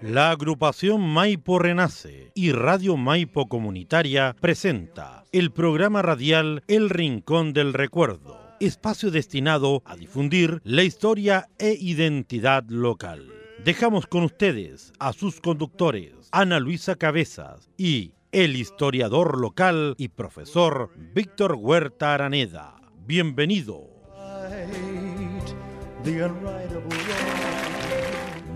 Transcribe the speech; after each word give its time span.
La 0.00 0.30
agrupación 0.30 1.02
Maipo 1.02 1.58
Renace 1.58 2.32
y 2.34 2.52
Radio 2.52 2.96
Maipo 2.96 3.46
Comunitaria 3.46 4.34
presenta 4.40 5.24
el 5.32 5.52
programa 5.52 6.00
radial 6.00 6.64
El 6.66 6.88
Rincón 6.88 7.52
del 7.52 7.74
Recuerdo, 7.74 8.40
espacio 8.58 9.10
destinado 9.10 9.82
a 9.84 9.96
difundir 9.96 10.62
la 10.64 10.82
historia 10.82 11.50
e 11.58 11.76
identidad 11.78 12.64
local. 12.68 13.28
Dejamos 13.66 14.06
con 14.06 14.24
ustedes 14.24 14.94
a 14.98 15.12
sus 15.12 15.42
conductores, 15.42 16.14
Ana 16.32 16.58
Luisa 16.58 16.96
Cabezas 16.96 17.70
y 17.76 18.14
el 18.32 18.56
historiador 18.56 19.38
local 19.38 19.94
y 19.98 20.08
profesor 20.08 20.90
Víctor 20.96 21.54
Huerta 21.58 22.14
Araneda. 22.14 22.80
Bienvenido. 23.04 23.90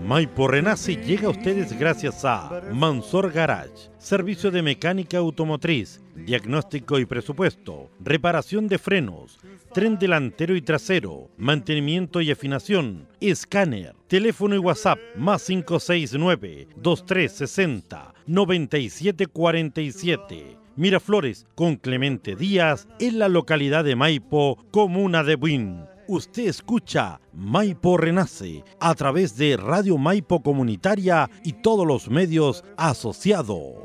Maipo 0.05 0.47
Renace 0.47 0.95
llega 0.95 1.27
a 1.27 1.31
ustedes 1.31 1.77
gracias 1.77 2.23
a 2.23 2.61
Mansor 2.71 3.31
Garage, 3.31 3.89
servicio 3.97 4.51
de 4.51 4.61
mecánica 4.61 5.17
automotriz, 5.17 6.01
diagnóstico 6.15 6.99
y 6.99 7.05
presupuesto, 7.05 7.89
reparación 7.99 8.67
de 8.67 8.77
frenos, 8.77 9.39
tren 9.73 9.97
delantero 9.97 10.55
y 10.55 10.61
trasero, 10.61 11.29
mantenimiento 11.37 12.21
y 12.21 12.29
afinación, 12.31 13.07
escáner, 13.19 13.95
teléfono 14.07 14.55
y 14.55 14.59
WhatsApp 14.59 14.99
más 15.17 15.45
569 15.45 16.67
2360 16.77 18.13
9747. 18.27 20.57
Miraflores 20.77 21.47
con 21.55 21.75
Clemente 21.75 22.35
Díaz 22.35 22.87
en 22.99 23.19
la 23.19 23.29
localidad 23.29 23.83
de 23.83 23.95
Maipo, 23.95 24.63
comuna 24.71 25.23
de 25.23 25.35
Buin. 25.35 25.85
Usted 26.09 26.47
escucha 26.47 27.19
Maipo 27.33 27.97
Renace 27.97 28.63
a 28.79 28.95
través 28.95 29.35
de 29.35 29.57
Radio 29.57 29.97
Maipo 29.97 30.41
Comunitaria 30.41 31.29
y 31.43 31.51
todos 31.51 31.85
los 31.85 32.09
medios 32.09 32.63
asociados. 32.77 33.75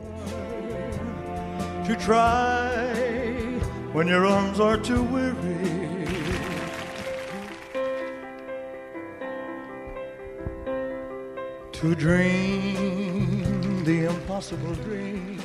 To 11.72 11.94
dream 11.96 13.84
the 13.84 14.06
impossible 14.06 14.74
dream. 14.84 15.41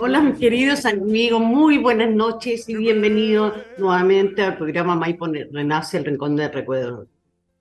Hola 0.00 0.20
mis 0.20 0.38
queridos 0.40 0.84
amigos, 0.86 1.40
muy 1.40 1.78
buenas 1.78 2.12
noches 2.12 2.68
y 2.68 2.74
bienvenidos 2.74 3.52
nuevamente 3.78 4.42
al 4.42 4.56
programa 4.56 4.96
Maipo 4.96 5.28
Renace, 5.28 5.98
el 5.98 6.04
Rincón 6.04 6.34
del 6.34 6.52
Recuerdo. 6.52 7.06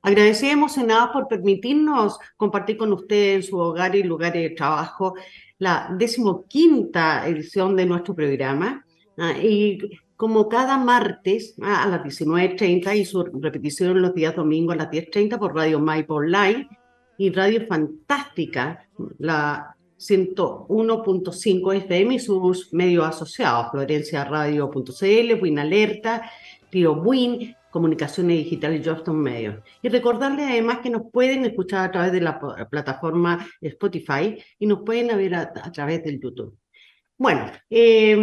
Agradecemos 0.01 0.75
en 0.79 0.87
nada 0.87 1.13
por 1.13 1.27
permitirnos 1.27 2.17
compartir 2.37 2.77
con 2.77 2.91
ustedes 2.91 3.35
en 3.35 3.43
su 3.51 3.57
hogar 3.57 3.95
y 3.95 4.01
lugares 4.01 4.41
de 4.41 4.55
trabajo 4.55 5.13
la 5.59 5.93
decimoquinta 5.95 7.27
edición 7.27 7.75
de 7.75 7.85
nuestro 7.85 8.15
programa. 8.15 8.83
ah, 9.19 9.33
y 9.37 9.77
como 10.15 10.49
cada 10.49 10.77
martes 10.77 11.53
ah, 11.61 11.83
a 11.83 11.87
las 11.87 12.01
19.30 12.01 12.97
y 12.97 13.05
su 13.05 13.23
repetición 13.23 14.01
los 14.01 14.15
días 14.15 14.35
domingos 14.35 14.73
a 14.73 14.77
las 14.77 14.89
10.30 14.89 15.37
por 15.37 15.53
Radio 15.53 15.79
Maipo 15.79 16.15
Online 16.15 16.67
y 17.15 17.29
Radio 17.29 17.67
Fantástica, 17.67 18.87
la 19.19 19.72
101.5 20.09 21.75
FM 21.75 22.15
y 22.15 22.19
sus 22.19 22.73
medios 22.73 23.05
asociados, 23.05 23.71
florenciaradio.cl, 23.71 25.41
Win 25.41 25.59
Alerta, 25.59 26.29
Río 26.71 26.93
Win, 26.93 27.55
Comunicaciones 27.71 28.37
Digitales 28.37 28.81
y 28.81 28.89
Johnston 28.89 29.19
Medios. 29.19 29.55
Y 29.81 29.89
recordarles 29.89 30.45
además 30.47 30.79
que 30.79 30.89
nos 30.89 31.03
pueden 31.11 31.45
escuchar 31.45 31.89
a 31.89 31.91
través 31.91 32.11
de 32.11 32.21
la 32.21 32.39
plataforma 32.69 33.47
Spotify 33.61 34.37
y 34.59 34.67
nos 34.67 34.81
pueden 34.83 35.07
ver 35.17 35.35
a, 35.35 35.51
través 35.71 36.03
del 36.03 36.19
YouTube. 36.19 36.57
Bueno, 37.17 37.45
eh, 37.69 38.17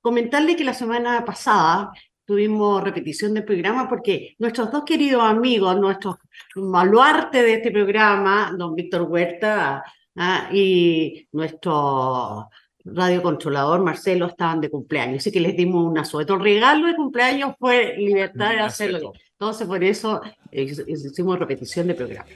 comentarle 0.00 0.56
que 0.56 0.64
la 0.64 0.74
semana 0.74 1.24
pasada 1.24 1.92
tuvimos 2.24 2.82
repetición 2.82 3.32
del 3.34 3.44
programa 3.44 3.88
porque 3.88 4.34
nuestros 4.38 4.70
dos 4.72 4.84
queridos 4.84 5.22
amigos, 5.22 5.78
nuestros 5.78 6.16
baluarte 6.54 7.42
de 7.42 7.54
este 7.54 7.70
programa, 7.70 8.52
don 8.58 8.74
Víctor 8.74 9.02
Huerta 9.02 9.82
ah, 10.16 10.48
y 10.52 11.28
nuestro 11.32 12.48
radiocontrolador 12.84 13.82
Marcelo 13.82 14.26
estaban 14.26 14.60
de 14.60 14.70
cumpleaños, 14.70 15.18
así 15.18 15.32
que 15.32 15.40
les 15.40 15.56
dimos 15.56 15.84
un 15.84 15.98
asueto. 15.98 16.34
El 16.34 16.40
regalo 16.40 16.86
de 16.86 16.94
cumpleaños 16.94 17.54
fue 17.58 17.96
libertad 17.98 18.50
de 18.50 18.60
hacerlo. 18.60 19.12
Entonces, 19.32 19.66
por 19.66 19.82
eso 19.82 20.20
eh, 20.52 20.62
hicimos 20.86 21.38
repetición 21.38 21.88
de 21.88 21.94
programa. 21.94 22.26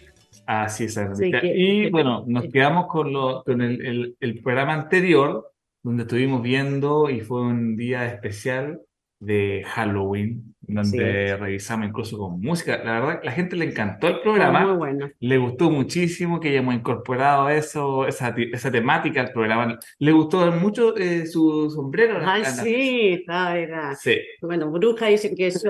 Así 0.47 0.85
es, 0.85 0.99
Así 0.99 1.31
que- 1.31 1.53
Y 1.55 1.91
bueno, 1.91 2.25
nos 2.27 2.45
quedamos 2.47 2.87
con, 2.89 3.13
lo, 3.13 3.43
con 3.45 3.61
el, 3.63 3.85
el- 3.87 4.17
el 4.19 4.43
programa 4.43 4.75
anterior, 4.75 5.53
donde 5.83 6.03
estuvimos 6.03 6.43
viendo 6.43 7.09
y 7.09 7.21
fue 7.21 7.41
un 7.43 7.77
día 7.77 8.07
especial 8.07 8.81
de 9.21 9.63
Halloween, 9.67 10.55
donde 10.63 11.37
revisamos 11.37 11.89
incluso 11.89 12.17
con 12.17 12.41
música. 12.41 12.83
La 12.83 13.01
verdad, 13.01 13.21
la 13.23 13.33
gente 13.33 13.55
le 13.55 13.67
encantó 13.67 14.09
el 14.09 14.21
programa. 14.21 14.67
muy 14.67 14.77
bueno. 14.77 15.11
Le 15.21 15.37
gustó 15.37 15.71
muchísimo 15.71 16.41
que 16.41 16.49
hayamos 16.49 16.75
incorporado 16.75 17.51
eso, 17.51 18.07
esa, 18.07 18.35
esa 18.37 18.71
temática 18.71 19.21
al 19.21 19.33
programa. 19.33 19.79
Le 19.99 20.13
gustó 20.13 20.51
mucho 20.53 20.97
eh, 20.97 21.27
su 21.27 21.71
sombrero. 21.71 22.21
Ay, 22.25 22.45
sí, 22.47 23.19
está, 23.21 23.59
era. 23.59 23.95
Sí, 23.95 24.17
Bueno, 24.41 24.71
bruja 24.71 25.07
dicen 25.07 25.35
que 25.37 25.49
es 25.49 25.63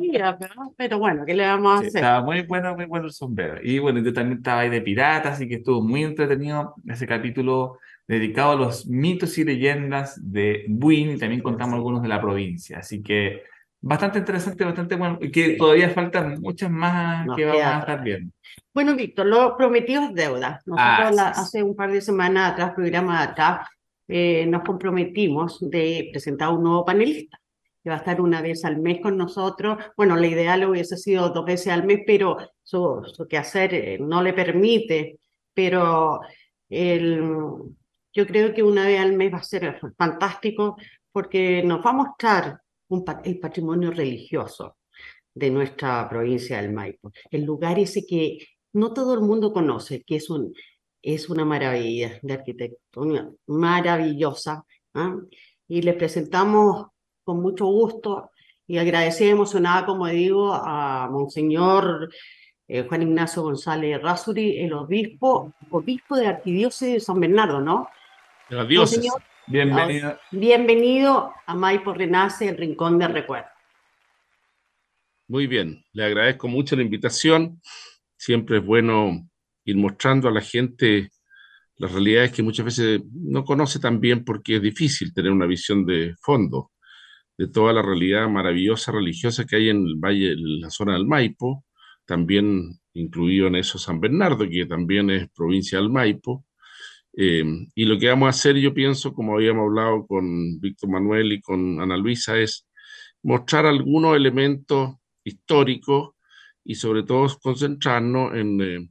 vida, 0.00 0.38
pero, 0.38 0.54
pero 0.76 0.98
bueno, 0.98 1.24
¿qué 1.26 1.34
le 1.34 1.44
vamos 1.44 1.74
a 1.74 1.80
sí, 1.80 1.88
hacer? 1.88 1.98
estaba 2.02 2.24
muy 2.24 2.42
bueno, 2.42 2.76
muy 2.76 2.84
bueno 2.84 3.06
el 3.06 3.12
sombrero. 3.12 3.56
Y 3.62 3.80
bueno, 3.80 4.00
yo 4.00 4.12
también 4.12 4.38
estaba 4.38 4.60
ahí 4.60 4.70
de 4.70 4.80
pirata, 4.80 5.30
así 5.30 5.48
que 5.48 5.56
estuvo 5.56 5.82
muy 5.82 6.04
entretenido 6.04 6.74
ese 6.86 7.06
capítulo 7.06 7.78
dedicado 8.06 8.52
a 8.52 8.56
los 8.56 8.86
mitos 8.86 9.38
y 9.38 9.44
leyendas 9.44 10.18
de 10.22 10.64
Buin 10.68 11.12
y 11.12 11.18
también 11.18 11.40
contamos 11.42 11.74
algunos 11.76 12.02
de 12.02 12.08
la 12.08 12.20
provincia. 12.20 12.78
Así 12.78 13.02
que 13.02 13.42
bastante 13.80 14.18
interesante, 14.18 14.64
bastante 14.64 14.96
bueno, 14.96 15.18
y 15.20 15.30
que 15.30 15.50
todavía 15.56 15.90
faltan 15.90 16.40
muchas 16.40 16.70
más 16.70 17.26
Nos 17.26 17.36
que 17.36 17.44
vamos 17.46 17.62
a 17.62 17.78
estar 17.78 18.02
viendo. 18.02 18.32
Bueno, 18.74 18.94
Víctor, 18.96 19.26
lo 19.26 19.56
prometido 19.56 20.02
es 20.04 20.14
deuda. 20.14 20.60
Nosotros 20.66 20.76
Ah, 20.78 21.10
la- 21.12 21.28
hace 21.28 21.62
un 21.62 21.74
par 21.76 21.90
de 21.92 22.00
semanas 22.00 22.52
atrás, 22.52 22.72
programa 22.74 23.22
atrás, 23.22 23.68
eh, 24.08 24.46
nos 24.46 24.62
comprometimos 24.62 25.58
de 25.70 26.08
presentar 26.12 26.50
un 26.50 26.62
nuevo 26.64 26.84
panelista 26.84 27.38
que 27.82 27.90
va 27.90 27.96
a 27.96 27.98
estar 27.98 28.20
una 28.20 28.40
vez 28.42 28.64
al 28.64 28.78
mes 28.78 29.00
con 29.00 29.16
nosotros. 29.16 29.78
Bueno, 29.96 30.16
la 30.16 30.26
ideal 30.26 30.64
hubiese 30.68 30.96
sido 30.96 31.30
dos 31.30 31.44
veces 31.44 31.72
al 31.72 31.84
mes, 31.84 32.00
pero 32.06 32.36
su, 32.62 33.02
su 33.12 33.26
quehacer 33.26 33.74
eh, 33.74 33.98
no 34.00 34.22
le 34.22 34.32
permite. 34.32 35.18
Pero 35.54 36.20
el, 36.70 37.22
yo 38.12 38.26
creo 38.26 38.52
que 38.54 38.62
una 38.62 38.86
vez 38.86 39.00
al 39.00 39.14
mes 39.14 39.32
va 39.32 39.38
a 39.38 39.42
ser 39.42 39.80
fantástico 39.96 40.76
porque 41.10 41.62
nos 41.62 41.84
va 41.84 41.90
a 41.90 41.94
mostrar 41.94 42.60
el 43.24 43.38
patrimonio 43.38 43.90
religioso 43.90 44.76
de 45.34 45.50
nuestra 45.50 46.08
provincia 46.08 46.60
del 46.60 46.72
Maipo. 46.72 47.10
El 47.30 47.44
lugar 47.44 47.78
ese 47.78 48.04
que 48.06 48.38
no 48.74 48.92
todo 48.92 49.14
el 49.14 49.20
mundo 49.20 49.52
conoce, 49.52 50.02
que 50.02 50.16
es, 50.16 50.28
un, 50.30 50.54
es 51.00 51.28
una 51.30 51.44
maravilla 51.44 52.18
de 52.22 52.32
arquitectura 52.34 53.30
maravillosa. 53.46 54.64
¿ah? 54.94 55.16
Y 55.68 55.82
les 55.82 55.94
presentamos 55.94 56.86
con 57.24 57.40
mucho 57.40 57.66
gusto 57.66 58.30
y 58.66 58.78
agradecida 58.78 59.30
emocionada, 59.30 59.86
como 59.86 60.06
digo, 60.06 60.52
a 60.52 61.08
Monseñor 61.10 62.10
eh, 62.68 62.86
Juan 62.88 63.02
Ignacio 63.02 63.42
González 63.42 64.00
Rasuri, 64.00 64.58
el 64.58 64.72
obispo, 64.72 65.52
obispo 65.70 66.16
de 66.16 66.24
la 66.24 66.30
Arquidiócesis 66.30 66.94
de 66.94 67.00
San 67.00 67.20
Bernardo, 67.20 67.60
¿no? 67.60 67.88
De 68.52 68.58
los 68.58 68.68
dioses. 68.68 68.98
Monseñor, 68.98 69.22
Bienvenido. 69.46 70.18
bienvenido 70.30 71.32
a 71.46 71.54
Maipo 71.54 71.94
Renace, 71.94 72.50
el 72.50 72.58
Rincón 72.58 72.98
del 72.98 73.14
Recuerdo. 73.14 73.48
Muy 75.28 75.46
bien, 75.46 75.82
le 75.94 76.04
agradezco 76.04 76.48
mucho 76.48 76.76
la 76.76 76.82
invitación. 76.82 77.62
Siempre 78.14 78.58
es 78.58 78.66
bueno 78.66 79.26
ir 79.64 79.76
mostrando 79.78 80.28
a 80.28 80.32
la 80.32 80.42
gente 80.42 81.08
las 81.76 81.92
realidades 81.92 82.32
que 82.32 82.42
muchas 82.42 82.66
veces 82.66 83.00
no 83.10 83.42
conoce 83.42 83.78
tan 83.78 84.00
bien 84.00 84.22
porque 84.22 84.56
es 84.56 84.62
difícil 84.62 85.14
tener 85.14 85.32
una 85.32 85.46
visión 85.46 85.86
de 85.86 86.14
fondo 86.20 86.72
de 87.38 87.48
toda 87.48 87.72
la 87.72 87.80
realidad 87.80 88.28
maravillosa 88.28 88.92
religiosa 88.92 89.46
que 89.46 89.56
hay 89.56 89.70
en 89.70 89.78
el 89.78 89.94
valle, 89.96 90.32
en 90.32 90.60
la 90.60 90.68
zona 90.68 90.92
del 90.92 91.06
Maipo, 91.06 91.64
también 92.04 92.78
incluido 92.92 93.46
en 93.46 93.56
eso 93.56 93.78
San 93.78 93.98
Bernardo, 93.98 94.46
que 94.46 94.66
también 94.66 95.08
es 95.08 95.30
provincia 95.30 95.78
del 95.78 95.88
Maipo. 95.88 96.44
Eh, 97.14 97.44
y 97.74 97.84
lo 97.84 97.98
que 97.98 98.08
vamos 98.08 98.26
a 98.26 98.30
hacer, 98.30 98.56
yo 98.56 98.72
pienso, 98.72 99.12
como 99.12 99.34
habíamos 99.34 99.64
hablado 99.64 100.06
con 100.06 100.60
Víctor 100.60 100.90
Manuel 100.90 101.32
y 101.32 101.40
con 101.40 101.80
Ana 101.80 101.96
Luisa, 101.96 102.38
es 102.38 102.66
mostrar 103.22 103.66
algunos 103.66 104.16
elementos 104.16 104.96
históricos 105.24 106.14
y 106.64 106.74
sobre 106.74 107.02
todo 107.02 107.28
concentrarnos 107.42 108.34
en, 108.34 108.60
eh, 108.60 108.88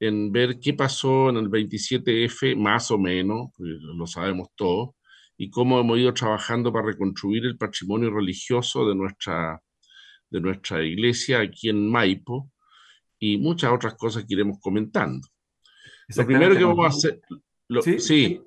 en 0.00 0.32
ver 0.32 0.58
qué 0.60 0.74
pasó 0.74 1.30
en 1.30 1.36
el 1.36 1.48
27F, 1.48 2.56
más 2.56 2.90
o 2.90 2.98
menos, 2.98 3.50
lo 3.58 4.06
sabemos 4.06 4.48
todos, 4.54 4.90
y 5.36 5.50
cómo 5.50 5.80
hemos 5.80 5.98
ido 5.98 6.14
trabajando 6.14 6.72
para 6.72 6.86
reconstruir 6.86 7.44
el 7.44 7.56
patrimonio 7.58 8.10
religioso 8.10 8.88
de 8.88 8.94
nuestra, 8.94 9.60
de 10.30 10.40
nuestra 10.40 10.82
iglesia 10.84 11.40
aquí 11.40 11.68
en 11.68 11.90
Maipo 11.90 12.50
y 13.18 13.38
muchas 13.38 13.72
otras 13.72 13.94
cosas 13.94 14.24
que 14.24 14.34
iremos 14.34 14.58
comentando. 14.60 15.26
Lo 16.08 16.26
primero 16.26 16.56
que 16.56 16.64
vamos 16.64 16.84
a 16.84 16.88
hacer... 16.88 17.20
¿Sí? 17.98 18.40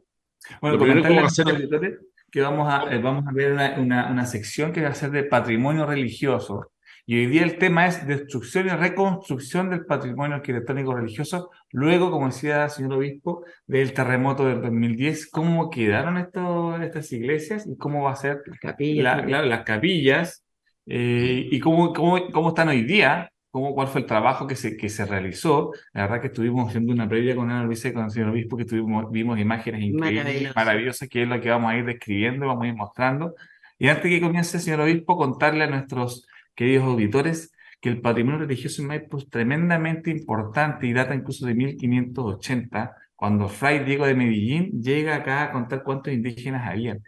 Bueno, 0.62 0.78
lo 0.78 0.84
primero 0.84 1.04
que 1.04 1.16
vamos 1.16 1.40
a 1.40 1.44
hacer... 1.44 2.00
Que 2.32 2.42
vamos 2.42 2.72
a, 2.72 2.94
eh, 2.94 3.00
vamos 3.00 3.26
a 3.28 3.32
ver 3.32 3.54
una, 3.54 3.80
una, 3.80 4.12
una 4.12 4.26
sección 4.28 4.72
que 4.72 4.84
va 4.84 4.90
a 4.90 4.94
ser 4.94 5.10
de 5.10 5.24
patrimonio 5.24 5.88
religioso. 5.88 6.72
Y 7.10 7.16
hoy 7.16 7.26
día 7.26 7.42
el 7.42 7.58
tema 7.58 7.88
es 7.88 8.06
destrucción 8.06 8.68
y 8.68 8.70
reconstrucción 8.70 9.72
del 9.72 9.84
patrimonio 9.84 10.36
arquitectónico 10.36 10.94
religioso, 10.94 11.50
luego, 11.72 12.12
como 12.12 12.28
decía 12.28 12.66
el 12.66 12.70
señor 12.70 12.94
obispo, 12.94 13.44
del 13.66 13.94
terremoto 13.94 14.46
del 14.46 14.62
2010, 14.62 15.32
cómo 15.32 15.72
quedaron 15.72 16.18
estas 16.20 17.12
iglesias 17.12 17.66
y 17.66 17.76
cómo 17.78 18.04
va 18.04 18.12
a 18.12 18.16
ser 18.16 18.44
las 18.46 18.60
capillas, 18.60 19.26
las 19.28 19.64
capillas 19.64 20.46
eh, 20.86 21.48
y 21.50 21.60
cómo, 21.60 21.94
cómo, 21.94 22.30
cómo 22.32 22.50
están 22.50 22.70
hoy 22.70 22.84
día, 22.84 23.32
cómo, 23.51 23.74
cuál 23.74 23.88
fue 23.88 24.01
el 24.01 24.07
trabajo 24.07 24.48
que 24.48 24.56
se, 24.56 24.78
que 24.78 24.90
se 24.90 25.06
realizó. 25.06 25.72
La 25.94 26.04
verdad 26.04 26.22
que 26.22 26.28
estuvimos 26.28 26.69
haciendo 26.69 26.94
una 26.94 27.07
previa 27.07 27.36
con 27.36 27.50
Ana 27.50 27.63
Luisa 27.63 27.90
y 27.90 27.94
con 27.94 28.06
el 28.06 28.12
señor 28.12 28.30
obispo, 28.30 28.57
que 28.57 28.66
tuvimos, 28.66 29.12
vimos 29.12 29.40
imágenes 29.40 29.81
increíbles, 29.81 30.56
maravillosas, 30.56 31.07
que 31.10 31.24
es 31.24 31.28
lo 31.28 31.40
que 31.42 31.50
vamos 31.50 31.72
a 31.72 31.78
ir 31.78 31.86
describiendo, 31.86 32.48
vamos 32.48 32.63
a 32.63 32.68
ir 32.68 32.75
mostrando. 32.75 33.36
Y 33.78 33.88
antes 33.88 34.10
que 34.10 34.22
comience, 34.22 34.60
señor 34.60 34.81
obispo, 34.81 35.18
contarle 35.18 35.63
a 35.63 35.68
nuestros 35.68 36.28
queridos 36.54 36.86
auditores, 36.86 37.54
que 37.80 37.90
el 37.90 38.01
patrimonio 38.01 38.40
religioso 38.40 38.81
en 38.81 38.90
Maipo 38.90 39.18
es 39.18 39.30
tremendamente 39.30 40.12
importante 40.12 40.86
y 40.86 40.94
data 40.94 41.16
incluso 41.16 41.46
de 41.46 41.56
1580, 41.56 42.96
cuando 43.16 43.48
Fray 43.48 43.86
Diego 43.86 44.06
de 44.06 44.16
Medellín 44.16 44.81
llega 44.81 45.16
acá 45.16 45.44
a 45.44 45.51
contar 45.51 45.84
cuántos 45.84 46.13
indígenas 46.13 46.68
habían. 46.68 47.01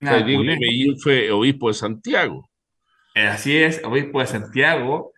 Fray 0.00 0.24
Diego 0.24 0.42
de 0.42 0.56
Medellín 0.56 0.98
fue 0.98 1.30
obispo 1.30 1.68
de 1.68 1.74
Santiago. 1.74 2.50
Eh, 3.14 3.26
así 3.26 3.56
es, 3.56 3.82
obispo 3.84 4.20
de 4.20 4.26
Santiago, 4.26 5.12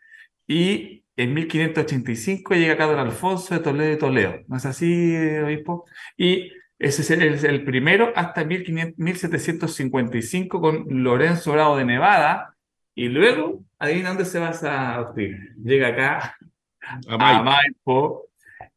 y 0.46 1.04
en 1.16 1.34
1585 1.34 2.54
llega 2.54 2.74
acá 2.74 2.86
don 2.86 2.98
Alfonso 2.98 3.54
de 3.54 3.60
Toledo 3.60 3.90
de 3.90 3.96
Toledo. 3.96 4.40
¿No 4.48 4.56
es 4.56 4.66
así, 4.66 5.16
obispo? 5.38 5.86
Y 6.16 6.50
ese 6.78 7.02
es 7.02 7.10
el, 7.44 7.64
primero 7.64 8.12
hasta 8.16 8.44
1755 8.44 10.60
con 10.60 10.86
Lorenzo 10.88 11.52
Bravo 11.52 11.76
de 11.76 11.84
Nevada. 11.84 12.56
Y 12.96 13.08
luego, 13.08 13.64
adivina 13.78 14.08
dónde 14.10 14.24
se 14.24 14.38
va 14.40 14.48
a 14.48 15.12
Llega 15.62 15.88
acá 15.88 16.36
a 17.08 17.42
Maipo. 17.42 18.28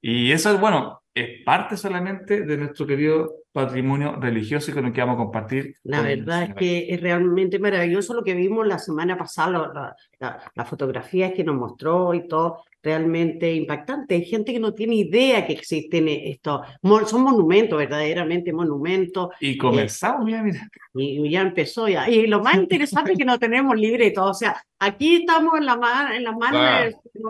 Y 0.01 0.31
eso 0.31 0.53
es, 0.53 0.59
bueno, 0.59 1.01
es 1.17 1.43
parte 1.43 1.75
solamente 1.77 2.41
de 2.41 2.57
nuestro 2.57 2.85
querido 2.85 3.37
patrimonio 3.51 4.17
religioso 4.17 4.69
y 4.69 4.73
con 4.75 4.85
el 4.85 4.93
que 4.93 5.01
vamos 5.01 5.15
a 5.15 5.23
compartir. 5.23 5.75
La 5.83 6.01
verdad 6.01 6.43
es 6.43 6.53
que 6.53 6.93
es 6.93 7.01
realmente 7.01 7.57
maravilloso 7.57 8.13
lo 8.13 8.23
que 8.23 8.35
vimos 8.35 8.67
la 8.67 8.77
semana 8.77 9.17
pasada, 9.17 9.95
las 10.19 10.69
fotografías 10.69 11.33
que 11.33 11.43
nos 11.43 11.55
mostró 11.55 12.13
y 12.13 12.27
todo, 12.27 12.63
realmente 12.87 13.53
impactante. 13.53 14.15
Hay 14.15 14.23
gente 14.23 14.53
que 14.53 14.61
no 14.61 14.73
tiene 14.73 14.95
idea 14.95 15.45
que 15.45 15.51
existen 15.51 16.07
estos, 16.07 16.61
son 17.05 17.21
monumentos, 17.21 17.77
verdaderamente 17.77 18.53
monumentos. 18.53 19.27
Y 19.41 19.51
eh, 19.51 19.57
comenzamos, 19.57 20.23
mira, 20.23 20.41
mira. 20.41 20.69
Y 20.93 21.29
ya 21.29 21.41
empezó 21.41 21.89
ya. 21.89 22.09
Y 22.09 22.27
lo 22.27 22.41
más 22.41 22.55
interesante 22.55 23.11
es 23.11 23.17
que 23.17 23.25
no 23.25 23.37
tenemos 23.37 23.75
libre 23.75 24.05
y 24.05 24.13
todo. 24.13 24.31
O 24.31 24.33
sea, 24.33 24.63
aquí 24.79 25.17
estamos 25.17 25.55
en 25.57 25.65
la, 25.65 25.75
mano, 25.75 26.15
en 26.15 26.23
las 26.23 26.37
manos 26.37 26.61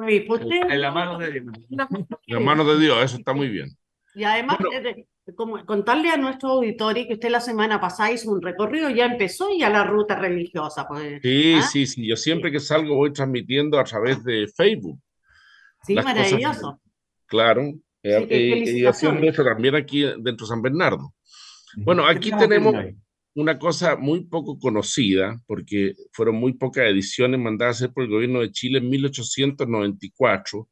de, 0.05 0.27
En 0.69 0.81
la 0.81 0.91
mano 0.91 1.17
de 1.17 1.31
Dios. 1.31 1.45
En 1.71 2.33
la 2.35 2.39
mano 2.39 2.63
de 2.63 2.79
Dios, 2.79 3.03
eso 3.03 3.17
está 3.17 3.33
muy 3.33 3.49
bien. 3.49 3.75
Y 4.13 4.23
además, 4.23 4.59
eh, 4.73 5.05
como 5.35 5.65
contarle 5.65 6.09
a 6.09 6.17
nuestro 6.17 6.49
auditorio 6.49 7.07
que 7.07 7.13
usted 7.13 7.29
la 7.29 7.41
semana 7.41 7.81
pasada 7.81 8.11
hizo 8.11 8.31
un 8.31 8.41
recorrido, 8.41 8.91
ya 8.91 9.05
empezó 9.05 9.47
ya 9.57 9.71
la 9.71 9.83
ruta 9.83 10.15
religiosa. 10.15 10.87
Pues, 10.87 11.19
sí, 11.23 11.55
¿ah? 11.55 11.61
sí, 11.63 11.87
sí. 11.87 12.07
Yo 12.07 12.15
siempre 12.15 12.51
que 12.51 12.59
salgo 12.59 12.95
voy 12.95 13.11
transmitiendo 13.11 13.79
a 13.79 13.83
través 13.83 14.23
de 14.23 14.47
Facebook. 14.55 14.99
Sí, 15.87 15.95
maravilloso. 15.95 16.79
claro. 17.25 17.73
Eh, 18.03 18.63
y 18.67 18.85
haciendo 18.85 19.27
eso 19.27 19.43
también 19.43 19.75
aquí 19.75 20.01
dentro 20.01 20.45
de 20.45 20.47
San 20.47 20.61
Bernardo. 20.61 21.13
Bueno, 21.77 22.05
aquí 22.05 22.31
tenemos 22.31 22.73
una 23.35 23.59
cosa 23.59 23.95
muy 23.95 24.25
poco 24.25 24.57
conocida, 24.57 25.41
porque 25.45 25.95
fueron 26.11 26.35
muy 26.35 26.53
pocas 26.53 26.85
ediciones 26.85 27.39
mandadas 27.39 27.75
a 27.75 27.77
hacer 27.77 27.93
por 27.93 28.03
el 28.03 28.09
gobierno 28.09 28.39
de 28.39 28.51
Chile 28.51 28.79
en 28.79 28.89
1894, 28.89 30.69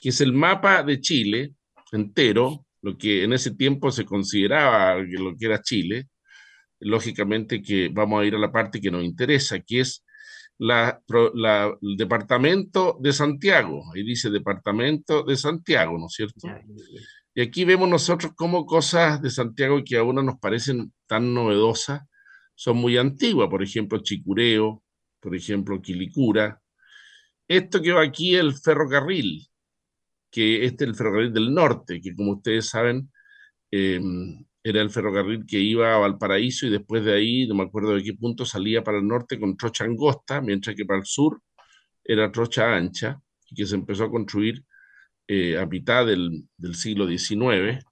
que 0.00 0.08
es 0.10 0.20
el 0.20 0.32
mapa 0.32 0.82
de 0.82 1.00
Chile 1.00 1.54
entero, 1.92 2.64
lo 2.82 2.96
que 2.96 3.24
en 3.24 3.32
ese 3.32 3.50
tiempo 3.50 3.90
se 3.90 4.04
consideraba 4.04 4.96
lo 4.96 5.36
que 5.36 5.46
era 5.46 5.62
Chile. 5.62 6.08
Lógicamente 6.80 7.62
que 7.62 7.88
vamos 7.90 8.22
a 8.22 8.26
ir 8.26 8.34
a 8.34 8.38
la 8.38 8.52
parte 8.52 8.80
que 8.80 8.90
nos 8.90 9.02
interesa, 9.04 9.60
que 9.60 9.80
es 9.80 10.04
la, 10.58 11.00
el 11.06 11.96
departamento 11.96 12.96
de 13.00 13.12
Santiago. 13.12 13.82
Ahí 13.94 14.02
dice 14.02 14.30
departamento 14.30 15.22
de 15.24 15.36
Santiago, 15.36 15.98
¿no 15.98 16.06
es 16.06 16.12
cierto? 16.12 16.48
Y 17.34 17.40
aquí 17.40 17.64
vemos 17.64 17.88
nosotros 17.88 18.32
cómo 18.36 18.64
cosas 18.64 19.20
de 19.20 19.30
Santiago 19.30 19.82
que 19.84 19.96
a 19.96 20.04
uno 20.04 20.22
nos 20.22 20.38
parecen 20.38 20.92
tan 21.06 21.34
novedosas 21.34 22.02
son 22.54 22.76
muy 22.76 22.96
antiguas. 22.96 23.48
Por 23.50 23.62
ejemplo, 23.62 23.98
Chicureo, 23.98 24.82
por 25.20 25.34
ejemplo, 25.34 25.82
Quilicura. 25.82 26.60
Esto 27.48 27.82
que 27.82 27.92
va 27.92 28.02
aquí, 28.02 28.36
el 28.36 28.54
ferrocarril, 28.54 29.46
que 30.30 30.64
este 30.64 30.84
es 30.84 30.90
el 30.90 30.96
ferrocarril 30.96 31.32
del 31.32 31.52
norte, 31.52 32.00
que 32.00 32.14
como 32.14 32.32
ustedes 32.32 32.68
saben, 32.68 33.10
eh, 33.70 34.00
era 34.64 34.80
el 34.82 34.90
ferrocarril 34.90 35.44
que 35.46 35.58
iba 35.60 35.94
a 35.94 35.98
Valparaíso 35.98 36.66
y 36.66 36.70
después 36.70 37.04
de 37.04 37.14
ahí, 37.14 37.46
no 37.46 37.54
me 37.54 37.64
acuerdo 37.64 37.94
de 37.94 38.02
qué 38.02 38.14
punto, 38.14 38.46
salía 38.46 38.82
para 38.82 38.98
el 38.98 39.06
norte 39.06 39.38
con 39.38 39.56
trocha 39.56 39.84
angosta, 39.84 40.40
mientras 40.40 40.74
que 40.74 40.86
para 40.86 41.00
el 41.00 41.06
sur 41.06 41.42
era 42.02 42.32
trocha 42.32 42.74
ancha, 42.74 43.20
y 43.50 43.54
que 43.56 43.66
se 43.66 43.74
empezó 43.76 44.04
a 44.04 44.10
construir 44.10 44.64
eh, 45.28 45.58
a 45.58 45.66
mitad 45.66 46.06
del, 46.06 46.48
del, 46.56 46.74
siglo 46.76 47.06
XIX. 47.06 47.84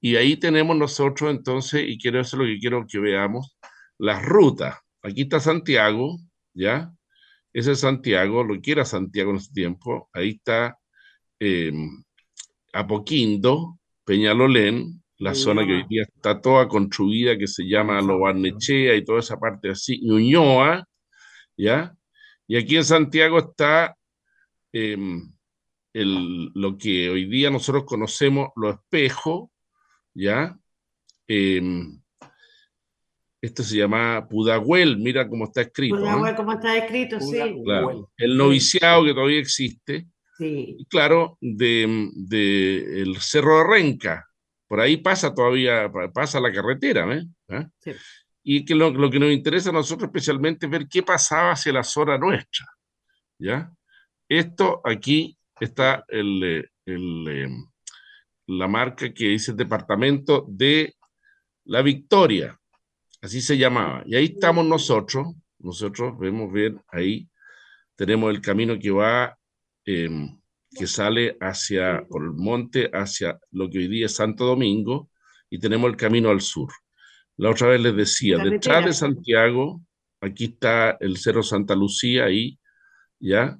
Y 0.00 0.16
ahí 0.16 0.36
tenemos 0.36 0.76
nosotros 0.76 1.30
entonces, 1.30 1.84
y 1.88 1.98
quiero 1.98 2.20
eso 2.20 2.36
es 2.36 2.40
lo 2.40 2.46
que 2.46 2.58
quiero 2.60 2.86
que 2.86 2.98
veamos, 2.98 3.56
las 3.98 4.22
rutas. 4.24 4.76
Aquí 5.02 5.22
está 5.22 5.40
Santiago, 5.40 6.18
¿ya? 6.54 6.92
Ese 7.52 7.72
es 7.72 7.80
Santiago, 7.80 8.44
lo 8.44 8.60
que 8.60 8.72
era 8.72 8.84
Santiago 8.84 9.30
en 9.30 9.36
ese 9.38 9.52
tiempo. 9.52 10.10
Ahí 10.12 10.30
está 10.30 10.78
eh, 11.40 11.72
Apoquindo, 12.72 13.78
Peñalolén, 14.04 15.03
la 15.24 15.34
zona 15.34 15.64
que 15.64 15.72
hoy 15.72 15.84
día 15.88 16.02
está 16.02 16.38
toda 16.38 16.68
construida, 16.68 17.38
que 17.38 17.46
se 17.46 17.64
llama 17.64 18.02
Lo 18.02 18.18
Barnechea 18.18 18.94
y 18.94 19.02
toda 19.02 19.20
esa 19.20 19.38
parte 19.38 19.70
así, 19.70 19.98
Ñuñoa, 20.02 20.86
¿ya? 21.56 21.94
Y 22.46 22.58
aquí 22.58 22.76
en 22.76 22.84
Santiago 22.84 23.38
está 23.38 23.96
em, 24.70 25.32
el, 25.94 26.50
lo 26.54 26.76
que 26.76 27.08
hoy 27.08 27.24
día 27.24 27.50
nosotros 27.50 27.84
conocemos, 27.84 28.50
los 28.54 28.74
espejos, 28.74 29.48
¿ya? 30.12 30.58
Em, 31.26 31.98
esto 33.40 33.62
se 33.62 33.78
llama 33.78 34.28
Pudahuel, 34.28 34.98
mira 34.98 35.26
cómo 35.26 35.46
está 35.46 35.62
escrito. 35.62 35.96
Pudahuel, 35.96 36.34
cómo 36.34 36.52
está 36.52 36.76
escrito, 36.76 37.18
sí. 37.18 37.38
El 38.18 38.36
noviciado 38.36 39.06
que 39.06 39.14
todavía 39.14 39.40
existe. 39.40 40.06
Sí. 40.36 40.76
Y 40.80 40.84
claro, 40.84 41.38
de, 41.40 42.10
de, 42.14 43.00
el 43.00 43.16
Cerro 43.20 43.58
de 43.58 43.64
Renca, 43.64 44.28
por 44.74 44.80
ahí 44.80 44.96
pasa 44.96 45.32
todavía, 45.32 45.88
pasa 46.12 46.40
la 46.40 46.52
carretera, 46.52 47.06
¿eh? 47.14 47.24
¿Ah? 47.48 47.70
Y 48.42 48.64
que 48.64 48.74
lo, 48.74 48.90
lo, 48.90 49.08
que 49.08 49.20
nos 49.20 49.30
interesa 49.30 49.70
a 49.70 49.72
nosotros 49.72 50.08
especialmente 50.08 50.66
es 50.66 50.72
ver 50.72 50.88
qué 50.88 51.00
pasaba 51.00 51.52
hacia 51.52 51.72
la 51.72 51.84
zona 51.84 52.18
nuestra, 52.18 52.66
¿ya? 53.38 53.70
Esto 54.28 54.80
aquí 54.82 55.38
está 55.60 56.04
el, 56.08 56.42
eh, 56.42 56.68
el, 56.86 57.28
em, 57.28 57.66
la 58.48 58.66
marca 58.66 59.14
que 59.14 59.28
dice 59.28 59.52
Departamento 59.52 60.44
de 60.48 60.96
la 61.66 61.80
Victoria, 61.80 62.58
así 63.22 63.40
se 63.40 63.56
llamaba. 63.56 64.02
Y 64.06 64.16
ahí 64.16 64.24
estamos 64.24 64.66
nosotros, 64.66 65.36
nosotros 65.60 66.18
vemos 66.18 66.52
bien 66.52 66.82
ahí, 66.88 67.28
tenemos 67.94 68.28
el 68.34 68.40
camino 68.40 68.76
que 68.76 68.90
va 68.90 69.38
eh, 69.86 70.10
que 70.74 70.86
sale 70.86 71.36
hacia, 71.40 72.04
por 72.08 72.24
el 72.24 72.32
monte, 72.32 72.90
hacia 72.92 73.38
lo 73.52 73.70
que 73.70 73.78
hoy 73.78 73.88
día 73.88 74.06
es 74.06 74.16
Santo 74.16 74.44
Domingo, 74.44 75.10
y 75.50 75.58
tenemos 75.58 75.90
el 75.90 75.96
camino 75.96 76.30
al 76.30 76.40
sur. 76.40 76.70
La 77.36 77.50
otra 77.50 77.68
vez 77.68 77.80
les 77.80 77.96
decía, 77.96 78.38
detrás 78.38 78.84
de 78.84 78.92
Santiago, 78.92 79.80
aquí 80.20 80.44
está 80.44 80.96
el 81.00 81.16
Cerro 81.16 81.42
Santa 81.42 81.74
Lucía, 81.74 82.24
ahí, 82.24 82.58
¿ya? 83.18 83.58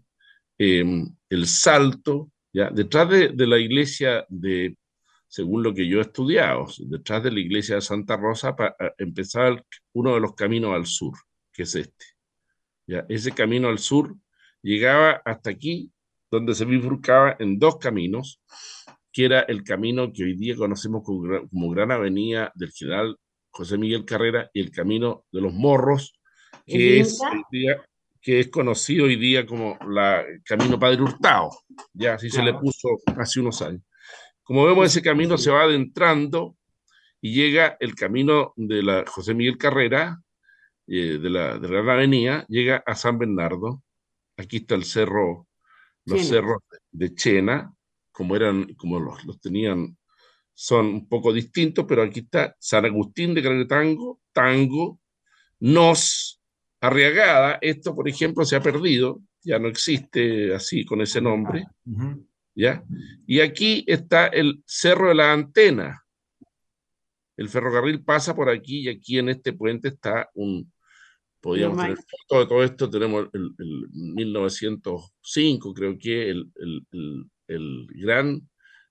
Em, 0.59 1.14
el 1.28 1.47
Salto, 1.47 2.30
¿ya? 2.52 2.71
Detrás 2.71 3.09
de, 3.09 3.28
de, 3.30 3.47
la 3.47 3.59
iglesia 3.59 4.25
de, 4.28 4.76
según 5.35 5.64
lo 5.64 5.75
que 5.75 5.88
yo 5.88 5.99
he 5.99 6.02
estudiado, 6.02 6.66
detrás 6.78 7.23
de 7.25 7.33
la 7.33 7.40
iglesia 7.40 7.75
de 7.75 7.80
Santa 7.80 8.16
Rosa, 8.16 8.54
para 8.54 8.76
empezar 8.99 9.64
uno 9.92 10.14
de 10.14 10.21
los 10.21 10.35
caminos 10.35 10.73
al 10.75 10.87
sur, 10.87 11.14
que 11.52 11.64
es 11.64 11.75
este. 11.75 12.06
¿ya? 12.87 13.04
Ese 13.09 13.33
camino 13.33 13.68
al 13.68 13.80
sur 13.80 14.14
llegaba 14.62 15.21
hasta 15.25 15.50
aquí, 15.50 15.90
donde 16.34 16.54
se 16.54 16.64
bifurcaba 16.64 17.36
en 17.38 17.58
dos 17.58 17.78
caminos, 17.78 18.40
que 19.12 19.24
era 19.24 19.40
el 19.40 19.62
camino 19.62 20.12
que 20.12 20.24
hoy 20.24 20.34
día 20.34 20.56
conocemos 20.56 21.04
como, 21.04 21.48
como 21.48 21.70
Gran 21.70 21.92
Avenida 21.92 22.50
del 22.54 22.72
General 22.72 23.16
José 23.50 23.78
Miguel 23.78 24.04
Carrera 24.04 24.50
y 24.52 24.60
el 24.60 24.72
camino 24.72 25.24
de 25.30 25.40
los 25.40 25.52
Morros, 25.52 26.18
que 26.66 26.98
es, 26.98 27.20
que 28.20 28.40
es 28.40 28.48
conocido 28.48 29.04
hoy 29.04 29.14
día 29.14 29.46
como 29.46 29.78
la 29.88 30.24
Camino 30.44 30.78
Padre 30.78 31.02
Hurtado, 31.02 31.50
ya 31.92 32.14
así 32.14 32.30
se 32.30 32.42
le 32.42 32.54
puso 32.54 32.88
hace 33.16 33.38
unos 33.38 33.62
años. 33.62 33.82
Como 34.42 34.64
vemos, 34.64 34.86
ese 34.86 35.02
camino 35.02 35.38
se 35.38 35.52
va 35.52 35.62
adentrando 35.62 36.56
y 37.20 37.32
llega 37.32 37.76
el 37.78 37.94
camino 37.94 38.52
de 38.56 38.82
la 38.82 39.04
José 39.06 39.34
Miguel 39.34 39.56
Carrera, 39.56 40.20
eh, 40.88 41.18
de, 41.18 41.30
la, 41.30 41.58
de 41.58 41.68
la 41.68 41.92
Avenida, 41.92 42.44
llega 42.48 42.82
a 42.84 42.96
San 42.96 43.18
Bernardo. 43.18 43.82
Aquí 44.36 44.58
está 44.58 44.74
el 44.74 44.84
cerro, 44.84 45.46
los 46.06 46.26
cerros 46.26 46.62
de 46.90 47.14
Chena, 47.14 47.73
como 48.12 48.37
eran, 48.37 48.75
como 48.75 49.00
los, 49.00 49.25
los 49.25 49.40
tenían 49.40 49.96
son 50.54 50.87
un 50.87 51.08
poco 51.08 51.32
distintos, 51.32 51.84
pero 51.87 52.02
aquí 52.02 52.20
está 52.20 52.54
San 52.58 52.84
Agustín 52.84 53.34
de 53.34 53.42
Caretango, 53.42 54.20
Tango, 54.32 55.00
Nos, 55.61 56.40
Arriagada. 56.80 57.58
Esto, 57.61 57.94
por 57.94 58.08
ejemplo, 58.08 58.44
se 58.44 58.56
ha 58.56 58.62
perdido, 58.62 59.20
ya 59.42 59.58
no 59.58 59.68
existe 59.68 60.54
así 60.54 60.84
con 60.84 61.00
ese 61.00 61.20
nombre. 61.20 61.66
¿ya? 62.54 62.84
Y 63.26 63.40
aquí 63.40 63.84
está 63.87 64.26
el 64.26 64.62
Cerro 64.66 65.08
de 65.08 65.14
la 65.14 65.32
Antena. 65.32 66.04
El 67.37 67.49
ferrocarril 67.49 68.04
pasa 68.04 68.37
por 68.37 68.49
aquí 68.49 68.82
y 68.82 68.88
aquí 68.88 69.18
en 69.18 69.30
este 69.30 69.52
puente 69.54 69.88
está 69.88 70.30
un, 70.34 70.73
podríamos 71.44 71.76
tener 71.76 71.96
foto 71.96 72.40
de 72.40 72.46
todo 72.46 72.64
esto, 72.64 72.90
tenemos 72.90 73.28
el, 73.32 73.54
1905, 73.92 75.74
creo 75.74 75.98
que 75.98 76.30
el, 76.30 76.50
el, 76.56 77.26
el 77.48 77.86
gran 77.94 78.40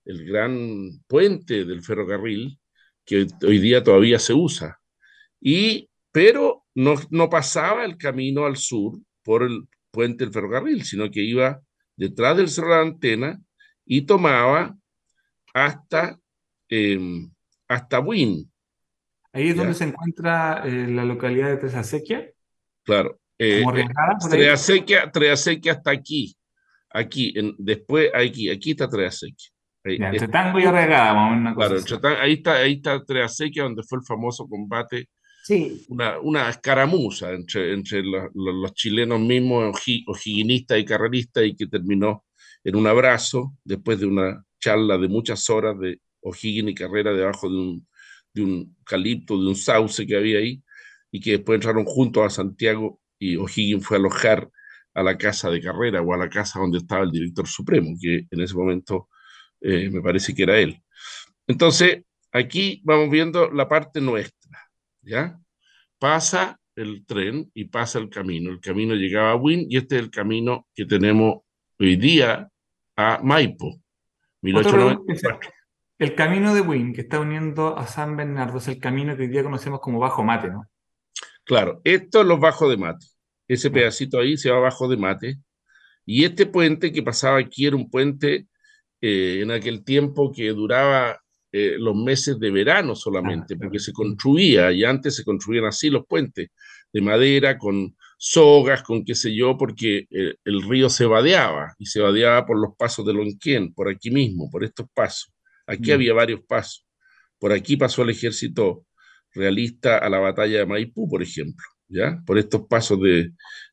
el 0.05 0.25
gran 0.25 1.01
puente 1.07 1.65
del 1.65 1.81
ferrocarril, 1.81 2.59
que 3.05 3.27
hoy 3.45 3.59
día 3.59 3.83
todavía 3.83 4.19
se 4.19 4.33
usa. 4.33 4.79
Y, 5.39 5.89
pero 6.11 6.65
no, 6.75 6.95
no 7.09 7.29
pasaba 7.29 7.85
el 7.85 7.97
camino 7.97 8.45
al 8.45 8.57
sur 8.57 8.99
por 9.23 9.43
el 9.43 9.67
puente 9.91 10.23
del 10.23 10.33
ferrocarril, 10.33 10.83
sino 10.83 11.09
que 11.11 11.21
iba 11.21 11.61
detrás 11.95 12.37
del 12.37 12.49
cerro 12.49 12.69
de 12.69 12.75
la 12.75 12.81
antena 12.81 13.41
y 13.85 14.01
tomaba 14.03 14.75
hasta, 15.53 16.19
eh, 16.69 16.99
hasta 17.67 17.99
Buin. 17.99 18.49
Ahí 19.31 19.49
es 19.49 19.55
donde 19.55 19.73
se 19.73 19.85
encuentra 19.85 20.63
eh, 20.65 20.87
la 20.87 21.05
localidad 21.05 21.49
de 21.49 21.57
Tresasequia. 21.57 22.31
Claro. 22.83 23.19
Eh, 23.37 23.63
Treasequia, 24.29 25.11
Treasequia 25.11 25.73
hasta 25.73 25.91
aquí. 25.91 26.35
Aquí, 26.91 27.33
en, 27.35 27.55
después 27.57 28.11
aquí, 28.13 28.49
aquí 28.49 28.71
está 28.71 28.87
Treasequia. 28.87 29.49
Ahí, 29.85 29.97
entre 29.99 30.27
Tango 30.29 30.59
y 30.59 30.63
Arregada, 30.63 31.53
Claro, 31.55 31.77
ahí 32.21 32.33
está, 32.33 32.53
ahí 32.53 32.73
está 32.73 33.03
Treasequia, 33.03 33.63
donde 33.63 33.83
fue 33.83 33.99
el 33.99 34.05
famoso 34.05 34.47
combate, 34.47 35.09
sí. 35.43 35.85
una, 35.89 36.19
una 36.19 36.49
escaramuza 36.49 37.31
entre, 37.31 37.73
entre 37.73 38.01
los, 38.03 38.73
chilenos 38.73 39.19
mismos, 39.19 39.77
ojiguinistas 40.07 40.79
y 40.79 40.85
carreristas, 40.85 41.45
y 41.45 41.55
que 41.55 41.67
terminó 41.67 42.23
en 42.63 42.75
un 42.77 42.87
abrazo, 42.87 43.55
después 43.65 43.99
de 43.99 44.05
una 44.05 44.41
charla 44.59 44.97
de 44.97 45.09
muchas 45.09 45.49
horas 45.49 45.77
de 45.79 45.99
O'Higgins 46.21 46.71
y 46.71 46.75
Carrera 46.75 47.11
debajo 47.11 47.49
de 47.49 47.57
un, 47.57 47.87
de 48.33 48.41
un 48.41 48.77
calipto, 48.85 49.37
de 49.37 49.49
un 49.49 49.55
sauce 49.55 50.07
que 50.07 50.15
había 50.15 50.39
ahí, 50.39 50.63
y 51.13 51.21
que 51.21 51.33
después 51.33 51.57
entraron 51.57 51.85
juntos 51.85 52.25
a 52.25 52.29
Santiago 52.31 52.99
y 53.19 53.37
O'Higgins 53.37 53.85
fue 53.85 53.97
a 53.97 53.99
alojar 53.99 54.49
a 54.95 55.03
la 55.03 55.15
casa 55.15 55.51
de 55.51 55.61
Carrera 55.61 56.01
o 56.01 56.11
a 56.11 56.17
la 56.17 56.27
casa 56.27 56.59
donde 56.59 56.79
estaba 56.79 57.03
el 57.03 57.11
director 57.11 57.47
supremo, 57.47 57.95
que 58.01 58.25
en 58.29 58.41
ese 58.41 58.55
momento 58.55 59.09
eh, 59.61 59.91
me 59.91 60.01
parece 60.01 60.33
que 60.33 60.41
era 60.41 60.59
él. 60.59 60.81
Entonces, 61.45 62.03
aquí 62.31 62.81
vamos 62.83 63.11
viendo 63.11 63.51
la 63.51 63.69
parte 63.69 64.01
nuestra, 64.01 64.59
¿ya? 65.03 65.39
Pasa 65.99 66.59
el 66.75 67.05
tren 67.05 67.51
y 67.53 67.65
pasa 67.65 67.99
el 67.99 68.09
camino. 68.09 68.49
El 68.49 68.59
camino 68.59 68.95
llegaba 68.95 69.33
a 69.33 69.35
Win 69.35 69.67
y 69.69 69.77
este 69.77 69.97
es 69.97 70.01
el 70.01 70.09
camino 70.09 70.67
que 70.73 70.85
tenemos 70.85 71.41
hoy 71.79 71.95
día 71.95 72.49
a 72.95 73.19
Maipo. 73.21 73.79
El 75.99 76.15
camino 76.15 76.55
de 76.55 76.61
Win 76.61 76.91
que 76.91 77.01
está 77.01 77.19
uniendo 77.19 77.77
a 77.77 77.85
San 77.85 78.17
Bernardo 78.17 78.57
es 78.57 78.67
el 78.67 78.79
camino 78.79 79.15
que 79.15 79.23
hoy 79.23 79.27
día 79.29 79.43
conocemos 79.43 79.79
como 79.79 79.99
Bajo 79.99 80.23
Mate, 80.23 80.49
¿no? 80.49 80.67
Claro, 81.45 81.81
esto 81.83 82.21
es 82.21 82.27
los 82.27 82.39
Bajos 82.39 82.69
de 82.69 82.77
Mate. 82.77 83.05
Ese 83.47 83.69
pedacito 83.69 84.19
ahí 84.19 84.37
se 84.37 84.49
va 84.49 84.59
Bajo 84.59 84.87
de 84.87 84.97
Mate. 84.97 85.39
Y 86.05 86.23
este 86.25 86.45
puente 86.45 86.91
que 86.91 87.03
pasaba 87.03 87.37
aquí 87.39 87.65
era 87.65 87.75
un 87.75 87.89
puente 87.89 88.47
eh, 89.01 89.39
en 89.41 89.51
aquel 89.51 89.83
tiempo 89.83 90.31
que 90.31 90.49
duraba 90.49 91.19
eh, 91.51 91.75
los 91.77 91.95
meses 91.95 92.39
de 92.39 92.51
verano 92.51 92.95
solamente, 92.95 93.55
porque 93.55 93.79
se 93.79 93.93
construía, 93.93 94.71
y 94.71 94.83
antes 94.83 95.15
se 95.15 95.23
construían 95.23 95.65
así 95.65 95.89
los 95.89 96.05
puentes, 96.07 96.49
de 96.91 97.01
madera, 97.01 97.57
con 97.57 97.95
sogas, 98.17 98.81
con 98.83 99.05
qué 99.05 99.13
sé 99.13 99.35
yo, 99.35 99.57
porque 99.57 100.07
eh, 100.09 100.35
el 100.45 100.61
río 100.63 100.89
se 100.89 101.05
vadeaba, 101.05 101.75
y 101.77 101.85
se 101.85 102.01
vadeaba 102.01 102.45
por 102.45 102.59
los 102.59 102.75
pasos 102.75 103.05
de 103.05 103.13
Lonquén, 103.13 103.73
por 103.73 103.89
aquí 103.89 104.09
mismo, 104.09 104.49
por 104.49 104.63
estos 104.63 104.87
pasos. 104.93 105.31
Aquí 105.67 105.91
mm. 105.91 105.93
había 105.93 106.13
varios 106.13 106.41
pasos. 106.47 106.85
Por 107.37 107.51
aquí 107.51 107.77
pasó 107.77 108.03
el 108.03 108.09
ejército 108.09 108.85
realista 109.33 109.97
a 109.97 110.09
la 110.09 110.19
batalla 110.19 110.59
de 110.59 110.65
Maipú, 110.65 111.09
por 111.09 111.21
ejemplo, 111.21 111.65
¿ya? 111.87 112.21
Por 112.25 112.37
estos 112.37 112.67
pasos 112.67 112.99
de, 113.01 113.31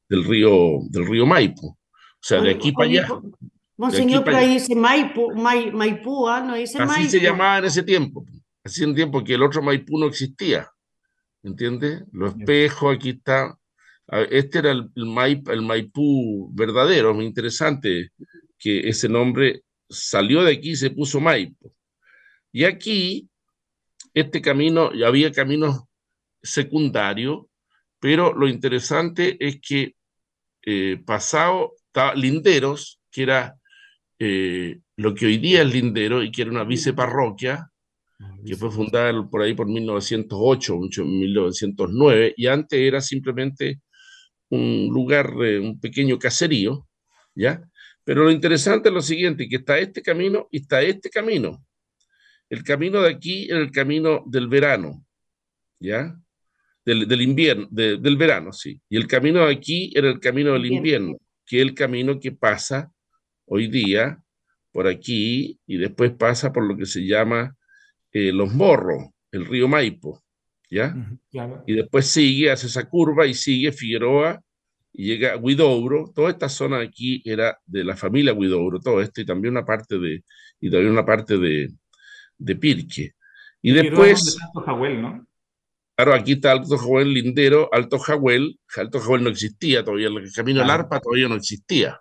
del, 0.08 0.24
río, 0.24 0.80
del 0.90 1.06
río 1.06 1.26
Maipú. 1.26 1.68
O 1.68 1.76
sea, 2.22 2.40
de 2.40 2.50
aquí 2.50 2.72
para 2.72 2.88
allá. 2.88 3.08
Monseñor, 3.76 4.24
pero 4.24 4.36
ahí 4.36 4.54
dice 4.54 4.74
Maipú, 4.74 5.32
Maipú, 5.34 6.28
¿ah? 6.28 6.40
no 6.40 6.54
dice 6.54 6.78
Así 6.82 7.08
se 7.08 7.20
llamaba 7.20 7.58
en 7.58 7.64
ese 7.64 7.82
tiempo. 7.82 8.24
Así 8.62 8.84
en 8.84 8.94
tiempo 8.94 9.24
que 9.24 9.34
el 9.34 9.42
otro 9.42 9.62
Maipú 9.62 9.98
no 9.98 10.06
existía. 10.06 10.68
¿Entiendes? 11.42 12.02
Los 12.12 12.36
espejos, 12.36 12.94
aquí 12.94 13.10
está. 13.10 13.56
Este 14.30 14.58
era 14.58 14.72
el, 14.72 14.90
el 14.94 15.62
Maipú 15.62 16.50
verdadero, 16.52 17.14
muy 17.14 17.24
interesante 17.24 18.10
que 18.60 18.86
ese 18.88 19.08
nombre 19.08 19.62
salió 19.88 20.44
de 20.44 20.52
aquí 20.52 20.70
y 20.70 20.76
se 20.76 20.90
puso 20.90 21.18
Maipo. 21.18 21.74
Y 22.52 22.64
aquí, 22.64 23.28
este 24.14 24.40
camino, 24.40 24.90
había 25.04 25.32
caminos 25.32 25.84
secundarios, 26.42 27.46
pero 27.98 28.32
lo 28.34 28.48
interesante 28.48 29.36
es 29.38 29.60
que 29.60 29.94
eh, 30.64 31.02
pasado, 31.04 31.74
Linderos, 32.14 33.00
que 33.10 33.22
era 33.22 33.56
eh, 34.18 34.78
lo 34.96 35.14
que 35.14 35.26
hoy 35.26 35.38
día 35.38 35.62
es 35.62 35.72
Lindero 35.72 36.22
y 36.22 36.30
que 36.30 36.42
era 36.42 36.50
una 36.50 36.64
viceparroquia, 36.64 37.70
que 38.44 38.56
fue 38.56 38.70
fundada 38.70 39.28
por 39.28 39.42
ahí 39.42 39.54
por 39.54 39.66
1908, 39.66 40.76
1909, 40.76 42.34
y 42.36 42.46
antes 42.46 42.78
era 42.78 43.00
simplemente 43.00 43.80
un 44.50 44.88
lugar, 44.92 45.34
un 45.34 45.80
pequeño 45.80 46.18
caserío, 46.18 46.86
¿ya? 47.34 47.62
Pero 48.04 48.24
lo 48.24 48.30
interesante 48.30 48.88
es 48.88 48.94
lo 48.94 49.02
siguiente, 49.02 49.48
que 49.48 49.56
está 49.56 49.78
este 49.78 50.02
camino 50.02 50.48
y 50.50 50.58
está 50.62 50.82
este 50.82 51.08
camino. 51.08 51.64
El 52.50 52.64
camino 52.64 53.00
de 53.00 53.10
aquí 53.10 53.48
era 53.48 53.60
el 53.60 53.70
camino 53.70 54.24
del 54.26 54.48
verano, 54.48 55.06
¿ya? 55.78 56.20
Del, 56.84 57.22
invierno, 57.22 57.68
del 57.70 58.16
verano, 58.16 58.52
sí. 58.52 58.80
Y 58.88 58.96
el 58.96 59.06
camino 59.06 59.46
de 59.46 59.52
aquí 59.52 59.92
era 59.94 60.08
el 60.08 60.18
camino 60.18 60.54
del 60.54 60.66
invierno, 60.66 61.16
que 61.46 61.58
es 61.58 61.62
el 61.62 61.74
camino 61.74 62.18
que 62.18 62.32
pasa 62.32 62.90
hoy 63.46 63.68
día 63.68 64.20
por 64.72 64.88
aquí 64.88 65.60
y 65.64 65.76
después 65.76 66.10
pasa 66.12 66.52
por 66.52 66.64
lo 66.64 66.76
que 66.76 66.86
se 66.86 67.06
llama 67.06 67.56
eh, 68.10 68.32
Los 68.32 68.52
Morros, 68.52 69.10
el 69.30 69.46
río 69.46 69.68
Maipo, 69.68 70.20
¿ya? 70.68 70.96
Y 71.66 71.74
después 71.74 72.06
sigue, 72.06 72.50
hace 72.50 72.66
esa 72.66 72.88
curva 72.88 73.26
y 73.26 73.34
sigue 73.34 73.70
Figueroa 73.70 74.40
y 74.92 75.06
llega 75.06 75.34
a 75.34 75.36
Huidouro. 75.36 76.10
Toda 76.12 76.30
esta 76.30 76.48
zona 76.48 76.78
de 76.78 76.86
aquí 76.86 77.22
era 77.24 77.56
de 77.64 77.84
la 77.84 77.96
familia 77.96 78.32
Huidouro, 78.32 78.80
todo 78.80 79.00
esto 79.00 79.20
y 79.20 79.24
también 79.24 79.52
una 79.52 79.64
parte 79.64 80.00
de, 80.00 80.24
y 80.60 80.68
también 80.68 80.90
una 80.90 81.06
parte 81.06 81.38
de, 81.38 81.68
de 82.40 82.56
Pirque. 82.56 83.12
Y 83.62 83.72
después... 83.72 84.36
Alto 84.42 84.60
Jahuel, 84.62 85.02
¿no? 85.02 85.26
Claro, 85.94 86.14
aquí 86.14 86.32
está 86.32 86.52
Alto 86.52 86.78
Jahuel, 86.78 87.12
Lindero, 87.12 87.68
Alto 87.72 87.98
Jahuel. 87.98 88.58
Alto 88.76 89.00
Jahuel 89.00 89.22
no 89.22 89.30
existía 89.30 89.84
todavía, 89.84 90.08
el 90.08 90.32
camino 90.32 90.60
del 90.60 90.70
Arpa 90.70 90.98
todavía 90.98 91.28
no 91.28 91.34
existía. 91.34 92.00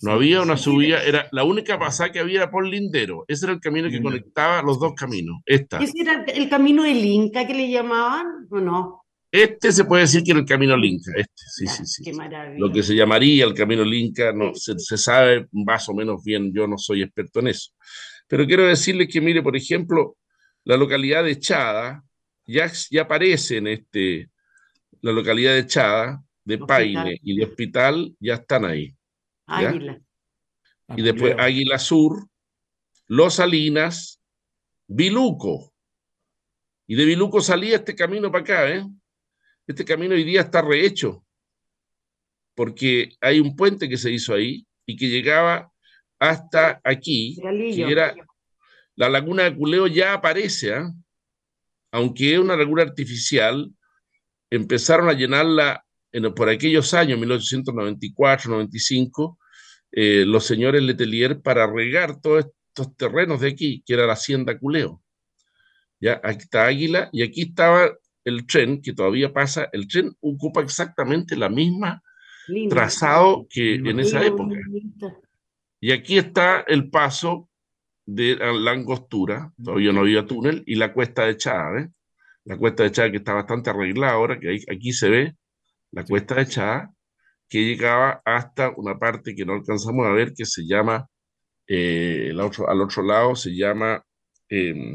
No 0.00 0.12
había 0.12 0.42
una 0.42 0.56
subida, 0.56 1.02
era 1.02 1.28
la 1.32 1.44
única 1.44 1.78
pasada 1.78 2.10
que 2.10 2.18
había 2.18 2.50
por 2.50 2.66
Lindero. 2.66 3.24
Ese 3.28 3.46
era 3.46 3.54
el 3.54 3.60
camino 3.60 3.88
que 3.88 4.02
conectaba 4.02 4.62
los 4.62 4.80
dos 4.80 4.94
caminos. 4.94 5.40
Esta. 5.46 5.78
¿Ese 5.78 6.00
era 6.00 6.24
el 6.24 6.48
camino 6.48 6.82
del 6.82 7.04
Inca 7.04 7.46
que 7.46 7.54
le 7.54 7.70
llamaban 7.70 8.46
o 8.50 8.58
no? 8.58 9.02
Este 9.32 9.72
se 9.72 9.86
puede 9.86 10.02
decir 10.02 10.22
que 10.22 10.32
era 10.32 10.40
el 10.40 10.46
camino 10.46 10.76
Inca, 10.76 11.10
este, 11.16 11.44
sí, 11.56 11.66
sí, 11.66 11.86
sí. 11.86 12.04
Qué 12.04 12.12
maravilla. 12.12 12.58
Lo 12.58 12.70
que 12.70 12.82
se 12.82 12.94
llamaría 12.94 13.46
el 13.46 13.54
camino 13.54 13.82
Inca, 13.82 14.30
no, 14.30 14.54
se, 14.54 14.76
sabe 14.98 15.48
más 15.52 15.88
o 15.88 15.94
menos 15.94 16.22
bien, 16.22 16.52
yo 16.52 16.66
no 16.66 16.76
soy 16.76 17.02
experto 17.02 17.40
en 17.40 17.48
eso. 17.48 17.72
Pero 18.32 18.46
quiero 18.46 18.66
decirle 18.66 19.06
que, 19.06 19.20
mire, 19.20 19.42
por 19.42 19.54
ejemplo, 19.54 20.16
la 20.64 20.78
localidad 20.78 21.22
de 21.22 21.38
Chada 21.38 22.02
ya, 22.46 22.72
ya 22.90 23.02
aparece 23.02 23.58
en 23.58 23.66
este, 23.66 24.30
la 25.02 25.12
localidad 25.12 25.52
de 25.52 25.66
Chada, 25.66 26.24
de 26.42 26.56
Paine 26.56 27.20
y 27.22 27.36
de 27.36 27.44
Hospital 27.44 28.16
ya 28.18 28.36
están 28.36 28.64
ahí. 28.64 28.96
Águila. 29.44 30.00
Y 30.96 31.02
después 31.02 31.36
Águila 31.38 31.78
Sur, 31.78 32.26
Los 33.06 33.34
Salinas, 33.34 34.18
Biluco. 34.86 35.74
Y 36.86 36.94
de 36.94 37.04
Biluco 37.04 37.42
salía 37.42 37.76
este 37.76 37.94
camino 37.94 38.32
para 38.32 38.44
acá, 38.44 38.70
¿eh? 38.70 38.82
Este 39.66 39.84
camino 39.84 40.14
hoy 40.14 40.24
día 40.24 40.40
está 40.40 40.62
rehecho, 40.62 41.22
porque 42.54 43.10
hay 43.20 43.40
un 43.40 43.54
puente 43.54 43.90
que 43.90 43.98
se 43.98 44.10
hizo 44.10 44.32
ahí 44.32 44.66
y 44.86 44.96
que 44.96 45.10
llegaba 45.10 45.71
hasta 46.22 46.80
aquí, 46.84 47.36
que 47.74 47.82
era 47.82 48.14
la 48.94 49.08
laguna 49.08 49.42
de 49.42 49.56
Culeo 49.56 49.88
ya 49.88 50.14
aparece, 50.14 50.72
¿ah? 50.72 50.88
aunque 51.90 52.34
es 52.34 52.38
una 52.38 52.56
laguna 52.56 52.82
artificial, 52.82 53.72
empezaron 54.48 55.08
a 55.08 55.14
llenarla 55.14 55.84
por 56.36 56.48
aquellos 56.48 56.94
años, 56.94 57.18
1894, 57.18 58.52
95, 58.52 59.36
eh, 59.90 60.24
los 60.24 60.46
señores 60.46 60.80
Letelier 60.82 61.40
para 61.40 61.66
regar 61.66 62.20
todos 62.20 62.46
estos 62.68 62.96
terrenos 62.96 63.40
de 63.40 63.48
aquí, 63.48 63.82
que 63.84 63.94
era 63.94 64.06
la 64.06 64.12
hacienda 64.12 64.56
Culeo. 64.56 65.02
Ya, 65.98 66.20
aquí 66.22 66.44
está 66.44 66.66
Águila 66.66 67.10
y 67.12 67.22
aquí 67.22 67.42
estaba 67.42 67.90
el 68.24 68.46
tren, 68.46 68.80
que 68.80 68.92
todavía 68.92 69.32
pasa, 69.32 69.68
el 69.72 69.88
tren 69.88 70.16
ocupa 70.20 70.60
exactamente 70.60 71.34
la 71.34 71.48
misma 71.48 72.00
trazado 72.68 73.44
que 73.50 73.74
en 73.74 73.98
esa 73.98 74.24
época. 74.24 74.54
Y 75.82 75.90
aquí 75.90 76.16
está 76.16 76.60
el 76.68 76.90
paso 76.90 77.50
de 78.06 78.36
la 78.36 78.70
angostura, 78.70 79.52
todavía 79.60 79.90
no 79.92 80.02
había 80.02 80.24
túnel, 80.24 80.62
y 80.64 80.76
la 80.76 80.92
cuesta 80.92 81.26
de 81.26 81.36
Chá, 81.36 81.72
La 82.44 82.56
cuesta 82.56 82.84
de 82.84 82.92
Chá 82.92 83.10
que 83.10 83.16
está 83.16 83.32
bastante 83.32 83.70
arreglada 83.70 84.12
ahora, 84.12 84.38
que 84.38 84.60
aquí 84.70 84.92
se 84.92 85.08
ve 85.08 85.36
la 85.90 86.04
cuesta 86.04 86.36
de 86.36 86.46
Chá, 86.46 86.88
que 87.48 87.64
llegaba 87.64 88.22
hasta 88.24 88.70
una 88.76 88.96
parte 88.96 89.34
que 89.34 89.44
no 89.44 89.54
alcanzamos 89.54 90.06
a 90.06 90.12
ver, 90.12 90.32
que 90.32 90.44
se 90.44 90.64
llama, 90.64 91.04
eh, 91.66 92.32
otro, 92.40 92.70
al 92.70 92.80
otro 92.80 93.02
lado 93.02 93.34
se 93.34 93.50
llama... 93.50 94.04
Eh, 94.48 94.94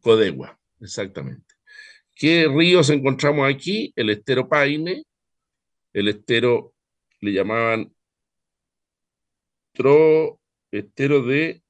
Codegua, 0.00 0.58
exactamente. 0.80 1.54
¿Qué 2.14 2.48
ríos 2.48 2.88
encontramos 2.88 3.46
aquí? 3.46 3.92
El 3.94 4.08
estero 4.08 4.48
Paine, 4.48 5.04
el 5.92 6.08
estero 6.08 6.72
le 7.20 7.32
llamaban 7.34 7.92
tro, 9.76 10.40
estero 10.70 11.22
de, 11.22 11.62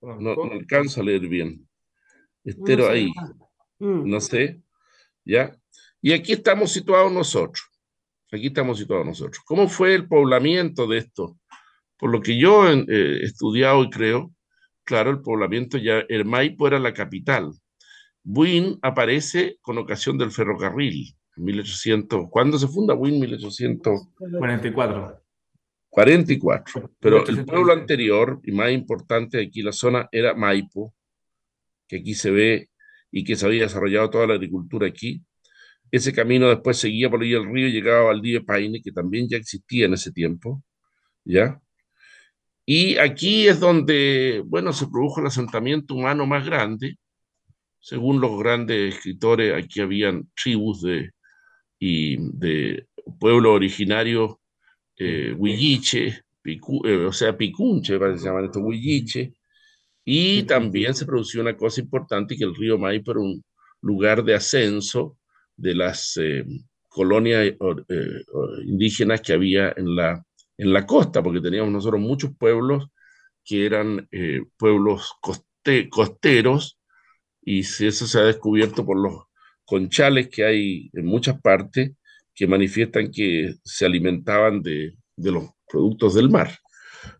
no, 0.00 0.44
alcanzo 0.44 1.00
a 1.00 1.04
leer 1.04 1.28
bien, 1.28 1.68
estero 2.44 2.88
ahí, 2.88 3.10
mm. 3.78 4.08
no 4.08 4.20
sé, 4.20 4.62
¿ya? 5.24 5.56
Y 6.00 6.12
aquí 6.12 6.32
estamos 6.32 6.72
situados 6.72 7.12
nosotros, 7.12 7.62
aquí 8.32 8.46
estamos 8.46 8.78
situados 8.78 9.04
nosotros. 9.04 9.42
¿Cómo 9.44 9.68
fue 9.68 9.94
el 9.94 10.08
poblamiento 10.08 10.86
de 10.86 10.98
esto? 10.98 11.38
Por 11.98 12.10
lo 12.10 12.22
que 12.22 12.38
yo 12.38 12.70
eh, 12.70 12.86
he 12.88 13.24
estudiado 13.24 13.84
y 13.84 13.90
creo, 13.90 14.32
claro, 14.84 15.10
el 15.10 15.20
poblamiento 15.20 15.76
ya, 15.76 16.04
el 16.08 16.24
Maipo 16.24 16.66
era 16.66 16.78
la 16.78 16.94
capital, 16.94 17.52
Buin 18.22 18.78
aparece 18.82 19.58
con 19.60 19.78
ocasión 19.78 20.16
del 20.16 20.30
ferrocarril, 20.30 21.14
1800. 21.36 22.28
¿Cuándo 22.30 22.58
se 22.58 22.68
funda 22.68 22.94
Buin? 22.94 23.20
1844. 23.20 25.19
44. 25.90 26.94
Pero 27.00 27.26
el 27.26 27.44
pueblo 27.44 27.72
anterior 27.72 28.40
y 28.44 28.52
más 28.52 28.70
importante 28.70 29.42
aquí 29.42 29.62
la 29.62 29.72
zona 29.72 30.08
era 30.12 30.34
Maipo, 30.34 30.94
que 31.86 31.96
aquí 31.96 32.14
se 32.14 32.30
ve 32.30 32.70
y 33.10 33.24
que 33.24 33.36
se 33.36 33.46
había 33.46 33.64
desarrollado 33.64 34.08
toda 34.08 34.28
la 34.28 34.34
agricultura 34.34 34.86
aquí. 34.86 35.22
Ese 35.90 36.12
camino 36.12 36.48
después 36.48 36.78
seguía 36.78 37.10
por 37.10 37.22
ahí 37.22 37.32
el 37.32 37.52
río 37.52 37.66
y 37.66 37.72
llegaba 37.72 38.00
a 38.00 38.04
Valdivia 38.04 38.42
Paine, 38.42 38.80
que 38.80 38.92
también 38.92 39.28
ya 39.28 39.36
existía 39.36 39.86
en 39.86 39.94
ese 39.94 40.12
tiempo, 40.12 40.62
¿ya? 41.24 41.60
Y 42.64 42.96
aquí 42.98 43.48
es 43.48 43.58
donde, 43.58 44.44
bueno, 44.46 44.72
se 44.72 44.86
produjo 44.86 45.20
el 45.20 45.26
asentamiento 45.26 45.94
humano 45.94 46.26
más 46.26 46.46
grande, 46.46 46.98
según 47.80 48.20
los 48.20 48.38
grandes 48.38 48.94
escritores, 48.94 49.54
aquí 49.54 49.80
habían 49.80 50.30
tribus 50.40 50.82
de, 50.82 51.10
y 51.80 52.16
de 52.38 52.86
pueblos 53.18 53.52
originarios 53.52 54.36
eh, 55.00 55.34
huilliche, 55.36 56.24
eh, 56.44 57.06
o 57.06 57.12
sea, 57.12 57.36
picunche, 57.36 57.98
se 57.98 58.24
llaman 58.26 58.44
estos 58.44 58.62
huilliche, 58.62 59.32
y 60.04 60.42
también 60.44 60.94
se 60.94 61.06
produció 61.06 61.40
una 61.42 61.56
cosa 61.56 61.80
importante, 61.80 62.36
que 62.36 62.44
el 62.44 62.54
río 62.54 62.78
Maipo 62.78 63.12
era 63.12 63.20
un 63.20 63.42
lugar 63.82 64.24
de 64.24 64.34
ascenso 64.34 65.18
de 65.56 65.74
las 65.74 66.16
eh, 66.18 66.44
colonias 66.88 67.54
eh, 67.88 68.24
indígenas 68.66 69.22
que 69.22 69.32
había 69.32 69.72
en 69.76 69.96
la, 69.96 70.22
en 70.58 70.72
la 70.72 70.86
costa, 70.86 71.22
porque 71.22 71.40
teníamos 71.40 71.72
nosotros 71.72 72.00
muchos 72.00 72.32
pueblos 72.36 72.88
que 73.44 73.64
eran 73.66 74.08
pueblos 74.58 75.14
costeros 75.90 76.78
y 77.42 77.60
eso 77.60 78.06
se 78.06 78.18
ha 78.18 78.24
descubierto 78.24 78.84
por 78.84 78.98
los 78.98 79.24
conchales 79.64 80.28
que 80.28 80.44
hay 80.44 80.90
en 80.92 81.06
muchas 81.06 81.40
partes 81.40 81.92
que 82.40 82.46
manifiestan 82.46 83.10
que 83.10 83.56
se 83.62 83.84
alimentaban 83.84 84.62
de, 84.62 84.94
los 85.18 85.50
productos 85.70 86.14
del 86.14 86.30
mar. 86.30 86.48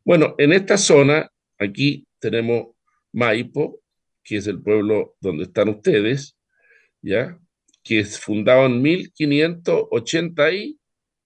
Bueno, 0.03 0.35
en 0.39 0.55
esta 0.55 0.79
zona, 0.79 1.31
aquí 1.59 2.07
tenemos 2.19 2.69
Maipo, 3.13 3.83
que 4.25 4.39
es 4.39 4.47
el 4.47 4.63
pueblo 4.63 5.17
donde 5.21 5.43
están 5.43 5.69
ustedes, 5.69 6.39
¿ya? 7.03 7.39
Que 7.85 7.99
es 7.99 8.19
fundado 8.19 8.65
en 8.65 8.81
1583. 8.81 10.77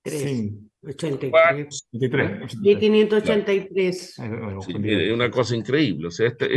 Sí. 0.06 0.58
83. 0.82 1.88
1583. 1.92 4.18
es 4.18 5.12
una 5.12 5.30
cosa 5.30 5.54
increíble. 5.54 6.08
O 6.08 6.10
sea, 6.10 6.26
este, 6.26 6.48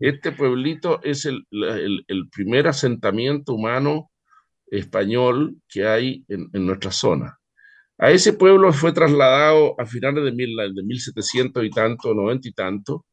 este 0.00 0.32
pueblito 0.32 1.02
es 1.02 1.26
el, 1.26 1.44
el, 1.50 2.28
primer 2.30 2.68
asentamiento 2.68 3.52
humano 3.52 4.10
español 4.78 5.56
que 5.68 5.86
hay 5.86 6.24
en, 6.28 6.48
en, 6.52 6.66
nuestra 6.66 6.90
zona. 6.90 7.38
A 7.98 8.10
ese 8.10 8.32
pueblo 8.32 8.72
fue 8.72 8.92
trasladado 8.92 9.74
a 9.80 9.86
finales 9.86 10.24
de, 10.24 10.32
mil, 10.32 10.56
de 10.56 10.82
1700 10.82 11.64
y 11.64 11.70
tanto, 11.70 12.14
90 12.14 12.48
y 12.48 12.52
tanto, 12.52 13.06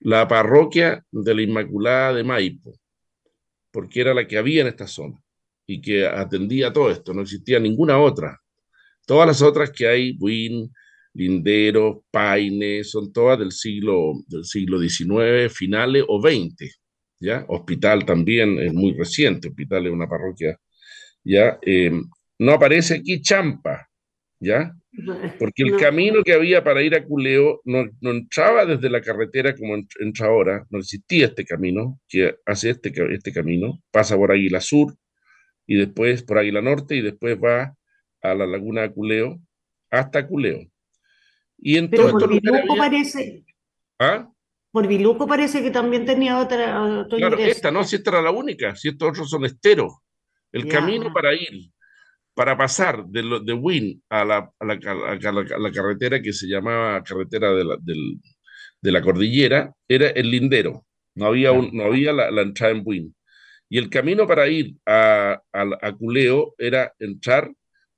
la 0.00 0.26
parroquia 0.28 1.04
de 1.10 1.34
la 1.34 1.42
Inmaculada 1.42 2.14
de 2.14 2.24
Maipo, 2.24 2.74
porque 3.70 4.00
era 4.00 4.14
la 4.14 4.26
que 4.26 4.38
había 4.38 4.62
en 4.62 4.68
esta 4.68 4.86
zona 4.86 5.20
y 5.66 5.80
que 5.80 6.06
atendía 6.06 6.72
todo 6.72 6.90
esto, 6.90 7.12
no 7.12 7.22
existía 7.22 7.58
ninguna 7.58 7.98
otra. 7.98 8.38
Todas 9.06 9.26
las 9.26 9.42
otras 9.42 9.70
que 9.70 9.86
hay, 9.86 10.12
Buin, 10.12 10.72
Lindero, 11.14 12.04
Paine, 12.10 12.84
son 12.84 13.12
todas 13.12 13.38
del 13.38 13.52
siglo, 13.52 14.12
del 14.26 14.44
siglo 14.44 14.78
XIX, 14.80 15.52
finales 15.52 16.04
o 16.08 16.20
XX. 16.20 16.78
¿ya? 17.20 17.44
Hospital 17.48 18.04
también 18.04 18.58
es 18.58 18.72
muy 18.72 18.92
reciente, 18.92 19.48
Hospital 19.48 19.86
es 19.86 19.92
una 19.92 20.08
parroquia. 20.08 20.58
¿Ya? 21.26 21.58
Eh, 21.62 21.90
no 22.38 22.52
aparece 22.52 22.94
aquí 22.94 23.20
Champa, 23.20 23.88
¿ya? 24.40 24.72
Porque 25.38 25.62
el 25.62 25.76
camino 25.76 26.22
que 26.22 26.32
había 26.32 26.64
para 26.64 26.82
ir 26.82 26.94
a 26.94 27.04
Culeo 27.04 27.60
no, 27.64 27.84
no 28.00 28.10
entraba 28.12 28.64
desde 28.64 28.88
la 28.88 29.02
carretera 29.02 29.54
como 29.54 29.76
entra 30.00 30.26
ahora, 30.28 30.64
no 30.70 30.78
existía 30.78 31.26
este 31.26 31.44
camino 31.44 32.00
que 32.08 32.36
hace 32.46 32.70
este, 32.70 32.92
este 33.12 33.32
camino, 33.32 33.82
pasa 33.90 34.16
por 34.16 34.32
Águila 34.32 34.60
Sur 34.60 34.94
y 35.66 35.76
después 35.76 36.22
por 36.22 36.38
Águila 36.38 36.62
Norte 36.62 36.96
y 36.96 37.02
después 37.02 37.36
va 37.42 37.76
a 38.22 38.34
la 38.34 38.46
laguna 38.46 38.82
de 38.82 38.92
Culeo 38.92 39.38
hasta 39.90 40.26
Culeo. 40.26 40.60
Y 41.58 41.76
en 41.76 41.90
Pero 41.90 42.10
por 42.10 42.28
Biluco 42.28 42.76
parece. 42.76 43.44
¿Ah? 43.98 44.30
Por 44.70 44.86
Biluco 44.86 45.26
parece 45.26 45.62
que 45.62 45.70
también 45.70 46.04
tenía 46.04 46.38
otra. 46.38 47.06
claro, 47.10 47.38
esta 47.38 47.70
no, 47.70 47.84
si 47.84 47.96
esta 47.96 48.10
era 48.10 48.22
la 48.22 48.30
única, 48.30 48.76
si 48.76 48.88
estos 48.88 49.10
otros 49.10 49.28
son 49.28 49.44
esteros. 49.44 49.92
El 50.56 50.68
camino 50.68 51.12
para 51.12 51.34
ir, 51.34 51.70
para 52.34 52.56
pasar 52.56 53.04
de, 53.06 53.40
de 53.44 53.52
Win 53.52 54.02
a 54.08 54.24
la, 54.24 54.52
a, 54.58 54.64
la, 54.64 54.74
la, 54.74 55.72
carretera 55.72 56.20
que 56.20 56.32
se 56.32 56.46
llamaba 56.46 57.02
carretera 57.02 57.52
de 57.52 57.64
la, 57.64 57.76
del, 57.80 58.20
de 58.80 58.92
la 58.92 59.02
cordillera, 59.02 59.72
era 59.88 60.08
el 60.08 60.30
lindero. 60.30 60.86
No 61.14 61.26
había, 61.26 61.52
un, 61.52 61.70
no 61.72 61.84
había 61.84 62.12
la, 62.12 62.42
entrada 62.42 62.72
en 62.74 62.82
Win. 62.84 63.14
Y 63.68 63.78
el 63.78 63.90
camino 63.90 64.26
para 64.26 64.48
ir 64.48 64.76
a, 64.86 65.42
a, 65.52 65.92
Culeo 65.92 66.54
era 66.58 66.92
entrar 66.98 67.52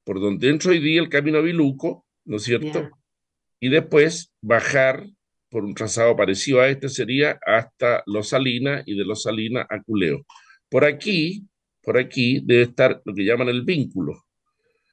por 0.05 0.21
donde 0.21 0.49
entra 0.49 0.71
hoy 0.71 0.79
día 0.79 1.01
el 1.01 1.09
camino 1.09 1.39
a 1.39 1.43
Biluco, 1.43 2.07
¿no 2.25 2.37
es 2.37 2.45
cierto? 2.45 2.91
y 3.61 3.69
después 3.69 4.33
bajar 4.41 5.07
por 5.51 5.65
un 5.65 5.75
trazado 5.75 6.17
parecido 6.17 6.61
a 6.61 6.69
este 6.69 6.89
sería 6.89 7.39
hasta 7.45 8.03
Los 8.07 8.29
Salinas 8.31 8.83
y 8.87 8.97
de 8.97 9.05
Los 9.05 9.23
Salinas 9.23 9.67
a 9.69 9.83
Culeo. 9.83 10.25
Por 10.69 10.85
aquí, 10.85 11.47
por 11.83 11.99
aquí 11.99 12.41
debe 12.45 12.63
estar 12.63 13.01
lo 13.05 13.15
que 13.15 13.25
llaman 13.25 13.49
el 13.49 13.65
vínculo, 13.65 14.25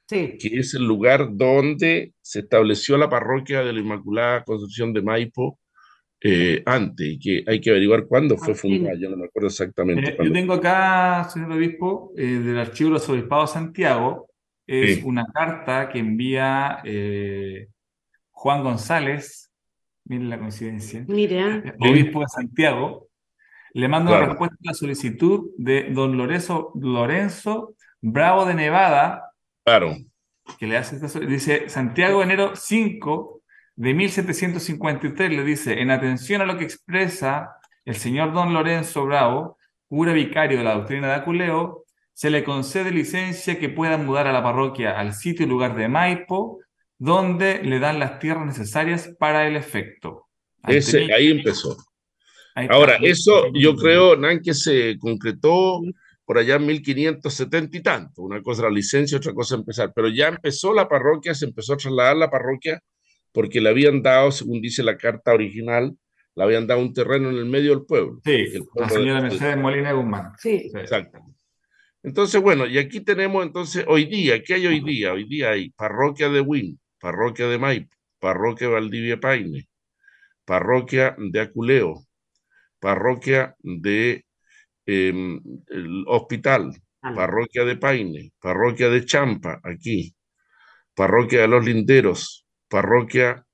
que 0.08 0.38
es 0.40 0.74
el 0.74 0.84
lugar 0.84 1.28
donde 1.32 2.12
se 2.20 2.40
estableció 2.40 2.96
la 2.96 3.08
parroquia 3.08 3.62
de 3.62 3.72
la 3.72 3.80
Inmaculada 3.80 4.44
Concepción 4.44 4.92
de 4.92 5.02
Maipo 5.02 5.58
eh, 6.20 6.62
antes, 6.64 7.18
que 7.22 7.44
hay 7.46 7.60
que 7.60 7.70
averiguar 7.70 8.06
cuándo 8.06 8.38
fue 8.38 8.54
fundada, 8.54 8.96
yo 8.98 9.10
no 9.10 9.16
me 9.16 9.26
acuerdo 9.26 9.48
exactamente. 9.48 10.12
Eh, 10.12 10.16
yo 10.24 10.32
tengo 10.32 10.54
acá, 10.54 11.28
señor 11.28 11.52
obispo, 11.52 12.12
eh, 12.16 12.24
del 12.24 12.58
archivo 12.58 12.88
de 12.88 12.94
los 12.94 13.08
obispados 13.08 13.50
de 13.50 13.54
Santiago, 13.54 14.30
es 14.66 15.04
una 15.04 15.24
carta 15.26 15.88
que 15.88 16.00
envía 16.00 16.82
Juan 18.30 18.64
González, 18.64 19.52
miren 20.04 20.28
la 20.28 20.38
coincidencia, 20.40 21.04
Mira. 21.06 21.62
obispo 21.78 22.20
de 22.20 22.26
Santiago, 22.28 23.05
le 23.76 23.88
manda 23.88 24.16
una 24.16 24.26
respuesta 24.26 24.56
a 24.64 24.68
la 24.68 24.74
solicitud 24.74 25.50
de 25.58 25.90
don 25.90 26.16
Lorenzo, 26.16 26.72
Lorenzo 26.80 27.74
Bravo 28.00 28.46
de 28.46 28.54
Nevada, 28.54 29.32
claro. 29.66 29.94
que 30.58 30.66
le 30.66 30.78
hace 30.78 30.96
esta 30.96 31.20
dice 31.20 31.68
Santiago, 31.68 32.22
enero 32.22 32.52
5 32.56 33.42
de 33.74 33.92
1753, 33.92 35.30
le 35.30 35.44
dice, 35.44 35.82
en 35.82 35.90
atención 35.90 36.40
a 36.40 36.46
lo 36.46 36.56
que 36.56 36.64
expresa 36.64 37.58
el 37.84 37.96
señor 37.96 38.32
don 38.32 38.54
Lorenzo 38.54 39.04
Bravo, 39.04 39.58
cura 39.88 40.14
vicario 40.14 40.56
de 40.56 40.64
la 40.64 40.76
doctrina 40.76 41.08
de 41.08 41.14
Aculeo, 41.16 41.84
se 42.14 42.30
le 42.30 42.44
concede 42.44 42.90
licencia 42.90 43.58
que 43.58 43.68
pueda 43.68 43.98
mudar 43.98 44.26
a 44.26 44.32
la 44.32 44.42
parroquia 44.42 44.98
al 44.98 45.12
sitio 45.12 45.44
y 45.44 45.50
lugar 45.50 45.76
de 45.76 45.88
Maipo, 45.88 46.60
donde 46.96 47.62
le 47.62 47.78
dan 47.78 47.98
las 47.98 48.20
tierras 48.20 48.46
necesarias 48.46 49.14
para 49.18 49.46
el 49.46 49.54
efecto. 49.54 50.28
Ese, 50.66 51.12
ahí 51.12 51.30
empezó. 51.30 51.76
Ahora, 52.70 52.96
eso 53.02 53.52
yo 53.52 53.76
creo, 53.76 54.16
Nan, 54.16 54.40
que 54.40 54.54
se 54.54 54.98
concretó 54.98 55.82
por 56.24 56.38
allá 56.38 56.56
en 56.56 56.66
1570 56.66 57.76
y 57.76 57.82
tanto. 57.82 58.22
Una 58.22 58.42
cosa 58.42 58.62
la 58.62 58.70
licencia, 58.70 59.18
otra 59.18 59.34
cosa 59.34 59.54
empezar. 59.54 59.92
Pero 59.94 60.08
ya 60.08 60.28
empezó 60.28 60.72
la 60.72 60.88
parroquia, 60.88 61.34
se 61.34 61.44
empezó 61.46 61.74
a 61.74 61.76
trasladar 61.76 62.16
la 62.16 62.30
parroquia 62.30 62.82
porque 63.32 63.60
le 63.60 63.68
habían 63.68 64.02
dado, 64.02 64.32
según 64.32 64.60
dice 64.62 64.82
la 64.82 64.96
carta 64.96 65.34
original, 65.34 65.94
le 66.34 66.42
habían 66.42 66.66
dado 66.66 66.80
un 66.80 66.92
terreno 66.92 67.30
en 67.30 67.36
el 67.36 67.44
medio 67.44 67.70
del 67.70 67.84
pueblo. 67.84 68.20
Sí, 68.24 68.46
la 68.74 68.88
señora 68.88 69.20
Mercedes 69.20 69.56
Molina 69.58 69.92
Guzmán. 69.92 70.32
Sí. 70.38 70.70
Exactamente. 70.74 71.36
Entonces, 72.02 72.40
bueno, 72.40 72.66
y 72.66 72.78
aquí 72.78 73.00
tenemos 73.00 73.44
entonces 73.44 73.84
hoy 73.88 74.06
día, 74.06 74.42
¿qué 74.42 74.54
hay 74.54 74.66
hoy 74.66 74.80
día? 74.80 75.12
Hoy 75.12 75.24
día 75.24 75.50
hay 75.50 75.70
parroquia 75.70 76.28
de 76.28 76.40
Win, 76.40 76.78
parroquia 77.00 77.48
de 77.48 77.58
Maipo, 77.58 77.94
parroquia 78.20 78.68
de 78.68 78.74
Valdivia 78.74 79.20
Paine, 79.20 79.66
parroquia 80.44 81.16
de 81.18 81.40
Aculeo, 81.40 82.05
parroquia 82.80 83.56
de 83.60 84.24
em, 84.86 85.40
el 85.68 86.04
hospital, 86.06 86.72
ah. 87.02 87.14
parroquia 87.14 87.64
de 87.64 87.76
Paine, 87.76 88.32
parroquia 88.40 88.88
de 88.88 89.04
Champa, 89.04 89.60
aquí, 89.62 90.14
parroquia 90.94 91.42
de 91.42 91.48
los 91.48 91.64
Linderos, 91.64 92.46
parroquia 92.68 93.44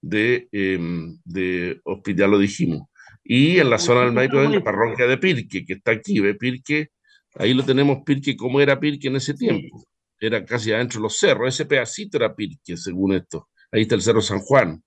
de, 0.00 0.48
em, 0.52 1.18
de 1.24 1.80
hospital, 1.84 2.32
lo 2.32 2.38
dijimos. 2.38 2.82
Y 3.22 3.58
en 3.58 3.70
la 3.70 3.78
zona 3.78 4.02
del 4.02 4.12
Maipo, 4.12 4.40
la 4.40 4.64
parroquia 4.64 5.06
de 5.06 5.18
Pirque, 5.18 5.64
que 5.64 5.74
está 5.74 5.92
aquí, 5.92 6.20
ve 6.20 6.34
Pirque, 6.34 6.88
ahí 7.36 7.54
lo 7.54 7.64
tenemos 7.64 7.98
Pirque, 8.04 8.36
¿cómo 8.36 8.60
era 8.60 8.80
Pirque 8.80 9.08
en 9.08 9.16
ese 9.16 9.34
tiempo? 9.34 9.84
Era 10.18 10.44
casi 10.44 10.72
adentro 10.72 10.98
de 11.00 11.04
los 11.04 11.18
cerros, 11.18 11.54
ese 11.54 11.66
pedacito 11.66 12.16
era 12.18 12.34
Pirque, 12.34 12.76
según 12.76 13.14
esto. 13.14 13.48
Ahí 13.72 13.82
está 13.82 13.94
el 13.94 14.02
Cerro 14.02 14.20
San 14.20 14.40
Juan 14.40 14.82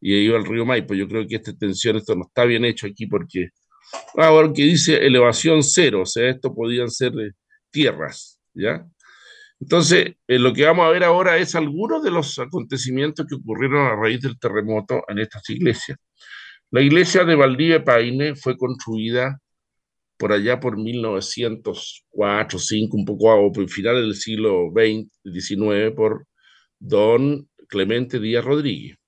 y 0.00 0.28
va 0.28 0.38
el 0.38 0.46
río 0.46 0.64
Maipo. 0.64 0.94
Yo 0.94 1.08
creo 1.08 1.26
que 1.26 1.36
esta 1.36 1.50
extensión, 1.50 1.96
esto 1.96 2.14
no 2.14 2.24
está 2.26 2.44
bien 2.44 2.64
hecho 2.64 2.86
aquí 2.86 3.06
porque, 3.06 3.48
ahora 4.16 4.52
que 4.52 4.62
dice 4.62 4.96
elevación 5.06 5.62
cero, 5.62 6.02
o 6.02 6.06
sea, 6.06 6.30
esto 6.30 6.54
podían 6.54 6.90
ser 6.90 7.12
eh, 7.20 7.32
tierras, 7.70 8.40
¿ya? 8.54 8.86
Entonces, 9.60 10.14
eh, 10.26 10.38
lo 10.38 10.52
que 10.54 10.64
vamos 10.64 10.86
a 10.86 10.90
ver 10.90 11.04
ahora 11.04 11.36
es 11.38 11.54
algunos 11.54 12.02
de 12.02 12.10
los 12.10 12.38
acontecimientos 12.38 13.26
que 13.26 13.34
ocurrieron 13.36 13.86
a 13.86 13.96
raíz 13.96 14.20
del 14.20 14.38
terremoto 14.38 15.02
en 15.08 15.18
estas 15.18 15.48
iglesias. 15.50 15.98
La 16.70 16.82
iglesia 16.82 17.24
de 17.24 17.34
Valdivia 17.36 17.84
Paine 17.84 18.36
fue 18.36 18.56
construida 18.56 19.40
por 20.18 20.32
allá 20.32 20.60
por 20.60 20.76
1904, 20.78 22.58
5, 22.58 22.96
un 22.96 23.04
poco 23.04 23.32
a 23.32 23.68
finales 23.68 24.02
del 24.02 24.14
siglo 24.14 24.70
XX, 24.72 25.08
XIX, 25.24 25.92
por 25.96 26.26
don 26.78 27.48
Clemente 27.68 28.18
Díaz 28.20 28.44
Rodríguez 28.44 28.99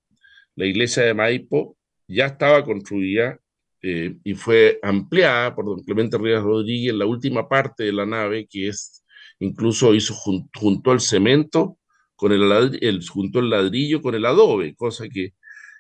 la 0.57 0.67
iglesia 0.67 1.05
de 1.05 1.15
Maipo 1.15 1.77
ya 2.07 2.27
estaba 2.27 2.65
construida 2.65 3.39
eh, 3.83 4.17
y 4.23 4.35
fue 4.35 4.79
ampliada 4.83 5.55
por 5.55 5.65
don 5.65 5.83
Clemente 5.83 6.17
Rivas 6.17 6.45
Rodríguez, 6.45 6.95
la 6.95 7.07
última 7.07 7.49
parte 7.49 7.85
de 7.85 7.93
la 7.93 8.07
nave, 8.07 8.47
que 8.49 8.69
es, 8.69 9.05
incluso 9.41 9.95
hizo 9.95 10.15
junto 10.15 10.93
el 10.93 11.01
cemento 11.01 11.79
con 12.15 12.33
el, 12.33 12.79
el, 12.81 13.09
junto 13.09 13.41
el 13.41 13.51
ladrillo 13.51 14.01
con 14.01 14.15
el 14.15 14.25
adobe, 14.25 14.75
cosa 14.77 15.09
que 15.09 15.35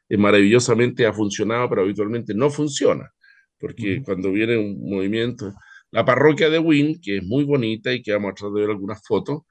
eh, 0.08 0.16
maravillosamente 0.16 1.06
ha 1.06 1.12
funcionado, 1.12 1.68
pero 1.68 1.82
habitualmente 1.82 2.35
no 2.35 2.50
funciona, 2.50 3.12
porque 3.58 4.02
cuando 4.04 4.32
viene 4.32 4.56
un 4.56 4.90
movimiento, 4.90 5.52
la 5.92 6.04
parroquia 6.04 6.50
de 6.50 6.58
Wynn, 6.58 7.00
que 7.00 7.18
es 7.18 7.24
muy 7.24 7.44
bonita 7.44 7.92
y 7.92 8.02
que 8.02 8.12
vamos 8.12 8.32
a 8.32 8.35
tratar 8.35 8.54
de 8.54 8.61
ver 8.62 8.70
algunas 8.70 9.00
fotos, 9.06 9.42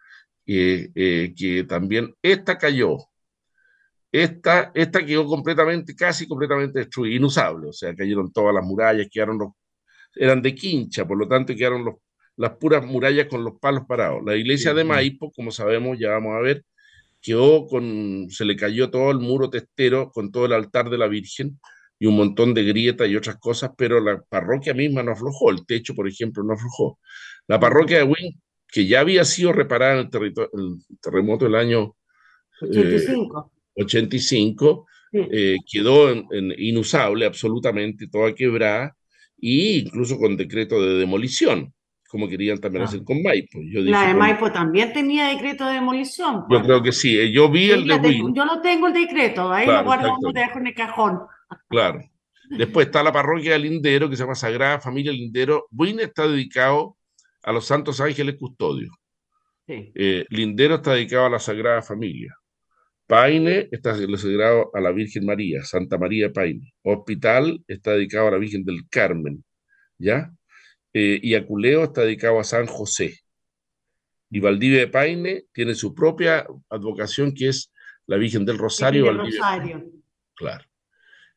eh, 0.46 1.34
que 1.38 1.64
también 1.64 2.14
esta 2.22 2.58
cayó, 2.58 2.98
esta, 4.12 4.72
esta 4.76 5.06
quedó 5.06 5.26
completamente, 5.26 5.96
casi 5.96 6.28
completamente 6.28 6.80
destruida, 6.80 7.16
inusable, 7.16 7.70
o 7.70 7.74
sea, 7.74 7.96
cayeron 7.96 8.32
todas 8.32 8.54
las 8.54 8.66
murallas, 8.66 9.08
quedaron 9.10 9.38
los, 9.38 9.50
eran 10.16 10.42
de 10.42 10.54
quincha, 10.54 11.08
por 11.08 11.18
lo 11.18 11.28
tanto 11.28 11.56
quedaron 11.56 11.86
los, 11.86 11.96
las 12.36 12.52
puras 12.58 12.86
murallas 12.86 13.28
con 13.28 13.44
los 13.44 13.60
palos 13.60 13.84
parados. 13.88 14.22
La 14.26 14.36
iglesia 14.36 14.74
de 14.74 14.84
Maipo, 14.84 15.32
como 15.32 15.52
sabemos, 15.52 15.98
ya 16.00 16.12
vamos 16.12 16.36
a 16.36 16.40
ver, 16.40 16.66
quedó 17.22 17.68
con, 17.68 18.28
se 18.30 18.46
le 18.46 18.56
cayó 18.56 18.90
todo 18.90 19.12
el 19.12 19.20
muro 19.20 19.50
testero 19.50 20.12
con 20.12 20.32
todo 20.32 20.46
el 20.46 20.54
altar 20.54 20.90
de 20.90 20.98
la 20.98 21.08
Virgen 21.08 21.60
y 22.00 22.08
un 22.08 22.18
montón 22.18 22.54
de 22.54 22.64
grietas 22.64 23.08
y 23.08 23.16
otras 23.16 23.38
cosas, 23.38 23.72
pero 23.78 24.00
la 24.00 24.22
parroquia 24.28 24.74
misma 24.74 25.04
no 25.04 25.12
aflojó, 25.12 25.52
el 25.52 25.66
techo, 25.66 25.94
por 25.94 26.08
ejemplo, 26.08 26.44
no 26.44 26.54
aflojó. 26.54 27.00
La 27.48 27.60
parroquia 27.60 28.00
de 28.00 28.04
Wynn, 28.06 28.42
que 28.68 28.88
ya 28.88 29.02
había 29.02 29.24
sido 29.24 29.54
reparada 29.54 30.02
en 30.02 30.10
el, 30.12 30.34
terremoto 31.00 31.46
del 31.46 31.56
año 31.56 31.96
85. 32.62 33.52
85, 33.82 34.88
eh, 35.14 35.58
quedó 35.70 36.14
inusable 36.58 37.26
absolutamente, 37.26 38.08
toda 38.08 38.34
quebrada, 38.34 38.96
e 39.42 39.84
incluso 39.86 40.18
con 40.18 40.38
decreto 40.38 40.82
de 40.82 41.00
demolición, 41.00 41.74
como 42.08 42.28
querían 42.28 42.60
también 42.60 42.84
ah. 42.84 42.86
hacer 42.86 43.04
con 43.04 43.22
Maipo. 43.22 43.60
Yo 43.64 43.82
la 43.82 44.08
de 44.08 44.14
Maipo 44.14 44.52
también 44.52 44.94
tenía 44.94 45.28
decreto 45.28 45.66
de 45.66 45.74
demolición. 45.74 46.42
Yo 46.42 46.48
pues. 46.48 46.64
creo 46.64 46.84
que 46.84 46.92
sí, 46.92 47.18
eh, 47.18 47.32
yo 47.32 47.50
vi 47.50 47.72
el 47.72 47.88
de 47.88 47.96
Win. 47.96 48.34
Yo 48.36 48.46
no 48.46 48.62
tengo 48.62 48.88
el 48.88 48.94
decreto, 48.94 49.52
ahí 49.52 49.66
lo 49.66 49.84
guardo 49.84 50.18
dejo 50.34 50.60
en 50.60 50.68
el 50.68 50.74
cajón. 50.74 51.20
Claro. 51.70 52.02
Después 52.50 52.88
está 52.88 53.02
la 53.02 53.14
parroquia 53.14 53.54
de 53.54 53.60
Lindero, 53.60 54.10
que 54.10 54.18
se 54.18 54.24
llama 54.24 54.36
Sagrada 54.36 54.80
Familia 54.80 55.14
Lindero. 55.14 55.68
Win 55.72 56.02
está 56.02 56.28
dedicado 56.28 56.98
a 57.44 57.52
los 57.54 57.66
santos 57.66 58.02
ángeles 58.02 58.36
custodios. 58.36 58.94
Eh, 59.68 60.26
Lindero 60.30 60.76
está 60.76 60.94
dedicado 60.94 61.28
a 61.28 61.30
la 61.30 61.40
Sagrada 61.40 61.82
Familia. 61.82 62.36
Paine 63.12 63.68
está 63.74 63.94
dedicado 63.94 64.72
a 64.74 64.80
la 64.80 64.94
Virgen 64.94 65.26
María, 65.26 65.66
Santa 65.66 65.98
María 65.98 66.32
Paine. 66.32 66.74
Hospital 66.82 67.62
está 67.68 67.92
dedicado 67.92 68.30
a 68.30 68.32
la 68.32 68.38
Virgen 68.38 68.64
del 68.64 68.88
Carmen, 68.90 69.44
¿ya? 69.98 70.32
Eh, 70.94 71.20
y 71.22 71.36
Aculeo 71.36 71.84
está 71.84 72.04
dedicado 72.04 72.40
a 72.40 72.46
San 72.46 72.68
José. 72.68 73.20
Y 74.30 74.40
Valdivia 74.40 74.80
de 74.80 74.88
Paine 74.88 75.44
tiene 75.52 75.76
su 75.76 75.94
propia 75.94 76.48
advocación 76.70 77.34
que 77.34 77.50
es 77.50 77.74
la 78.08 78.16
Virgen 78.16 78.46
del 78.46 78.58
Rosario. 78.58 79.04
Virgen 79.04 79.24
del 79.24 79.34
Rosario. 79.34 79.92
Claro. 80.34 80.64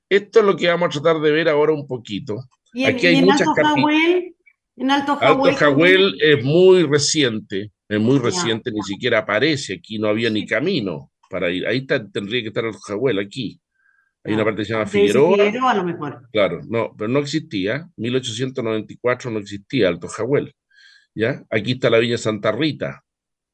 Esto 0.09 0.39
es 0.39 0.47
lo 0.47 0.55
que 0.55 0.69
vamos 0.69 0.87
a 0.87 1.03
tratar 1.03 1.21
de 1.21 1.33
ver 1.33 1.49
ahora 1.49 1.73
un 1.73 1.89
poquito. 1.89 2.37
¿Y 2.73 2.85
en, 2.85 2.95
Aquí 2.95 3.09
hay 3.09 3.21
muchas 3.21 3.49
Alto 3.49 3.65
Jahuel, 3.65 4.37
en 4.77 4.91
Alto 4.93 5.17
Jahuel, 5.17 5.51
Alto 5.51 5.59
Jahuel 5.59 6.19
es 6.21 6.45
muy 6.45 6.85
reciente, 6.85 7.73
es 7.89 7.99
muy 7.99 8.21
reciente, 8.21 8.71
ni 8.71 8.83
siquiera 8.83 9.19
aparece, 9.19 9.75
aquí 9.75 9.99
no 9.99 10.07
había 10.07 10.31
ni 10.31 10.47
camino 10.47 11.11
para 11.35 11.51
ir. 11.51 11.67
Ahí 11.67 11.85
tendría 11.85 12.43
que 12.43 12.49
estar 12.49 12.65
el 12.65 12.75
Jahuel, 12.75 13.19
aquí. 13.19 13.61
Hay 14.23 14.35
una 14.35 14.45
parte 14.45 14.61
que 14.61 14.67
se 14.67 14.73
llama 14.73 14.87
Figueroa. 14.87 15.35
Figueroa 15.35 15.71
a 15.73 15.75
lo 15.75 15.85
mejor. 15.85 16.29
Claro, 16.31 16.61
no, 16.69 16.95
pero 16.97 17.09
no 17.09 17.19
existía. 17.19 17.91
1894 17.97 19.33
no 19.33 19.41
existía 19.41 19.89
Alto 19.89 20.07
Jahuel. 20.07 20.55
¿Ya? 21.13 21.43
Aquí 21.51 21.73
está 21.73 21.91
la 21.91 21.99
Villa 21.99 22.19
Santa 22.19 22.53
Rita, 22.53 23.05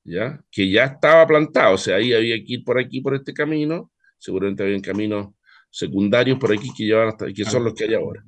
¿ya? 0.05 0.39
Que 0.51 0.71
ya 0.71 0.85
estaba 0.85 1.27
plantado, 1.27 1.77
o 1.77 1.79
sea, 1.79 1.97
ahí 1.97 2.13
había 2.13 2.37
que 2.37 2.53
ir 2.53 2.65
por 2.65 2.79
aquí, 2.79 3.01
por 3.01 3.15
este 3.15 3.33
camino. 3.33 3.91
Seguramente 4.19 4.63
había 4.63 4.79
caminos 4.83 5.29
secundarios 5.71 6.39
por 6.39 6.53
aquí 6.53 6.69
que 6.77 6.85
llevan 6.85 7.09
hasta, 7.09 7.33
que 7.33 7.45
son 7.47 7.65
los 7.65 7.73
que 7.73 7.85
hay 7.85 7.95
ahora. 7.95 8.23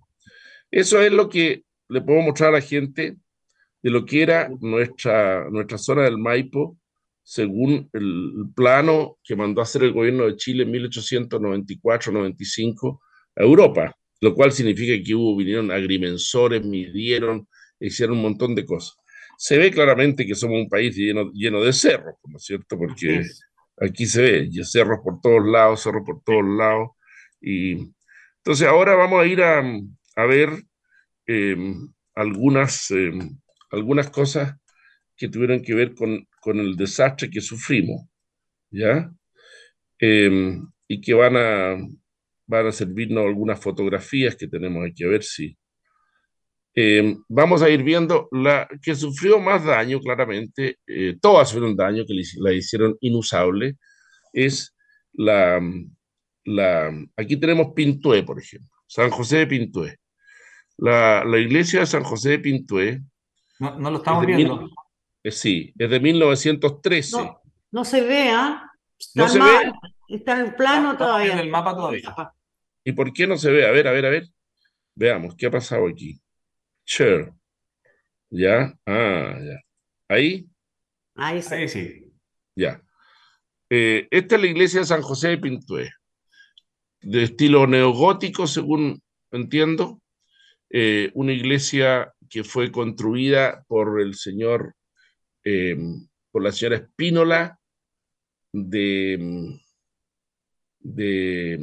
Eso 0.70 1.02
es 1.02 1.12
lo 1.12 1.28
que 1.28 1.64
le 1.90 2.00
puedo 2.00 2.22
mostrar 2.22 2.48
a 2.48 2.52
la 2.52 2.62
gente 2.62 3.18
de 3.82 3.90
lo 3.90 4.06
que 4.06 4.22
era 4.22 4.48
nuestra, 4.60 5.50
nuestra 5.50 5.76
zona 5.76 6.04
del 6.04 6.16
Maipo 6.16 6.78
según 7.22 7.88
el 7.92 8.46
plano 8.54 9.18
que 9.22 9.36
mandó 9.36 9.60
a 9.60 9.64
hacer 9.64 9.82
el 9.84 9.92
gobierno 9.92 10.26
de 10.26 10.36
Chile 10.36 10.62
en 10.64 10.72
1894-95 10.72 13.00
a 13.36 13.42
Europa, 13.42 13.94
lo 14.20 14.34
cual 14.34 14.52
significa 14.52 14.94
que 15.04 15.14
hubo, 15.14 15.36
vinieron 15.36 15.70
agrimensores, 15.70 16.64
midieron, 16.64 17.46
hicieron 17.80 18.16
un 18.16 18.22
montón 18.22 18.54
de 18.54 18.64
cosas. 18.64 18.96
Se 19.38 19.58
ve 19.58 19.70
claramente 19.70 20.26
que 20.26 20.34
somos 20.34 20.58
un 20.58 20.68
país 20.68 20.96
lleno, 20.96 21.30
lleno 21.32 21.62
de 21.62 21.72
cerros, 21.72 22.16
¿no 22.24 22.36
es 22.36 22.44
cierto? 22.44 22.78
Porque 22.78 23.22
aquí 23.80 24.06
se 24.06 24.22
ve 24.22 24.50
cerros 24.64 25.00
por 25.02 25.20
todos 25.20 25.44
lados, 25.44 25.82
cerros 25.82 26.02
por 26.04 26.22
todos 26.22 26.44
lados. 26.44 26.90
Y 27.40 27.92
entonces 28.38 28.68
ahora 28.68 28.94
vamos 28.94 29.22
a 29.22 29.26
ir 29.26 29.42
a, 29.42 29.64
a 30.16 30.26
ver 30.26 30.50
em, 31.26 31.88
algunas, 32.14 32.90
em, 32.90 33.38
algunas 33.70 34.10
cosas 34.10 34.54
que 35.16 35.28
tuvieron 35.28 35.62
que 35.62 35.74
ver 35.74 35.94
con, 35.94 36.26
con 36.40 36.58
el 36.58 36.76
desastre 36.76 37.30
que 37.30 37.40
sufrimos, 37.40 38.02
¿ya? 38.70 39.10
Em, 39.98 40.66
y 40.88 41.00
que 41.00 41.14
van 41.14 41.36
a, 41.36 41.76
van 42.46 42.66
a 42.66 42.72
servirnos 42.72 43.24
algunas 43.24 43.60
fotografías 43.60 44.36
que 44.36 44.48
tenemos 44.48 44.84
aquí, 44.84 45.04
a 45.04 45.08
ver 45.08 45.22
si. 45.22 45.56
vamos 47.28 47.62
a 47.62 47.70
ir 47.70 47.82
viendo 47.82 48.28
la 48.32 48.68
que 48.82 48.94
sufrió 48.94 49.38
más 49.38 49.64
daño, 49.64 50.00
claramente, 50.00 50.78
eh, 50.86 51.16
todas 51.20 51.48
sufrieron 51.48 51.76
daño, 51.76 52.04
que 52.06 52.14
la 52.38 52.52
hicieron 52.52 52.96
inusable, 53.00 53.76
es 54.32 54.74
la, 55.12 55.60
la, 56.44 56.90
aquí 57.16 57.36
tenemos 57.36 57.72
Pintué, 57.74 58.22
por 58.22 58.40
ejemplo, 58.40 58.70
San 58.86 59.10
José 59.10 59.38
de 59.38 59.46
Pintué. 59.46 59.98
La, 60.78 61.24
la 61.24 61.38
iglesia 61.38 61.80
de 61.80 61.86
San 61.86 62.02
José 62.02 62.30
de 62.30 62.38
Pintué. 62.40 63.02
No, 63.60 63.78
no 63.78 63.90
lo 63.90 63.98
estamos 63.98 64.26
viendo. 64.26 64.68
Sí, 65.30 65.72
es 65.78 65.90
de 65.90 66.00
1913. 66.00 67.16
No, 67.16 67.40
no 67.70 67.84
se 67.84 68.00
ve, 68.02 68.30
¿ah? 68.30 68.70
No 69.14 69.28
se 69.28 69.38
ve. 69.38 69.72
Está 70.08 70.34
en 70.34 70.46
el 70.46 70.54
plano 70.54 70.96
todavía. 70.96 71.32
En 71.32 71.38
el 71.38 71.50
mapa 71.50 71.74
todavía. 71.74 72.14
¿Y 72.84 72.92
por 72.92 73.12
qué 73.12 73.26
no 73.26 73.36
se 73.36 73.50
ve? 73.50 73.66
A 73.66 73.70
ver, 73.70 73.88
a 73.88 73.92
ver, 73.92 74.06
a 74.06 74.10
ver. 74.10 74.28
Veamos, 74.94 75.34
¿qué 75.36 75.46
ha 75.46 75.50
pasado 75.50 75.88
aquí? 75.88 76.20
Sure. 76.84 77.32
¿Ya? 78.30 78.74
Ah, 78.86 79.38
ya. 79.40 79.60
¿Ahí? 80.08 80.46
Ahí 81.14 81.42
sí. 81.42 82.12
Ya. 82.54 82.82
Eh, 83.70 84.08
esta 84.10 84.36
es 84.36 84.40
la 84.42 84.48
iglesia 84.48 84.80
de 84.80 84.86
San 84.86 85.02
José 85.02 85.28
de 85.28 85.38
Pintué, 85.38 85.90
de 87.00 87.22
estilo 87.22 87.66
neogótico, 87.66 88.46
según 88.46 89.02
entiendo. 89.30 90.02
Eh, 90.68 91.10
una 91.14 91.32
iglesia 91.32 92.12
que 92.28 92.44
fue 92.44 92.70
construida 92.72 93.64
por 93.68 94.00
el 94.00 94.14
señor, 94.14 94.74
eh, 95.44 95.76
por 96.30 96.42
la 96.42 96.52
señora 96.52 96.76
Espínola, 96.76 97.58
de, 98.52 99.58
de 100.80 101.58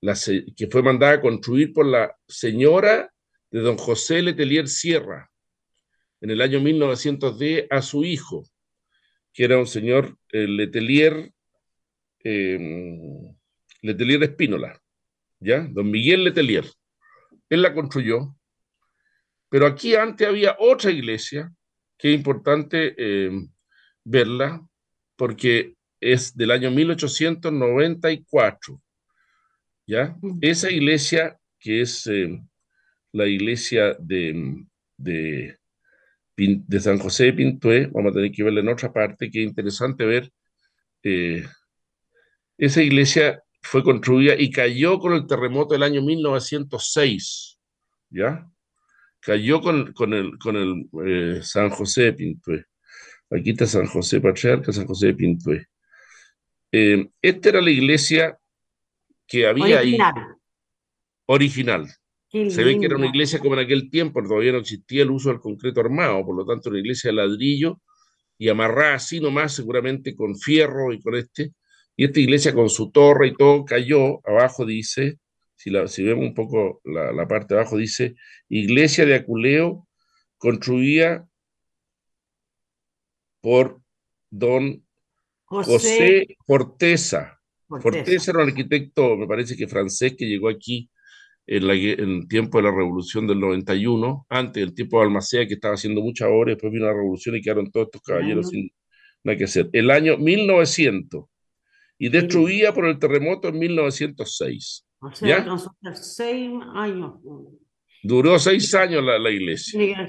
la, 0.00 0.16
que 0.56 0.66
fue 0.68 0.82
mandada 0.82 1.14
a 1.14 1.20
construir 1.20 1.72
por 1.72 1.86
la 1.86 2.16
señora 2.26 3.12
de 3.50 3.60
don 3.60 3.76
José 3.76 4.22
Letelier 4.22 4.68
Sierra 4.68 5.30
en 6.20 6.30
el 6.30 6.40
año 6.40 6.60
1910 6.60 7.66
a 7.70 7.82
su 7.82 8.04
hijo, 8.04 8.44
que 9.32 9.44
era 9.44 9.58
un 9.58 9.66
señor 9.66 10.16
Letelier 10.30 11.32
eh, 12.22 13.34
Letelier 13.82 14.22
Espínola, 14.22 14.80
¿ya? 15.38 15.66
Don 15.70 15.90
Miguel 15.90 16.24
Letelier. 16.24 16.66
Él 17.48 17.62
la 17.62 17.74
construyó, 17.74 18.36
pero 19.48 19.66
aquí 19.66 19.94
antes 19.94 20.28
había 20.28 20.56
otra 20.58 20.90
iglesia 20.90 21.52
que 22.00 22.12
es 22.12 22.18
importante 22.18 22.94
em, 22.96 23.48
verla 24.04 24.66
porque 25.16 25.74
es 26.00 26.36
del 26.36 26.50
año 26.50 26.70
1894, 26.70 28.80
¿ya? 29.86 30.16
Esa 30.40 30.70
iglesia 30.70 31.38
que 31.58 31.82
es 31.82 32.06
em, 32.06 32.46
la 33.12 33.26
iglesia 33.26 33.94
de, 33.98 34.64
de, 34.96 35.58
de, 36.36 36.80
San 36.80 36.98
José 36.98 37.24
de 37.26 37.32
Pintué, 37.34 37.86
vamos 37.92 38.12
a 38.12 38.14
tener 38.14 38.32
que 38.32 38.44
verla 38.44 38.60
en 38.60 38.68
otra 38.68 38.92
parte, 38.92 39.30
que 39.30 39.42
es 39.42 39.48
interesante 39.48 40.04
ver 40.06 40.30
eh, 41.02 41.44
esa 42.58 42.82
iglesia 42.82 43.42
fue 43.62 43.82
construida 43.82 44.34
y 44.38 44.50
cayó 44.50 44.98
con 44.98 45.14
el 45.14 45.26
terremoto 45.26 45.74
del 45.74 45.82
año 45.82 46.02
1906, 46.02 47.58
¿ya? 48.10 48.46
Cayó 49.20 49.60
con, 49.60 49.92
con 49.92 50.14
el, 50.14 50.38
con 50.38 50.56
el 50.56 50.88
eh, 51.06 51.40
San 51.42 51.70
José 51.70 52.02
de 52.02 52.12
Pintué. 52.14 52.64
Aquí 53.30 53.50
está 53.50 53.66
San 53.66 53.86
José 53.86 54.20
Patriarca, 54.20 54.72
San 54.72 54.86
José 54.86 55.08
de 55.08 55.14
Pintué. 55.14 55.66
Eh, 56.72 57.08
esta 57.20 57.48
era 57.50 57.60
la 57.60 57.70
iglesia 57.70 58.38
que 59.26 59.46
había 59.46 59.80
original. 59.80 60.14
ahí. 60.16 60.24
Original. 61.26 61.86
Se 62.32 62.62
ve 62.62 62.78
que 62.78 62.86
era 62.86 62.96
una 62.96 63.08
iglesia 63.08 63.40
como 63.40 63.54
en 63.54 63.60
aquel 63.64 63.90
tiempo, 63.90 64.22
todavía 64.22 64.52
no 64.52 64.58
existía 64.58 65.02
el 65.02 65.10
uso 65.10 65.30
del 65.30 65.40
concreto 65.40 65.80
armado, 65.80 66.24
por 66.24 66.36
lo 66.36 66.46
tanto, 66.46 66.70
una 66.70 66.78
iglesia 66.78 67.10
de 67.10 67.16
ladrillo 67.16 67.80
y 68.38 68.48
amarrada 68.48 68.94
así 68.94 69.20
nomás, 69.20 69.52
seguramente 69.52 70.14
con 70.14 70.36
fierro 70.38 70.92
y 70.92 71.00
con 71.00 71.16
este, 71.16 71.52
y 71.96 72.04
esta 72.04 72.20
iglesia 72.20 72.54
con 72.54 72.70
su 72.70 72.90
torre 72.90 73.28
y 73.28 73.34
todo 73.34 73.64
cayó, 73.64 74.26
abajo 74.26 74.64
dice, 74.64 75.18
si, 75.60 75.68
la, 75.68 75.86
si 75.88 76.02
vemos 76.02 76.24
un 76.24 76.32
poco 76.32 76.80
la, 76.84 77.28
parte 77.28 77.52
de 77.52 77.60
abajo, 77.60 77.76
dice, 77.76 78.14
iglesia 78.48 79.04
de 79.04 79.14
Aculeo 79.14 79.86
construida 80.38 81.28
por 83.42 83.82
don 84.30 84.82
José, 85.44 86.38
Forteza. 86.46 87.38
Forteza. 87.68 88.30
era 88.30 88.42
un 88.42 88.48
arquitecto, 88.48 89.18
me 89.18 89.26
parece 89.26 89.54
que 89.54 89.68
francés, 89.68 90.14
que 90.16 90.24
llegó 90.24 90.48
aquí 90.48 90.90
en, 91.46 91.68
el 91.68 92.26
tiempo 92.26 92.56
de 92.56 92.64
la 92.64 92.74
revolución 92.74 93.26
del 93.26 93.38
91, 93.38 94.26
antes 94.30 94.62
del 94.62 94.74
tiempo 94.74 94.98
de 94.98 95.04
Almacea, 95.04 95.46
que 95.46 95.54
estaba 95.54 95.74
haciendo 95.74 96.00
mucha 96.00 96.26
obra, 96.30 96.52
después 96.52 96.72
vino 96.72 96.86
la 96.86 96.94
revolución 96.94 97.36
y 97.36 97.42
quedaron 97.42 97.70
todos 97.70 97.88
estos 97.88 98.00
caballeros 98.00 98.48
sin 98.48 98.70
nada 99.24 99.36
que 99.36 99.44
hacer. 99.44 99.68
El 99.74 99.90
año 99.90 100.16
1900 100.16 101.26
y 101.98 102.08
destruida 102.08 102.72
por 102.72 102.86
el 102.86 102.98
terremoto 102.98 103.48
en 103.48 103.58
1906. 103.58 104.86
O 105.00 105.12
sea, 105.12 105.56
seis 105.94 106.50
años. 106.74 107.14
Duró 108.02 108.38
seis 108.38 108.74
años 108.74 109.02
la, 109.02 109.18
la 109.18 109.30
iglesia. 109.30 110.06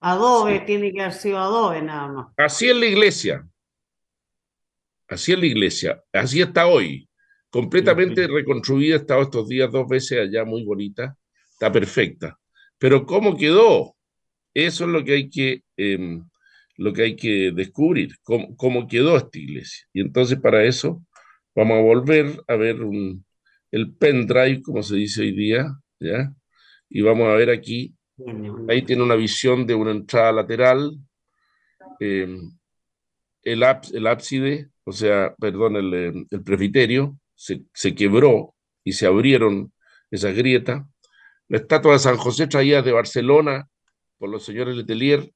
Adobe 0.00 0.60
tiene 0.60 0.92
que 0.92 1.00
haber 1.00 1.14
sido 1.14 1.38
adobe 1.38 1.82
nada 1.82 2.08
más. 2.08 2.26
Así 2.36 2.68
es 2.68 2.76
la 2.76 2.86
iglesia. 2.86 3.48
Así 5.08 5.32
es 5.32 5.38
la 5.38 5.46
iglesia. 5.46 6.02
Así 6.12 6.40
está 6.40 6.66
hoy. 6.66 7.08
Completamente 7.48 8.26
reconstruida. 8.26 8.96
Estado 8.96 9.22
estos 9.22 9.48
días 9.48 9.70
dos 9.70 9.88
veces 9.88 10.18
allá, 10.18 10.44
muy 10.44 10.64
bonita. 10.64 11.16
Está 11.52 11.70
perfecta. 11.72 12.38
Pero 12.78 13.06
¿cómo 13.06 13.36
quedó? 13.36 13.96
Eso 14.52 14.84
es 14.84 14.90
lo 14.90 15.04
que 15.04 15.12
hay 15.12 15.30
que, 15.30 15.62
em, 15.76 16.24
lo 16.76 16.92
que, 16.92 17.02
hay 17.02 17.16
que 17.16 17.52
descubrir. 17.54 18.16
Cómo, 18.22 18.56
cómo 18.56 18.86
quedó 18.86 19.16
esta 19.16 19.38
iglesia. 19.38 19.86
Y 19.92 20.00
entonces 20.00 20.38
para 20.40 20.64
eso 20.64 21.02
Vamos 21.56 21.78
a 21.78 21.82
volver 21.82 22.42
a 22.48 22.56
ver 22.56 22.76
el 23.74 23.92
pendrive, 23.92 24.62
como 24.62 24.84
se 24.84 24.94
dice 24.94 25.22
hoy 25.22 25.32
día, 25.32 25.66
¿ya? 25.98 26.32
Y 26.88 27.00
vamos 27.00 27.26
a 27.26 27.34
ver 27.34 27.50
aquí, 27.50 27.92
ahí 28.68 28.82
tiene 28.82 29.02
una 29.02 29.16
visión 29.16 29.66
de 29.66 29.74
una 29.74 29.90
entrada 29.90 30.30
lateral, 30.30 30.96
em, 31.98 32.52
el, 33.42 33.64
el, 33.92 34.06
ábside, 34.06 34.70
o 34.84 34.92
sea, 34.92 35.34
perdón, 35.40 35.74
el, 35.74 35.92
em, 35.94 36.26
el 36.30 36.44
presbiterio, 36.44 37.18
se, 37.34 37.64
se, 37.74 37.96
quebró 37.96 38.54
y 38.84 38.92
se 38.92 39.06
abrieron 39.06 39.72
esas 40.08 40.36
grietas. 40.36 40.84
La 41.48 41.58
estatua 41.58 41.94
de 41.94 41.98
San 41.98 42.16
José 42.16 42.46
traída 42.46 42.80
de 42.80 42.92
Barcelona 42.92 43.68
por 44.18 44.30
los 44.30 44.44
señores 44.44 44.76
Letelier, 44.76 45.32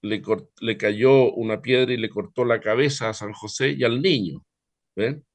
le, 0.00 0.22
le 0.60 0.76
cayó 0.78 1.30
una 1.34 1.60
piedra 1.60 1.92
y 1.92 1.98
le 1.98 2.08
cortó 2.08 2.46
la 2.46 2.58
cabeza 2.58 3.10
a 3.10 3.14
San 3.14 3.34
José 3.34 3.72
y 3.72 3.84
al 3.84 4.00
niño. 4.00 4.42
¿ven? 4.96 5.26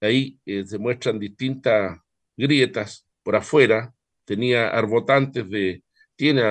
Ahí 0.00 0.38
eh, 0.46 0.64
se 0.64 0.78
muestran 0.78 1.18
distintas 1.18 1.98
grietas 2.36 3.06
por 3.22 3.36
afuera. 3.36 3.94
Tenía 4.24 4.68
arbotantes 4.68 5.48
de, 5.48 5.82
tiene 6.16 6.42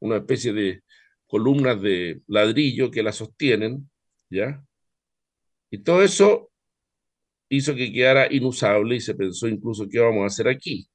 una 0.00 0.16
especie 0.16 0.52
de 0.52 0.82
columnas 1.26 1.80
de 1.80 2.22
ladrillo 2.26 2.90
que 2.90 3.02
la 3.02 3.12
sostienen, 3.12 3.90
¿ya? 4.30 4.64
Y 5.70 5.78
todo 5.78 6.02
eso 6.02 6.50
hizo 7.48 7.74
que 7.74 7.92
quedara 7.92 8.32
inusable 8.32 8.96
y 8.96 9.00
se 9.00 9.14
pensó 9.14 9.48
incluso 9.48 9.88
qué 9.88 9.98
vamos 9.98 10.22
a 10.22 10.26
hacer 10.26 10.48
aquí, 10.48 10.88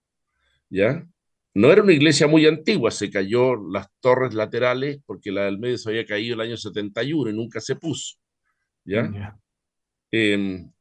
¿ya? 0.69 1.05
No 1.53 1.71
era 1.71 1.81
una 1.81 1.93
iglesia 1.93 2.27
muy 2.27 2.45
antigua, 2.45 2.91
se 2.91 3.09
cayó 3.09 3.55
las 3.55 3.87
torres 3.99 4.33
laterales 4.33 4.99
porque 5.05 5.31
la 5.31 5.45
del 5.45 5.59
medio 5.59 5.77
se 5.77 5.89
había 5.89 6.05
caído 6.05 6.35
el 6.35 6.41
año 6.41 6.57
71 6.57 7.31
y 7.31 7.33
nunca 7.33 7.59
se 7.59 7.75
puso, 7.75 8.17
¿ya? 8.85 9.37
Em, 10.11 10.71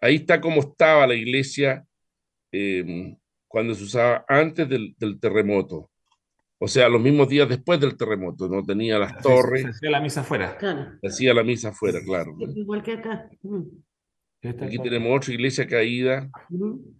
Ahí 0.00 0.16
está 0.16 0.40
cómo 0.40 0.60
estaba 0.60 1.06
la 1.06 1.14
iglesia 1.14 1.84
em, 2.52 3.16
cuando 3.46 3.74
se 3.74 3.84
usaba 3.84 4.24
antes 4.28 4.68
del, 4.68 4.94
terremoto. 5.20 5.90
O 6.58 6.68
sea, 6.68 6.88
los 6.88 7.00
mismos 7.00 7.28
días 7.28 7.48
después 7.48 7.80
del 7.80 7.96
terremoto, 7.96 8.48
no 8.48 8.62
tenía 8.62 8.98
las 8.98 9.20
torres. 9.22 9.62
Se 9.62 9.68
hacía 9.68 9.90
la 9.90 10.00
misa 10.00 10.20
afuera. 10.20 10.58
Se 11.00 11.06
hacía 11.06 11.34
la 11.34 11.42
misa 11.42 11.68
afuera, 11.70 12.00
claro. 12.04 12.36
Igual 12.54 12.82
que 12.82 12.92
acá. 12.92 13.30
Mm. 13.42 13.62
Aquí 14.42 14.78
tenemos 14.78 15.18
otra 15.18 15.34
iglesia 15.34 15.66
caída, 15.66 16.30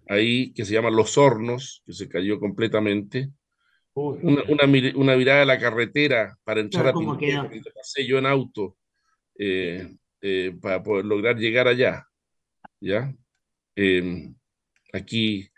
ahí 0.07 0.53
que 0.53 0.67
se 0.67 0.75
llama 0.75 0.91
Los 0.91 1.17
Hornos, 1.17 1.83
que 1.87 1.95
se 1.95 2.07
cayó 2.07 2.39
completamente. 2.39 3.31
Una, 3.95 4.43
una, 4.95 5.17
mirada 5.17 5.43
a 5.43 5.47
la 5.47 5.59
carretera 5.59 6.39
para 6.45 6.61
entrar 6.61 6.89
a 6.89 6.93
Pinto, 6.93 7.17
porque 7.17 7.61
pasé 7.75 8.07
yo 8.07 8.19
en 8.19 8.27
auto 8.27 8.77
eh, 9.39 9.97
eh, 10.21 10.55
para 10.61 10.83
poder 10.83 11.07
lograr 11.07 11.37
llegar 11.37 11.67
allá. 11.67 12.07
¿Ya? 12.81 13.15
Em, 13.77 14.35
aquí, 14.93 15.49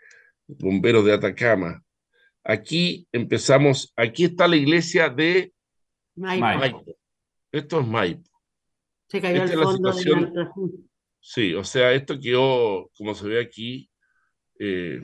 bomberos 0.47 1.05
de 1.05 1.13
Atacama. 1.13 1.83
Aquí 2.43 3.07
empezamos, 3.11 3.93
aquí 3.95 4.25
está 4.25 4.47
la 4.47 4.57
iglesia 4.57 5.09
de 5.09 5.53
Maipo. 6.15 6.83
Esto 7.51 7.79
es 7.79 7.87
Maipo. 7.87 8.29
Se 9.07 9.21
cayó 9.21 9.43
el 9.43 9.51
fondo 9.51 9.93
Sí, 11.25 11.53
o 11.53 11.63
sea, 11.63 11.93
esto 11.93 12.19
quedó, 12.19 12.91
como 12.97 13.15
se 13.15 13.27
ve 13.27 13.39
aquí, 13.39 13.89
eh, 14.59 14.99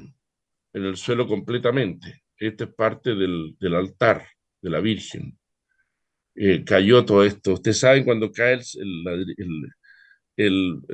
en 0.73 0.83
el 0.83 0.97
suelo 0.97 1.25
completamente. 1.25 2.23
Esta 2.37 2.65
es 2.65 2.73
parte 2.73 3.15
del, 3.15 3.55
altar 3.73 4.25
de 4.61 4.69
la 4.69 4.81
Virgen. 4.81 5.37
Eh, 6.35 6.63
cayó 6.65 7.05
todo 7.05 7.23
esto. 7.23 7.53
Ustedes 7.53 7.79
saben 7.79 8.03
cuando 8.03 8.31
cae 8.31 8.55
el, 8.55 9.07
el, 9.37 9.69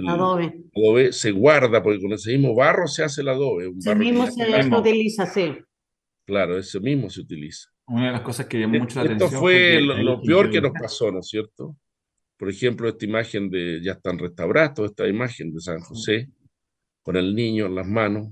adobe. 0.08 1.12
se 1.12 1.31
guarda, 1.31 1.84
porque 1.84 2.01
con 2.01 2.13
ese 2.13 2.31
mismo 2.34 2.55
barro 2.55 2.88
se 2.88 3.03
hace 3.03 3.21
el 3.21 3.29
adobe. 3.29 3.67
Un 3.67 3.77
ese 3.77 3.95
mismo 3.95 4.27
se, 4.27 4.43
utiliza, 4.75 5.25
sí. 5.25 5.58
Claro, 6.25 6.58
ese 6.58 6.79
mismo 6.79 7.10
se 7.10 7.21
utiliza. 7.21 7.69
Una 7.88 8.08
de 8.08 8.12
las 8.13 8.21
cosas 8.21 8.47
que 8.47 8.60
llamó 8.60 8.79
mucho 8.79 8.99
la 8.99 9.05
atención. 9.05 9.29
Esto 9.29 9.39
fue 9.39 9.79
lo, 9.81 10.21
peor 10.21 10.49
que 10.49 10.62
nos 10.62 10.71
pasó, 10.71 11.12
¿no 11.12 11.19
es 11.19 11.27
cierto? 11.27 11.75
Por 12.38 12.49
ejemplo, 12.49 12.89
esta 12.89 13.05
imagen 13.05 13.49
de, 13.49 13.81
ya 13.84 13.93
están 13.93 14.17
restaurados, 14.17 14.89
esta 14.89 15.08
imagen 15.08 15.53
de 15.53 15.62
San 15.62 15.79
José, 15.79 16.29
con 17.03 17.15
el 17.15 17.36
niño 17.36 17.67
en 17.67 17.75
las 17.75 17.88
manos, 17.88 18.29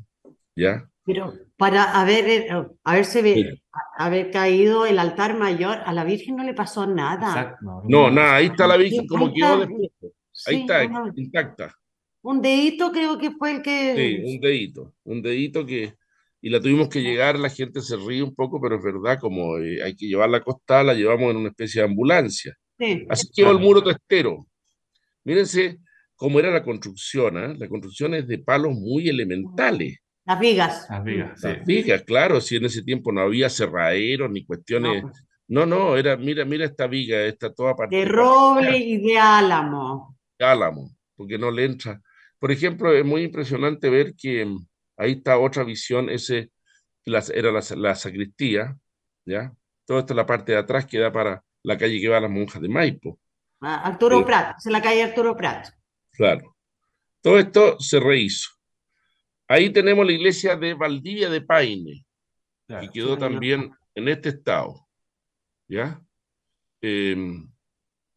¿ya? 0.55 0.89
Pero 1.05 1.33
para 1.57 1.99
haber, 1.99 2.29
eh, 2.29 2.67
haberse 2.83 3.59
haber 3.97 4.31
caído 4.31 4.85
el 4.85 4.99
altar 4.99 5.37
mayor, 5.37 5.79
a 5.85 5.93
la 5.93 6.03
Virgen 6.03 6.37
no 6.37 6.43
le 6.43 6.53
pasó 6.53 6.87
nada. 6.87 7.57
No, 7.83 8.09
nada, 8.09 8.35
ahí 8.35 8.47
está 8.47 8.67
la 8.67 8.77
Virgen 8.77 9.05
como 9.07 9.31
quedó 9.33 9.59
después. 9.59 10.02
Ahí 10.47 10.61
está, 10.61 10.83
intacta. 11.15 11.73
Un 12.21 12.41
dedito 12.41 12.91
creo 12.91 13.17
que 13.17 13.31
fue 13.31 13.57
el 13.57 13.61
que... 13.61 13.95
Sí, 13.95 14.33
un 14.33 14.39
dedito, 14.39 14.93
un 15.03 15.21
dedito 15.21 15.65
que... 15.65 15.93
Y 16.41 16.49
la 16.49 16.59
tuvimos 16.59 16.89
que 16.89 17.01
llegar, 17.01 17.39
la 17.39 17.49
gente 17.49 17.81
se 17.81 17.95
ríe 17.95 18.21
un 18.21 18.35
poco, 18.35 18.59
pero 18.61 18.75
es 18.77 18.83
verdad, 18.83 19.17
como 19.19 19.57
eh, 19.59 19.81
hay 19.81 19.95
que 19.95 20.07
llevarla 20.07 20.37
a 20.37 20.43
costal, 20.43 20.87
la 20.87 20.93
llevamos 20.93 21.31
en 21.31 21.37
una 21.37 21.49
especie 21.49 21.81
de 21.81 21.87
ambulancia. 21.87 22.57
Así 23.09 23.27
quedó 23.33 23.51
el 23.51 23.59
muro 23.59 23.81
testero. 23.81 24.45
Mírense 25.23 25.79
cómo 26.15 26.39
era 26.39 26.51
la 26.51 26.63
construcción, 26.63 27.37
¿eh? 27.37 27.55
la 27.57 27.67
construcción 27.69 28.13
es 28.13 28.27
de 28.27 28.39
palos 28.39 28.73
muy 28.73 29.07
elementales. 29.07 29.99
Las 30.25 30.39
vigas. 30.39 30.87
Las 30.89 31.03
vigas, 31.03 31.43
Las 31.43 31.65
vigas, 31.65 32.03
claro, 32.03 32.41
si 32.41 32.57
en 32.57 32.65
ese 32.65 32.83
tiempo 32.83 33.11
no 33.11 33.21
había 33.21 33.49
cerraderos 33.49 34.29
ni 34.31 34.45
cuestiones... 34.45 35.01
Pues. 35.01 35.23
No, 35.47 35.65
no, 35.65 35.97
era, 35.97 36.15
mira, 36.15 36.45
mira 36.45 36.65
esta 36.65 36.87
viga, 36.87 37.21
está 37.25 37.53
toda 37.53 37.75
parte. 37.75 37.95
De 37.95 38.05
roble 38.05 38.77
y 38.77 38.97
de 38.97 39.19
álamo. 39.19 40.12
Álamo, 40.39 40.95
porque 41.15 41.37
no 41.37 41.51
le 41.51 41.65
entra. 41.65 42.01
Por 42.39 42.51
ejemplo, 42.51 42.91
es 42.93 43.05
muy 43.05 43.23
impresionante 43.23 43.89
ver 43.89 44.15
que 44.15 44.45
mm, 44.45 44.67
ahí 44.97 45.11
está 45.13 45.37
otra 45.37 45.63
visión, 45.63 46.09
ese 46.09 46.51
era 47.05 47.51
la, 47.51 47.95
sacristía, 47.95 48.77
¿ya? 49.25 49.51
Toda 49.85 50.01
esta 50.01 50.13
la 50.13 50.25
parte 50.25 50.53
de 50.53 50.57
atrás 50.57 50.85
que 50.85 50.99
da 50.99 51.11
para 51.11 51.43
la 51.63 51.77
calle 51.77 51.99
que 51.99 52.07
va 52.07 52.17
a 52.17 52.21
las 52.21 52.31
monjas 52.31 52.61
de 52.61 52.69
Maipo. 52.69 53.19
Ah, 53.61 53.81
Arturo 53.85 54.21
eh, 54.21 54.25
Prat, 54.25 54.57
es 54.57 54.65
la 54.65 54.81
calle 54.81 55.03
Arturo 55.03 55.35
Prat. 55.35 55.67
Claro. 56.11 56.55
Todo 57.21 57.39
esto 57.39 57.79
se 57.79 57.99
rehizo. 57.99 58.49
Ahí 59.47 59.71
tenemos 59.71 60.05
la 60.05 60.11
iglesia 60.11 60.55
de 60.55 60.73
Valdivia 60.73 61.29
de 61.29 61.41
Paine, 61.41 62.05
que 62.67 62.89
quedó 62.93 63.17
también 63.17 63.71
en 63.95 64.07
este 64.07 64.29
estado. 64.29 64.87
¿Ya? 65.67 66.01
Em, 66.81 67.52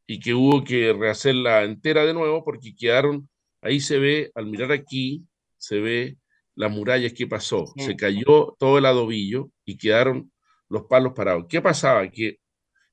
y 0.06 0.20
que 0.20 0.34
hubo 0.34 0.62
que 0.62 0.92
rehacerla 0.92 1.64
entera 1.64 2.04
de 2.04 2.14
nuevo 2.14 2.44
porque 2.44 2.74
quedaron, 2.74 3.28
ahí 3.60 3.80
se 3.80 3.98
ve, 3.98 4.30
al 4.34 4.46
mirar 4.46 4.72
aquí, 4.72 5.26
se 5.58 5.80
ve 5.80 6.18
las 6.54 6.70
murallas 6.70 7.12
que 7.12 7.26
pasó. 7.26 7.66
Se 7.76 7.96
cayó 7.96 8.56
todo 8.58 8.78
el 8.78 8.86
adobillo 8.86 9.50
y 9.64 9.76
quedaron 9.76 10.32
los 10.68 10.84
palos 10.84 11.12
parados. 11.12 11.46
¿Qué 11.48 11.60
pasaba? 11.60 12.08
Que 12.08 12.38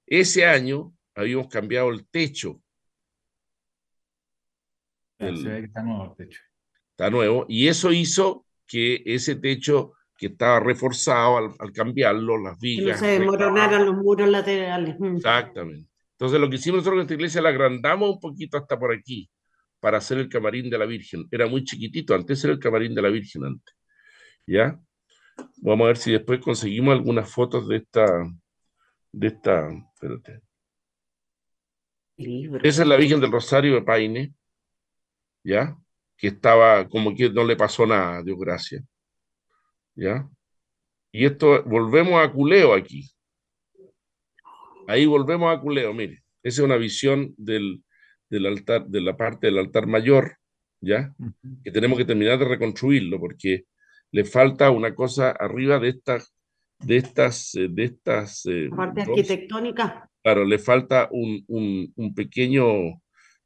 ese 0.06 0.46
año 0.46 0.94
habíamos 1.16 1.48
cambiado 1.48 1.90
el 1.90 2.06
techo. 2.08 2.62
está 5.20 5.84
nuevo 5.84 6.06
el 6.06 6.16
techo. 6.16 6.42
Está 6.92 7.10
nuevo. 7.10 7.46
Y 7.48 7.68
eso 7.68 7.92
hizo 7.92 8.46
que 8.68 9.02
ese 9.06 9.36
techo 9.36 9.94
que 10.18 10.28
estaba 10.28 10.60
reforzado 10.60 11.38
al, 11.38 11.72
cambiarlo, 11.74 12.38
las 12.38 12.60
vigas. 12.60 12.86
Que 12.86 12.92
no 12.92 12.98
se 12.98 13.20
desmoronaran 13.20 13.86
los 13.86 13.96
muros 13.96 14.30
laterales. 14.30 15.00
Mm. 15.00 15.18
Exactamente. 15.18 15.93
Entonces 16.14 16.40
lo 16.40 16.50
que 16.50 16.56
hicimos 16.56 16.78
nosotros 16.78 17.00
en 17.00 17.02
esta 17.04 17.14
iglesia 17.16 17.42
la 17.42 17.50
agrandamos 17.50 18.10
un 18.10 18.20
poquito 18.20 18.58
hasta 18.58 18.78
por 18.78 18.94
aquí 18.94 19.30
para 19.80 19.98
hacer 19.98 20.18
el 20.18 20.30
camarín 20.30 20.70
de 20.70 20.78
la 20.78 20.86
Virgen. 20.86 21.28
Era 21.32 21.48
muy 21.48 21.64
chiquitito, 21.64 22.16
antes 22.16 22.44
era 22.44 22.54
el 22.54 22.60
camarín 22.60 22.96
de 22.96 23.02
la 23.02 23.10
Virgen 23.10 23.46
antes. 23.46 23.76
¿Ya? 24.46 24.80
Vamos 25.58 25.86
a 25.86 25.88
ver 25.88 25.98
si 25.98 26.12
después 26.12 26.40
conseguimos 26.40 26.94
algunas 26.94 27.30
fotos 27.30 27.68
de 27.68 27.78
esta, 27.78 28.06
de 29.12 29.28
esta, 29.28 29.70
espérate. 29.94 30.42
Esa 32.18 32.82
es 32.84 32.88
la 32.88 32.96
Virgen 32.96 33.20
del 33.20 33.32
Rosario 33.32 33.74
de 33.74 33.82
Paine, 33.82 34.34
¿ya? 35.44 35.76
Que 36.16 36.28
estaba 36.28 36.88
como 36.88 37.16
que 37.16 37.30
no 37.30 37.44
le 37.44 37.56
pasó 37.56 37.86
nada, 37.86 38.22
Dios 38.24 38.38
gracias. 38.40 38.84
¿Ya? 39.96 40.30
Y 41.12 41.26
esto, 41.26 41.64
volvemos 41.64 42.24
a 42.24 42.32
Culeo 42.32 42.74
aquí. 42.74 43.13
Ahí 44.88 45.06
volvemos 45.06 45.56
a 45.56 45.60
Culeo, 45.60 45.94
mire, 45.94 46.24
esa 46.44 46.62
es 46.62 46.66
una 46.66 46.78
visión 46.78 47.34
del, 47.38 47.84
del 48.30 48.46
altar, 48.46 48.86
de 48.88 49.02
la 49.02 49.16
parte 49.16 49.48
del 49.48 49.60
altar 49.60 49.88
mayor, 49.88 50.38
¿ya? 50.82 51.14
Que 51.64 51.72
tenemos 51.72 51.98
que 51.98 52.06
terminar 52.06 52.38
de 52.40 52.46
reconstruirlo 52.46 53.20
porque 53.20 53.66
le 54.12 54.26
falta 54.26 54.70
una 54.70 54.94
cosa 54.94 55.32
arriba 55.32 55.80
de 55.80 55.90
estas, 55.90 56.34
de 56.80 56.98
estas, 56.98 57.56
eh, 57.56 57.68
de 57.70 57.84
estas. 57.86 58.46
Eh, 58.46 58.70
parte 58.76 59.02
arquitectónica. 59.02 60.10
Claro, 60.22 60.46
le 60.46 60.60
falta 60.60 61.10
un, 61.12 61.44
un, 61.48 61.92
un, 61.96 62.14
pequeño 62.14 63.02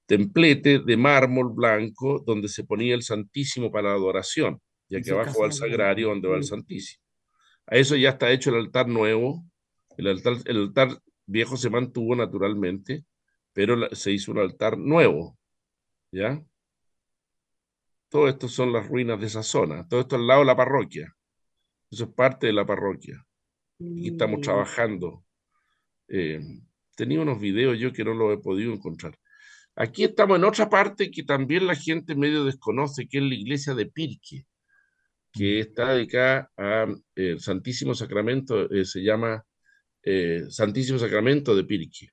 templete 0.05 0.79
de 0.79 0.97
mármol 0.97 1.53
blanco 1.53 2.23
donde 2.25 2.47
se 2.47 2.63
ponía 2.63 2.95
el 2.95 3.03
Santísimo 3.03 3.71
para 3.71 3.89
la 3.89 3.95
adoración, 3.95 4.59
ya 4.89 5.01
que 5.01 5.11
abajo 5.11 5.41
va 5.41 5.47
el 5.47 5.53
sagrario 5.53 6.09
donde 6.09 6.27
va 6.27 6.37
el 6.37 6.43
Santísimo. 6.43 7.01
A 7.67 7.75
eso 7.75 7.95
ya 7.95 8.09
está 8.09 8.31
hecho 8.31 8.49
el 8.49 8.57
altar 8.57 8.87
nuevo, 8.87 9.43
el 9.97 10.07
altar, 10.07 10.37
el 10.45 10.57
altar 10.57 10.89
viejo 11.27 11.57
se 11.57 11.69
mantuvo 11.69 12.15
naturalmente, 12.15 13.05
pero 13.53 13.93
se 13.95 14.11
hizo 14.11 14.31
un 14.31 14.39
altar 14.39 14.77
nuevo, 14.77 15.37
¿ya? 16.11 16.41
Todo 18.09 18.27
esto 18.27 18.47
son 18.47 18.73
las 18.73 18.87
ruinas 18.87 19.19
de 19.19 19.27
esa 19.27 19.43
zona, 19.43 19.87
todo 19.87 19.99
esto 19.99 20.15
al 20.15 20.25
lado 20.25 20.39
de 20.39 20.45
la 20.47 20.55
parroquia, 20.55 21.13
eso 21.91 22.05
es 22.05 22.09
parte 22.11 22.47
de 22.47 22.53
la 22.53 22.65
parroquia. 22.65 23.25
Aquí 23.79 24.09
estamos 24.09 24.39
mm. 24.39 24.41
trabajando. 24.41 25.23
Eh, 26.07 26.39
tenía 26.95 27.21
unos 27.21 27.39
videos 27.39 27.77
yo 27.77 27.93
que 27.93 28.03
no 28.03 28.13
los 28.13 28.33
he 28.33 28.41
podido 28.41 28.73
encontrar. 28.73 29.17
Aquí 29.75 30.03
estamos 30.03 30.37
en 30.37 30.45
otra 30.45 30.69
parte 30.69 31.11
que 31.11 31.23
también 31.23 31.67
la 31.67 31.75
gente 31.75 32.15
medio 32.15 32.43
desconoce, 32.43 33.07
que 33.07 33.19
es 33.19 33.23
la 33.23 33.35
iglesia 33.35 33.75
de 33.75 33.85
Pirque, 33.85 34.45
que 35.31 35.57
mm. 35.57 35.59
está 35.59 35.93
dedicada 35.93 36.51
al 36.55 37.03
eh, 37.15 37.37
Santísimo 37.39 37.93
Sacramento, 37.93 38.69
eh, 38.71 38.85
se 38.85 39.01
llama 39.03 39.45
eh, 40.09 40.45
Santísimo 40.49 40.97
Sacramento 40.97 41.53
de 41.53 41.65
Pirque. 41.65 42.07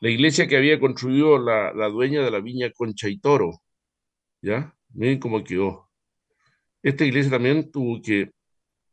La 0.00 0.10
iglesia 0.10 0.48
que 0.48 0.56
había 0.56 0.80
construido 0.80 1.38
la, 1.38 1.70
dueña 1.90 2.24
de 2.24 2.30
la 2.32 2.40
viña 2.40 2.72
Concha 2.72 3.08
y 3.08 3.18
Toro, 3.20 3.62
¿ya? 4.42 4.74
Miren 4.94 5.20
cómo 5.20 5.44
quedó. 5.44 5.88
Esta 6.82 7.04
iglesia 7.04 7.30
también 7.30 7.70
tuvo 7.70 8.02
que 8.02 8.32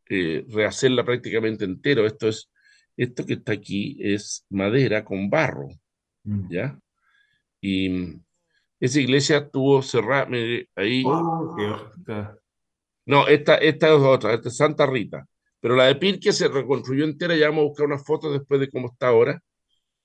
eh, 0.07 0.45
rehacerla 0.49 1.03
prácticamente 1.03 1.65
entero. 1.65 2.05
Esto 2.05 2.27
es, 2.27 2.51
esto 2.95 3.25
que 3.25 3.33
está 3.33 3.53
aquí 3.53 3.97
es 3.99 4.45
madera 4.51 5.03
con 5.03 5.27
barro, 5.27 5.69
mm. 6.25 6.51
¿ya? 6.51 6.79
Y 7.59 8.21
esa 8.79 8.99
iglesia 8.99 9.49
tuvo 9.49 9.81
cerrada, 9.81 10.27
ahí. 10.75 11.01
Oh, 11.07 11.55
no, 13.07 13.27
esta, 13.27 13.55
esta 13.55 13.87
es 13.87 13.99
otra, 13.99 14.35
esta 14.35 14.49
es 14.49 14.57
Santa 14.57 14.85
Rita. 14.85 15.27
Pero 15.65 15.77
la 15.77 15.85
de 15.85 15.95
Pirque 15.95 16.31
se 16.31 16.47
reconstruyó 16.47 17.05
entera, 17.05 17.35
ya 17.35 17.47
vamos 17.49 17.63
a 17.63 17.67
buscar 17.69 17.87
unas 17.87 18.05
fotos 18.05 18.31
después 18.33 18.59
de 18.59 18.69
cómo 18.69 18.91
está 18.91 19.07
ahora, 19.07 19.41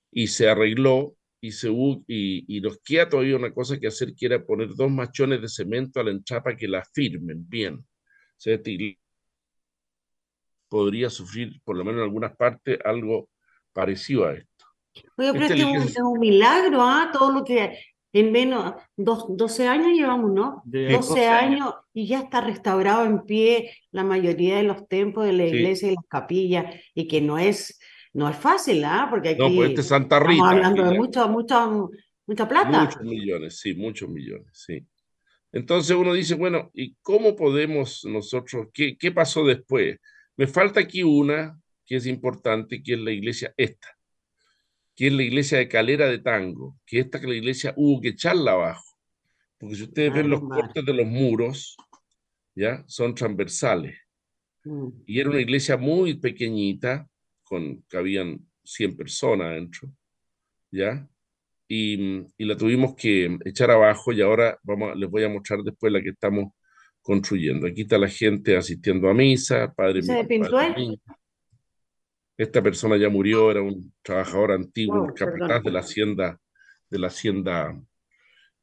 y 0.09 0.25
se 0.25 0.49
arregló, 0.49 1.13
y, 1.39 1.51
se, 1.51 1.69
y, 1.69 2.57
y 2.57 2.61
nos 2.61 2.79
queda 2.79 3.07
todavía 3.07 3.35
una 3.35 3.53
cosa 3.53 3.79
que 3.79 3.85
hacer, 3.85 4.15
que 4.15 4.25
era 4.25 4.43
poner 4.43 4.69
dos 4.73 4.89
machones 4.89 5.39
de 5.39 5.47
cemento 5.47 5.99
a 5.99 6.03
la 6.03 6.09
enchapa 6.09 6.55
que 6.55 6.67
la 6.67 6.83
firmen 6.83 7.47
bien. 7.47 7.75
O 7.75 7.85
sea, 8.37 8.59
podría 10.67 11.11
sufrir, 11.11 11.61
por 11.63 11.77
lo 11.77 11.83
menos 11.83 11.99
en 11.99 12.05
algunas 12.05 12.35
partes, 12.35 12.79
algo 12.83 13.29
parecido 13.71 14.25
a 14.25 14.33
esto. 14.33 14.65
Oye, 15.15 15.31
pero 15.31 15.45
este, 15.45 15.61
es, 15.61 15.97
un, 15.99 16.19
milagro, 16.19 16.81
¿ah? 16.81 17.11
Todo 17.13 17.31
lo 17.33 17.43
que 17.43 17.77
en 18.13 18.31
menos, 18.31 18.73
dos, 18.97 19.25
12 19.29 19.67
años 19.67 19.93
llevamos, 19.93 20.31
¿no? 20.31 20.61
12, 20.65 21.27
años 21.27 21.73
y 21.93 22.07
ya 22.07 22.19
está 22.19 22.41
restaurado 22.41 23.05
en 23.05 23.23
pie 23.25 23.71
la 23.91 24.03
mayoría 24.03 24.57
de 24.57 24.63
los 24.63 24.87
templos 24.87 25.25
de 25.25 25.33
la 25.33 25.45
iglesia 25.45 25.91
y 25.91 25.95
las 25.95 26.05
capillas, 26.07 26.75
y 26.93 27.07
que 27.07 27.21
no 27.21 27.37
es, 27.39 27.79
no 28.13 28.29
es 28.29 28.35
fácil, 28.35 28.83
¿ah? 28.83 29.07
Porque 29.09 29.29
aquí 29.29 29.39
no, 29.39 29.55
pues 29.55 29.69
este 29.69 29.83
Santa 29.83 30.19
Rita, 30.19 30.33
estamos 30.33 30.51
hablando 30.51 30.83
de 30.83 30.97
mucho, 30.97 31.29
mucho, 31.29 31.89
mucha 32.27 32.47
plata. 32.47 32.83
Muchos 32.83 33.03
millones, 33.03 33.59
sí, 33.59 33.73
muchos 33.75 34.09
millones, 34.09 34.49
sí. 34.53 34.85
Entonces 35.53 35.95
uno 35.95 36.13
dice, 36.13 36.35
bueno, 36.35 36.69
¿y 36.73 36.95
cómo 37.01 37.35
podemos 37.35 38.05
nosotros, 38.05 38.67
qué, 38.73 38.97
qué 38.97 39.11
pasó 39.11 39.45
después? 39.45 39.97
Me 40.37 40.47
falta 40.47 40.79
aquí 40.79 41.03
una 41.03 41.57
que 41.85 41.97
es 41.97 42.05
importante, 42.05 42.81
que 42.81 42.93
es 42.93 42.99
la 42.99 43.11
iglesia 43.11 43.53
esta, 43.57 43.87
que 45.01 45.07
es 45.07 45.13
la 45.13 45.23
iglesia 45.23 45.57
de 45.57 45.67
Calera 45.67 46.07
de 46.07 46.19
Tango, 46.19 46.77
que 46.85 46.99
esta 46.99 47.19
que 47.19 47.25
la 47.25 47.33
iglesia 47.33 47.73
hubo 47.75 47.99
que 47.99 48.09
echarla 48.09 48.51
abajo, 48.51 48.85
porque 49.57 49.75
si 49.75 49.81
ustedes 49.81 50.13
ven 50.13 50.29
los 50.29 50.41
cortes 50.41 50.85
de 50.85 50.93
los 50.93 51.07
muros, 51.07 51.75
ya, 52.53 52.83
son 52.85 53.15
transversales. 53.15 53.97
Mm. 54.63 54.89
Y 55.07 55.19
era 55.19 55.31
una 55.31 55.41
iglesia 55.41 55.75
muy 55.75 56.19
pequeñita, 56.19 57.09
con, 57.41 57.81
cabían 57.87 58.47
100 58.63 58.95
personas 58.95 59.55
dentro, 59.55 59.91
¿ya? 60.69 61.09
y, 61.67 62.45
la 62.45 62.55
tuvimos 62.55 62.93
que 62.93 63.39
echar 63.43 63.71
abajo 63.71 64.13
y 64.13 64.21
ahora 64.21 64.59
vamos, 64.61 64.95
les 64.95 65.09
voy 65.09 65.23
a 65.23 65.29
mostrar 65.29 65.63
después 65.63 65.91
la 65.91 66.03
que 66.03 66.09
estamos 66.09 66.53
construyendo. 67.01 67.65
Aquí 67.65 67.81
está 67.81 67.97
la 67.97 68.07
gente 68.07 68.55
asistiendo 68.55 69.09
a 69.09 69.15
misa, 69.15 69.73
padre, 69.73 70.03
¿Se 70.03 70.13
Esta 72.41 72.59
persona 72.63 72.97
ya 72.97 73.07
murió, 73.07 73.51
era 73.51 73.61
un 73.61 73.93
trabajador 74.01 74.53
antiguo, 74.53 75.03
oh, 75.03 75.13
capitán 75.13 75.61
de 75.61 75.69
la 75.69 75.81
hacienda, 75.81 76.39
de 76.89 76.97
la 76.97 77.05
hacienda, 77.05 77.79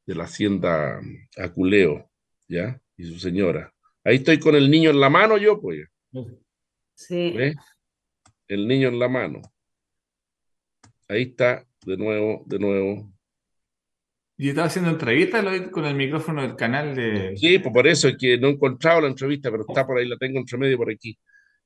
de 0.05 0.15
la 0.17 0.25
hacienda 0.25 1.01
Aculeo, 1.37 2.11
¿ya? 2.49 2.81
Y 2.97 3.05
su 3.05 3.21
señora. 3.21 3.73
Ahí 4.03 4.17
estoy 4.17 4.41
con 4.41 4.57
el 4.57 4.69
niño 4.69 4.91
en 4.91 4.99
la 4.99 5.09
mano 5.09 5.39
yo, 5.39 5.61
pues. 5.61 5.87
Sí. 6.93 7.37
El 8.49 8.67
niño 8.67 8.89
en 8.89 8.99
la 8.99 9.09
mano. 9.09 9.43
Ahí 11.07 11.23
está 11.23 11.65
de 11.87 11.97
nuevo, 11.97 12.43
de 12.47 12.59
nuevo. 12.59 13.13
Yo 14.39 14.49
estaba 14.49 14.67
haciendo 14.67 14.91
entrevistas 14.91 15.71
con 15.71 15.85
el 15.85 15.95
micrófono 15.95 16.43
del 16.43 16.57
canal 16.57 16.97
de... 16.97 17.37
Sí, 17.37 17.61
pues 17.61 17.73
por 17.73 17.87
eso 17.87 18.09
es 18.09 18.17
que 18.19 18.39
no 18.39 18.49
he 18.49 18.51
encontrado 18.51 19.03
la 19.03 19.07
entrevista, 19.07 19.53
pero 19.53 19.65
está 19.69 19.87
por 19.87 19.99
ahí, 19.99 20.09
la 20.09 20.17
tengo 20.17 20.41
entre 20.41 20.59
medio 20.59 20.77
por 20.79 20.91
aquí. 20.91 21.17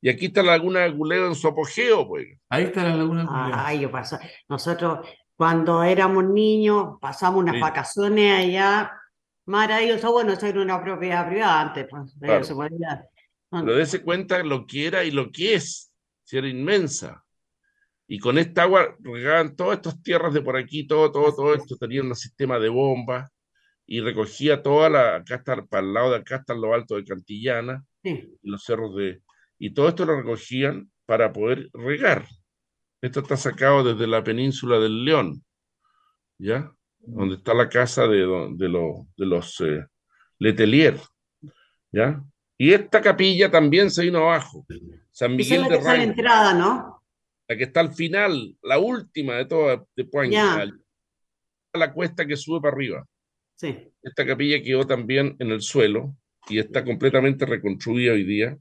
Y 0.05 0.09
aquí 0.09 0.27
está 0.27 0.43
la 0.43 0.57
laguna 0.57 0.81
de 0.81 0.91
Guleo 0.91 1.29
en 1.29 1.35
su 1.37 1.47
apogeo, 1.47 2.09
pues. 2.09 2.37
Ahí 2.49 2.65
está 2.65 2.83
la 2.83 2.97
laguna 2.97 3.21
de 3.21 3.27
Guleo. 3.29 3.55
Ay, 3.55 3.81
yo 3.81 3.91
paso. 3.91 4.19
Nosotros, 4.49 5.07
cuando 5.37 5.85
éramos 5.85 6.25
niños, 6.25 6.99
pasamos 7.01 7.41
unas 7.41 7.61
vacaciones 7.61 8.37
allá, 8.37 8.93
maravilloso. 9.47 10.11
Bueno, 10.11 10.33
eso 10.33 10.45
era 10.45 10.61
una 10.61 10.83
propiedad 10.83 11.29
privada 11.29 11.61
antes, 11.61 11.87
pues. 11.89 12.17
Pero 12.19 13.75
dése 13.77 14.03
cuenta 14.03 14.43
lo 14.43 14.67
que 14.67 14.89
era 14.89 15.05
y 15.05 15.13
lo 15.13 15.31
que 15.31 15.55
es. 15.55 15.93
Si 16.25 16.37
era 16.37 16.49
inmensa. 16.49 17.25
Y 18.09 18.19
con 18.19 18.39
esta 18.39 18.65
agua 18.65 18.97
regaban 18.99 19.55
todas 19.55 19.77
estas 19.77 20.03
tierras 20.03 20.35
de 20.35 20.43
por 20.43 20.57
aquí, 20.57 20.85
todo, 20.85 21.13
todo, 21.13 21.33
todo 21.33 21.55
esto. 21.55 21.77
Tenía 21.77 22.03
un 22.03 22.17
sistema 22.17 22.59
de 22.59 22.69
bombas 22.69 23.31
y 23.87 24.01
recogía 24.01 24.63
toda 24.63 24.91
la, 24.91 25.17
acá 25.17 25.37
está, 25.37 25.65
para 25.65 25.87
el 25.87 25.95
lado 25.95 26.11
de 26.11 26.17
acá 26.17 26.37
están 26.37 26.61
los 26.61 26.75
altos 26.75 26.99
de 26.99 27.05
Cantillana, 27.05 27.85
y 28.03 28.37
los 28.43 28.65
cerros 28.65 28.97
de, 28.97 29.23
y 29.63 29.71
todo 29.71 29.89
esto 29.89 30.05
lo 30.05 30.17
recogían 30.17 30.91
para 31.07 31.33
poder 31.33 31.71
regar. 31.73 32.27
Esto 33.01 33.21
está 33.21 33.37
sacado 33.37 33.85
desde 33.85 34.09
la 34.09 34.25
península 34.25 34.81
del 34.81 35.05
León, 35.05 35.45
¿ya? 36.37 36.73
Donde 36.99 37.37
está 37.37 37.55
la 37.55 37.69
casa 37.69 38.09
de, 38.09 38.27
de, 38.57 39.05
de 39.17 39.27
los 39.27 39.61
eh, 39.61 39.87
Letelier, 40.41 40.99
¿ya? 41.93 42.21
Y 42.59 42.73
esta 42.73 43.01
capilla 43.01 43.53
también 43.53 43.89
se 43.93 44.03
vino 44.03 44.19
abajo. 44.19 44.67
San 45.13 45.37
Miguel 45.37 45.69
de 45.69 45.81
la 45.81 46.03
entrada, 46.03 46.55
¿no? 46.55 47.01
la 47.47 47.57
que 47.57 47.63
está 47.63 47.79
al 47.79 47.93
final, 47.93 48.57
la 48.65 48.81
última 48.81 49.35
de 49.35 49.45
todas, 49.45 49.81
de 49.95 50.09
la 51.73 51.93
cuesta 51.93 52.27
que 52.27 52.37
sube 52.37 52.61
para 52.61 52.75
arriba. 52.75 53.07
Sí. 53.55 53.93
Esta 54.03 54.27
capilla 54.27 54.61
quedó 54.61 54.85
también 54.89 55.37
en 55.39 55.53
el 55.53 55.61
suelo 55.61 56.17
y 56.49 56.59
está 56.59 56.85
completamente 56.85 57.47
reconstruida 57.47 58.15
hoy 58.15 58.25
día. 58.25 58.59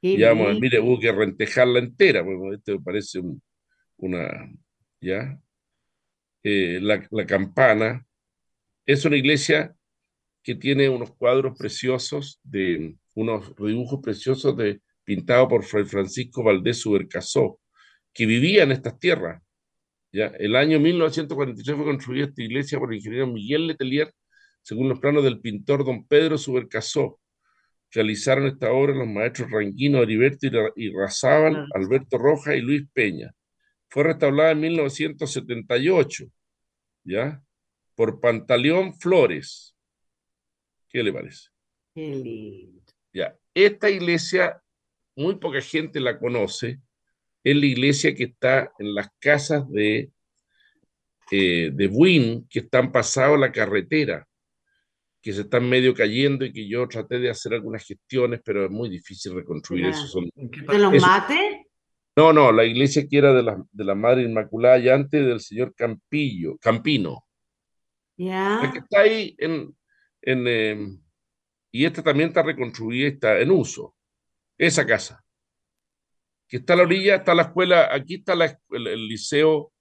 Y 0.00 0.22
vamos, 0.22 0.60
mire, 0.60 0.78
hubo 0.78 0.98
que 1.00 1.10
rentejarla 1.10 1.80
entera, 1.80 2.22
bueno, 2.22 2.54
esto 2.54 2.80
parece 2.82 3.20
una, 3.96 4.52
¿ya? 5.00 5.40
Eh, 6.42 6.78
la, 6.80 7.06
la, 7.10 7.26
campana. 7.26 8.06
Es 8.86 9.04
una 9.04 9.16
iglesia 9.16 9.74
que 10.42 10.54
tiene 10.54 10.88
unos 10.88 11.10
cuadros 11.16 11.58
preciosos, 11.58 12.40
de 12.44 12.96
unos 13.14 13.54
dibujos 13.56 14.00
preciosos 14.00 14.56
de, 14.56 14.80
pintados 15.08 15.48
por 15.48 15.64
Fray 15.64 15.86
Francisco 15.86 16.42
Valdés 16.42 16.82
Subercasó, 16.82 17.58
que 18.12 18.26
vivía 18.26 18.64
en 18.64 18.72
estas 18.72 18.98
tierras. 18.98 19.42
¿ya? 20.12 20.26
El 20.38 20.54
año 20.54 20.78
1943 20.78 21.76
fue 21.76 21.86
construida 21.86 22.26
esta 22.26 22.42
iglesia 22.42 22.78
por 22.78 22.92
el 22.92 22.98
ingeniero 22.98 23.26
Miguel 23.26 23.68
Letelier, 23.68 24.12
según 24.60 24.90
los 24.90 25.00
planos 25.00 25.24
del 25.24 25.40
pintor 25.40 25.82
don 25.82 26.06
Pedro 26.06 26.36
Subercasó. 26.36 27.18
Realizaron 27.90 28.46
esta 28.46 28.70
obra 28.70 28.94
los 28.94 29.08
maestros 29.08 29.50
Ranquino, 29.50 30.02
Heriberto 30.02 30.46
y 30.76 30.92
Razábal, 30.92 31.66
Alberto 31.74 32.18
Roja 32.18 32.54
y 32.54 32.60
Luis 32.60 32.82
Peña. 32.92 33.34
Fue 33.88 34.04
restaurada 34.04 34.50
en 34.50 34.60
1978, 34.60 36.26
¿ya? 37.04 37.42
Por 37.94 38.20
Pantaleón 38.20 38.94
Flores. 38.94 39.74
¿Qué 40.88 41.02
le 41.02 41.12
parece? 41.12 41.48
Qué 41.94 42.14
lindo. 42.14 42.82
Ya, 43.12 43.34
esta 43.54 43.88
iglesia, 43.88 44.62
muy 45.16 45.36
poca 45.36 45.62
gente 45.62 45.98
la 45.98 46.18
conoce, 46.18 46.80
es 47.42 47.56
la 47.56 47.66
iglesia 47.66 48.14
que 48.14 48.24
está 48.24 48.70
en 48.78 48.94
las 48.94 49.08
casas 49.18 49.68
de, 49.70 50.12
eh, 51.30 51.70
de 51.72 51.86
Buin, 51.88 52.46
que 52.48 52.60
están 52.60 52.92
pasados 52.92 53.40
la 53.40 53.50
carretera, 53.50 54.27
que 55.28 55.34
se 55.34 55.42
están 55.42 55.68
medio 55.68 55.92
cayendo 55.92 56.46
y 56.46 56.54
que 56.54 56.66
yo 56.66 56.88
traté 56.88 57.18
de 57.18 57.28
hacer 57.28 57.52
algunas 57.52 57.84
gestiones, 57.84 58.40
pero 58.42 58.64
es 58.64 58.70
muy 58.70 58.88
difícil 58.88 59.34
reconstruir 59.34 59.84
eso. 59.84 60.22
¿De 60.34 60.78
los 60.78 61.02
mates? 61.02 61.66
No, 62.16 62.32
no, 62.32 62.50
la 62.50 62.64
iglesia 62.64 63.06
que 63.06 63.18
era 63.18 63.34
de 63.34 63.42
la, 63.42 63.62
de 63.70 63.84
la 63.84 63.94
Madre 63.94 64.22
Inmaculada 64.22 64.78
y 64.78 64.88
antes 64.88 65.22
del 65.22 65.40
señor 65.40 65.74
Campillo, 65.74 66.56
Campino. 66.56 67.26
Ya. 68.16 68.70
que 68.72 68.78
está 68.78 69.00
ahí 69.00 69.36
en, 69.36 69.76
en 70.22 70.48
em, 70.48 71.02
y 71.72 71.84
esta 71.84 72.02
también 72.02 72.30
está 72.30 72.42
reconstruida, 72.42 73.08
está 73.08 73.38
en 73.38 73.50
uso, 73.50 73.94
esa 74.56 74.86
casa 74.86 75.22
que 76.48 76.56
está 76.56 76.72
a 76.72 76.76
la 76.76 76.82
orilla, 76.84 77.16
está 77.16 77.34
la 77.34 77.42
escuela, 77.42 77.94
aquí 77.94 78.14
está 78.14 78.32
el, 78.32 79.06
liceo, 79.06 79.74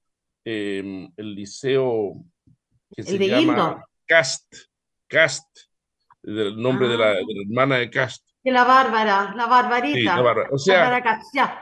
em, 0.43 1.09
el 1.15 1.35
liceo 1.35 2.21
que 2.93 3.03
se 3.03 3.17
llama 3.17 3.85
Cast, 4.05 4.53
Cast, 5.08 5.47
el 6.24 6.62
nombre 6.62 6.88
de, 6.88 6.97
la, 6.97 7.12
ah. 7.12 7.18
hermana 7.47 7.78
de 7.78 7.89
Cast. 7.89 8.26
De 8.43 8.51
la 8.51 8.64
Bárbara, 8.64 9.34
la 9.36 9.45
Barbarita. 9.47 10.22
O 10.51 10.58
sea, 10.58 11.01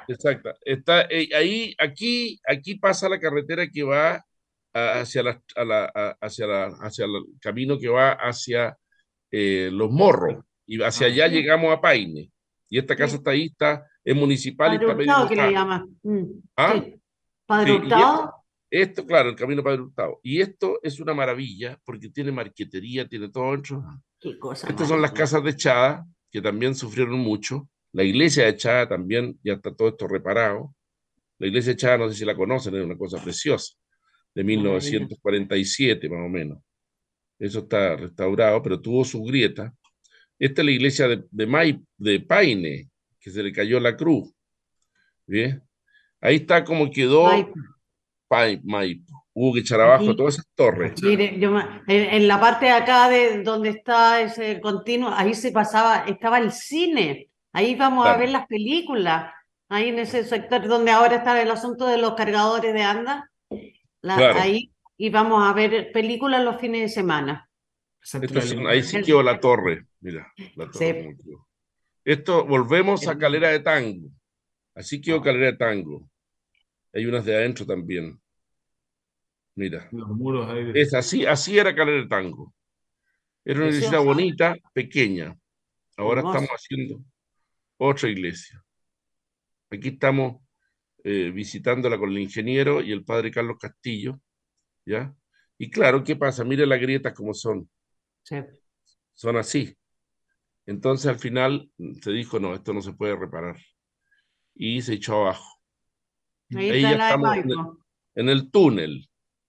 exacto. 0.08 0.54
Está 0.62 1.02
eh, 1.10 1.30
ahí, 1.36 1.76
aquí, 1.80 2.40
aquí 2.48 2.76
pasa 2.76 3.10
la 3.10 3.20
carretera 3.20 3.68
que 3.68 3.84
va 3.84 4.24
hacia 4.74 5.24
la, 5.24 5.42
hacia 6.22 6.48
la, 6.48 6.66
hacia 6.82 7.06
el 7.06 7.12
camino 7.40 7.80
que 7.80 7.88
va 7.88 8.12
hacia 8.12 8.78
eh, 9.32 9.70
Los 9.72 9.90
Morros 9.90 10.44
y 10.66 10.82
hacia 10.82 11.08
allá 11.08 11.28
llegamos 11.28 11.74
a 11.74 11.82
Paine. 11.82 12.30
Y 12.70 12.80
esta 12.80 12.96
casa 12.96 13.16
está 13.16 13.32
ahí, 13.32 13.46
está 13.46 13.86
es 14.04 14.16
municipal 14.16 14.80
Padre 14.80 15.06
y 15.06 15.10
está 15.10 15.28
que 15.28 15.36
le 15.36 15.52
llama. 15.52 15.88
Mm, 16.04 16.24
¿Ah? 16.56 16.84
Padre 17.46 17.72
Hurtado. 17.74 18.45
Esto, 18.82 19.06
claro, 19.06 19.30
el 19.30 19.36
camino 19.36 19.64
Padre 19.64 19.82
Hurtado. 19.82 20.20
Y 20.24 20.42
esto 20.42 20.80
es 20.82 21.00
una 21.00 21.14
maravilla 21.14 21.80
porque 21.86 22.10
tiene 22.10 22.32
marquetería, 22.32 23.08
tiene 23.08 23.30
todo 23.30 23.52
dentro. 23.52 23.84
Qué 24.20 24.38
cosa. 24.40 24.68
Estas 24.68 24.88
son 24.88 25.02
las 25.02 25.12
casas 25.12 25.44
de 25.44 25.56
Chada, 25.56 26.06
que 26.32 26.42
también 26.42 26.76
sufrieron 26.76 27.20
mucho. 27.20 27.70
La 27.92 28.04
iglesia 28.04 28.46
de 28.46 28.56
Chada 28.56 28.88
también, 28.90 29.40
ya 29.44 29.54
está 29.54 29.74
todo 29.74 29.90
esto 29.90 30.08
reparado. 30.08 30.76
La 31.38 31.48
iglesia 31.48 31.74
de 31.74 31.78
Chada, 31.78 31.98
no 31.98 32.10
sé 32.10 32.16
si 32.16 32.26
la 32.26 32.36
conocen, 32.36 32.76
es 32.76 32.84
una 32.84 32.98
cosa 32.98 33.22
preciosa, 33.22 33.76
de 34.34 34.44
1947 34.44 36.10
más 36.10 36.26
o 36.26 36.30
menos. 36.30 36.60
Eso 37.38 37.60
está 37.60 37.96
restaurado, 37.96 38.62
pero 38.62 38.82
tuvo 38.82 39.04
su 39.04 39.24
grieta. 39.24 39.74
Esta 40.40 40.62
es 40.62 40.66
la 40.66 40.72
iglesia 40.72 41.08
de, 41.08 41.24
de, 41.32 41.80
de 41.98 42.20
Paine, 42.22 42.90
que 43.20 43.32
se 43.32 43.44
le 43.44 43.52
cayó 43.52 43.80
la 43.80 43.96
cruz. 43.96 44.34
¿Bien? 45.28 45.62
Ahí 46.22 46.38
está 46.38 46.64
como 46.64 46.90
quedó 46.90 47.30
Maipo. 48.30 49.26
Hubo 49.34 49.54
que 49.54 49.60
echar 49.60 49.82
abajo 49.82 50.16
todas 50.16 50.36
esas 50.36 50.48
torres. 50.56 50.94
Mire, 51.04 51.38
yo, 51.40 51.58
en, 51.88 52.28
la 52.28 52.40
parte 52.40 52.66
de 52.66 52.72
acá 52.72 53.10
de 53.10 53.44
donde 53.44 53.70
está 53.70 54.22
ese 54.22 54.62
continuo, 54.62 55.10
ahí 55.14 55.34
se 55.34 55.52
pasaba, 55.52 56.06
estaba 56.08 56.40
el 56.40 56.52
cine. 56.52 57.30
Ahí 57.52 57.76
vamos 57.76 58.08
a 58.08 58.16
ver 58.16 58.30
las 58.30 58.48
películas. 58.48 59.34
ahí 59.68 59.90
en 59.90 60.00
ese 60.00 60.24
sector 60.24 60.66
donde 60.68 60.92
ahora 60.92 61.18
está 61.18 61.42
el 61.42 61.52
asunto 61.52 61.86
de 61.86 61.98
los 61.98 62.14
cargadores 62.14 62.74
de 62.74 62.82
anda, 62.82 63.30
ahí 64.04 64.72
y 64.98 65.10
vamos 65.10 65.44
a 65.44 65.54
ver 65.54 65.92
películas 65.92 66.44
los 66.44 66.60
fines 66.60 66.82
de 66.82 66.90
semana. 66.90 67.50
ahí 68.70 68.84
sí 68.84 69.02
quedó 69.02 69.22
la 69.22 69.40
torre, 69.40 69.86
mira, 70.00 70.32
la 70.56 70.70
torre. 70.70 71.18
Esto, 72.04 72.46
volvemos 72.46 73.08
a 73.08 73.18
Calera 73.18 73.50
de 73.50 73.60
Tango. 73.60 74.10
Así 74.76 75.02
quedó 75.02 75.18
ah. 75.18 75.24
Calera 75.24 75.48
de 75.48 75.58
Tango. 75.58 76.08
Hay 76.96 77.06
unas 77.06 77.26
de 77.26 77.36
adentro 77.36 77.66
también. 77.66 78.18
Mira. 79.56 79.90
Los 79.92 80.08
muros 80.10 80.50
Es 80.74 80.94
así, 80.94 81.26
así 81.26 81.60
era 81.60 81.76
Calera 81.76 82.02
de 82.02 82.08
Tango. 82.08 82.54
Era 83.44 83.60
una 83.60 83.68
iglesia 83.68 84.00
bonita, 84.00 84.56
pequeña. 84.74 85.38
Ahora 85.98 86.22
estamos 86.22 86.50
haciendo 86.50 87.02
otra 87.78 88.10
iglesia. 88.10 88.64
Aquí 89.70 89.90
estamos 89.90 90.42
eh, 91.04 91.32
visitándola 91.32 91.98
con 91.98 92.12
el 92.12 92.20
ingeniero 92.20 92.82
y 92.82 92.94
el 92.94 93.04
padre 93.04 93.30
Carlos 93.30 93.58
Castillo, 93.60 94.20
¿ya? 94.86 95.14
Y 95.58 95.70
claro, 95.70 96.02
¿qué 96.02 96.16
pasa? 96.16 96.46
Mire 96.46 96.66
las 96.66 96.80
grietas 96.80 97.14
como 97.14 97.34
son. 97.34 97.70
Sí. 98.24 98.38
Son 99.14 99.36
así. 99.36 99.78
Entonces 100.66 101.08
al 101.08 101.20
final 101.20 101.70
se 102.02 102.12
dijo, 102.12 102.40
no, 102.40 102.56
esto 102.56 102.74
no 102.74 102.82
se 102.82 102.94
puede 102.94 103.18
reparar. 103.18 103.58
Y 104.56 104.82
se 104.82 104.94
echó 104.94 105.22
abajo. 105.22 105.55
Ahí, 106.56 106.82
ya 106.82 106.92
estamos 106.92 107.38
en 108.16 108.30
el, 108.30 108.52
túnel. 108.52 109.08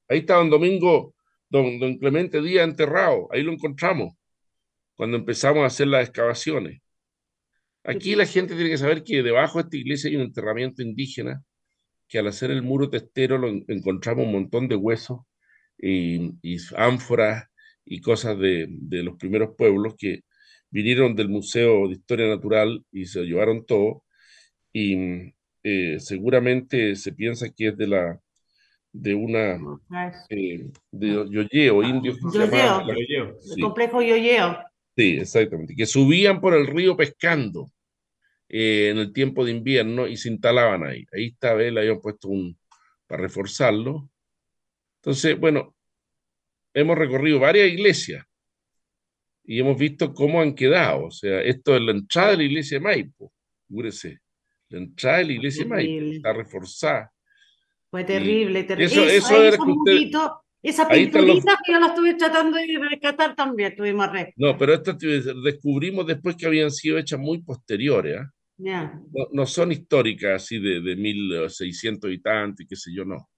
Ahí 0.09 0.19
está 0.19 0.37
don 0.37 0.51
Domingo, 0.51 1.15
don, 1.49 1.79
don 1.79 1.99
Clemente 1.99 2.41
Díaz 2.41 2.69
enterrado. 2.69 3.29
Ahí 3.31 3.43
lo 3.43 3.53
encontramos 3.53 4.15
cuando 4.97 5.17
empezamos 5.17 5.63
a 5.63 5.67
hacer 5.67 5.89
las 5.89 6.09
excavaciones. 6.09 6.81
Aquí 7.85 8.17
la 8.17 8.27
gente 8.27 8.55
tiene 8.55 8.71
que 8.71 8.79
saber 8.79 9.05
que 9.05 9.23
debajo 9.23 9.59
de 9.59 9.65
esta 9.65 9.77
iglesia 9.77 10.11
hay 10.11 10.17
un 10.17 10.23
enterramiento 10.23 10.83
indígena, 10.83 11.45
que 12.09 12.19
al 12.19 12.27
hacer 12.27 12.51
el 12.51 12.63
muro 12.63 12.91
testero 12.91 13.39
lo 13.39 13.49
encontramos 13.49 14.27
un 14.27 14.33
montón 14.33 14.69
de 14.69 14.77
huesos 14.77 15.21
y, 15.79 16.33
ánforas 16.77 17.45
y 17.85 18.01
cosas 18.01 18.39
de, 18.39 18.69
los 18.91 19.17
primeros 19.17 19.55
pueblos 19.57 19.95
que 19.97 20.23
vinieron 20.71 21.15
del 21.15 21.29
Museo 21.29 21.89
de 21.89 21.95
Historia 21.95 22.29
Natural 22.29 22.85
y 22.91 23.07
se 23.07 23.23
llevaron 23.25 23.65
todo. 23.67 24.05
Y 24.73 25.35
eh, 25.69 25.99
seguramente 25.99 26.95
se 26.95 27.13
piensa 27.13 27.53
que 27.53 27.69
es 27.69 27.77
de 27.77 27.89
la 27.89 28.21
de 28.93 29.15
una 29.17 29.59
eh, 30.31 30.71
de 30.93 31.29
yoyeo, 31.29 31.83
indios 31.83 32.19
el 32.19 33.61
complejo 33.61 34.01
yoyeo. 34.01 34.59
Sí, 34.97 35.19
exactamente, 35.19 35.75
que 35.75 35.85
subían 35.85 36.41
por 36.41 36.55
el 36.55 36.69
río 36.69 36.97
pescando 36.97 37.69
eh, 38.49 38.91
en 38.93 38.99
el 38.99 39.13
tiempo 39.13 39.45
de 39.45 39.51
invierno 39.51 40.07
y 40.07 40.17
se 40.17 40.29
instalaban 40.29 40.85
ahí. 40.85 41.05
Ahí 41.13 41.27
está, 41.27 41.55
¿ves? 41.55 41.73
Le 41.73 41.81
habían 41.81 42.01
puesto 42.01 42.29
un, 42.29 42.57
para 43.09 43.23
reforzarlo. 43.23 44.09
Entonces, 45.01 45.37
bueno, 45.37 45.75
hemos 46.75 46.97
recorrido 46.97 47.41
varias 47.41 47.67
iglesias 47.69 48.25
y 49.43 49.59
hemos 49.59 49.77
visto 49.77 50.15
cómo 50.15 50.41
han 50.41 50.55
quedado. 50.55 51.07
O 51.07 51.11
sea, 51.11 51.41
esto 51.41 51.75
es 51.75 51.83
la 51.83 51.91
entrada 51.91 52.31
de 52.31 52.37
la 52.37 52.45
iglesia 52.45 52.79
de 52.79 52.85
Maipo, 52.85 53.33
figúrese. 53.67 54.21
La 54.69 54.79
entrada 54.79 55.19
de 55.19 55.25
la 55.25 55.33
iglesia 55.33 55.65
de 55.65 55.71
Maipo 55.71 56.07
está 56.13 56.33
reforzada. 56.33 57.13
Fue 57.91 58.05
terrible, 58.05 58.65
terrible. 58.65 58.87
Eso, 58.87 59.05
eso, 59.05 59.43
era 59.43 59.57
que 59.57 59.63
usted, 59.63 60.11
esa 60.63 60.89
pinturita 60.89 61.57
que 61.65 61.73
yo 61.73 61.81
la 61.81 61.87
estuve 61.87 62.15
tratando 62.15 62.57
de 62.57 62.79
rescatar 62.91 63.37
también, 63.37 63.77
tuvimos 63.77 64.11
re. 64.11 64.35
No, 64.37 64.59
pero 64.59 64.75
estas 64.75 64.97
descubrimos 64.99 66.07
después 66.07 66.35
que 66.37 66.47
habían 66.47 66.73
sido 66.73 66.99
hechas 66.99 67.21
muy 67.21 67.43
posteriores. 67.43 68.19
¿ah? 68.19 68.33
No, 69.33 69.47
son 69.47 69.71
históricas 69.71 70.43
así 70.43 70.59
de, 70.59 70.81
de 70.81 70.97
1600 70.97 72.11
y 72.11 72.19
tanto 72.19 72.63
y 72.63 72.67
qué 72.67 72.75
sé 72.75 72.91
yo, 72.93 73.05
no. 73.05 73.29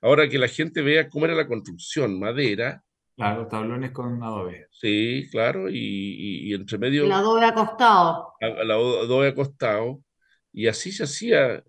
Ahora 0.00 0.28
que 0.28 0.38
la 0.38 0.48
gente 0.48 0.82
vea 0.82 1.08
cómo 1.08 1.26
era 1.26 1.34
la 1.34 1.46
construcción, 1.46 2.18
madera. 2.18 2.82
Claro, 3.14 3.46
tablones 3.46 3.92
con 3.92 4.20
adobe. 4.20 4.66
Sí, 4.72 5.28
claro, 5.30 5.70
y, 5.70 6.48
y, 6.48 6.54
entre 6.54 6.78
medio. 6.78 7.04
El 7.04 7.12
adobe 7.12 7.44
acostado. 7.44 8.32
El 8.40 8.68
adobe 8.70 9.28
acostado. 9.28 10.02
Y 10.52 10.66
así 10.66 10.92
se 10.92 11.04
hacía. 11.04 11.64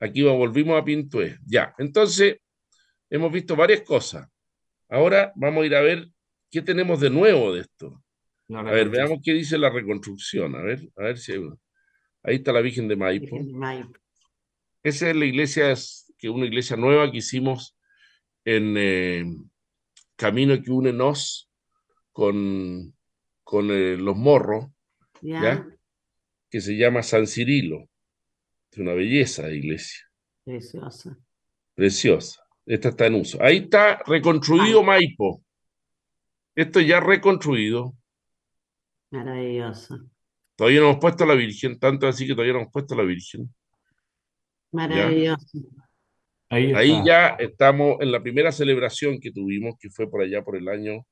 Aquí 0.00 0.22
volvimos 0.22 0.80
a 0.80 0.84
Pintué. 0.84 1.38
Ya, 1.46 1.74
entonces 1.78 2.38
hemos 3.10 3.32
visto 3.32 3.56
varias 3.56 3.82
cosas. 3.82 4.28
Ahora 4.88 5.32
vamos 5.36 5.62
a 5.62 5.66
ir 5.66 5.74
a 5.74 5.80
ver 5.80 6.08
qué 6.50 6.62
tenemos 6.62 7.00
de 7.00 7.10
nuevo 7.10 7.54
de 7.54 7.62
esto. 7.62 8.02
A 8.48 8.62
ver, 8.62 8.88
veamos 8.88 9.18
qué 9.24 9.32
dice 9.32 9.58
la 9.58 9.70
reconstrucción. 9.70 10.54
A 10.54 10.62
ver, 10.62 10.80
a 10.96 11.02
ver 11.02 11.18
si 11.18 11.32
Ahí 12.22 12.36
está 12.36 12.52
la 12.52 12.60
Virgen 12.60 12.88
de 12.88 12.96
Maipo. 12.96 13.38
Esa 14.82 15.10
es 15.10 15.16
la 15.16 15.24
iglesia, 15.24 15.74
que 16.18 16.28
una 16.28 16.46
iglesia 16.46 16.76
nueva 16.76 17.10
que 17.10 17.18
hicimos 17.18 17.76
en 18.44 18.74
eh, 18.76 19.24
Camino 20.16 20.60
que 20.62 20.70
une 20.70 20.92
nos 20.92 21.50
con, 22.12 22.94
con 23.44 23.70
eh, 23.70 23.96
los 23.96 24.16
morros, 24.16 24.66
¿ya? 25.20 25.66
Que 26.50 26.60
se 26.60 26.76
llama 26.76 27.02
San 27.02 27.26
Cirilo. 27.26 27.88
Es 28.70 28.78
una 28.78 28.94
belleza 28.94 29.46
de 29.46 29.56
iglesia. 29.56 30.02
Preciosa. 30.44 31.18
Preciosa. 31.74 32.42
Esta 32.64 32.88
está 32.88 33.06
en 33.06 33.14
uso. 33.14 33.38
Ahí 33.40 33.58
está 33.58 34.02
reconstruido 34.06 34.82
Maipo. 34.82 35.42
Esto 36.54 36.80
ya 36.80 37.00
reconstruido. 37.00 37.94
Maravilloso. 39.10 39.98
Todavía 40.56 40.80
no 40.80 40.86
hemos 40.90 41.00
puesto 41.00 41.24
a 41.24 41.26
la 41.26 41.34
Virgen, 41.34 41.78
tanto 41.78 42.08
así 42.08 42.26
que 42.26 42.32
todavía 42.32 42.54
no 42.54 42.60
hemos 42.60 42.72
puesto 42.72 42.94
a 42.94 42.96
la 42.96 43.04
Virgen. 43.04 43.52
Maravilloso. 44.72 45.58
Ahí, 46.48 47.02
ya 47.04 47.30
estamos 47.38 47.96
en 48.00 48.12
la 48.12 48.22
primera 48.22 48.52
celebración 48.52 49.18
que 49.20 49.32
tuvimos, 49.32 49.74
que 49.78 49.90
fue 49.90 50.08
por 50.08 50.22
allá 50.22 50.42
por 50.44 50.56
el 50.56 50.68
año 50.68 51.04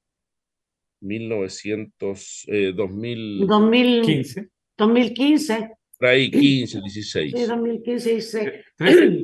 1900, 1.01 2.45
eh, 2.49 2.73
2015. 2.75 4.49
2015. 4.77 5.71
Por 5.99 6.09
ahí, 6.09 6.31
15, 6.31 6.81
16. 6.81 7.33
Sí, 7.37 7.45
2015, 7.47 8.11
16. 8.11 8.53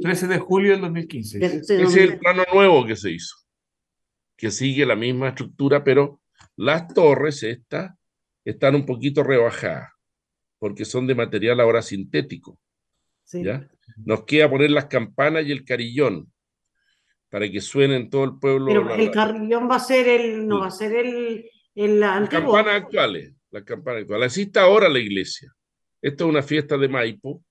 13, 0.03 0.27
de 0.27 0.39
julio 0.39 0.73
del 0.73 0.81
2015. 0.83 1.45
Ese 1.45 1.83
es 1.83 1.97
el 1.97 2.19
plano 2.19 2.45
nuevo 2.53 2.87
que 2.87 2.97
se 2.97 3.11
hizo, 3.11 3.37
que 4.37 4.51
sigue 4.51 4.87
la 4.87 4.97
misma 4.97 5.29
estructura, 5.29 5.85
pero 5.85 6.21
las 6.57 6.89
torres 6.89 7.43
estas 7.43 7.93
están 8.45 8.75
un 8.75 8.87
poquito 8.87 9.23
rebajadas 9.23 9.91
porque 10.61 10.85
son 10.85 11.07
de 11.07 11.15
material 11.17 11.59
ahora 11.59 11.83
sintético. 11.83 12.61
¿ya? 13.33 13.69
Nos 14.05 14.25
queda 14.25 14.49
poner 14.49 14.71
las 14.71 14.87
campanas 14.87 15.47
y 15.47 15.53
el 15.53 15.65
carillón 15.65 16.31
para 17.31 17.51
que 17.51 17.61
suene 17.61 17.97
en 17.97 18.11
todo 18.11 18.25
el 18.25 18.39
pueblo. 18.39 18.67
Pero 18.67 18.95
el 18.95 19.11
carillón 19.11 19.69
va 19.71 19.77
a 19.77 19.81
ser 19.81 20.07
el, 20.07 20.47
no 20.47 20.61
va 20.61 20.67
a 20.67 20.71
ser 20.71 20.93
el, 20.95 21.47
el 21.75 21.99
Las 21.99 22.29
campanas 22.29 22.83
actuales, 22.83 23.35
las 23.51 23.65
campanas 23.65 24.03
actuales. 24.03 24.33
Así 24.33 24.43
está 24.43 24.63
ahora 24.63 24.89
la 24.89 24.99
iglesia. 24.99 25.53
Esto 26.03 26.25
es 26.25 26.31
una 26.31 26.43
fiesta 26.43 26.79
de 26.79 26.89
Maipo 26.89 27.43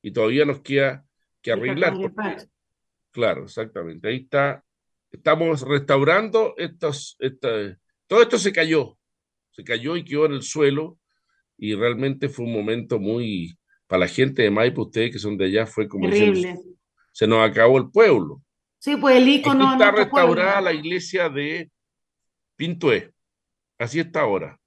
y 0.00 0.10
todavía 0.12 0.44
nos 0.44 0.60
queda 0.60 1.04
que 1.40 1.52
arreglar. 1.52 1.94
claro, 3.10 3.44
exactamente. 3.44 4.08
Ahí 4.08 4.16
está. 4.16 4.64
Estamos 5.10 5.60
restaurando 5.62 6.54
estos, 6.56 7.18
todo 8.06 8.22
esto 8.22 8.38
se 8.38 8.50
cayó, 8.50 8.96
se 9.50 9.62
cayó 9.62 9.94
y 9.96 10.04
quedó 10.04 10.24
en 10.24 10.32
el 10.32 10.42
suelo 10.42 10.98
y 11.58 11.74
realmente 11.74 12.30
fue 12.30 12.46
un 12.46 12.54
momento 12.54 12.98
muy, 12.98 13.58
para 13.86 14.00
la 14.00 14.08
gente 14.08 14.40
de 14.40 14.50
Maipo, 14.50 14.82
ustedes 14.82 15.12
que 15.12 15.18
son 15.18 15.36
de 15.36 15.44
allá, 15.44 15.66
fue 15.66 15.86
como 15.86 16.08
se 16.10 17.26
nos 17.26 17.46
acabó 17.46 17.76
el 17.76 17.90
pueblo. 17.90 18.42
Sí, 18.78 18.96
pues 18.96 19.16
el 19.16 19.28
icono. 19.28 19.72
está 19.72 19.90
restaurada 19.90 20.60
la 20.60 20.72
iglesia 20.72 21.28
de 21.28 21.70
Pintué. 22.56 23.12
Así 23.78 24.00
está 24.00 24.22
ahora. 24.22 24.58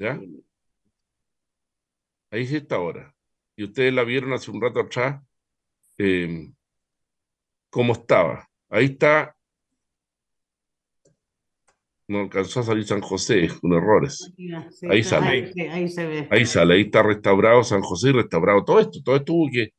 ¿Ya? 0.00 0.18
Ahí 2.30 2.46
sí 2.46 2.56
está 2.56 2.76
ahora. 2.76 3.14
Y 3.54 3.64
ustedes 3.64 3.92
la 3.92 4.02
vieron 4.02 4.32
hace 4.32 4.50
un 4.50 4.60
rato 4.60 4.80
atrás, 4.80 5.22
eh, 5.98 6.50
cómo 7.68 7.92
estaba. 7.92 8.48
Ahí 8.70 8.86
está 8.86 9.36
no 12.08 12.22
alcanzó 12.22 12.60
a 12.60 12.62
salir 12.64 12.84
San 12.84 13.00
José 13.00 13.48
con 13.60 13.72
errores. 13.72 14.32
ahí 14.88 15.04
sale. 15.04 15.52
Ahí, 15.70 15.88
se 15.88 16.06
ve. 16.06 16.26
ahí, 16.28 16.44
sale, 16.44 16.74
ahí 16.74 16.80
está 16.80 17.04
restaurado 17.04 17.62
San 17.62 17.82
José 17.82 18.08
y 18.08 18.12
restaurado 18.12 18.64
todo 18.64 18.80
esto. 18.80 18.98
Todo 19.04 19.16
esto 19.16 19.32
hubo 19.32 19.48
que 19.48 19.74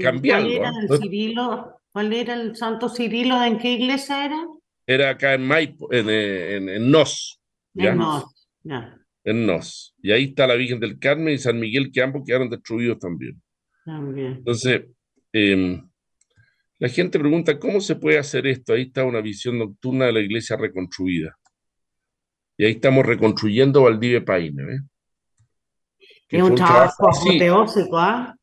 cambiar. 0.00 0.42
¿Cuál 0.42 0.52
era 0.52 0.70
el 0.80 0.98
Cirilo? 1.00 1.80
¿Cuál 1.90 2.12
era 2.12 2.34
el 2.34 2.56
Santo 2.56 2.90
Cirilo? 2.90 3.42
¿En 3.42 3.58
qué 3.58 3.72
iglesia 3.72 4.26
era? 4.26 4.46
Era 4.86 5.10
acá 5.10 5.32
en 5.32 5.46
Maipo, 5.46 5.90
en, 5.90 6.10
en, 6.10 6.68
en 6.68 6.90
Nos. 6.90 7.40
En 7.74 7.96
Nos, 7.96 8.24
En 9.24 9.46
Nos. 9.46 9.94
Y 10.02 10.12
ahí 10.12 10.24
está 10.24 10.46
la 10.46 10.54
Virgen 10.54 10.80
del 10.80 10.98
Carmen 10.98 11.34
y 11.34 11.38
San 11.38 11.58
Miguel 11.58 11.90
que 11.92 12.02
ambos 12.02 12.22
quedaron 12.26 12.50
destruidos 12.50 12.98
también. 12.98 13.40
También. 13.84 14.34
Entonces, 14.38 14.82
em, 15.32 15.82
la 16.78 16.88
gente 16.88 17.18
pregunta, 17.18 17.58
¿cómo 17.58 17.80
se 17.80 17.96
puede 17.96 18.18
hacer 18.18 18.46
esto? 18.46 18.72
Ahí 18.72 18.82
está 18.82 19.04
una 19.04 19.20
visión 19.20 19.58
nocturna 19.58 20.06
de 20.06 20.12
la 20.12 20.20
iglesia 20.20 20.56
reconstruida. 20.56 21.36
Y 22.56 22.64
ahí 22.64 22.72
estamos 22.72 23.06
reconstruyendo 23.06 23.82
Valdivia 23.82 24.24
Paine. 24.24 24.80
es 26.28 26.42
un, 26.42 26.54
trabajo 26.54 27.08
apoteósico, 27.08 27.98
¿ah? 27.98 28.34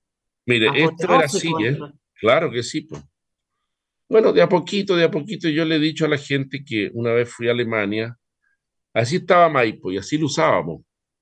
Mire, 0.45 0.67
esto 0.75 1.05
era 1.13 1.25
así, 1.25 1.51
¿eh? 1.63 1.77
Claro 2.19 2.51
que 2.51 2.63
sí. 2.63 2.81
Pues. 2.81 3.01
Bueno, 4.09 4.33
de 4.33 4.41
a 4.41 4.49
poquito, 4.49 4.95
de 4.95 5.03
a 5.03 5.11
poquito, 5.11 5.47
yo 5.49 5.65
le 5.65 5.75
he 5.75 5.79
dicho 5.79 6.05
a 6.05 6.09
la 6.09 6.17
gente 6.17 6.63
que 6.65 6.89
una 6.93 7.11
vez 7.11 7.31
fui 7.31 7.47
a 7.47 7.51
Alemania, 7.51 8.17
así 8.99 9.17
estaba 9.17 9.49
Maipo 9.49 9.91
y 9.91 9.97
así 9.97 10.17
lo 10.17 10.27
usábamos. 10.27 10.81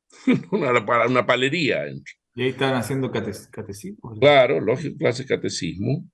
una, 0.51 1.05
una 1.05 1.25
palería. 1.25 1.88
Y 2.36 2.43
ahí 2.43 2.49
estaban 2.49 2.75
haciendo 2.75 3.11
catecismo. 3.11 4.17
Claro, 4.19 4.59
lógico, 4.59 4.97
clase 4.97 5.23
de 5.23 5.30
catecismo. 5.30 6.05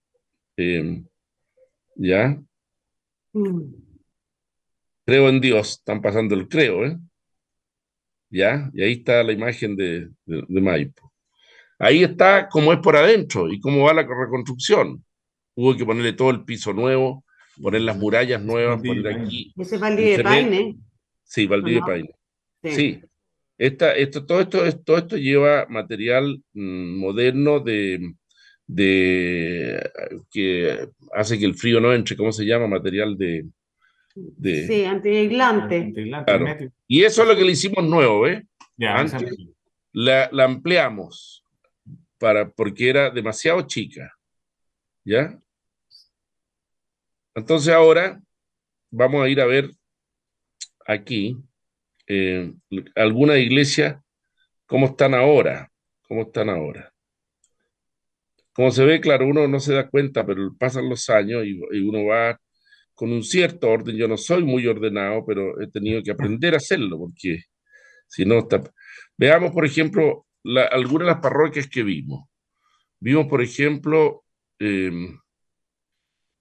Em, 0.55 1.05
¿Ya? 1.95 2.39
Mm. 3.34 3.61
Creo 5.05 5.30
en 5.30 5.41
Dios, 5.41 5.72
están 5.72 6.01
pasando 6.01 6.34
el 6.34 6.47
creo, 6.47 6.86
¿eh? 6.86 6.97
¿Ya? 8.30 8.72
Y 8.74 8.82
ahí 8.82 8.93
está 8.93 9.22
la 9.22 9.34
imagen 9.34 9.76
de, 9.76 10.09
de, 10.26 10.61
Maipo. 10.61 11.11
Ahí 11.78 12.03
está 12.03 12.47
cómo 12.47 12.72
es 12.72 12.80
por 12.80 12.95
adentro 12.95 13.51
y 13.51 13.59
cómo 13.59 13.84
va 13.84 13.93
la 13.93 14.03
reconstrucción. 14.03 15.03
Hubo 15.55 15.76
que 15.76 15.86
ponerle 15.86 16.14
todo 16.14 16.32
el 16.32 16.45
piso 16.45 16.74
nuevo, 16.74 17.26
poner 17.61 17.82
las 17.82 17.97
murallas 17.97 18.41
nuevas, 18.41 18.82
poner 18.82 19.07
aquí. 19.07 19.53
Ese 19.57 19.78
Valdivia 19.78 20.18
de 20.18 20.24
Paine. 20.24 20.78
Sí, 21.34 21.48
Valdivia 21.48 21.80
de 21.80 21.86
Paine. 21.88 22.16
Sí. 22.64 23.02
Esta, 23.58 23.96
esto, 23.96 24.24
todo, 24.24 24.40
esto, 24.42 24.60
todo 24.84 24.98
esto 25.00 25.18
lleva 25.18 25.66
material 25.68 26.44
mm, 26.54 27.00
moderno 27.00 27.60
de, 27.60 28.14
de 28.68 29.92
que 30.30 30.90
hace 31.12 31.40
que 31.40 31.46
el 31.46 31.56
frío 31.56 31.80
no 31.80 31.92
entre, 31.92 32.16
¿cómo 32.16 32.32
se 32.32 32.46
llama? 32.46 32.68
Material 32.68 33.18
de... 33.18 33.48
de 34.14 34.68
sí, 34.68 34.86
antiaislante. 34.86 36.72
Y 36.88 37.04
eso 37.04 37.24
es 37.24 37.28
lo 37.28 37.36
que 37.36 37.46
le 37.46 37.54
hicimos 37.54 37.84
nuevo, 37.84 38.28
¿eh? 38.28 38.46
Antes 38.82 39.36
la, 39.92 40.30
la, 40.32 40.44
ampliamos 40.44 41.44
para, 42.20 42.48
porque 42.48 42.90
era 42.90 43.10
demasiado 43.10 43.64
chica, 43.64 44.14
¿ya? 45.04 45.40
Entonces 47.34 47.74
ahora 47.74 48.22
vamos 48.92 49.26
a 49.26 49.30
ir 49.30 49.42
a 49.42 49.48
ver 49.48 49.72
aquí 50.86 51.38
eh, 52.08 52.54
algunas 52.96 53.38
iglesias, 53.38 54.02
cómo 54.66 54.88
están 54.88 55.14
ahora, 55.14 55.72
cómo 56.08 56.24
están 56.24 56.50
ahora. 56.50 56.94
Como 58.54 58.72
se 58.72 58.86
ve, 58.86 59.02
claro, 59.02 59.28
uno 59.28 59.48
no 59.48 59.60
se 59.60 59.74
da 59.74 59.90
cuenta, 59.90 60.26
pero 60.26 60.56
pasan 60.58 60.90
los 60.90 61.10
años 61.10 61.44
y, 61.46 61.60
uno 61.82 62.06
va 62.06 62.40
con 62.94 63.12
un 63.12 63.24
cierto 63.24 63.70
orden. 63.70 63.96
Yo 63.98 64.08
no 64.08 64.18
soy 64.18 64.44
muy 64.44 64.68
ordenado, 64.68 65.26
pero 65.26 65.60
he 65.62 65.68
tenido 65.72 66.04
que 66.04 66.12
aprender 66.12 66.54
a 66.54 66.58
hacerlo, 66.58 67.00
porque 67.00 67.44
si 68.08 68.26
no 68.26 68.40
está... 68.40 68.62
Veamos, 69.18 69.52
por 69.52 69.66
ejemplo, 69.66 70.28
algunas 70.72 71.08
de 71.08 71.14
las 71.14 71.22
parroquias 71.22 71.68
que 71.68 71.84
vimos. 71.84 72.28
Vimos, 73.00 73.28
por 73.28 73.42
ejemplo, 73.42 74.24
em, 74.60 75.18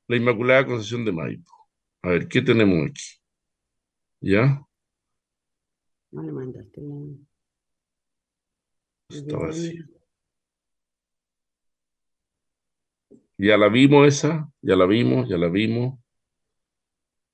la 0.09 0.17
Inmaculada 0.17 0.67
Concepción 0.67 1.05
de 1.05 1.13
Maipo. 1.13 1.51
A 2.03 2.11
ver, 2.11 2.29
¿qué 2.29 2.43
tenemos 2.43 2.89
aquí? 2.91 3.22
¿Ya? 4.23 4.65
No 6.13 6.23
le 6.23 6.31
mandaste. 6.31 6.81
Está 9.09 9.37
vacío. 9.37 9.85
Ya 13.37 13.57
la 13.57 13.69
vimos 13.69 14.07
esa, 14.07 14.49
ya 14.61 14.77
la 14.77 14.87
vimos, 14.87 15.29
ya 15.29 15.37
la 15.37 15.49
vimos, 15.49 15.99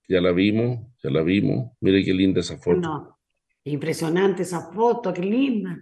ya 0.09 0.23
la 0.23 0.33
vimos, 0.33 0.81
ya 1.03 1.11
la 1.11 1.23
vimos. 1.23 1.73
Mire 1.81 2.03
qué 2.03 2.15
linda 2.15 2.41
esa 2.41 2.57
foto. 2.57 2.81
No, 2.81 3.19
impresionante 3.65 4.43
esa 4.43 4.73
foto, 4.73 5.13
qué 5.13 5.21
linda. 5.21 5.79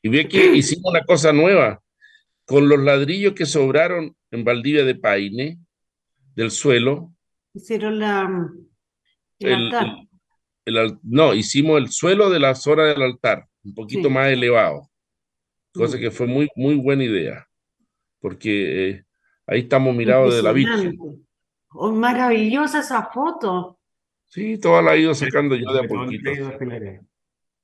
Y 0.00 0.08
ve 0.08 0.26
que 0.26 0.56
hicimos 0.56 0.90
una 0.90 1.04
cosa 1.04 1.32
nueva. 1.32 1.82
Con 2.46 2.66
los 2.66 2.78
ladrillos 2.78 3.34
que 3.34 3.44
sobraron 3.44 4.16
en 4.30 4.44
Valdivia 4.44 4.84
de 4.84 4.94
Paine, 4.94 5.58
del 6.34 6.50
suelo. 6.50 7.12
Hicieron 7.52 7.98
la... 7.98 8.50
El, 9.38 9.72
el, 9.74 10.07
no, 11.02 11.34
hicimos 11.34 11.78
el 11.78 11.90
suelo 11.90 12.30
de 12.30 12.40
la 12.40 12.54
zona 12.54 12.84
del 12.84 13.02
altar, 13.02 13.46
un 13.64 13.74
poquito 13.74 14.10
más 14.10 14.28
elevado. 14.28 14.88
Cosa 15.72 15.96
mm. 15.96 16.00
que 16.00 16.10
fue 16.10 16.26
muy, 16.26 16.48
muy 16.56 16.74
buena 16.76 17.04
idea. 17.04 17.46
Porque 18.20 18.90
eh, 18.90 19.04
Ahí 19.48 19.60
estamos 19.60 19.96
mirados 19.96 20.36
de 20.36 20.42
la 20.42 20.52
Virgen. 20.52 20.98
Oh, 21.70 21.90
maravillosa 21.90 22.80
esa 22.80 23.06
foto. 23.06 23.78
Sí, 24.26 24.58
toda 24.58 24.82
la 24.82 24.94
he 24.94 25.00
ido 25.00 25.14
sacando 25.14 25.56
yo 25.56 25.72
de 25.72 25.80
a 25.80 25.88
poquito. 25.88 26.30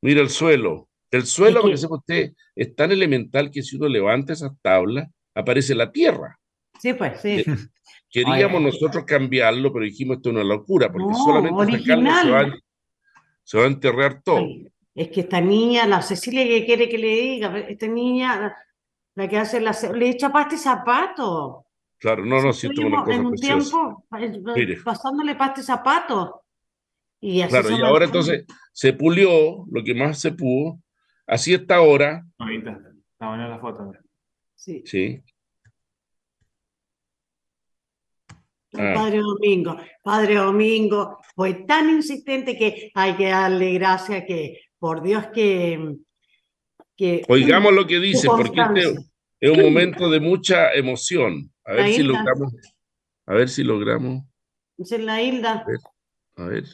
Mira 0.00 0.22
el 0.22 0.30
suelo. 0.30 0.88
El 1.10 1.26
suelo, 1.26 1.60
porque 1.60 1.76
sepa 1.76 1.96
usted, 1.96 2.32
es 2.56 2.74
tan 2.74 2.90
elemental 2.90 3.50
que 3.50 3.62
si 3.62 3.76
uno 3.76 3.86
levanta 3.86 4.32
esas 4.32 4.52
tablas, 4.62 5.08
aparece 5.34 5.74
la 5.74 5.92
tierra. 5.92 6.40
Sí, 6.80 6.94
pues, 6.94 7.20
sí. 7.20 7.44
Queríamos 8.10 8.62
nosotros 8.62 9.04
cambiarlo, 9.04 9.70
pero 9.70 9.84
dijimos 9.84 10.16
esto 10.16 10.30
es 10.30 10.36
una 10.36 10.44
locura, 10.44 10.90
porque 10.90 11.14
solamente 11.14 11.80
sacarlo 11.80 12.10
se 12.22 12.30
va, 12.30 12.54
se 13.44 13.58
va 13.58 13.64
a 13.64 13.68
enterrar 13.68 14.22
todo. 14.22 14.46
es 14.94 15.08
que 15.08 15.20
esta 15.20 15.40
niña, 15.40 15.86
la 15.86 16.02
Cecilia 16.02 16.44
que 16.44 16.64
quiere 16.64 16.88
que 16.88 16.98
le 16.98 17.08
diga, 17.08 17.58
esta 17.60 17.86
niña, 17.86 18.56
la 19.14 19.28
que 19.28 19.38
hace 19.38 19.60
la... 19.60 19.76
Le 19.94 20.08
echa 20.08 20.32
pasta 20.32 20.54
y 20.54 20.58
zapato. 20.58 21.66
Claro, 21.98 22.24
no, 22.24 22.42
no, 22.42 22.52
siento 22.52 22.82
una 22.82 23.04
cosa 23.04 23.14
En 23.14 23.26
un 23.26 23.34
tiempo 23.34 24.04
pasándole 24.84 25.36
pasta 25.36 25.60
y 25.60 25.64
zapato. 25.64 26.42
Y 27.20 27.40
así 27.40 27.50
claro, 27.50 27.70
y 27.70 27.80
ahora 27.80 28.04
entonces 28.04 28.44
se 28.72 28.92
pulió 28.92 29.64
lo 29.70 29.82
que 29.82 29.94
más 29.94 30.18
se 30.18 30.32
pudo. 30.32 30.78
Así 31.26 31.54
está 31.54 31.76
ahora. 31.76 32.26
Ahorita, 32.36 32.78
está 33.12 33.28
buena 33.28 33.48
la 33.48 33.58
foto. 33.58 33.92
Sí. 34.54 34.82
Sí. 34.84 35.22
Ah. 38.76 38.92
Padre 38.94 39.18
Domingo, 39.18 39.76
Padre 40.02 40.34
Domingo 40.36 41.18
fue 41.34 41.54
tan 41.66 41.90
insistente 41.90 42.56
que 42.56 42.90
hay 42.94 43.14
que 43.14 43.28
darle 43.28 43.74
gracias 43.74 44.24
que, 44.26 44.60
por 44.78 45.02
Dios 45.02 45.26
que... 45.34 45.96
que 46.96 47.22
Oigamos 47.28 47.72
lo 47.72 47.86
que 47.86 48.00
dice, 48.00 48.26
porque 48.28 48.60
este 48.60 48.94
es 49.40 49.50
un 49.50 49.62
momento 49.62 50.10
de 50.10 50.20
mucha 50.20 50.72
emoción. 50.72 51.52
A 51.64 51.72
ver 51.74 51.92
si 51.92 52.02
logramos. 52.02 52.54
A 53.26 53.34
ver 53.34 53.48
si 53.48 53.64
logramos. 53.64 54.24
Es 54.78 54.92
en 54.92 55.06
la 55.06 55.22
isla. 55.22 55.64
A 56.36 56.44
ver, 56.44 56.64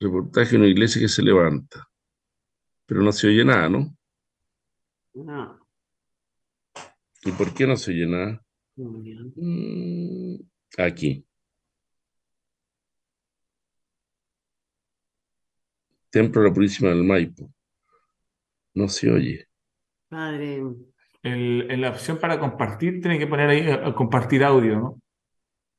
Reportaje 0.00 0.52
de 0.52 0.56
una 0.56 0.66
iglesia 0.66 0.98
que 0.98 1.08
se 1.08 1.22
levanta. 1.22 1.86
Pero 2.86 3.02
no 3.02 3.12
se 3.12 3.28
oye 3.28 3.44
nada, 3.44 3.68
¿no? 3.68 3.94
No. 5.12 5.60
¿Y 7.22 7.32
por 7.32 7.52
qué 7.52 7.66
no 7.66 7.76
se 7.76 7.90
oye 7.90 8.06
nada? 8.06 8.42
Mm, 8.76 10.36
aquí. 10.78 11.24
Templo 16.10 16.42
de 16.42 16.48
la 16.48 16.54
Purísima 16.54 16.90
del 16.90 17.04
Maipo. 17.04 17.50
No 18.74 18.88
se 18.88 19.10
oye. 19.10 19.48
Padre, 20.08 20.62
en 21.22 21.80
la 21.80 21.90
opción 21.90 22.18
para 22.18 22.38
compartir, 22.38 23.00
tiene 23.00 23.18
que 23.18 23.26
poner 23.26 23.48
ahí 23.48 23.60
eh, 23.60 23.94
compartir 23.94 24.42
audio, 24.42 24.76
¿no? 24.76 25.00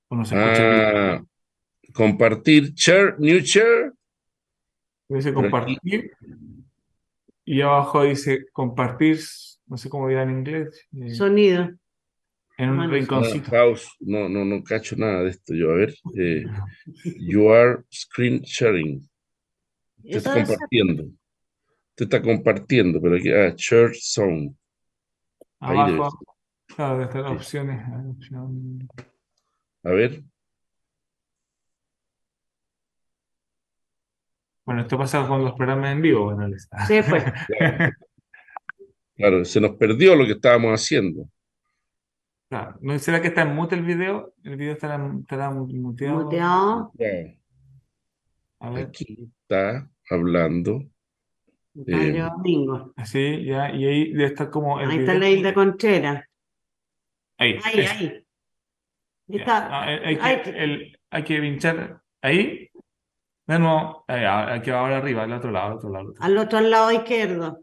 O 0.08 0.16
no 0.16 0.26
se 0.26 0.36
escucha 0.36 1.16
ah, 1.16 1.24
compartir, 1.94 2.74
share, 2.74 3.16
new 3.20 3.39
share. 3.39 3.92
Dice 5.10 5.34
compartir. 5.34 6.12
Y 7.44 7.62
abajo 7.62 8.04
dice 8.04 8.46
compartir, 8.54 9.20
no 9.68 9.78
sé 9.78 9.89
cómo 9.89 10.08
dirá 10.08 10.24
en 10.24 10.32
inglés. 10.32 10.88
Eh, 10.94 11.14
Sonido. 11.14 11.70
En 12.62 12.70
un 12.70 12.91
rinconcito. 12.91 13.51
No, 14.01 14.30
no, 14.30 14.45
no 14.45 14.64
cacho 14.64 14.95
nada 14.95 15.24
de 15.24 15.30
esto 15.32 15.55
yo. 15.55 15.72
A 15.72 15.78
ver. 15.78 15.95
Eh, 16.16 16.45
you 17.18 17.51
are 17.51 17.82
screen 17.91 18.43
sharing. 18.43 19.01
Te 20.03 20.18
está 20.18 20.36
compartiendo. 20.36 21.05
Te 21.95 22.03
está 22.03 22.22
compartiendo, 22.22 23.01
pero 23.01 23.16
aquí, 23.16 23.32
ah, 23.32 23.55
share 23.57 23.95
sound. 23.95 24.55
Abajo, 25.59 26.20
claro, 26.68 27.01
estas 27.01 27.32
opciones. 27.32 27.84
A 29.84 29.89
ver. 29.89 30.22
Bueno, 34.64 34.82
esto 34.82 34.99
pasa 34.99 35.28
con 35.28 35.43
los 35.43 35.53
programas 35.53 35.93
en 35.93 36.01
vivo, 36.03 36.26
bueno, 36.26 36.55
Sí, 36.88 36.99
pues. 37.09 37.24
Claro. 39.16 39.45
se 39.45 39.62
nos 39.62 39.76
perdió 39.78 40.16
lo 40.16 40.26
que 40.26 40.32
estábamos 40.34 40.80
haciendo. 40.80 41.28
Claro. 42.52 42.78
¿No 42.82 42.99
será 42.99 43.22
que 43.22 43.30
está 43.30 43.43
en 43.43 43.56
mute 43.56 43.76
el 43.76 43.86
video? 43.86 44.34
El 44.43 44.58
video 44.58 44.74
estará, 44.74 44.99
estará 45.22 45.52
muteado. 45.52 46.26
Muteado. 46.26 46.91
A 48.60 48.70
ver. 48.70 48.88
Aquí 48.88 49.32
está 49.41 49.89
hablando 50.10 50.84
eh, 51.88 52.20
domingo. 52.20 52.93
Sí, 53.06 53.45
ya, 53.45 53.74
y 53.74 53.86
ahí 53.86 54.12
debe 54.12 54.26
estar 54.26 54.49
como. 54.49 54.78
ahí 54.78 54.99
está 54.99 55.14
la 55.14 55.30
isla 55.30 55.54
Contreras. 55.54 56.26
Ahí. 57.38 57.58
Ahí, 57.64 57.80
ahí. 57.86 58.26
Está, 59.30 59.84
hay, 59.84 60.18
que, 60.18 60.49
el, 60.49 60.99
hay 61.10 61.24
que 61.24 61.39
pinchar 61.39 62.02
ahí. 62.22 62.70
De 63.47 63.60
nuevo, 63.60 64.04
hay 64.10 64.62
que 64.62 64.72
ahora 64.72 64.97
arriba, 64.97 65.24
al 65.24 65.32
otro 65.32 65.52
lado, 65.52 65.68
al 65.68 65.74
otro 65.78 65.89
lado. 65.89 66.14
Al 66.20 66.38
otro 66.38 66.60
lado 66.60 66.91
izquierdo. 66.91 67.62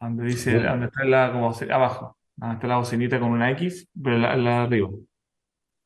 Donde 0.00 0.26
dice, 0.26 0.60
donde 0.60 0.86
está 0.86 1.04
la, 1.04 1.32
como 1.32 1.52
abajo. 1.72 2.15
Ah, 2.40 2.52
está 2.54 2.66
la 2.66 2.76
bocinita 2.76 3.18
con 3.18 3.30
una 3.30 3.50
X, 3.52 3.88
pero 4.02 4.18
la, 4.18 4.36
la 4.36 4.62
arriba. 4.64 4.90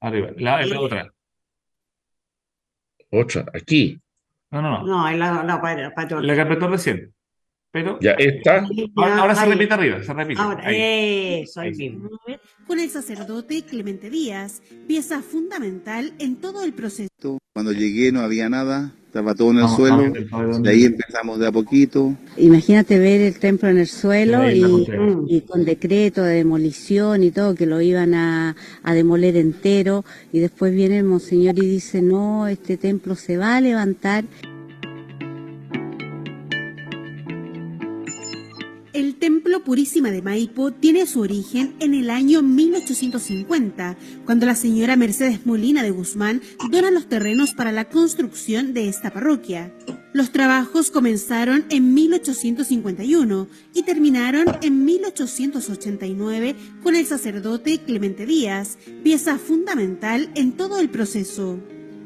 Arriba, 0.01 0.31
la, 0.37 0.67
la 0.67 0.81
otra. 0.81 1.13
Otra, 3.11 3.45
aquí. 3.55 4.01
No, 4.51 4.63
no, 4.63 4.71
no. 4.71 4.87
No, 4.87 5.09
es 5.09 5.19
la, 5.19 5.45
la, 5.45 5.61
la, 5.61 6.21
la 6.21 6.35
que 6.35 6.41
apretó 6.41 6.69
recién. 6.69 7.15
Pero 7.73 7.99
ya 8.01 8.13
está. 8.13 8.67
Ahora, 8.97 9.35
se 9.35 9.47
repite 9.47 9.75
arriba, 9.75 10.03
se 10.03 10.13
repite. 10.13 10.41
Ahora, 10.41 10.67
ahí. 10.67 11.43
eso, 11.43 11.61
ahí 11.61 11.73
mismo. 11.73 12.11
Con 12.67 12.81
el 12.81 12.91
sacerdote 12.91 13.63
Clemente 13.63 14.11
Díaz, 14.11 14.61
pieza 14.89 15.23
fundamental 15.23 16.13
en 16.19 16.37
todo 16.37 16.65
el 16.65 16.73
proceso. 16.73 17.39
Cuando 17.53 17.73
llegué 17.73 18.11
no 18.11 18.21
había 18.21 18.49
nada, 18.49 18.93
estaba 19.07 19.35
todo 19.35 19.51
en 19.51 19.59
el 19.59 19.69
suelo, 19.69 20.61
de 20.61 20.71
ahí 20.71 20.85
empezamos 20.85 21.41
de 21.41 21.49
a 21.49 21.51
poquito. 21.53 22.17
Imagínate 22.37 22.99
ver 22.99 23.21
el 23.21 23.39
templo 23.41 23.69
en 23.69 23.79
el 23.79 23.89
suelo 23.89 24.49
y, 24.49 25.41
con 25.43 25.65
decreto 25.65 26.23
de 26.23 26.35
demolición 26.35 27.25
y 27.25 27.33
todo, 27.33 27.57
que 27.57 27.67
lo 27.67 27.81
iban 27.81 28.15
a, 28.15 28.55
a, 28.85 28.95
demoler 28.95 29.37
entero, 29.37 30.05
y 30.33 30.39
después 30.39 30.73
viene 30.73 30.99
el 30.99 31.05
monseñor 31.05 31.59
y 31.59 31.67
dice, 31.67 32.03
no, 32.03 32.47
este 32.47 32.77
templo 32.77 33.17
se 33.17 33.37
va 33.37 33.57
a 33.57 33.61
levantar. 33.61 34.25
El 39.01 39.15
Templo 39.15 39.65
Purísima 39.65 40.11
de 40.11 40.21
Maipo 40.21 40.73
tiene 40.73 41.07
su 41.07 41.21
origen 41.21 41.75
en 41.81 41.95
el 41.95 42.11
año 42.11 42.43
1850, 42.43 43.97
cuando 44.27 44.45
la 44.45 44.55
señora 44.55 44.95
Mercedes 44.95 45.47
Molina 45.47 45.83
de 45.83 45.91
Guzmán 45.91 46.43
dona 46.71 46.91
los 46.91 47.09
terrenos 47.09 47.55
para 47.55 47.73
la 47.73 47.89
construcción 47.89 48.75
de 48.75 48.91
esta 48.91 49.11
parroquia. 49.11 49.73
Los 50.13 50.33
trabajos 50.33 50.91
comenzaron 50.91 51.65
en 51.71 51.95
1851 51.95 53.49
y 53.73 53.85
terminaron 53.85 54.45
en 54.61 54.85
1889 54.85 56.55
con 56.83 56.95
el 56.95 57.07
sacerdote 57.07 57.79
Clemente 57.79 58.27
Díaz, 58.27 58.77
pieza 59.03 59.39
fundamental 59.39 60.29
en 60.35 60.53
todo 60.53 60.79
el 60.79 60.91
proceso 60.91 61.59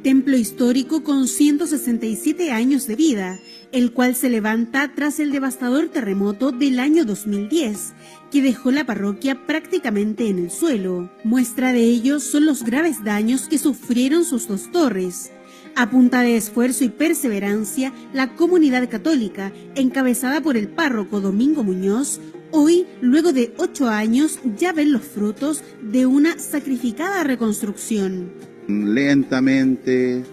templo 0.05 0.37
histórico 0.37 1.03
con 1.03 1.27
167 1.27 2.53
años 2.53 2.87
de 2.87 2.95
vida, 2.95 3.41
el 3.75 3.93
cual 3.93 4.15
se 4.15 4.31
levanta 4.31 4.93
tras 4.95 5.19
el 5.19 5.33
devastador 5.33 5.89
terremoto 5.89 6.53
del 6.53 6.79
año 6.79 7.05
2010, 7.05 7.95
que 8.31 8.41
dejó 8.41 8.71
la 8.71 8.87
parroquia 8.87 9.47
prácticamente 9.49 10.29
en 10.29 10.39
el 10.39 10.53
suelo. 10.53 11.11
Muestra 11.25 11.73
de 11.73 11.83
ello 11.83 12.21
son 12.21 12.47
los 12.47 12.63
graves 12.63 13.03
daños 13.03 13.49
que 13.49 13.59
sufrieron 13.59 14.25
sus 14.25 14.47
dos 14.47 14.71
torres. 14.71 15.33
A 15.75 15.91
punta 15.91 16.21
de 16.21 16.37
esfuerzo 16.37 16.85
y 16.85 16.89
perseverancia, 16.89 17.93
la 18.13 18.37
comunidad 18.37 18.89
católica, 18.89 19.53
encabezada 19.75 20.41
por 20.41 20.57
el 20.57 20.69
párroco 20.69 21.21
Domingo 21.21 21.65
Muñoz, 21.65 22.21
hoy, 22.53 22.87
luego 23.01 23.33
de 23.33 23.55
ocho 23.57 23.89
años, 23.89 24.39
ya 24.57 24.73
ven 24.73 24.93
los 24.93 25.03
frutos 25.03 25.65
de 25.83 26.07
una 26.07 26.39
sacrificada 26.39 27.25
reconstrucción 27.25 28.31
lentamente. 28.69 30.25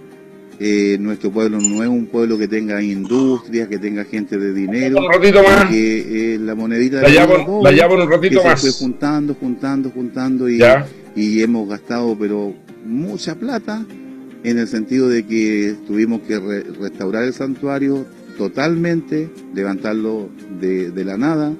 Eh, 0.63 0.97
nuestro 0.99 1.31
pueblo 1.31 1.59
no 1.59 1.81
es 1.81 1.89
un 1.89 2.05
pueblo 2.05 2.37
que 2.37 2.47
tenga 2.47 2.79
industrias, 2.83 3.67
que 3.67 3.79
tenga 3.79 4.03
gente 4.05 4.37
de 4.37 4.53
dinero. 4.53 4.99
Un 4.99 5.11
ratito 5.11 5.41
más. 5.41 5.65
Que 5.65 6.35
eh, 6.35 6.37
la 6.37 6.53
monedita 6.53 7.01
la 7.01 7.09
llamo, 7.09 7.61
la 7.63 7.71
llamo 7.71 7.95
un 7.95 8.07
ratito 8.07 8.43
más. 8.43 8.61
Se 8.61 8.71
fue 8.71 8.85
juntando, 8.85 9.33
juntando, 9.33 9.89
juntando 9.89 10.47
y, 10.47 10.61
y 11.15 11.41
hemos 11.41 11.67
gastado, 11.67 12.15
pero 12.15 12.53
mucha 12.85 13.33
plata 13.33 13.83
en 14.43 14.59
el 14.59 14.67
sentido 14.67 15.09
de 15.09 15.25
que 15.25 15.73
tuvimos 15.87 16.21
que 16.27 16.39
restaurar 16.79 17.23
el 17.23 17.33
santuario 17.33 18.05
totalmente, 18.37 19.31
levantarlo 19.55 20.29
de, 20.59 20.91
de 20.91 21.03
la 21.03 21.17
nada. 21.17 21.53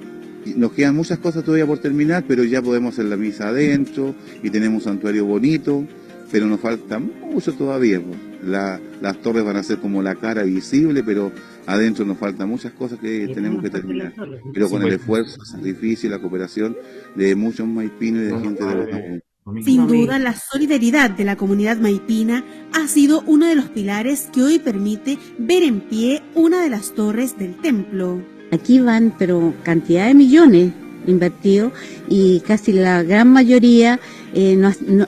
Y 0.46 0.50
nos 0.50 0.70
quedan 0.74 0.94
muchas 0.94 1.18
cosas 1.18 1.42
todavía 1.42 1.66
por 1.66 1.78
terminar, 1.78 2.22
pero 2.28 2.44
ya 2.44 2.62
podemos 2.62 2.94
hacer 2.94 3.06
la 3.06 3.16
misa 3.16 3.48
adentro 3.48 4.14
y 4.44 4.50
tenemos 4.50 4.86
un 4.86 4.92
santuario 4.92 5.24
bonito 5.24 5.84
pero 6.32 6.46
nos 6.46 6.60
falta 6.60 6.98
mucho 6.98 7.52
todavía. 7.52 8.00
Las 8.42 9.22
torres 9.22 9.44
van 9.44 9.56
a 9.56 9.62
ser 9.62 9.78
como 9.78 10.02
la 10.02 10.14
cara 10.14 10.42
visible, 10.42 11.02
pero 11.02 11.32
adentro 11.66 12.04
nos 12.04 12.18
faltan 12.18 12.48
muchas 12.48 12.72
cosas 12.72 12.98
que 12.98 13.28
tenemos 13.28 13.62
que 13.62 13.70
terminar. 13.70 14.12
Pero 14.52 14.68
con 14.68 14.82
el 14.82 14.94
esfuerzo, 14.94 15.40
el 15.40 15.46
sacrificio 15.46 16.08
y 16.08 16.10
la 16.10 16.18
cooperación 16.18 16.76
de 17.14 17.34
muchos 17.34 17.66
maipinos 17.66 18.22
y 18.22 18.26
de 18.26 18.40
gente 18.40 18.64
de 18.64 18.74
los 18.74 19.64
Sin 19.64 19.86
duda, 19.86 20.18
la 20.18 20.34
solidaridad 20.34 21.10
de 21.10 21.24
la 21.24 21.36
comunidad 21.36 21.76
maipina 21.78 22.44
ha 22.72 22.86
sido 22.88 23.22
uno 23.26 23.46
de 23.46 23.54
los 23.54 23.66
pilares 23.66 24.28
que 24.32 24.42
hoy 24.42 24.58
permite 24.58 25.18
ver 25.38 25.62
en 25.62 25.80
pie 25.80 26.22
una 26.34 26.62
de 26.62 26.70
las 26.70 26.94
torres 26.94 27.38
del 27.38 27.56
templo. 27.56 28.22
Aquí 28.50 28.80
van, 28.80 29.14
pero 29.18 29.54
cantidad 29.62 30.06
de 30.06 30.14
millones 30.14 30.72
invertidos 31.06 31.72
y 32.08 32.40
casi 32.40 32.72
la 32.72 33.02
gran 33.02 33.28
mayoría 33.28 33.98
eh, 34.34 34.58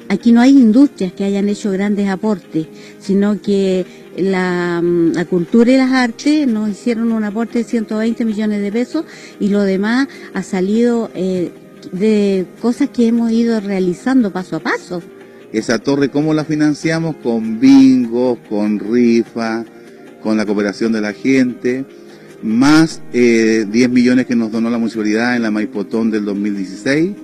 aquí 0.08 0.32
no 0.32 0.40
hay 0.40 0.50
industrias 0.50 1.12
que 1.12 1.24
hayan 1.24 1.48
hecho 1.48 1.70
grandes 1.70 2.08
aportes, 2.08 2.66
sino 2.98 3.40
que 3.40 3.86
la, 4.16 4.80
mm, 4.82 5.24
cultura 5.30 5.72
y 5.72 5.76
las 5.76 5.92
artes 5.92 6.46
nos 6.46 6.70
hicieron 6.70 7.10
un 7.12 7.24
aporte 7.24 7.58
de 7.58 7.64
120 7.64 8.24
millones 8.24 8.60
de 8.60 8.70
pesos 8.70 9.04
y 9.40 9.48
lo 9.48 9.62
demás 9.62 10.08
ha 10.34 10.42
salido 10.42 11.10
eh, 11.14 11.52
de 11.92 12.46
cosas 12.60 12.90
que 12.90 13.06
hemos 13.06 13.32
ido 13.32 13.60
realizando 13.60 14.30
paso 14.30 14.56
a 14.56 14.60
paso. 14.60 15.02
Esa 15.52 15.78
torre, 15.78 16.10
¿cómo 16.10 16.34
la 16.34 16.44
financiamos? 16.44 17.16
Con 17.16 17.60
bingos, 17.60 18.38
con 18.48 18.78
rifa, 18.78 19.64
con 20.22 20.36
la 20.36 20.44
cooperación 20.44 20.92
de 20.92 21.00
la 21.00 21.12
gente, 21.12 21.84
más 22.42 23.00
eh, 23.12 23.64
10 23.70 23.90
millones 23.90 24.26
que 24.26 24.36
nos 24.36 24.50
donó 24.50 24.68
la 24.68 24.78
municipalidad 24.78 25.36
en 25.36 25.42
la 25.42 25.50
Maipotón 25.50 26.10
del 26.10 26.24
2016 26.24 27.23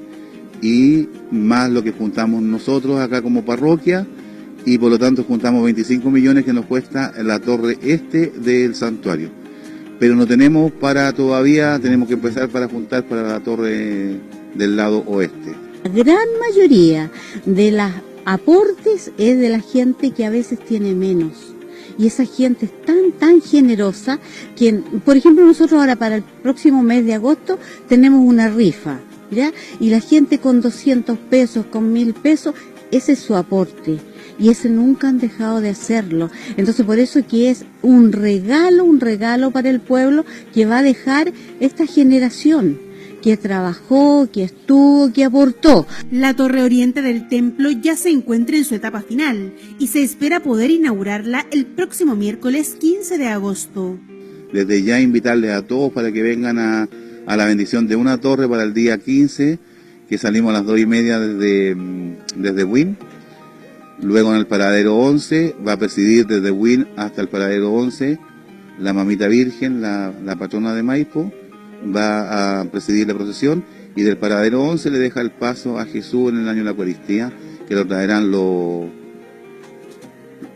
y 0.63 1.09
más 1.31 1.71
lo 1.71 1.83
que 1.83 1.93
juntamos 1.93 2.43
nosotros 2.43 3.01
acá 3.01 3.23
como 3.23 3.45
parroquia 3.45 4.07
y 4.65 4.79
por 4.79 4.91
lo 4.91 4.99
tanto 4.99 5.25
juntamos 5.25 5.65
25 5.65 6.11
millones 6.11 6.45
que 6.45 6.53
nos 6.53 6.67
cuesta 6.67 7.13
la 7.23 7.39
torre 7.41 7.79
este 7.83 8.33
del 8.37 8.75
santuario. 8.75 9.31
Pero 9.99 10.15
no 10.15 10.27
tenemos 10.27 10.73
para 10.73 11.13
todavía, 11.13 11.79
tenemos 11.79 12.09
que 12.09 12.15
empezar 12.15 12.49
para 12.49 12.69
juntar 12.69 13.05
para 13.05 13.23
la 13.23 13.41
torre 13.41 14.19
del 14.55 14.77
lado 14.77 15.05
oeste. 15.07 15.55
La 15.85 15.91
gran 15.91 16.27
mayoría 16.41 17.11
de 17.45 17.73
los 17.73 17.91
aportes 18.25 19.13
es 19.19 19.39
de 19.39 19.49
la 19.49 19.61
gente 19.61 20.11
que 20.11 20.25
a 20.25 20.31
veces 20.31 20.59
tiene 20.59 20.95
menos. 20.95 21.55
Y 21.99 22.07
esa 22.07 22.25
gente 22.25 22.67
es 22.67 22.83
tan, 22.83 23.13
tan 23.19 23.43
generosa 23.43 24.19
que, 24.57 24.73
por 25.05 25.19
ejemplo, 25.19 25.45
nosotros 25.45 25.81
ahora 25.81 25.97
para 25.97 26.17
el 26.17 26.23
próximo 26.23 26.83
mes 26.83 27.05
de 27.05 27.15
agosto 27.15 27.59
tenemos 27.89 28.27
una 28.27 28.49
rifa 28.49 29.01
y 29.79 29.91
la 29.91 30.01
gente 30.01 30.39
con 30.39 30.61
200 30.61 31.19
pesos, 31.19 31.67
con 31.67 31.93
1000 31.93 32.15
pesos, 32.15 32.55
ese 32.91 33.13
es 33.13 33.19
su 33.21 33.37
aporte. 33.37 33.99
Y 34.39 34.49
ese 34.49 34.71
nunca 34.71 35.09
han 35.09 35.19
dejado 35.19 35.61
de 35.61 35.69
hacerlo. 35.69 36.31
Entonces 36.57 36.87
por 36.87 36.99
eso 36.99 37.21
que 37.27 37.51
es 37.51 37.65
un 37.83 38.13
regalo, 38.13 38.85
un 38.85 39.01
regalo 39.01 39.51
para 39.51 39.69
el 39.69 39.81
pueblo 39.81 40.25
que 40.55 40.67
va 40.67 40.79
a 40.79 40.83
dejar 40.83 41.33
esta 41.61 41.87
generación 41.87 42.79
que 43.21 43.37
trabajó, 43.37 44.29
que 44.33 44.45
estuvo, 44.45 45.13
que 45.13 45.25
aportó. 45.25 45.87
La 46.11 46.35
torre 46.35 46.63
oriente 46.63 47.03
del 47.03 47.29
templo 47.29 47.71
ya 47.71 47.97
se 47.97 48.09
encuentra 48.09 48.57
en 48.57 48.65
su 48.65 48.75
etapa 48.75 49.03
final 49.03 49.53
y 49.79 49.89
se 49.89 50.03
espera 50.03 50.41
poder 50.41 50.71
inaugurarla 50.71 51.47
el 51.51 51.67
próximo 51.67 52.17
miércoles 52.17 52.77
15 52.81 53.19
de 53.19 53.29
agosto. 53.29 53.99
Desde 54.53 54.83
ya 54.83 55.01
invitarles 55.01 55.53
a 55.53 55.63
todos 55.63 55.93
para 55.93 56.11
que 56.11 56.23
vengan 56.23 56.59
a, 56.59 56.89
a 57.31 57.37
la 57.37 57.47
bendición 57.47 57.87
de 57.87 57.95
una 57.95 58.19
torre 58.19 58.49
para 58.49 58.65
el 58.65 58.75
día 58.75 58.99
15, 58.99 59.61
que 60.09 60.19
salimos 60.19 60.51
a 60.51 60.55
las 60.55 60.67
2 60.67 60.81
y 60.81 60.87
media 60.87 61.21
desde, 61.21 61.77
mm, 61.77 62.17
desde 62.35 62.65
Win. 62.65 62.97
Luego 64.03 64.33
en 64.33 64.39
el 64.39 64.49
paradero 64.49 64.97
11 64.97 65.55
va 65.65 65.75
a 65.75 65.77
presidir 65.77 66.27
desde 66.27 66.51
Win 66.51 66.89
hasta 66.97 67.23
el 67.23 67.29
paradero 67.29 67.73
11 67.73 68.19
la 68.81 68.93
mamita 68.93 69.29
Virgen, 69.29 69.81
la, 69.81 70.13
patrona 70.41 70.75
de 70.75 70.83
Maipo, 70.83 71.33
va 71.95 72.63
a 72.63 72.65
presidir 72.65 73.07
la 73.07 73.15
procesión 73.15 73.63
y 73.95 74.03
del 74.03 74.17
paradero 74.17 74.65
11 74.65 74.91
le 74.91 74.99
deja 74.99 75.21
el 75.21 75.31
paso 75.31 75.79
a 75.79 75.85
Jesús 75.85 76.33
en 76.33 76.39
el 76.41 76.49
año 76.49 76.59
de 76.59 76.65
la 76.65 76.71
Eucaristía, 76.71 77.33
que 77.69 77.77
lo 77.77 77.87
traerán 77.87 78.33
los, 78.33 78.89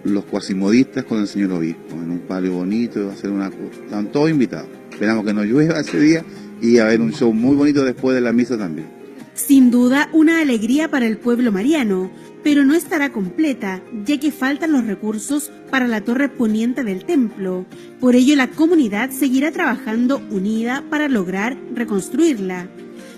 los 0.03 0.25
cuasimodistas 0.25 1.05
con 1.05 1.21
el 1.21 1.29
señor 1.29 1.53
obispo, 1.53 1.95
en 1.95 2.11
un 2.11 2.21
palio 2.21 2.55
bonito, 2.55 3.07
va 3.07 3.13
a 3.13 3.17
ser 3.17 3.31
una... 3.31 3.47
Están 3.85 4.11
todos 4.11 4.29
invitados. 4.29 4.69
Esperamos 4.91 5.25
que 5.25 5.35
no 5.35 5.45
llueva 5.45 5.79
ese 5.79 6.01
día 6.01 6.25
y 6.65 6.79
a 6.79 6.87
ver 6.87 7.01
un 7.03 7.13
show 7.13 7.33
muy 7.33 7.55
bonito 7.55 7.85
después 7.85 8.15
de 8.15 8.23
la 8.23 8.33
misa 8.33 8.57
también. 8.57 8.89
Sin 9.35 9.71
duda, 9.71 10.09
una 10.13 10.41
alegría 10.41 10.91
para 10.91 11.07
el 11.07 11.19
pueblo 11.19 11.53
mariano, 11.53 12.11
pero 12.43 12.65
no 12.65 12.75
estará 12.75 13.13
completa, 13.13 13.83
ya 14.07 14.19
que 14.19 14.31
faltan 14.31 14.73
los 14.73 14.87
recursos 14.87 15.51
para 15.71 15.89
la 15.89 16.03
torre 16.03 16.29
poniente 16.29 16.85
del 16.85 17.05
templo. 17.05 17.67
Por 18.01 18.15
ello, 18.15 18.37
la 18.37 18.51
comunidad 18.51 19.11
seguirá 19.11 19.51
trabajando 19.51 20.23
unida 20.31 20.85
para 20.89 21.09
lograr 21.09 21.59
reconstruirla. 21.75 22.69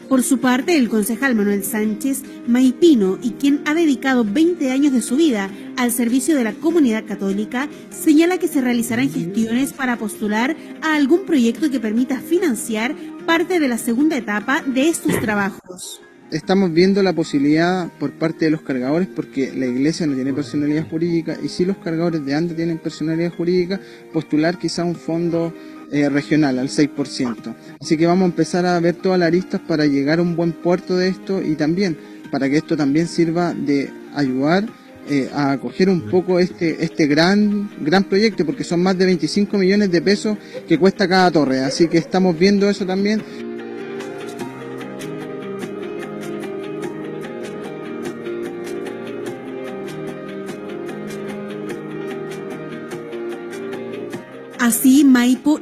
Por 0.09 0.23
su 0.23 0.39
parte, 0.39 0.77
el 0.77 0.89
concejal 0.89 1.35
Manuel 1.35 1.65
Sánchez 1.65 2.23
Maipino, 2.47 3.19
y 3.21 3.33
quien 3.33 3.63
ha 3.67 3.75
dedicado 3.75 4.25
20 4.25 4.71
años 4.71 4.93
de 4.93 5.03
su 5.03 5.17
vida 5.17 5.51
al 5.77 5.91
servicio 5.91 6.37
de 6.37 6.45
la 6.45 6.53
comunidad 6.53 7.05
católica, 7.05 7.69
señala 7.91 8.39
que 8.39 8.47
se 8.47 8.61
realizarán 8.61 9.11
gestiones 9.11 9.73
para 9.73 9.97
postular 9.97 10.57
a 10.81 10.95
algún 10.95 11.27
proyecto 11.27 11.71
que 11.71 11.81
permita 11.81 12.21
financiar 12.21 12.95
parte 13.27 13.59
de 13.59 13.67
la 13.67 13.79
segunda 13.79 14.17
etapa 14.17 14.63
de 14.63 14.89
estos 14.89 15.21
trabajos. 15.21 16.01
estamos 16.31 16.73
viendo 16.73 17.03
la 17.03 17.13
posibilidad 17.13 17.89
por 17.99 18.13
parte 18.13 18.45
de 18.45 18.53
los 18.53 18.63
cargadores, 18.63 19.09
porque 19.09 19.53
la 19.55 19.67
iglesia 19.67 20.07
no 20.07 20.15
tiene 20.15 20.33
personalidad 20.33 20.89
jurídica 20.89 21.37
y 21.43 21.49
si 21.49 21.65
los 21.65 21.79
cargadores 21.79 22.25
de 22.25 22.35
ANDA 22.35 22.55
tienen 22.55 22.79
personalidad 22.79 23.33
jurídica, 23.33 23.81
postular 24.13 24.59
quizá 24.59 24.85
un 24.85 24.97
fondo 24.97 25.53
eh, 25.93 26.09
regional 26.09 26.59
al 26.59 26.68
6%. 26.68 27.55
Así 27.80 27.97
que 27.97 28.07
vamos 28.07 28.22
a 28.22 28.26
empezar 28.26 28.66
a 28.66 28.78
ver 28.80 28.95
todas 28.95 29.18
las 29.18 29.28
aristas 29.28 29.61
para 29.61 29.87
llegar 29.87 30.18
a 30.18 30.22
un 30.22 30.37
buen 30.37 30.53
puerto 30.53 30.97
de 30.97 31.09
esto 31.09 31.43
y 31.43 31.55
también 31.55 31.97
para 32.30 32.49
que 32.49 32.57
esto 32.57 32.76
también 32.76 33.07
sirva 33.09 33.55
de 33.55 33.91
ayudar 34.14 34.66
eh, 35.09 35.30
a 35.32 35.53
acoger 35.53 35.89
un 35.89 36.01
poco 36.11 36.41
este, 36.41 36.82
este 36.84 37.07
gran, 37.07 37.70
gran 37.80 38.03
proyecto, 38.03 38.45
porque 38.45 38.64
son 38.64 38.82
más 38.82 38.99
de 38.99 39.07
25 39.07 39.57
millones 39.57 39.93
de 39.93 40.03
pesos 40.03 40.37
que 40.66 40.78
cuesta 40.78 41.07
cada 41.07 41.30
torre. 41.30 41.61
Así 41.61 41.87
que 41.87 41.99
estamos 41.99 42.37
viendo 42.37 42.68
eso 42.68 42.84
también. 42.84 43.22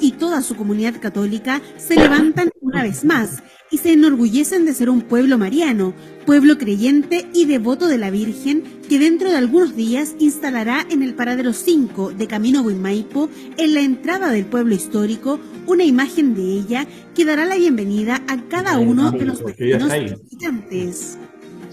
Y 0.01 0.12
toda 0.12 0.41
su 0.41 0.57
comunidad 0.57 1.01
católica 1.01 1.61
se 1.76 1.95
levantan 1.95 2.51
una 2.61 2.82
vez 2.82 3.05
más 3.05 3.43
y 3.70 3.78
se 3.78 3.93
enorgullecen 3.93 4.64
de 4.64 4.72
ser 4.72 4.89
un 4.89 5.03
pueblo 5.03 5.37
mariano, 5.37 5.95
pueblo 6.24 6.57
creyente 6.57 7.26
y 7.35 7.45
devoto 7.45 7.87
de 7.87 7.99
la 7.99 8.11
Virgen, 8.11 8.62
que 8.89 8.99
dentro 8.99 9.30
de 9.30 9.37
algunos 9.37 9.76
días 9.76 10.14
instalará 10.18 10.87
en 10.91 11.03
el 11.03 11.14
paradero 11.14 11.53
5 11.53 12.12
de 12.12 12.26
Camino 12.26 12.64
Maipo, 12.64 13.28
en 13.59 13.74
la 13.74 13.80
entrada 13.80 14.30
del 14.30 14.47
pueblo 14.47 14.74
histórico, 14.74 15.39
una 15.66 15.85
imagen 15.85 16.35
de 16.35 16.43
ella 16.43 16.87
que 17.14 17.24
dará 17.24 17.45
la 17.45 17.57
bienvenida 17.57 18.22
a 18.26 18.41
cada 18.49 18.78
uno 18.78 19.11
de 19.11 19.24
los 19.24 19.45
vecinos 19.45 19.93
visitantes. 19.93 21.18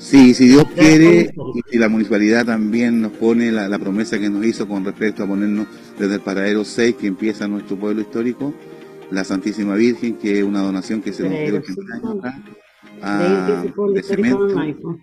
Sí, 0.02 0.34
si 0.34 0.48
Dios 0.48 0.66
quiere 0.76 1.32
y 1.54 1.62
si 1.72 1.78
la 1.78 1.88
municipalidad 1.88 2.44
también 2.46 3.02
nos 3.02 3.12
pone 3.12 3.52
la, 3.52 3.78
promesa 3.78 4.20
que 4.20 4.32
nos 4.32 4.44
hizo 4.44 4.68
con 4.68 4.84
respecto 4.84 5.24
a 5.24 5.28
ponernos 5.28 5.68
desde 5.98 6.16
el 6.16 6.22
paradero 6.22 6.66
6 6.66 6.96
que 6.96 7.06
empieza 7.06 7.48
nuestro 7.48 7.78
pueblo 7.78 8.02
histórico, 8.02 8.52
la 9.12 9.24
Santísima 9.24 9.76
Virgen, 9.76 10.16
que 10.16 10.40
es 10.40 10.44
una 10.44 10.62
donación 10.62 11.02
que 11.02 11.14
se 11.14 11.24
nos 11.24 11.32
dio 11.32 11.56
80 11.56 11.94
años 11.94 12.18
acá, 12.18 12.44
a, 13.04 13.64
de 13.94 14.04
cemento, 14.04 14.48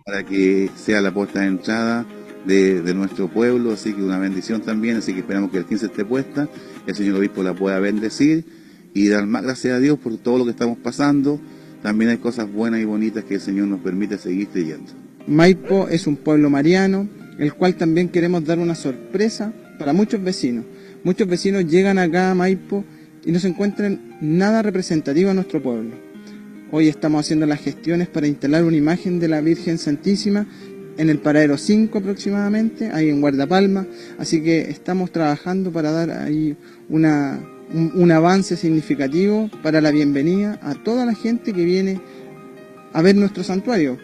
para 0.05 0.25
que 0.25 0.69
sea 0.75 1.01
la 1.01 1.15
puerta 1.15 1.41
de 1.41 1.47
entrada 1.47 2.05
de, 2.45 2.83
de, 2.83 2.93
nuestro 2.93 3.29
pueblo, 3.29 3.73
así 3.73 3.93
que 3.93 4.03
una 4.03 4.19
bendición 4.19 4.63
también, 4.63 4.97
así 4.97 5.15
que 5.15 5.21
esperamos 5.21 5.53
que 5.53 5.59
el 5.59 5.65
15 5.65 5.87
esté 5.87 6.05
puesta, 6.05 6.49
el 6.87 6.95
señor 6.95 7.19
obispo 7.19 7.45
la 7.45 7.55
pueda 7.55 7.79
bendecir 7.79 8.45
y 8.95 9.09
dar 9.09 9.27
más 9.27 9.45
gracias 9.45 9.77
a 9.77 9.79
Dios 9.79 9.97
por 9.99 10.17
todo 10.17 10.39
lo 10.39 10.45
que 10.45 10.51
estamos 10.51 10.77
pasando 10.77 11.39
también 11.83 12.11
hay 12.11 12.19
cosas 12.19 12.51
buenas 12.53 12.81
y 12.81 12.85
bonitas 12.85 13.25
que 13.25 13.35
el 13.35 13.41
Señor 13.41 13.69
nos 13.69 13.81
permite 13.81 14.19
seguir 14.19 14.49
creyendo. 14.49 14.91
Maipo 15.27 15.89
es 15.89 16.07
un 16.07 16.17
pueblo 16.17 16.51
mariano, 16.51 17.09
el 17.39 17.55
cual 17.55 17.77
también 17.77 18.09
queremos 18.09 18.45
dar 18.45 18.59
una 18.59 18.75
sorpresa 18.75 19.53
para 19.79 19.93
muchos 19.93 20.23
vecinos. 20.23 20.65
Muchos 21.05 21.29
vecinos 21.29 21.67
llegan 21.67 21.99
acá 21.99 22.31
a 22.31 22.35
Maipo 22.35 22.85
y 23.25 23.33
no 23.33 23.39
se 23.39 23.49
encuentran 23.49 24.17
nada 24.21 24.63
representativo 24.63 25.31
a 25.31 25.35
nuestro 25.35 25.63
pueblo. 25.63 25.95
Hoy 26.71 26.89
estamos 26.89 27.21
haciendo 27.21 27.47
las 27.47 27.61
gestiones 27.61 28.09
para 28.09 28.27
instalar 28.27 28.65
una 28.65 28.77
imagen 28.77 29.21
de 29.21 29.29
la 29.29 29.41
Virgen 29.41 29.79
Santísima 29.79 30.47
en 30.99 31.09
el 31.09 31.19
paradero 31.19 31.57
5 31.57 31.97
aproximadamente, 31.97 32.91
ahí 32.93 33.09
en 33.09 33.21
Guardapalma, 33.21 33.87
así 34.19 34.43
que 34.43 34.63
estamos 34.63 35.13
trabajando 35.13 35.71
para 35.71 35.93
dar 35.93 36.11
ahí 36.11 36.57
una, 36.89 37.41
un, 37.73 38.13
avance 38.13 38.57
significativo 38.57 39.51
para 39.63 39.81
la 39.81 39.91
bienvenida 39.91 40.59
a 40.63 40.75
toda 40.75 41.05
la 41.05 41.15
gente 41.15 41.53
que 41.53 41.65
viene 41.65 42.01
a 42.93 43.03
ver 43.03 43.17
nuestro 43.17 43.43
santuario. 43.45 43.99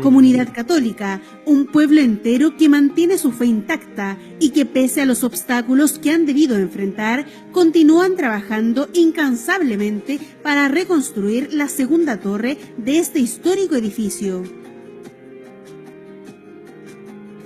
Comunidad 0.00 0.52
católica, 0.54 1.20
un 1.44 1.66
pueblo 1.66 2.00
entero 2.00 2.56
que 2.56 2.68
mantiene 2.68 3.18
su 3.18 3.32
fe 3.32 3.46
intacta 3.46 4.16
y 4.38 4.50
que 4.50 4.64
pese 4.64 5.02
a 5.02 5.06
los 5.06 5.24
obstáculos 5.24 5.98
que 5.98 6.12
han 6.12 6.24
debido 6.24 6.56
enfrentar, 6.56 7.26
continúan 7.50 8.14
trabajando 8.14 8.88
incansablemente 8.92 10.20
para 10.42 10.68
reconstruir 10.68 11.52
la 11.52 11.68
segunda 11.68 12.20
torre 12.20 12.58
de 12.76 12.98
este 12.98 13.18
histórico 13.18 13.74
edificio. 13.74 14.44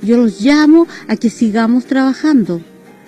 Yo 0.02 0.18
los 0.18 0.40
llamo 0.42 0.86
a 1.08 1.16
que 1.16 1.30
sigamos 1.30 1.86
trabajando 1.86 2.60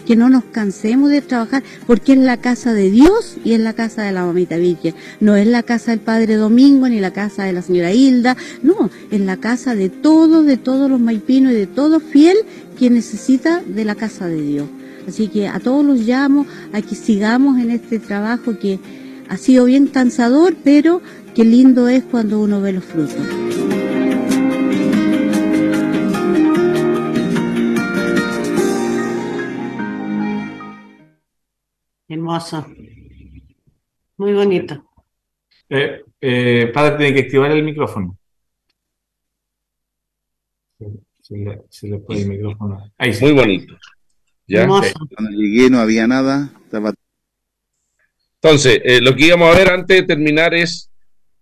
que 0.08 0.16
no 0.16 0.30
nos 0.30 0.44
cansemos 0.44 1.10
de 1.10 1.20
trabajar, 1.20 1.62
porque 1.86 2.14
es 2.14 2.18
la 2.18 2.38
casa 2.38 2.72
de 2.72 2.90
Dios 2.90 3.36
y 3.44 3.52
es 3.52 3.60
la 3.60 3.74
casa 3.74 4.04
de 4.04 4.12
la 4.12 4.24
mamita 4.24 4.56
Virgen. 4.56 4.94
No 5.20 5.36
es 5.36 5.46
la 5.46 5.62
casa 5.62 5.90
del 5.90 6.00
Padre 6.00 6.36
Domingo 6.36 6.88
ni 6.88 6.98
la 6.98 7.12
casa 7.12 7.44
de 7.44 7.52
la 7.52 7.60
señora 7.60 7.92
Hilda, 7.92 8.34
no, 8.62 8.88
es 9.10 9.20
la 9.20 9.36
casa 9.36 9.74
de 9.74 9.90
todos, 9.90 10.46
de 10.46 10.56
todos 10.56 10.90
los 10.90 10.98
maipinos 10.98 11.52
y 11.52 11.56
de 11.56 11.66
todo 11.66 12.00
fiel 12.00 12.38
que 12.78 12.88
necesita 12.88 13.60
de 13.60 13.84
la 13.84 13.96
casa 13.96 14.28
de 14.28 14.40
Dios. 14.40 14.66
Así 15.06 15.28
que 15.28 15.46
a 15.46 15.60
todos 15.60 15.84
los 15.84 15.98
llamo 15.98 16.46
a 16.72 16.80
que 16.80 16.94
sigamos 16.94 17.60
en 17.60 17.70
este 17.70 17.98
trabajo 17.98 18.58
que 18.58 18.78
ha 19.28 19.36
sido 19.36 19.66
bien 19.66 19.88
cansador, 19.88 20.56
pero 20.64 21.02
qué 21.34 21.44
lindo 21.44 21.86
es 21.86 22.02
cuando 22.02 22.40
uno 22.40 22.62
ve 22.62 22.72
los 22.72 22.84
frutos. 22.84 23.67
Hermoso. 32.08 32.66
Muy 34.16 34.32
bonito. 34.32 34.82
Eh, 35.68 36.02
eh, 36.20 36.70
padre, 36.72 36.96
tiene 36.96 37.14
que 37.14 37.20
activar 37.26 37.50
el 37.50 37.62
micrófono. 37.62 38.16
Se 41.20 41.36
le, 41.86 41.98
pone 41.98 42.22
el 42.22 42.28
micrófono. 42.28 42.90
Ahí 42.96 43.12
sí. 43.12 43.24
Muy 43.24 43.34
bonito. 43.34 43.76
¿Ya? 44.46 44.66
Cuando 44.66 45.30
llegué 45.30 45.68
no 45.68 45.78
había 45.78 46.06
nada. 46.06 46.50
Entonces, 48.40 48.80
eh, 48.82 49.00
lo 49.02 49.14
que 49.14 49.26
íbamos 49.26 49.54
a 49.54 49.58
ver 49.58 49.70
antes 49.70 50.00
de 50.00 50.06
terminar 50.06 50.54
es 50.54 50.90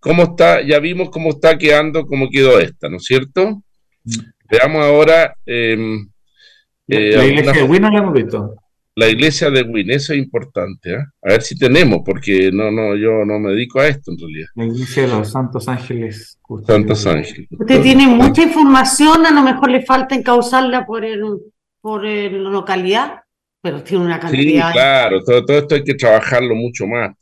cómo 0.00 0.24
está, 0.24 0.62
ya 0.62 0.80
vimos 0.80 1.10
cómo 1.10 1.30
está 1.30 1.56
quedando, 1.56 2.04
cómo 2.06 2.28
quedó 2.28 2.58
esta, 2.58 2.88
¿no 2.88 2.96
es 2.96 3.04
cierto? 3.04 3.62
Mm. 4.02 4.12
Veamos 4.50 4.84
ahora. 4.84 5.36
Em, 5.46 6.08
la 6.88 7.24
iglesia 7.24 7.52
de 7.52 7.62
Wino 7.62 7.90
la 7.90 7.98
hemos 7.98 8.14
visto 8.14 8.56
la 8.96 9.08
iglesia 9.10 9.50
de 9.50 9.62
Win, 9.62 9.90
eso 9.90 10.14
es 10.14 10.18
importante, 10.18 10.94
¿eh? 10.94 11.04
a 11.22 11.28
ver 11.28 11.42
si 11.42 11.56
tenemos, 11.56 12.00
porque 12.02 12.50
no, 12.50 12.70
no, 12.70 12.96
yo 12.96 13.26
no 13.26 13.38
me 13.38 13.50
dedico 13.50 13.80
a 13.80 13.88
esto 13.88 14.10
en 14.10 14.18
realidad. 14.18 14.48
La 14.54 14.64
iglesia 14.64 15.02
de 15.02 15.08
los 15.08 15.30
Santos 15.30 15.68
Ángeles. 15.68 16.38
Santos 16.66 17.06
Ángeles. 17.06 17.46
Usted 17.50 17.82
tiene 17.82 18.06
mucha 18.06 18.42
información, 18.42 19.26
a 19.26 19.30
lo 19.30 19.42
mejor 19.42 19.70
le 19.70 19.82
falta 19.82 20.14
encauzarla 20.14 20.86
por 20.86 21.04
el, 21.04 21.22
por 21.82 22.04
la 22.04 22.50
localidad, 22.50 23.20
pero 23.60 23.82
tiene 23.82 24.06
una 24.06 24.18
cantidad. 24.18 24.68
Sí, 24.68 24.72
claro, 24.72 25.22
todo, 25.22 25.44
todo 25.44 25.58
esto 25.58 25.74
hay 25.74 25.84
que 25.84 25.94
trabajarlo 25.94 26.54
mucho 26.54 26.86
más. 26.86 27.14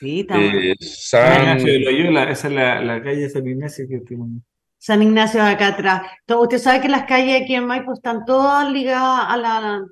Sí, 0.00 0.24
también. 0.24 0.56
Eh, 0.56 0.74
San... 0.80 1.58
esa 1.58 2.48
es 2.48 2.52
la, 2.52 2.82
la, 2.82 3.00
calle 3.00 3.30
San 3.30 3.46
Ignacio 3.46 3.86
que 3.88 4.00
tiene. 4.00 4.40
San 4.76 5.00
Ignacio 5.00 5.44
de 5.44 5.50
acá 5.50 5.68
atrás. 5.68 6.02
Usted 6.26 6.58
sabe 6.58 6.80
que 6.80 6.88
las 6.88 7.04
calles 7.04 7.42
aquí 7.42 7.54
en 7.54 7.66
Maipo 7.66 7.92
están 7.92 8.24
todas 8.24 8.68
ligadas 8.72 9.26
a 9.28 9.36
la 9.36 9.86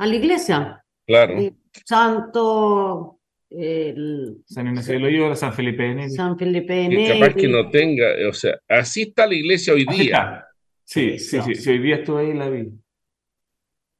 a 0.00 0.06
la 0.06 0.14
iglesia. 0.14 0.84
Claro. 1.06 1.36
Santo. 1.84 3.18
San 3.50 4.66
Ignacio 4.66 4.94
de 4.94 5.00
Loyola, 5.00 5.36
San 5.36 5.52
Felipe 5.52 5.82
de 5.82 5.94
Neri. 5.94 6.10
San 6.10 6.38
Felipe 6.38 6.72
de 6.72 6.88
Neri. 6.88 7.20
capaz 7.20 7.34
que 7.34 7.48
no 7.48 7.68
tenga, 7.68 8.06
o 8.28 8.32
sea, 8.32 8.58
así 8.68 9.02
está 9.02 9.26
la 9.26 9.34
iglesia 9.34 9.74
hoy 9.74 9.84
día. 9.84 10.46
Sí, 10.84 11.18
sí, 11.18 11.40
sí, 11.42 11.54
sí, 11.54 11.70
hoy 11.70 11.78
día 11.80 11.96
estuve 11.96 12.22
ahí 12.22 12.30
y 12.30 12.34
la 12.34 12.48
vi. 12.48 12.70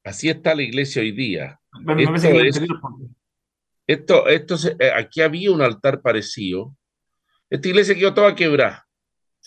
Así 0.02 0.30
está 0.30 0.54
la 0.54 0.62
iglesia 0.62 1.02
hoy 1.02 1.12
día. 1.12 1.60
esto, 3.86 4.28
esto, 4.28 4.56
eh, 4.78 4.92
aquí 4.94 5.20
había 5.20 5.52
un 5.52 5.60
altar 5.60 6.00
parecido. 6.00 6.74
Esta 7.50 7.68
iglesia 7.68 7.94
quedó 7.94 8.14
toda 8.14 8.34
quebrada. 8.34 8.86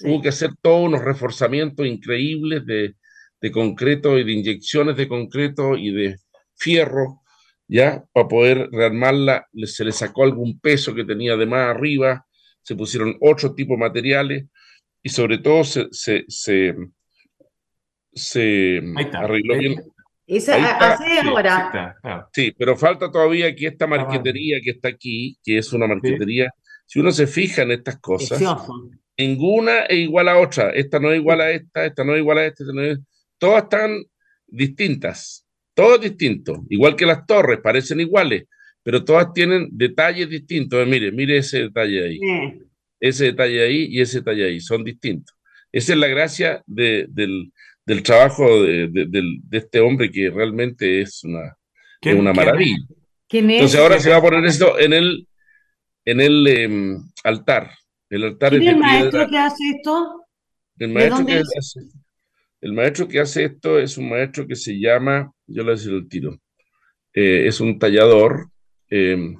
Hubo 0.02 0.22
que 0.22 0.30
hacer 0.30 0.52
todos 0.62 0.86
unos 0.86 1.04
reforzamientos 1.04 1.88
increíbles 1.88 2.66
de, 2.66 2.96
de 3.42 3.52
concreto 3.52 4.20
y 4.20 4.24
de 4.24 4.32
inyecciones 4.34 4.98
de 4.98 5.08
concreto 5.08 5.76
y 5.78 5.92
de 5.92 6.18
fierro, 6.56 7.22
ya, 7.68 8.04
para 8.12 8.28
poder 8.28 8.70
rearmarla, 8.72 9.48
se 9.66 9.86
le 9.86 9.92
sacó 9.92 10.24
algún 10.24 10.60
peso 10.60 10.94
que 10.94 11.06
tenía 11.06 11.36
de 11.36 11.46
más 11.46 11.70
arriba, 11.76 12.26
se 12.62 12.76
pusieron 12.76 13.18
otro 13.22 13.54
tipo 13.54 13.74
de 13.74 13.80
materiales 13.80 14.46
y 15.02 15.10
sobre 15.10 15.38
todo 15.40 15.64
se, 15.64 15.88
se, 15.92 16.26
se, 18.14 18.82
arregló 19.14 19.58
bien. 19.58 19.84
sí, 22.32 22.54
pero 22.58 22.78
falta 22.78 23.12
todavía 23.12 23.54
que 23.54 23.68
esta 23.68 23.88
marquetería 23.88 24.62
que 24.62 24.72
está 24.72 24.88
aquí, 24.90 25.38
que 25.44 25.58
es 25.58 25.74
una 25.74 25.88
marquetería, 25.88 26.50
si 26.86 27.00
uno 27.00 27.12
se 27.12 27.28
fija 27.28 27.64
en 27.64 27.72
estas 27.72 28.00
cosas, 28.00 28.42
ninguna 29.18 29.82
es 29.82 29.98
igual 29.98 30.30
a 30.30 30.40
otra. 30.40 30.70
Esta 30.70 31.00
no 31.00 31.12
es 31.12 31.20
igual 31.20 31.42
a 31.42 31.52
esta, 31.52 31.86
esta 31.86 32.04
no 32.04 32.14
es 32.14 32.20
igual 32.20 32.38
a 32.38 32.46
esta, 32.46 32.64
todas 33.38 33.64
están 33.64 34.04
distintas. 34.48 35.43
Todo 35.74 35.96
es 35.96 36.02
distinto, 36.02 36.66
igual 36.70 36.96
que 36.96 37.06
las 37.06 37.26
torres, 37.26 37.60
parecen 37.62 38.00
iguales, 38.00 38.44
pero 38.84 39.04
todas 39.04 39.34
tienen 39.34 39.70
detalles 39.72 40.30
distintos. 40.30 40.82
Eh, 40.82 40.90
mire, 40.90 41.12
mire 41.12 41.38
ese 41.38 41.64
detalle 41.64 42.06
ahí. 42.06 42.20
ese 43.00 43.26
detalle 43.26 43.64
ahí 43.64 43.88
y 43.90 44.02
ese 44.02 44.20
detalle 44.20 44.46
ahí, 44.46 44.60
son 44.60 44.84
distintos. 44.84 45.36
Esa 45.72 45.94
es 45.94 46.00
la 46.00 46.08
gracia 46.08 46.64
del, 46.68 47.52
del, 47.86 48.04
trabajo 48.04 48.64
de, 48.64 48.88
de, 48.90 49.40
este 49.52 49.80
hombre 49.80 50.12
que 50.12 50.30
realmente 50.30 51.02
es 51.02 51.24
una, 51.24 51.58
una 52.14 52.34
maravilla. 52.34 52.78
Entonces 53.30 53.80
ahora 53.80 54.00
se 54.00 54.12
va 54.12 54.18
a 54.18 54.22
poner 54.22 54.46
esto 54.46 54.80
en 54.80 54.94
el, 54.94 55.28
en 56.06 56.22
el 56.22 56.48
em, 56.48 57.04
altar. 57.24 57.72
El 58.10 58.26
altar 58.26 58.52
¿Quién 58.52 58.64
es 58.64 58.70
el 58.70 58.78
maestro 58.78 59.28
que 59.28 59.38
hace 59.38 59.64
esto? 59.76 60.26
El 60.78 60.90
maestro 60.90 61.26
que 61.26 61.34
hace, 61.34 61.80
el 62.62 62.74
maestro 62.74 63.08
que 63.08 63.20
hace 63.20 63.44
esto 63.46 63.80
es 63.80 63.98
un 63.98 64.10
maestro 64.10 64.46
que 64.48 64.56
se 64.56 64.80
llama, 64.80 65.32
yo 65.54 65.62
le 65.62 65.64
voy 65.64 65.74
a 65.74 65.76
decir 65.76 65.94
el 65.94 66.08
tiro, 66.08 66.40
eh, 67.14 67.48
es 67.48 67.60
un 67.60 67.78
tallador. 67.78 68.50
Em, 68.90 69.36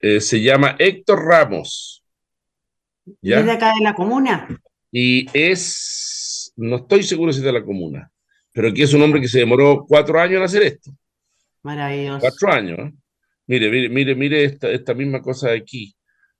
eh, 0.00 0.20
se 0.20 0.42
llama 0.42 0.76
Héctor 0.78 1.24
Ramos. 1.24 2.04
¿ya? 3.20 3.40
¿Es 3.40 3.46
de 3.46 3.52
acá 3.52 3.74
de 3.74 3.82
la 3.82 3.94
comuna? 3.94 4.48
Y 4.92 5.26
es, 5.32 6.52
no 6.56 6.76
estoy 6.76 7.02
seguro 7.02 7.32
si 7.32 7.38
es 7.38 7.44
de 7.44 7.52
la 7.52 7.64
comuna, 7.64 8.10
pero 8.52 8.68
aquí 8.68 8.82
es 8.82 8.92
un 8.94 9.02
hombre 9.02 9.20
que 9.20 9.28
se 9.28 9.40
demoró 9.40 9.84
cuatro 9.86 10.20
años 10.20 10.38
en 10.38 10.42
hacer 10.42 10.62
esto. 10.62 10.90
Maravilloso. 11.62 12.20
Cuatro 12.20 12.52
años. 12.52 12.78
¿eh? 12.78 12.92
Mire, 13.46 13.70
mire, 13.70 13.88
mire, 13.88 14.14
mire 14.14 14.44
esta, 14.44 14.70
esta 14.70 14.94
misma 14.94 15.20
cosa 15.20 15.50
de 15.50 15.58
aquí. 15.58 15.94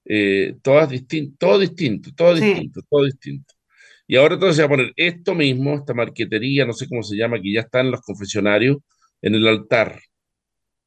Eh, 0.05 0.57
todas 0.62 0.89
distinto, 0.89 1.37
todo 1.39 1.59
distinto, 1.59 2.11
todo 2.14 2.35
distinto, 2.35 2.81
todo 2.89 3.05
distinto. 3.05 3.55
Y 4.07 4.17
ahora 4.17 4.35
entonces 4.35 4.57
se 4.57 4.63
va 4.63 4.67
a 4.67 4.71
poner 4.71 4.93
esto 4.97 5.35
mismo, 5.35 5.75
esta 5.75 5.95
marquetería, 5.95 6.65
no 6.65 6.73
sé 6.73 6.89
cómo 6.89 7.03
se 7.03 7.17
llama, 7.17 7.41
que 7.41 7.53
ya 7.53 7.61
está 7.61 7.81
en 7.81 7.91
los 7.91 8.01
confesionarios, 8.03 8.79
en 9.21 9.35
el 9.35 9.47
altar. 9.47 10.01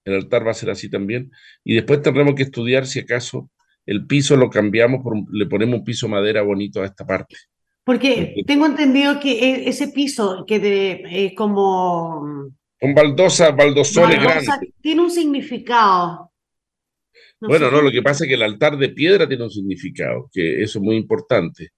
El 0.06 0.16
altar 0.16 0.48
va 0.48 0.52
a 0.52 0.56
ser 0.56 0.70
así 0.70 0.90
también. 0.90 1.32
Y 1.64 1.76
después 1.76 2.02
tendremos 2.02 2.36
que 2.36 2.44
estudiar 2.44 2.88
si 2.88 3.00
acaso 3.00 3.50
el 3.86 4.06
piso 4.06 4.38
lo 4.38 4.50
cambiamos, 4.50 5.02
por, 5.04 5.18
le 5.34 5.46
ponemos 5.48 5.80
un 5.80 5.84
piso 5.84 6.08
madera 6.08 6.42
bonito 6.44 6.82
a 6.82 6.86
esta 6.86 7.06
parte. 7.06 7.36
Porque, 7.84 8.36
tengo 8.46 8.68
entendido 8.68 9.20
que 9.20 9.32
e, 9.32 9.70
ese 9.70 9.88
piso 9.88 10.46
que 10.48 10.60
de, 10.60 11.04
es 11.10 11.34
como... 11.36 12.52
Con 12.80 12.94
baldosa, 12.94 13.52
baldosones 13.52 14.22
grandes. 14.22 14.48
Tiene 14.80 15.02
un 15.02 15.12
significado. 15.12 16.32
bueno, 17.42 17.72
no, 17.72 17.82
lo 17.82 17.92
que 17.92 18.02
pasa 18.02 18.24
es 18.24 18.30
que 18.30 18.36
el 18.36 18.44
altar 18.44 18.78
de 18.78 18.90
piedra 18.90 19.28
tiene 19.28 19.44
un 19.44 19.50
significado, 19.50 20.30
que 20.32 20.62
eso 20.62 20.80
es 20.80 20.86
muy 20.86 20.96
importante. 20.96 21.72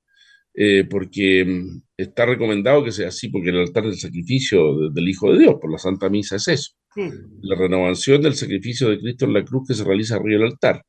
Eh, 0.63 0.83
porque 0.83 1.43
mm, 1.43 1.81
está 1.97 2.23
recomendado 2.23 2.83
que 2.83 2.91
sea 2.91 3.07
así, 3.07 3.29
porque 3.29 3.49
el 3.49 3.61
altar 3.61 3.83
del 3.83 3.97
sacrificio 3.97 4.91
del 4.91 5.09
Hijo 5.09 5.33
de 5.33 5.39
Dios, 5.39 5.55
por 5.59 5.71
la 5.71 5.79
Santa 5.79 6.07
Misa, 6.07 6.35
es 6.35 6.47
eso. 6.49 6.71
La 7.41 7.55
renovación 7.55 8.21
del 8.21 8.35
sacrificio 8.35 8.89
de 8.89 8.99
Cristo 8.99 9.25
en 9.25 9.33
la 9.33 9.43
cruz 9.43 9.67
que 9.67 9.73
se 9.73 9.83
realiza 9.83 10.17
arriba 10.17 10.41
del 10.41 10.51
altar. 10.51 10.85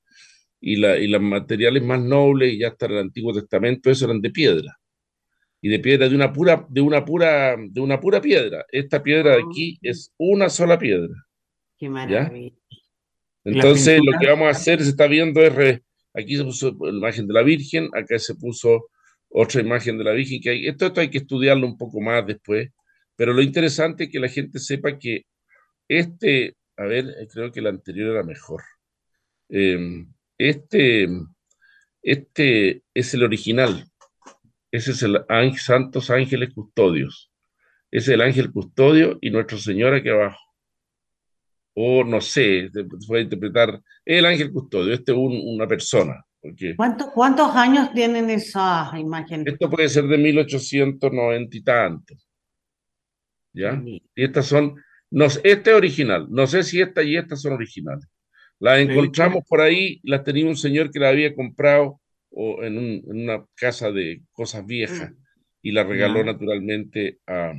Y, 0.60 0.76
la, 0.76 0.98
y 0.98 1.06
los 1.06 1.22
materiales 1.22 1.82
más 1.82 2.02
nobles, 2.02 2.52
y 2.52 2.58
ya 2.58 2.68
hasta 2.68 2.84
el 2.84 2.98
Antiguo 2.98 3.32
Testamento, 3.32 3.90
eso 3.90 4.04
eran 4.04 4.20
de 4.20 4.28
piedra. 4.28 4.78
Y 5.62 5.70
de 5.70 5.78
piedra 5.78 6.06
de 6.06 6.16
una 6.16 6.34
pura, 6.34 6.66
de 6.68 6.80
una 6.82 7.02
pura, 7.02 7.56
de 7.56 7.80
una 7.80 7.98
pura 7.98 8.20
piedra. 8.20 8.66
Esta 8.70 9.02
piedra 9.02 9.36
de 9.36 9.42
aquí 9.48 9.76
ah. 9.76 9.88
es 9.88 10.12
una 10.18 10.50
sola 10.50 10.78
piedra. 10.78 11.14
Qué 11.78 11.88
maravilla. 11.88 12.52
Entonces, 13.42 14.02
lo 14.04 14.18
que 14.20 14.26
vamos 14.26 14.48
a 14.48 14.50
hacer, 14.50 14.82
se 14.82 14.90
está 14.90 15.06
viendo, 15.06 15.40
es, 15.40 15.80
aquí 16.12 16.36
se 16.36 16.44
puso 16.44 16.76
la 16.78 16.90
imagen 16.90 17.26
de 17.26 17.32
la 17.32 17.42
Virgen, 17.42 17.88
acá 17.94 18.18
se 18.18 18.34
puso 18.34 18.90
otra 19.32 19.60
imagen 19.60 19.98
de 19.98 20.04
la 20.04 20.12
Virgen, 20.12 20.40
que 20.40 20.50
hay, 20.50 20.66
esto, 20.68 20.92
hay 20.96 21.10
que 21.10 21.18
estudiarlo 21.18 21.66
un 21.66 21.78
poco 21.78 22.00
más 22.00 22.26
después, 22.26 22.70
pero 23.16 23.32
lo 23.32 23.42
interesante 23.42 24.04
es 24.04 24.10
que 24.10 24.20
la 24.20 24.28
gente 24.28 24.58
sepa 24.58 24.98
que 24.98 25.24
este, 25.88 26.56
a 26.76 26.84
ver, 26.84 27.06
eh, 27.20 27.28
creo 27.32 27.52
que 27.52 27.60
el 27.60 27.66
anterior 27.66 28.12
era 28.12 28.22
mejor. 28.24 28.62
Em, 29.48 30.12
este, 30.38 31.08
este 32.02 32.82
es 32.94 33.14
el 33.14 33.22
original. 33.24 33.86
Ese 34.70 34.92
es 34.92 35.02
el 35.02 35.24
Santos 35.58 36.10
Ángeles 36.10 36.54
Custodios. 36.54 37.30
Es 37.90 38.08
el 38.08 38.22
ángel 38.22 38.50
custodio 38.52 39.18
y 39.20 39.30
Nuestra 39.30 39.58
Señora 39.58 39.98
aquí 39.98 40.08
abajo. 40.08 40.38
O 41.74 42.04
no 42.04 42.20
sé, 42.20 42.70
puede 43.06 43.24
interpretar 43.24 43.80
el 44.04 44.24
ángel 44.26 44.52
custodio. 44.52 44.94
Este 44.94 45.12
es 45.12 45.18
una 45.18 45.66
persona. 45.68 46.24
¿Cuántos 46.76 47.55
años 47.55 47.93
tienen 47.93 48.28
esas 48.30 48.93
imágenes? 48.99 49.53
Esto 49.53 49.70
puede 49.70 49.88
ser 49.88 50.05
de 50.05 50.18
1890 50.18 51.57
y 51.57 51.62
tantos. 51.62 52.28
¿Ya? 53.53 53.80
Y 53.84 54.03
estas 54.14 54.47
son, 54.47 54.74
no, 55.11 55.26
este 55.26 55.70
es 55.70 55.76
original. 55.76 56.26
No 56.30 56.47
sé 56.47 56.62
si 56.62 56.80
esta 56.80 57.03
y 57.03 57.16
estas 57.16 57.43
son 57.43 57.53
originales. 57.53 58.09
Las 58.59 58.78
encontramos 58.78 59.45
por 59.49 59.61
ahí, 59.61 60.01
las 60.05 60.24
tenía 60.24 60.47
un 60.47 60.57
señor 60.57 60.90
que 60.90 61.01
la 61.01 61.11
había 61.11 61.34
comprado 61.34 62.01
o 62.30 62.62
en, 62.62 63.03
una 63.05 63.45
casa 63.55 63.93
de 63.93 64.22
cosas 64.32 64.64
viejas 64.64 65.11
mm. 65.11 65.16
y 65.62 65.72
la 65.72 65.84
regaló 65.84 66.24
naturalmente 66.24 67.18
a, 67.26 67.53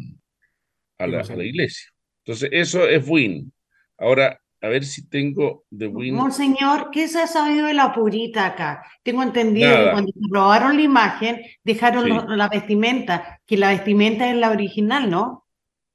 a, 0.98 1.08
la, 1.08 1.22
a, 1.22 1.36
la, 1.36 1.44
iglesia. 1.44 1.90
Entonces, 2.26 2.50
eso 2.52 2.88
es 2.88 3.08
win. 3.08 3.54
Ahora, 3.98 4.40
a 4.64 4.70
ver 4.70 4.86
si 4.86 5.09
tengo 5.09 5.66
de 5.70 5.88
Win. 5.88 6.16
Monseñor, 6.16 6.89
¿qué 6.89 7.09
se 7.09 7.20
ha 7.20 7.28
sabido 7.28 7.68
de 7.68 7.74
la 7.74 7.93
purita 7.93 8.45
acá? 8.45 8.82
Tengo 9.03 9.22
entendido 9.22 9.70
que 9.70 9.91
cuando 9.91 10.14
probaron 10.32 10.78
la 10.78 10.82
imagen, 10.82 11.41
dejaron 11.66 12.38
la 12.38 12.47
vestimenta, 12.47 13.41
que 13.45 13.57
la 13.57 13.72
vestimenta 13.72 14.30
es 14.30 14.38
la 14.38 14.51
original, 14.51 15.11
¿no? 15.11 15.45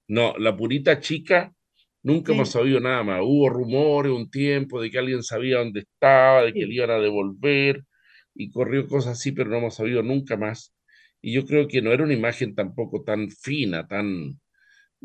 No, 0.06 0.36
la 0.36 0.54
purita 0.54 1.00
chica, 1.00 1.50
nunca 2.02 2.34
hemos 2.34 2.50
sabido 2.50 2.78
nada 2.78 3.02
más. 3.02 3.20
Hubo 3.22 3.48
rumores 3.48 4.12
un 4.12 4.30
tiempo 4.30 4.82
de 4.82 4.90
que 4.90 4.98
alguien 4.98 5.22
sabía 5.22 5.60
dónde 5.60 5.80
estaba, 5.80 6.42
de 6.42 6.52
que 6.52 6.66
le 6.66 6.74
iban 6.74 6.90
a 6.90 6.98
devolver, 6.98 7.84
y 8.34 8.50
corrió 8.50 8.86
cosas 8.86 9.12
así, 9.12 9.32
pero 9.32 9.48
no 9.48 9.56
hemos 9.56 9.76
sabido 9.76 10.02
nunca 10.02 10.36
más. 10.36 10.74
Y 11.22 11.32
yo 11.32 11.46
creo 11.46 11.68
que 11.68 11.80
no 11.80 11.90
era 11.90 12.04
una 12.04 12.12
imagen 12.12 12.54
tampoco 12.54 13.02
tan 13.02 13.30
fina, 13.30 13.86
tan... 13.86 14.38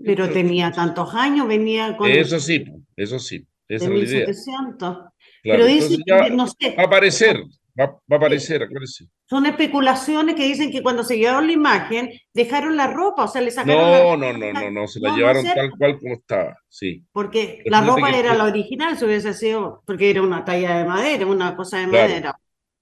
Pero 0.03 0.30
tenía 0.30 0.70
tantos 0.70 1.16
años, 1.16 1.47
venía 1.47 1.95
con... 1.95 2.11
Eso 2.11 2.41
sí, 2.41 2.66
eso 2.97 3.20
sí. 3.20 3.47
Esa 3.76 3.86
de 3.86 3.91
1700. 3.91 4.97
Pero 5.43 5.65
dice 5.65 5.97
que, 6.05 6.30
no 6.32 6.47
sé. 6.47 6.76
Va 6.78 6.84
a 6.84 6.86
aparecer, 6.86 7.43
va, 7.80 7.86
a 8.09 8.15
aparecer, 8.15 8.63
acuérdense. 8.63 9.07
Son 9.26 9.45
especulaciones 9.45 10.36
que 10.36 10.43
dicen 10.43 10.71
que 10.71 10.82
cuando 10.82 11.03
se 11.03 11.17
llevaron 11.17 11.47
la 11.47 11.53
imagen, 11.53 12.11
dejaron 12.34 12.78
la 12.78 12.88
ropa, 12.88 13.24
o 13.24 13.28
sea, 13.28 13.41
le 13.41 13.51
sacaron 13.51 13.82
no, 13.82 14.17
la 14.17 14.34
No, 14.34 14.38
no, 14.38 14.53
no, 14.53 14.71
no, 14.71 14.88
se 14.88 14.99
la 14.99 15.15
llevaron 15.15 15.43
tal 15.43 15.71
cual 15.78 15.99
como 15.99 16.15
estaba, 16.15 16.57
sí. 16.69 17.03
Porque 17.11 17.63
la 17.65 17.82
ropa 17.82 18.09
era 18.11 18.34
la 18.36 18.45
original, 18.45 18.97
se 18.97 19.05
hubiese 19.05 19.34
sido, 19.34 19.82
porque 19.86 20.09
era 20.09 20.21
una 20.21 20.45
talla 20.45 20.78
de 20.78 20.86
madera, 20.86 21.26
una 21.26 21.55
cosa 21.55 21.80
de 21.80 21.88
madera. 21.88 22.39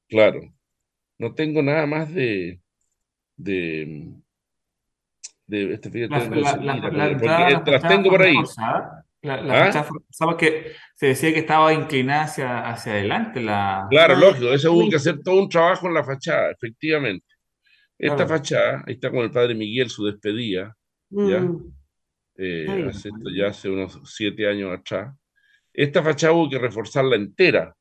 Claro. 0.07 0.41
No 1.17 1.33
tengo 1.33 1.61
nada 1.61 1.85
más 1.85 2.13
de. 2.13 2.59
de 3.37 4.11
de 5.51 5.73
este 5.73 5.89
fíjate, 5.89 6.31
las 7.71 7.87
tengo 7.87 8.09
por 8.09 8.21
ahí. 8.21 8.35
La, 9.23 9.39
la 9.41 9.69
¿Ah? 9.69 10.37
que 10.37 10.73
se 10.95 11.07
decía 11.07 11.31
que 11.31 11.39
estaba 11.39 11.73
inclinada 11.73 12.23
hacia, 12.23 12.67
hacia 12.67 12.93
adelante. 12.93 13.39
La... 13.39 13.85
Claro, 13.89 14.15
lógico, 14.15 14.51
eso 14.51 14.73
hubo 14.73 14.89
que 14.89 14.95
hacer 14.95 15.21
todo 15.21 15.41
un 15.41 15.49
trabajo 15.49 15.87
en 15.87 15.93
la 15.93 16.03
fachada, 16.03 16.51
efectivamente. 16.51 17.25
Esta 17.99 18.27
fachada, 18.27 18.83
ahí 18.87 18.95
está 18.95 19.11
con 19.11 19.19
el 19.19 19.29
padre 19.29 19.53
Miguel, 19.53 19.89
su 19.89 20.05
despedida, 20.05 20.75
¿ya? 21.09 21.39
Mm. 21.41 21.71
Eh, 22.35 22.87
hace, 22.89 23.09
ya 23.35 23.47
hace 23.47 23.69
unos 23.69 23.99
siete 24.05 24.47
años 24.47 24.71
atrás. 24.71 25.15
Esta 25.71 26.01
fachada 26.01 26.33
hubo 26.33 26.49
que 26.49 26.57
reforzarla 26.57 27.15
entera, 27.15 27.75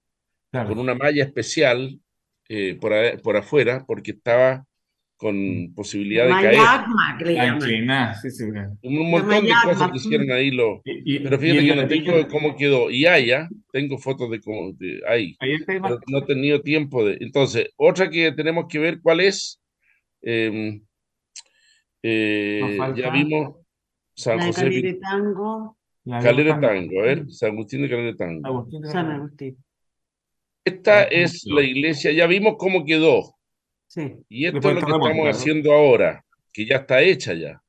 con 0.53 0.79
una 0.79 0.95
malla 0.95 1.25
especial 1.25 1.99
eh, 2.49 2.77
por, 2.79 2.93
por 3.23 3.37
afuera, 3.39 3.83
porque 3.87 4.11
estaba 4.11 4.67
con 5.21 5.37
mm. 5.37 5.75
posibilidad 5.75 6.25
de 6.25 6.31
caer. 6.31 6.59
Un 8.83 9.11
montón 9.11 9.45
de 9.45 9.53
cosas 9.65 9.91
que 9.91 9.99
hicieron 9.99 10.33
ahí. 10.33 10.51
Lo, 10.51 10.81
pero 10.83 11.39
fíjate 11.39 11.67
que 11.67 11.77
no 11.77 11.87
tengo 11.87 12.29
cómo 12.29 12.57
quedó. 12.57 12.91
Y 12.91 13.05
allá, 13.05 13.47
tengo 13.71 13.99
fotos 13.99 14.31
de 14.31 14.41
cómo, 14.41 14.73
de 14.73 15.03
ahí. 15.07 15.37
no 16.09 16.19
he 16.19 16.23
tenido 16.23 16.63
tiempo 16.63 17.05
de. 17.05 17.19
Entonces, 17.21 17.69
otra 17.77 18.09
que 18.09 18.33
tenemos 18.33 18.65
que 18.67 18.79
ver 18.79 19.01
cuál 19.03 19.21
es. 19.21 19.61
Em, 20.23 20.83
eh, 22.03 22.79
ya 22.97 23.11
vimos 23.11 23.57
San 24.15 24.41
José. 24.41 24.63
Calera 24.63 24.99
Tango. 25.01 25.77
Calera 26.23 26.61
Tango, 26.61 27.01
a 27.01 27.03
ver, 27.05 27.31
San 27.31 27.51
Agustín 27.51 27.83
de 27.83 27.91
Calera 27.91 28.17
Tango. 28.17 28.67
San 28.85 29.11
Agustín. 29.11 29.57
Esta 30.65 31.05
es 31.05 31.45
la 31.45 31.63
iglesia, 31.63 32.11
ya 32.11 32.27
vimos 32.27 32.55
cómo 32.59 32.87
quedó. 32.87 33.35
Y 34.29 34.47
esto 34.47 34.59
es 34.59 34.65
lo 34.65 34.87
que 34.87 34.97
estamos 34.97 35.29
haciendo 35.29 35.73
ahora, 35.73 36.25
que 36.53 36.67
ya 36.67 36.77
está 36.77 37.03
hecha 37.03 37.35
ya. 37.35 37.63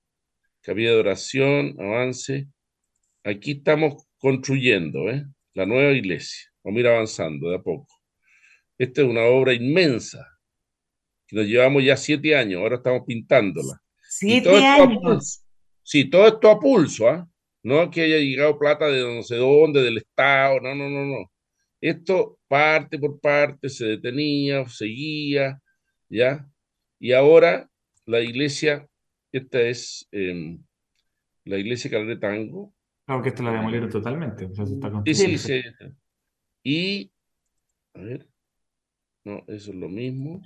Cabida 0.61 0.91
de 0.91 0.99
oración, 0.99 1.75
avance. 1.79 2.47
Aquí 3.23 3.51
estamos 3.51 4.05
construyendo 4.19 5.09
¿eh? 5.09 5.25
la 5.53 5.65
nueva 5.65 5.91
iglesia. 5.91 6.51
Vamos 6.63 6.77
a 6.77 6.79
ir 6.81 6.87
avanzando 6.87 7.49
de 7.49 7.55
a 7.55 7.61
poco. 7.61 7.87
Esta 8.77 9.01
es 9.01 9.07
una 9.07 9.23
obra 9.23 9.53
inmensa, 9.53 10.27
que 11.27 11.35
nos 11.35 11.45
llevamos 11.45 11.83
ya 11.83 11.97
siete 11.97 12.35
años, 12.35 12.61
ahora 12.61 12.77
estamos 12.77 13.01
pintándola. 13.05 13.81
Siete 14.07 14.63
años. 14.63 15.43
Sí, 15.83 16.09
todo 16.09 16.27
esto 16.27 16.49
a 16.49 16.59
pulso, 16.59 17.07
¿ah? 17.07 17.27
No 17.63 17.89
que 17.91 18.01
haya 18.01 18.17
llegado 18.17 18.57
plata 18.57 18.87
de 18.87 19.01
no 19.01 19.21
sé 19.23 19.35
dónde, 19.35 19.81
del 19.81 19.97
Estado, 19.97 20.59
no, 20.61 20.73
no, 20.73 20.89
no, 20.89 21.05
no. 21.05 21.31
Esto 21.79 22.39
parte 22.47 22.97
por 22.99 23.19
parte 23.19 23.69
se 23.69 23.85
detenía, 23.85 24.67
seguía, 24.67 25.59
¿ya? 26.11 26.47
Y 26.99 27.13
ahora 27.13 27.69
la 28.05 28.19
iglesia, 28.21 28.87
esta 29.31 29.61
es 29.61 30.07
em, 30.11 30.63
la 31.45 31.57
iglesia 31.57 31.89
Calera 31.89 32.19
Tango. 32.19 32.73
Claro 33.05 33.23
que 33.23 33.29
esta 33.29 33.43
la 33.43 33.53
demolieron 33.53 33.89
totalmente. 33.89 34.47
sí, 35.05 35.15
sí, 35.15 35.37
sí. 35.37 35.61
Y, 36.63 37.11
a 37.95 38.01
ver, 38.01 38.27
no, 39.23 39.43
eso 39.47 39.71
es 39.71 39.75
lo 39.75 39.89
mismo. 39.89 40.41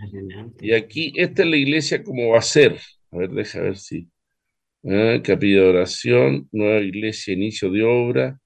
Y 0.62 0.74
aquí, 0.74 1.12
esta 1.16 1.44
es 1.44 1.50
la 1.50 1.58
iglesia 1.58 2.04
como 2.04 2.30
va 2.30 2.40
a 2.40 2.42
ser. 2.42 2.80
A 3.12 3.18
ver, 3.18 3.32
deja 3.32 3.62
ver 3.62 3.78
si. 3.78 4.10
Ah, 4.88 5.20
capilla 5.24 5.62
de 5.62 5.70
oración, 5.70 6.48
nueva 6.52 6.80
iglesia, 6.82 7.34
inicio 7.34 7.72
de 7.72 7.84
obra, 7.84 8.40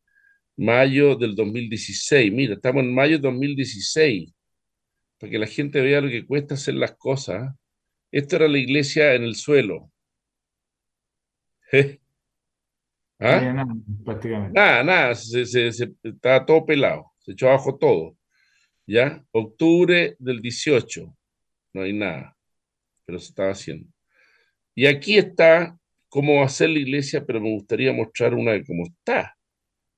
mayo 0.55 1.15
del 1.15 1.35
2016. 1.35 2.31
Mira, 2.31 2.53
estamos 2.53 2.83
en 2.83 2.93
mayo 2.93 3.13
del 3.13 3.21
2016, 3.23 4.33
para 5.19 5.31
que 5.31 5.37
la 5.37 5.47
gente 5.47 5.81
vea 5.81 6.01
lo 6.01 6.09
que 6.09 6.25
cuesta 6.25 6.55
hacer 6.55 6.75
las 6.75 6.95
cosas. 6.95 7.53
Esto 8.11 8.37
era 8.37 8.47
la 8.47 8.57
iglesia 8.57 9.13
en 9.13 9.23
el 9.23 9.35
suelo. 9.35 9.91
¿Ah? 13.19 13.41
Nada, 13.41 13.75
prácticamente. 14.05 14.57
Nada, 14.57 14.83
nada, 14.83 15.13
se, 15.15 15.41
estaba 16.03 16.45
todo 16.45 16.65
pelado, 16.65 17.11
se 17.19 17.33
echó 17.33 17.49
abajo 17.49 17.77
todo. 17.77 18.15
¿Ya? 18.87 19.23
Octubre 19.31 20.15
del 20.17 20.41
18, 20.41 21.15
no 21.73 21.81
hay 21.81 21.93
nada, 21.93 22.35
pero 23.05 23.19
se 23.19 23.27
estaba 23.27 23.51
haciendo. 23.51 23.87
Y 24.73 24.87
aquí 24.87 25.17
está 25.17 25.77
cómo 26.07 26.37
va 26.37 26.45
a 26.45 26.49
ser 26.49 26.69
la 26.69 26.79
iglesia, 26.79 27.23
pero 27.25 27.41
me 27.41 27.51
gustaría 27.51 27.93
mostrar 27.93 28.33
una 28.33 28.53
de 28.53 28.63
cómo 28.65 28.85
está, 28.85 29.37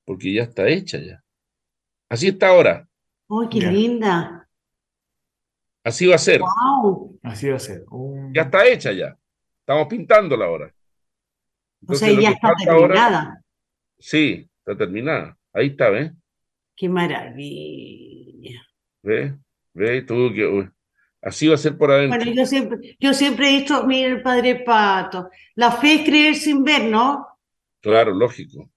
porque 0.04 0.32
ya 0.34 0.42
está 0.42 0.68
hecha 0.68 0.98
ya. 0.98 1.22
Así 2.08 2.28
está 2.28 2.48
ahora. 2.48 2.86
¡Ay, 3.30 3.48
qué 3.50 3.60
linda! 3.60 4.41
Así 5.84 6.06
va 6.06 6.14
a 6.14 6.18
ser. 6.18 6.40
Wow. 6.40 7.18
Así 7.22 7.48
va 7.48 7.56
a 7.56 7.60
ser. 7.60 7.84
Ya 8.32 8.42
está 8.42 8.66
hecha 8.66 8.92
ya. 8.92 9.16
Estamos 9.60 9.86
pintándola 9.88 10.46
ahora. 10.46 10.74
o 11.86 11.94
sea, 11.94 12.10
ya 12.12 12.30
está 12.30 12.52
terminada. 12.54 13.42
sí, 13.98 14.48
está 14.58 14.76
terminada. 14.76 15.36
Ahí 15.52 15.68
está, 15.68 15.90
¿ves? 15.90 16.12
Qué 16.76 16.88
maravilla. 16.88 18.62
¿Ves? 19.02 19.32
¿Ves? 19.74 20.06
Tuvo 20.06 20.32
que... 20.32 20.68
Así 21.20 21.46
va 21.46 21.54
a 21.54 21.58
ser 21.58 21.78
por 21.78 21.90
adentro. 21.90 22.18
Bueno, 22.18 22.32
yo 22.32 22.46
siempre, 22.46 22.96
yo 22.98 23.14
siempre 23.14 23.48
he 23.48 23.60
dicho, 23.60 23.86
mire 23.86 24.08
el 24.08 24.22
padre 24.22 24.56
Pato, 24.56 25.30
la 25.54 25.70
fe 25.70 25.94
es 25.94 26.04
creer 26.04 26.34
sin 26.34 26.64
ver, 26.64 26.84
¿no? 26.84 27.28
Claro, 27.80 28.12
lógico. 28.12 28.68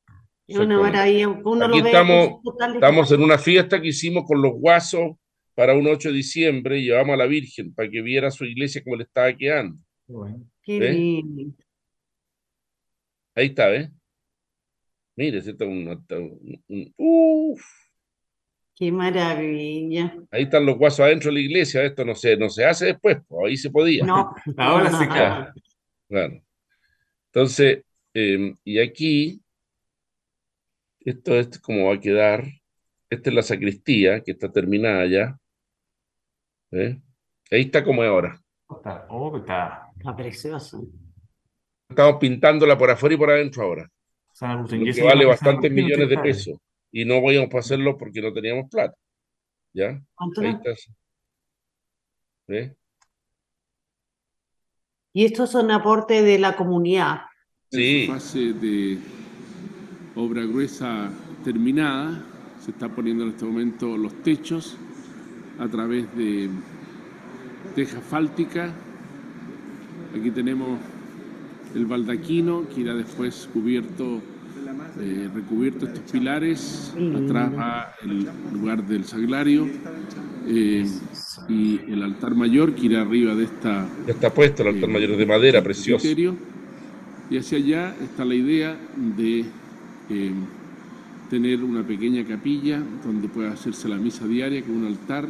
Una 0.48 0.80
maravilla. 0.80 1.28
Uno 1.28 1.66
Aquí 1.66 1.80
estamos, 1.80 2.42
estamos 2.76 3.12
en 3.12 3.24
una 3.24 3.40
fiesta 3.40 3.82
que 3.82 3.88
hicimos 3.88 4.26
con 4.28 4.44
los 4.44 4.54
guasos 4.54 5.16
para 5.56 5.74
un 5.74 5.88
8 5.88 6.10
de 6.10 6.16
diciembre 6.16 6.78
y 6.78 6.84
llevamos 6.84 7.14
a 7.14 7.18
la 7.18 7.26
Virgen 7.26 7.74
para 7.74 7.90
que 7.90 8.02
viera 8.02 8.30
su 8.30 8.46
iglesia 8.46 8.84
como 8.84 8.98
le 8.98 9.04
estaba 9.04 9.34
quedando. 9.36 9.80
Qué 10.62 10.80
lindo. 10.80 11.56
Ahí 13.34 13.48
está, 13.48 13.68
¿ves? 13.68 13.90
Mire, 15.16 15.38
este 15.38 15.52
está 15.52 15.66
un, 15.66 16.06
un, 16.68 16.94
uf. 16.98 17.62
Qué 18.76 18.92
maravilla. 18.92 20.14
Ahí 20.30 20.44
están 20.44 20.66
los 20.66 20.78
guasos 20.78 21.00
adentro 21.00 21.30
de 21.30 21.36
la 21.36 21.46
iglesia. 21.46 21.84
Esto 21.84 22.04
no 22.04 22.14
se, 22.14 22.36
no 22.36 22.50
se 22.50 22.66
hace 22.66 22.88
después, 22.88 23.18
pues 23.26 23.50
ahí 23.50 23.58
se 23.58 23.70
podía. 23.70 24.06
No, 24.06 24.36
ahora 24.58 24.92
se 24.92 25.08
queda. 25.08 25.54
Claro. 26.10 26.44
Entonces, 27.28 27.84
em, 28.14 28.56
y 28.66 28.80
aquí, 28.80 29.42
esto 31.00 31.40
es 31.40 31.58
como 31.60 31.88
va 31.88 31.96
a 31.96 32.00
quedar. 32.00 32.46
Esta 33.10 33.30
es 33.30 33.36
la 33.36 33.44
sacristía 33.44 34.22
que 34.22 34.32
está 34.32 34.52
terminada 34.52 35.06
ya. 35.06 35.40
¿Eh? 36.76 37.00
Ahí 37.52 37.62
está 37.62 37.84
como 37.84 38.04
es 38.04 38.10
ahora. 38.10 38.42
Está, 38.70 39.08
oh, 39.10 39.38
está. 39.38 39.90
está 39.98 40.16
precioso. 40.16 40.86
Estamos 41.88 42.16
pintándola 42.20 42.78
por 42.78 42.90
afuera 42.90 43.16
y 43.16 43.18
por 43.18 43.30
adentro 43.32 43.64
ahora. 43.64 43.90
que 44.70 45.04
vale 45.04 45.26
bastantes 45.26 45.72
millones 45.72 46.10
de 46.10 46.18
pesos 46.18 46.58
y 46.92 47.06
no 47.06 47.22
podíamos 47.22 47.54
hacerlo 47.56 47.98
porque 47.98 48.22
no 48.22 48.34
teníamos 48.34 48.70
plata. 48.70 48.98
¿Ya? 49.74 50.02
Ahí 50.18 50.48
está. 50.48 50.74
Y 55.14 55.26
estos 55.26 55.52
son 55.52 55.72
aportes 55.72 56.24
de 56.26 56.40
la 56.40 56.58
comunidad. 56.58 57.22
Sí. 57.72 58.08
fase 58.08 58.54
de 58.54 59.00
obra 60.16 60.44
gruesa 60.44 61.10
terminada, 61.44 62.22
se 62.60 62.72
está 62.72 62.90
poniendo 62.90 63.24
en 63.24 63.30
este 63.30 63.46
momento 63.46 63.98
los 63.98 64.14
techos 64.24 64.78
a 65.60 65.68
través 65.68 66.06
de 66.16 66.50
teja 67.76 68.00
fáltica. 68.02 68.72
Aquí 70.18 70.32
tenemos 70.32 70.80
el 71.76 71.86
baldaquino 71.86 72.64
que 72.74 72.82
irá 72.82 72.94
después 72.94 73.50
cubierto 73.54 74.22
eh, 75.00 75.30
recubierto 75.34 75.86
estos 75.86 76.10
pilares, 76.10 76.94
atrás 76.96 77.52
va 77.58 77.94
el 78.02 78.28
lugar 78.54 78.86
del 78.88 79.04
saglario 79.04 79.68
eh, 80.48 80.86
y 81.50 81.80
el 81.88 82.02
altar 82.02 82.34
mayor 82.34 82.74
que 82.74 82.86
irá 82.86 83.02
arriba 83.02 83.36
de 83.36 83.44
esta... 83.44 83.88
Ya 84.08 84.14
está 84.14 84.34
puesto 84.34 84.64
el 84.64 84.70
altar 84.76 84.90
mayor 84.90 85.18
de 85.18 85.26
madera, 85.26 85.62
precioso. 85.62 86.08
Y 87.30 87.38
hacia 87.38 87.58
allá 87.58 87.96
está 88.02 88.24
la 88.24 88.36
idea 88.36 88.78
de 89.18 89.46
eh, 90.10 90.32
tener 91.30 91.64
una 91.64 91.84
pequeña 91.84 92.24
capilla 92.24 92.82
donde 93.04 93.28
pueda 93.28 93.52
hacerse 93.52 93.90
la 93.90 93.98
misa 93.98 94.26
diaria 94.26 94.62
con 94.62 94.78
un 94.78 94.86
altar 94.86 95.28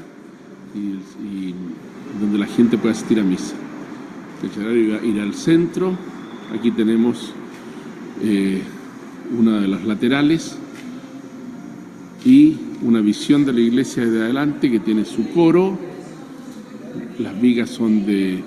y, 0.76 1.54
donde 2.20 2.38
la 2.38 2.46
gente 2.46 2.78
pueda 2.78 2.94
asistir 2.94 3.20
a 3.20 3.24
misa. 3.24 3.56
El 4.44 4.52
sagrario 4.52 5.04
irá 5.04 5.24
al 5.24 5.34
centro, 5.34 5.94
aquí 6.58 6.72
tenemos 6.72 7.34
una 9.38 9.60
de 9.60 9.68
las 9.68 9.84
laterales 9.86 10.58
y 12.24 12.58
una 12.82 13.02
visión 13.02 13.46
de 13.46 13.54
la 13.54 13.60
iglesia 13.60 14.06
desde 14.06 14.24
adelante 14.24 14.72
que 14.72 14.80
tiene 14.80 15.06
su 15.06 15.30
coro. 15.32 15.78
Las 17.20 17.40
vigas 17.40 17.70
son 17.70 18.06
de 18.06 18.44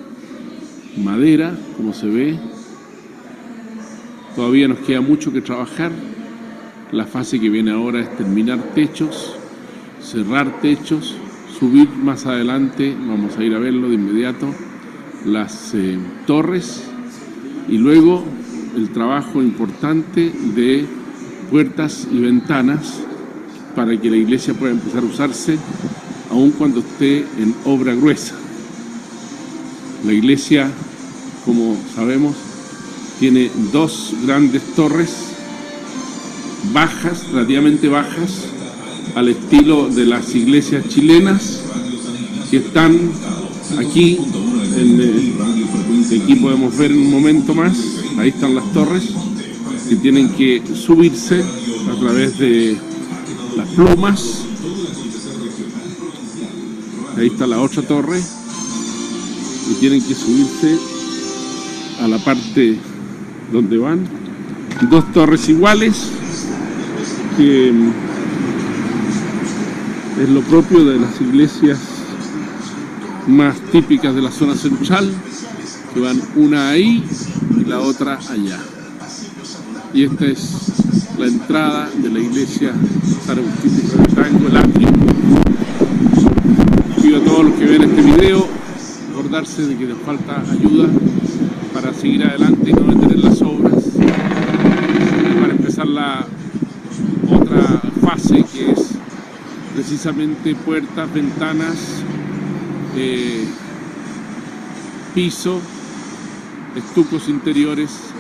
madera, 0.97 1.57
como 1.77 1.93
se 1.93 2.07
ve. 2.07 2.39
Todavía 4.35 4.69
nos 4.69 4.79
queda 4.79 5.01
mucho 5.01 5.33
que 5.33 5.41
trabajar. 5.41 5.93
La 6.93 7.05
fase 7.05 7.39
que 7.39 7.51
viene 7.51 7.71
ahora 7.71 8.01
es 8.01 8.17
terminar 8.17 8.59
techos, 8.75 9.37
cerrar 10.01 10.61
techos, 10.61 11.17
subir 11.59 11.89
más 11.91 12.27
adelante, 12.27 12.97
vamos 12.99 13.37
a 13.37 13.45
ir 13.45 13.55
a 13.55 13.59
verlo 13.59 13.89
de 13.89 13.95
inmediato, 13.95 14.55
las 15.25 15.75
eh, 15.75 15.99
torres 16.27 16.85
y 17.69 17.79
luego 17.79 18.25
el 18.77 18.91
trabajo 18.91 19.43
importante 19.43 20.33
de 20.55 20.87
puertas 21.51 22.07
y 22.11 22.21
ventanas 22.21 23.01
para 23.75 23.97
que 24.01 24.11
la 24.11 24.17
iglesia 24.17 24.55
pueda 24.55 24.73
empezar 24.73 25.03
a 25.03 25.07
usarse 25.07 25.59
aun 26.31 26.51
cuando 26.53 26.81
esté 26.81 27.19
en 27.39 27.55
obra 27.65 27.95
gruesa. 27.95 28.35
La 30.05 30.13
iglesia, 30.13 30.71
como 31.45 31.77
sabemos, 31.95 32.37
tiene 33.19 33.51
dos 33.73 34.15
grandes 34.25 34.63
torres 34.75 35.29
bajas, 36.73 37.31
relativamente 37.33 37.89
bajas, 37.89 38.47
al 39.15 39.29
estilo 39.29 39.89
de 39.89 40.05
las 40.05 40.35
iglesias 40.35 40.89
chilenas 40.89 41.63
que 42.51 42.59
están 42.59 42.99
aquí. 43.79 44.19
En, 44.77 45.39
podemos 46.41 46.77
ver 46.77 46.93
en 46.93 46.99
un 46.99 47.11
momento 47.11 47.53
más 47.53 47.77
Ahí 48.19 48.31
están 48.31 48.53
las 48.57 48.73
torres 48.73 49.11
que 49.89 49.95
tienen 49.95 50.29
que 50.31 50.61
subirse 50.75 51.41
a 51.41 52.01
través 52.01 52.37
de 52.37 52.77
las 53.57 53.69
plumas. 53.69 54.45
Ahí 57.17 57.29
está 57.29 57.47
la 57.47 57.61
otra 57.61 57.83
torre 57.83 58.21
y 59.71 59.75
tienen 59.75 60.03
que 60.03 60.17
subirse 60.17 60.79
a 62.01 62.09
la 62.09 62.19
parte 62.19 62.77
donde 63.53 63.79
van. 63.79 64.05
Dos 64.91 65.13
torres 65.13 65.49
iguales 65.49 66.09
que 67.37 67.73
es 70.21 70.29
lo 70.29 70.41
propio 70.43 70.85
de 70.85 70.99
las 70.99 71.21
iglesias 71.21 71.79
más 73.27 73.57
típicas 73.73 74.15
de 74.15 74.23
la 74.23 74.31
zona 74.31 74.55
central, 74.55 75.11
que 75.95 76.01
van 76.01 76.21
una 76.37 76.71
ahí 76.71 77.05
la 77.69 77.81
otra 77.81 78.19
allá. 78.31 78.59
Y 79.93 80.05
esta 80.05 80.25
es 80.27 80.73
la 81.19 81.27
entrada 81.27 81.91
de 81.95 82.09
la 82.09 82.19
iglesia 82.19 82.73
San 83.27 83.39
Agustín 83.39 83.77
de 83.77 84.15
Tango, 84.15 84.49
el 84.49 84.57
atrio. 84.57 84.89
Pido 87.03 87.19
a 87.19 87.25
todos 87.25 87.45
los 87.45 87.55
que 87.55 87.67
ven 87.67 87.83
este 87.83 88.03
video 88.03 88.47
acordarse 89.13 89.67
de 89.67 89.77
que 89.77 89.87
les 89.87 89.99
falta 89.99 90.43
ayuda 90.51 90.89
para 91.75 91.93
seguir 91.93 92.25
adelante 92.25 92.71
y 92.71 92.73
no 92.73 92.93
detener 92.93 93.19
las 93.19 93.43
obras. 93.43 93.85
Para 95.41 95.53
empezar 95.53 95.87
la 95.87 96.27
otra 97.31 97.83
fase 98.01 98.45
que 98.53 98.71
es 98.71 98.99
precisamente 99.89 100.55
puertas, 100.55 101.11
ventanas, 101.15 102.03
eh, 102.95 103.43
piso, 105.15 105.63
estucos 106.77 107.27
interiores 107.31 108.13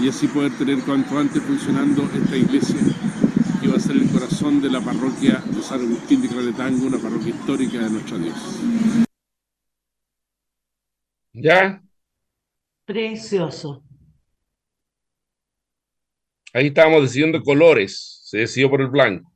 y 0.00 0.08
así 0.08 0.26
poder 0.26 0.50
tener 0.58 0.80
cuanto 0.80 1.20
antes 1.20 1.40
funcionando 1.40 2.02
esta 2.12 2.36
iglesia 2.36 2.80
que 3.62 3.68
va 3.68 3.76
a 3.76 3.80
ser 3.80 3.94
el 3.94 4.10
corazón 4.10 4.60
de 4.60 4.68
la 4.68 4.80
parroquia 4.80 5.40
de 5.46 5.62
San 5.62 5.82
Agustín 5.82 6.20
de 6.20 6.28
Claretango, 6.30 6.84
una 6.84 6.98
parroquia 6.98 7.28
histórica 7.28 7.78
de 7.78 7.90
nuestro 7.90 8.18
Dios. 8.18 8.36
¿Ya? 11.32 11.80
Precioso. 12.84 13.84
Ahí 16.52 16.66
estábamos 16.66 17.02
decidiendo 17.02 17.40
colores, 17.40 18.20
se 18.24 18.38
decidió 18.38 18.68
por 18.68 18.80
el 18.80 18.88
blanco. 18.88 19.35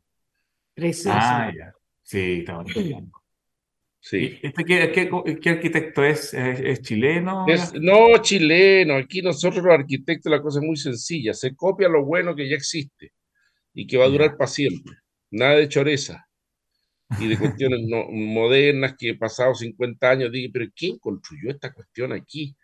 Precioso. 0.81 1.19
Ah, 1.21 1.53
ya. 1.55 1.75
Sí, 2.03 2.43
en 2.49 2.89
blanco. 2.89 3.23
Sí. 4.01 4.39
¿Este 4.43 4.65
qué, 4.65 5.39
qué, 5.43 5.51
arquitecto 5.51 6.03
es? 6.03 6.33
¿Es, 6.33 6.81
chileno? 6.81 7.45
no, 7.83 8.17
chileno. 8.23 8.97
Aquí 8.97 9.21
nosotros 9.21 9.63
los 9.63 9.75
arquitectos 9.75 10.33
la 10.33 10.41
cosa 10.41 10.59
es 10.61 10.65
muy 10.65 10.77
sencilla. 10.77 11.35
Se 11.35 11.55
copia 11.55 11.87
lo 11.89 12.03
bueno 12.03 12.35
que 12.35 12.49
ya 12.49 12.57
existe 12.57 13.13
y 13.75 13.87
que 13.87 13.99
va 13.99 14.07
a 14.07 14.09
durar 14.09 14.39
para 14.39 14.49
siempre. 14.49 14.95
Nada 15.31 15.57
de 15.57 15.69
choreza 15.69 16.27
y 17.21 17.29
de 17.29 17.39
cuestiones 17.39 17.81
no, 17.87 18.07
modernas 18.11 18.95
que 18.99 19.15
pasado 19.17 19.55
50 19.55 20.11
años 20.11 20.33
digan, 20.33 20.53
pero 20.53 20.67
¿quién 20.75 20.99
construyó 20.99 21.51
esta 21.51 21.75
cuestión 21.75 22.13
aquí? 22.13 22.57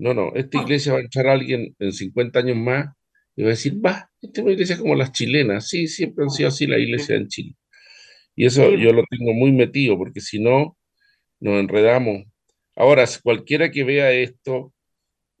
No, 0.00 0.12
no, 0.12 0.32
esta 0.34 0.60
iglesia 0.60 0.92
va 0.92 0.98
a 0.98 1.02
entrar 1.02 1.28
alguien 1.28 1.74
en 1.78 1.92
50 1.92 2.40
años 2.40 2.56
más 2.56 2.88
y 3.36 3.42
va 3.42 3.48
a 3.48 3.50
decir, 3.50 3.84
va, 3.84 4.10
esta 4.20 4.40
es 4.40 4.44
una 4.44 4.52
iglesia 4.52 4.78
como 4.78 4.94
las 4.94 5.12
chilenas. 5.12 5.68
Sí, 5.68 5.88
siempre 5.88 6.24
han 6.24 6.30
sido 6.30 6.48
así 6.48 6.66
la 6.66 6.78
iglesia 6.78 7.16
en 7.16 7.28
Chile. 7.28 7.56
Y 8.36 8.46
eso 8.46 8.74
yo 8.74 8.92
lo 8.92 9.04
tengo 9.08 9.32
muy 9.32 9.52
metido, 9.52 9.96
porque 9.96 10.20
si 10.20 10.40
no, 10.40 10.76
nos 11.40 11.60
enredamos. 11.60 12.24
Ahora, 12.76 13.04
cualquiera 13.22 13.70
que 13.70 13.84
vea 13.84 14.12
esto 14.12 14.72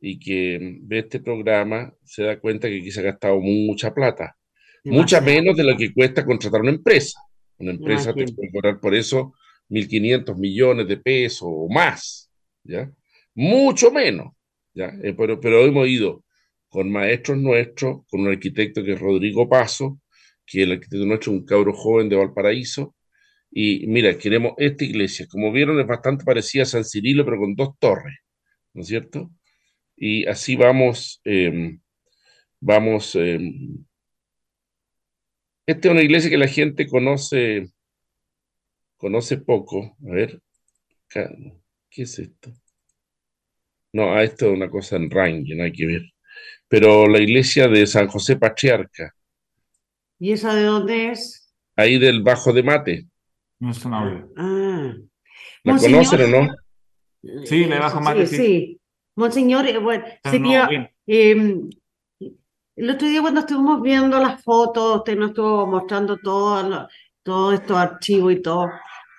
y 0.00 0.18
que 0.18 0.78
ve 0.82 1.00
este 1.00 1.20
programa, 1.20 1.92
se 2.04 2.24
da 2.24 2.38
cuenta 2.38 2.68
que 2.68 2.78
aquí 2.78 2.90
se 2.90 3.00
ha 3.00 3.04
gastado 3.04 3.40
mucha 3.40 3.92
plata. 3.94 4.36
Mucha 4.84 5.20
menos 5.20 5.56
de 5.56 5.64
lo 5.64 5.76
que 5.76 5.92
cuesta 5.92 6.24
contratar 6.24 6.60
una 6.60 6.70
empresa. 6.70 7.18
Una 7.58 7.70
empresa 7.70 8.12
te 8.12 8.26
puede 8.26 8.50
cobrar 8.52 8.80
por 8.80 8.94
eso 8.94 9.34
1.500 9.70 10.36
millones 10.36 10.88
de 10.88 10.98
pesos 10.98 11.48
o 11.50 11.68
más, 11.68 12.30
¿ya? 12.62 12.92
Mucho 13.34 13.90
menos, 13.90 14.32
¿ya? 14.74 14.92
Eh, 15.02 15.14
pero, 15.16 15.40
pero 15.40 15.64
hemos 15.64 15.88
ido 15.88 16.22
con 16.74 16.90
maestros 16.90 17.38
nuestros, 17.38 18.04
con 18.08 18.22
un 18.22 18.30
arquitecto 18.30 18.82
que 18.82 18.94
es 18.94 19.00
Rodrigo 19.00 19.48
Paso, 19.48 20.00
que 20.44 20.64
el 20.64 20.72
arquitecto 20.72 21.06
nuestro 21.06 21.30
es 21.32 21.38
un 21.38 21.46
cabro 21.46 21.72
joven 21.72 22.08
de 22.08 22.16
Valparaíso, 22.16 22.96
y 23.50 23.86
mira, 23.86 24.18
queremos 24.18 24.54
esta 24.58 24.84
iglesia, 24.84 25.26
como 25.30 25.52
vieron 25.52 25.78
es 25.80 25.86
bastante 25.86 26.24
parecida 26.24 26.64
a 26.64 26.66
San 26.66 26.84
Cirilo, 26.84 27.24
pero 27.24 27.38
con 27.38 27.54
dos 27.54 27.78
torres, 27.78 28.16
¿no 28.74 28.82
es 28.82 28.88
cierto? 28.88 29.30
Y 29.96 30.26
así 30.26 30.56
vamos, 30.56 31.20
em, 31.24 31.80
vamos 32.60 33.14
em, 33.16 33.84
esta 35.66 35.88
es 35.88 35.92
una 35.92 36.02
iglesia 36.02 36.30
que 36.30 36.38
la 36.38 36.48
gente 36.48 36.88
conoce, 36.88 37.68
conoce 38.96 39.36
poco. 39.38 39.96
A 40.08 40.12
ver, 40.12 40.40
¿qué 41.90 42.02
es 42.02 42.18
esto? 42.18 42.52
No, 43.94 44.12
a 44.12 44.22
esto 44.24 44.46
es 44.48 44.52
una 44.52 44.68
cosa 44.68 44.96
en 44.96 45.10
ranking, 45.10 45.60
hay 45.60 45.72
que 45.72 45.86
ver. 45.86 46.13
Pero 46.74 47.06
la 47.06 47.20
iglesia 47.20 47.68
de 47.68 47.86
San 47.86 48.08
José 48.08 48.34
Patriarca. 48.34 49.14
¿Y 50.18 50.32
esa 50.32 50.52
de 50.56 50.64
dónde 50.64 51.12
es? 51.12 51.54
Ahí 51.76 52.00
del 52.00 52.20
Bajo 52.20 52.52
de 52.52 52.64
Mate. 52.64 53.06
No 53.60 53.70
es 53.70 53.84
una 53.84 54.26
Ah. 54.36 54.92
¿La 55.62 55.76
conocen 55.78 56.34
o 56.34 56.40
no? 56.40 56.54
Sí, 57.44 57.66
la 57.66 57.76
de 57.76 57.80
Bajo 57.80 58.00
Mate. 58.00 58.26
Sí, 58.26 58.36
sí. 58.36 58.80
Monseñor, 59.14 59.68
eh, 59.68 59.78
bueno, 59.78 60.04
sería, 60.28 60.68
em, 61.06 61.70
el 62.74 62.90
otro 62.90 63.06
día 63.06 63.20
cuando 63.20 63.38
estuvimos 63.38 63.80
viendo 63.80 64.18
las 64.18 64.42
fotos, 64.42 64.96
usted 64.96 65.16
nos 65.16 65.28
estuvo 65.28 65.68
mostrando 65.68 66.16
todo, 66.16 66.88
todo 67.22 67.52
estos 67.52 67.76
archivos 67.76 68.32
y 68.32 68.42
todo, 68.42 68.68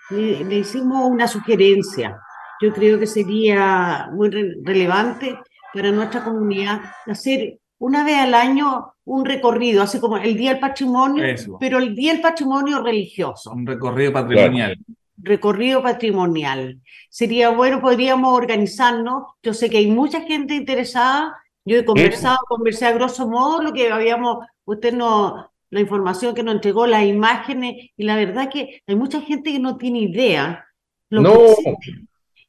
le, 0.10 0.58
hicimos 0.58 1.10
una 1.10 1.26
sugerencia. 1.26 2.20
Yo 2.62 2.74
creo 2.74 3.00
que 3.00 3.08
sería 3.08 4.10
muy 4.12 4.30
relevante 4.30 5.40
para 5.76 5.92
nuestra 5.92 6.24
comunidad 6.24 6.82
hacer 7.06 7.60
una 7.78 8.04
vez 8.04 8.18
al 8.18 8.34
año 8.34 8.94
un 9.04 9.26
recorrido, 9.26 9.84
así 9.84 10.00
como 10.00 10.18
el 10.18 10.36
Día 10.36 10.52
del 10.52 10.60
Patrimonio, 10.60 11.24
pero 11.60 11.78
el 11.78 11.94
Día 11.94 12.14
del 12.14 12.22
Patrimonio 12.22 12.82
religioso. 12.82 13.52
Un 13.52 13.68
recorrido 13.68 14.12
patrimonial. 14.14 14.78
Recorrido 15.18 15.84
patrimonial. 15.84 16.80
Sería 17.10 17.50
bueno, 17.50 17.82
podríamos 17.82 18.36
organizarnos. 18.36 19.24
Yo 19.44 19.54
sé 19.54 19.70
que 19.70 19.78
hay 19.78 19.88
mucha 19.88 20.22
gente 20.22 20.56
interesada 20.56 21.36
yo 21.66 21.78
he 21.78 21.86
conversado, 21.86 22.38
conversé 22.48 22.86
a 22.86 22.92
grosso 22.92 23.28
modo 23.28 23.62
lo 23.62 23.74
que 23.74 23.92
habíamos, 23.92 24.46
usted 24.66 24.94
no, 24.94 25.52
la 25.72 25.80
información 25.80 26.36
que 26.36 26.44
nos 26.44 26.56
entregó, 26.56 26.86
las 26.86 27.06
imágenes, 27.06 27.90
y 27.98 28.04
la 28.04 28.16
verdad 28.16 28.50
que 28.52 28.84
hay 28.86 28.96
mucha 28.96 29.20
gente 29.22 29.52
que 29.52 29.60
no 29.60 29.76
tiene 29.76 30.00
idea. 30.00 30.64
no, 31.10 31.34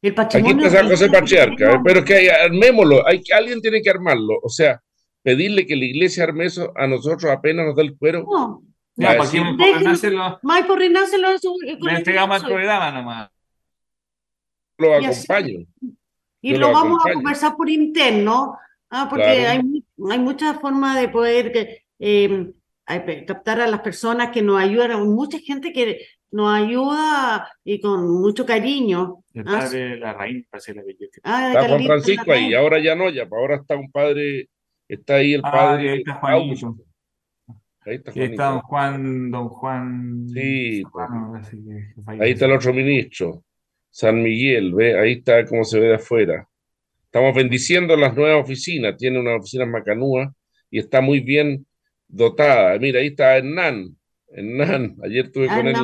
el 0.07 0.15
patrimonio. 0.15 0.57
Aquí 0.57 0.67
está 0.67 0.79
San 0.79 0.89
José 0.89 1.09
Patriarca, 1.09 1.81
pero 1.85 2.05
que 2.05 2.31
armémoslo, 2.31 3.07
hay, 3.07 3.23
alguien 3.35 3.61
tiene 3.61 3.83
que 3.83 3.91
armarlo, 3.91 4.35
o 4.43 4.49
sea, 4.49 4.81
pedirle 5.23 5.67
que 5.67 5.77
la 5.77 5.85
iglesia 5.85 6.25
arme 6.25 6.47
eso 6.47 6.73
a 6.77 6.87
nosotros 6.87 7.31
apenas 7.31 7.67
nos 7.67 7.77
da 7.77 7.83
el 7.83 7.97
cuero. 7.97 8.25
No, 8.31 8.63
no, 8.97 9.07
para 9.07 9.31
que 9.31 9.41
Maipo 10.43 10.77
Renace 10.77 11.19
lo 11.19 11.29
Le 11.33 11.93
entregamos 11.97 12.43
el 12.43 12.49
programa 12.49 12.91
nomás. 12.91 13.31
Lo 14.79 14.95
acompaño. 14.95 15.67
Y 16.43 16.55
lo, 16.57 16.71
vamos 16.73 17.01
a 17.05 17.13
conversar 17.13 17.57
por 17.57 17.69
interno 17.69 18.57
Ah, 18.91 19.09
porque 19.11 19.25
hay, 19.25 19.61
hay 20.11 20.19
muchas 20.19 20.61
formas 20.61 21.01
de 21.01 21.09
poder 21.09 21.83
em, 21.99 22.53
captar 23.27 23.61
a 23.61 23.67
las 23.67 23.81
personas 23.81 24.31
que 24.31 24.43
nos 24.43 24.61
ayudan. 24.61 24.93
Hay 24.93 25.05
mucha 25.05 25.39
gente 25.39 25.73
que 25.73 26.07
nos 26.31 26.55
ayuda 26.55 27.51
y 27.65 27.81
con 27.81 28.09
mucho 28.21 28.45
cariño. 28.45 29.23
El 29.35 29.43
¿ah? 29.49 29.59
padre 29.61 29.99
la 29.99 30.13
reina, 30.13 30.45
parece 30.51 30.75
la 30.75 30.83
belleza. 30.83 31.21
Ah, 31.23 31.53
está 31.53 31.69
Juan 31.69 31.85
Francisco 31.85 32.33
ahí, 32.33 32.55
ahora 32.55 32.79
ya 32.83 32.95
no, 32.95 33.11
ya, 33.11 33.29
ahora 33.31 33.57
está 33.57 33.77
un 33.77 33.91
padre, 33.91 34.49
está 34.89 35.17
ahí 35.17 35.35
el 35.35 35.43
ah, 35.45 35.51
padre. 35.51 35.91
ahí 35.91 35.99
está 35.99 36.15
Juanito. 36.15 36.77
Ahí 37.87 38.03
está, 38.15 38.51
don 38.51 38.61
Juan, 38.63 39.31
don 39.31 39.49
Juan. 39.49 40.29
Sí, 40.29 40.83
ahí 42.07 42.33
está 42.33 42.47
el 42.47 42.53
otro 42.53 42.75
ministro, 42.75 43.45
San 43.91 44.21
Miguel, 44.21 44.75
ve, 44.75 44.99
ahí 44.99 45.13
está 45.13 45.45
como 45.47 45.65
se 45.65 45.79
ve 45.79 45.89
de 45.89 45.95
afuera. 45.95 46.49
Estamos 47.17 47.35
bendiciendo 47.35 47.97
las 47.97 48.15
nuevas 48.15 48.45
oficinas. 48.45 48.97
Tiene 48.99 49.19
una 49.19 49.37
oficina 49.37 49.65
en 49.65 49.71
Macanúa 49.71 50.35
y 50.71 50.81
está 50.81 51.01
muy 51.01 51.21
bien 51.21 51.67
dotada. 52.07 52.79
Mira, 52.79 53.01
ahí 53.01 53.07
está 53.07 53.39
Hernán. 53.39 53.96
Hernán, 54.29 54.97
ayer 55.05 55.27
estuve 55.27 55.47
con 55.49 55.67
él. 55.67 55.77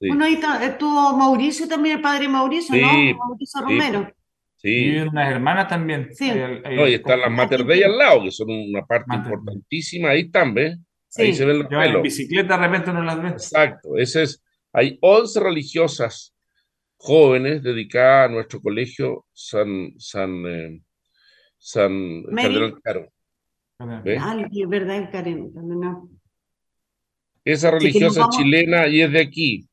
Sí. 0.00 0.08
Bueno, 0.08 0.24
ahí 0.24 0.40
estuvo 0.62 1.16
Mauricio 1.16 1.68
también, 1.68 1.96
el 1.96 2.02
padre 2.02 2.26
Mauricio, 2.26 2.74
¿no? 2.74 3.16
Mauricio 3.18 3.60
Romero. 3.60 4.10
Sí. 4.56 4.68
Y 4.68 4.98
unas 4.98 5.30
hermanas 5.30 5.68
también. 5.68 6.08
Sí. 6.12 6.30
no, 6.30 6.88
y 6.88 6.94
están 6.94 7.20
las 7.20 7.30
Mater 7.30 7.64
Dei 7.64 7.82
al 7.82 7.96
lado, 7.96 8.22
que 8.24 8.30
son 8.30 8.48
una 8.50 8.84
parte 8.84 9.14
importantísima. 9.14 10.10
Ahí 10.10 10.22
están, 10.22 10.54
¿ves? 10.54 10.78
Ahí 11.16 11.34
se 11.34 11.44
ven 11.44 11.58
los 11.58 11.68
pelos. 11.68 11.96
En 11.96 12.02
bicicleta 12.02 12.56
de 12.56 12.66
repente 12.66 12.92
no 12.92 13.02
las 13.02 13.22
ven. 13.22 13.32
Exacto. 13.32 13.96
Ese 13.96 14.22
es, 14.22 14.42
hay 14.72 14.98
11 15.00 15.40
religiosas 15.40 16.34
jóvenes 16.96 17.62
dedicada 17.62 18.24
a 18.24 18.28
nuestro 18.28 18.60
colegio 18.60 19.26
San, 19.32 19.94
San, 19.98 20.46
eh, 20.46 20.82
San 21.58 22.22
Cardenal 22.24 22.80
Caro. 22.82 23.12
verdad, 24.68 25.10
Esa 27.44 27.70
religiosa 27.70 28.28
chilena 28.30 28.86
y 28.86 29.02
es 29.02 29.12
de 29.12 29.20
aquí. 29.20 29.66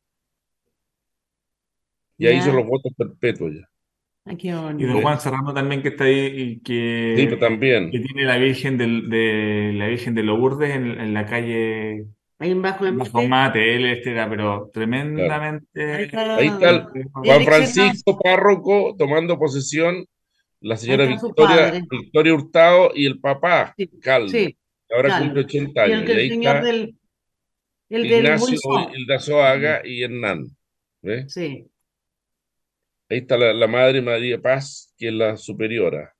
Ya, 2.18 2.32
hizo 2.32 2.52
los 2.52 2.66
votos 2.66 2.94
perpetuos 2.98 3.54
ya. 3.54 4.34
y 4.34 4.50
don 4.50 5.02
Juan 5.02 5.20
Serrano 5.20 5.54
también 5.54 5.84
que 5.84 5.90
está 5.90 6.06
ahí 6.06 6.34
y 6.36 6.60
que, 6.62 7.26
pues 7.28 7.40
también. 7.40 7.92
que 7.92 8.00
tiene 8.00 8.24
la 8.24 8.38
Virgen 8.38 8.78
de 8.78 9.74
la 9.74 9.88
Virgen 9.88 10.16
de 10.16 10.24
Lourdes 10.24 10.76
en, 10.76 11.00
en 11.00 11.14
la 11.14 11.26
calle 11.26 12.08
Ahí 12.40 12.52
en 12.52 12.62
bajo, 12.62 12.86
en 12.86 13.00
bajo 13.00 13.24
mate, 13.24 13.76
él 13.76 13.86
este 13.86 14.12
era, 14.12 14.30
pero 14.30 14.70
tremendamente. 14.72 15.94
Ahí 15.94 16.48
está, 16.48 16.88
Juan 17.14 17.44
Francisco 17.44 18.20
Párroco 18.20 18.96
tomando 18.96 19.40
posesión, 19.40 20.06
la 20.62 20.78
señora 20.78 21.06
Victoria, 21.06 21.82
Victoria 21.90 22.34
Hurtado 22.36 22.92
y 22.94 23.08
el 23.08 23.20
papá, 23.20 23.74
Caldo. 24.02 24.32
ahora 24.96 25.20
cumple 25.20 25.42
80 25.42 25.82
años. 25.82 26.04
Y, 26.08 26.12
ahí 26.12 26.30
está 26.30 26.62
del, 26.62 26.96
el 27.90 28.06
Ignacio 28.06 28.58
Hilda 28.94 29.20
Zoaga 29.20 29.82
y 29.86 30.04
Hernán. 30.04 30.46
¿ves? 31.02 31.34
Sí. 31.34 31.66
Ahí 33.10 33.20
está 33.20 33.38
la, 33.38 33.54
la, 33.54 33.68
madre 33.68 34.02
María 34.02 34.42
Paz, 34.42 34.94
que 34.98 35.08
es 35.08 35.14
la 35.14 35.38
superiora. 35.38 36.14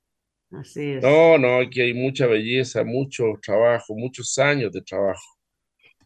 Así 0.50 0.92
es. 0.92 1.02
No, 1.02 1.36
no, 1.36 1.58
aquí 1.60 1.80
hay 1.80 1.92
mucha 1.92 2.26
belleza, 2.26 2.82
mucho 2.84 3.24
trabajo, 3.42 3.94
muchos 3.94 4.38
años 4.38 4.72
de 4.72 4.80
trabajo. 4.80 5.38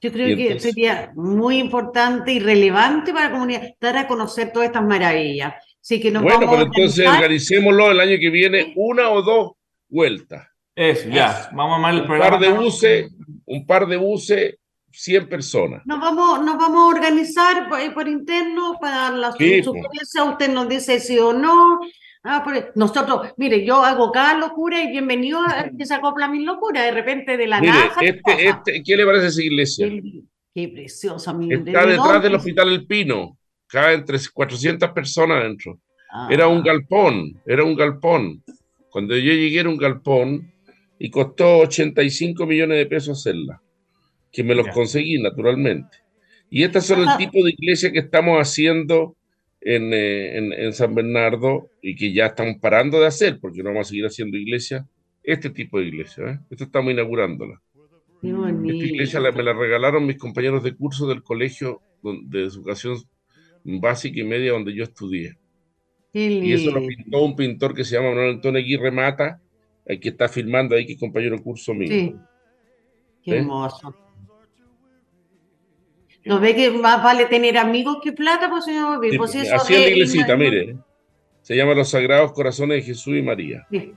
Yo 0.00 0.10
creo 0.10 0.36
que 0.36 0.58
sería 0.58 1.12
muy 1.14 1.58
importante 1.58 2.32
y 2.32 2.40
relevante 2.40 3.12
para 3.12 3.26
la 3.26 3.32
comunidad 3.32 3.62
dar 3.80 3.96
a 3.98 4.08
conocer 4.08 4.50
todas 4.52 4.66
estas 4.66 4.82
maravillas. 4.82 5.54
Así 5.80 6.00
que 6.00 6.10
nos 6.10 6.24
bueno, 6.24 6.40
vamos 6.40 6.56
pero 6.56 6.66
entonces 6.66 7.06
organicémoslo 7.06 7.92
el 7.92 8.00
año 8.00 8.18
que 8.18 8.30
viene, 8.30 8.72
una 8.74 9.10
o 9.10 9.22
dos 9.22 9.52
vueltas. 9.88 10.48
Eso, 10.74 11.08
ya. 11.08 11.48
Vamos 11.52 11.72
a 11.72 11.76
armar 11.76 11.94
el 11.94 12.00
un 12.00 12.06
programa. 12.06 12.30
Par 12.30 12.40
de 12.40 12.52
buses, 12.52 13.12
un 13.44 13.64
par 13.64 13.86
de 13.86 13.96
buses, 13.96 14.56
100 14.92 15.28
personas. 15.28 15.82
Nos 15.86 16.00
vamos, 16.00 16.44
nos 16.44 16.56
vamos 16.56 16.78
a 16.82 16.96
organizar 16.96 17.68
por, 17.68 17.94
por 17.94 18.08
interno 18.08 18.76
para 18.80 19.10
la 19.10 19.32
Sí, 19.32 19.62
sugerencia. 19.62 20.24
Usted 20.24 20.52
nos 20.52 20.68
dice 20.68 21.00
sí 21.00 21.18
o 21.18 21.32
no. 21.32 21.80
Ah, 22.24 22.42
por- 22.44 22.72
nosotros, 22.76 23.32
mire, 23.36 23.64
yo 23.66 23.82
hago 23.84 24.12
cada 24.12 24.38
locura 24.38 24.80
y 24.82 24.90
bienvenido 24.90 25.40
a 25.40 25.70
que 25.76 25.84
se 25.86 25.94
acopla 25.94 26.28
mi 26.28 26.44
locura. 26.44 26.82
De 26.82 26.92
repente 26.92 27.36
de 27.36 27.46
la 27.48 27.60
Mire, 27.60 27.72
nada. 27.72 27.92
este, 28.00 28.48
este, 28.48 28.82
¿qué 28.82 28.96
le 28.96 29.04
parece 29.04 29.26
esa 29.26 29.42
iglesia? 29.42 29.88
Qué 30.54 30.68
preciosa, 30.68 31.32
mi 31.32 31.52
Está 31.52 31.86
detrás 31.86 32.22
del 32.22 32.34
Hospital 32.34 32.68
El 32.72 32.86
Pino. 32.86 33.36
Cabe 33.66 33.94
entre 33.94 34.18
400 34.32 34.90
personas 34.90 35.38
adentro. 35.38 35.80
Era 36.28 36.46
un 36.46 36.62
galpón, 36.62 37.40
era 37.46 37.64
un 37.64 37.74
galpón. 37.74 38.44
Cuando 38.90 39.16
yo 39.16 39.32
llegué 39.32 39.60
era 39.60 39.68
un 39.70 39.78
galpón 39.78 40.52
y 40.98 41.10
costó 41.10 41.60
85 41.60 42.44
millones 42.46 42.76
de 42.76 42.86
pesos 42.86 43.18
hacerla. 43.18 43.60
Que 44.32 44.42
me 44.42 44.54
los 44.54 44.66
conseguí, 44.74 45.20
naturalmente. 45.20 45.98
Y 46.50 46.62
estas 46.64 46.86
son 46.86 47.00
el 47.00 47.16
tipo 47.18 47.44
de 47.44 47.50
iglesia 47.52 47.92
que 47.92 47.98
estamos 48.00 48.38
haciendo 48.38 49.16
en, 49.60 49.92
eh, 49.92 50.36
en- 50.38 50.52
en 50.52 50.72
San 50.72 50.94
Bernardo 50.94 51.70
y 51.80 51.94
que 51.94 52.12
ya 52.12 52.26
estamos 52.26 52.56
parando 52.60 52.98
de 53.00 53.06
hacer, 53.06 53.38
porque 53.40 53.62
no 53.62 53.70
vamos 53.70 53.86
a 53.86 53.90
seguir 53.90 54.04
haciendo 54.06 54.36
iglesia. 54.36 54.86
Este 55.22 55.50
tipo 55.50 55.78
de 55.78 55.86
iglesia, 55.86 56.24
¿eh? 56.30 56.38
Esto 56.50 56.64
estamos 56.64 56.92
inaugurándola. 56.92 57.60
Qué 58.20 58.28
Esta 58.28 58.84
iglesia 58.84 59.20
la- 59.20 59.32
me 59.32 59.42
la 59.42 59.52
regalaron 59.52 60.06
mis 60.06 60.16
compañeros 60.18 60.62
de 60.62 60.74
curso 60.74 61.06
del 61.06 61.22
colegio 61.22 61.80
de 62.02 62.42
educación 62.42 62.96
básica 63.64 64.20
y 64.20 64.24
media 64.24 64.52
donde 64.52 64.74
yo 64.74 64.82
estudié. 64.84 65.36
Y 66.12 66.52
eso 66.52 66.70
lo 66.72 66.86
pintó 66.86 67.22
un 67.22 67.36
pintor 67.36 67.74
que 67.74 67.84
se 67.84 67.94
llama 67.96 68.10
Manuel 68.10 68.34
Antonio 68.34 68.60
Aguirre 68.60 68.90
Mata, 68.90 69.40
el 69.86 69.98
que 70.00 70.10
está 70.10 70.28
filmando 70.28 70.74
ahí, 70.74 70.84
que 70.86 70.92
es 70.94 71.00
compañero 71.00 71.36
de 71.36 71.42
curso 71.42 71.72
mío. 71.74 71.88
Sí. 71.88 72.14
Qué 73.24 73.30
¿Sí? 73.30 73.36
hermoso. 73.38 73.94
¿No 76.24 76.38
ve 76.40 76.54
que 76.54 76.70
más 76.70 77.02
vale 77.02 77.26
tener 77.26 77.58
amigos 77.58 77.98
que 78.02 78.12
plata, 78.12 78.48
pues 78.48 78.64
señor? 78.64 79.00
Sí, 79.10 79.16
Pues 79.18 79.34
eso 79.34 79.56
así 79.56 79.74
es 79.74 79.80
la 79.80 79.86
es- 79.86 79.90
iglesita, 79.92 80.36
mire. 80.36 80.76
Se 81.42 81.56
llama 81.56 81.74
Los 81.74 81.90
Sagrados 81.90 82.32
Corazones 82.32 82.76
de 82.78 82.82
Jesús 82.82 83.16
y 83.16 83.22
María. 83.22 83.66
Sí. 83.70 83.92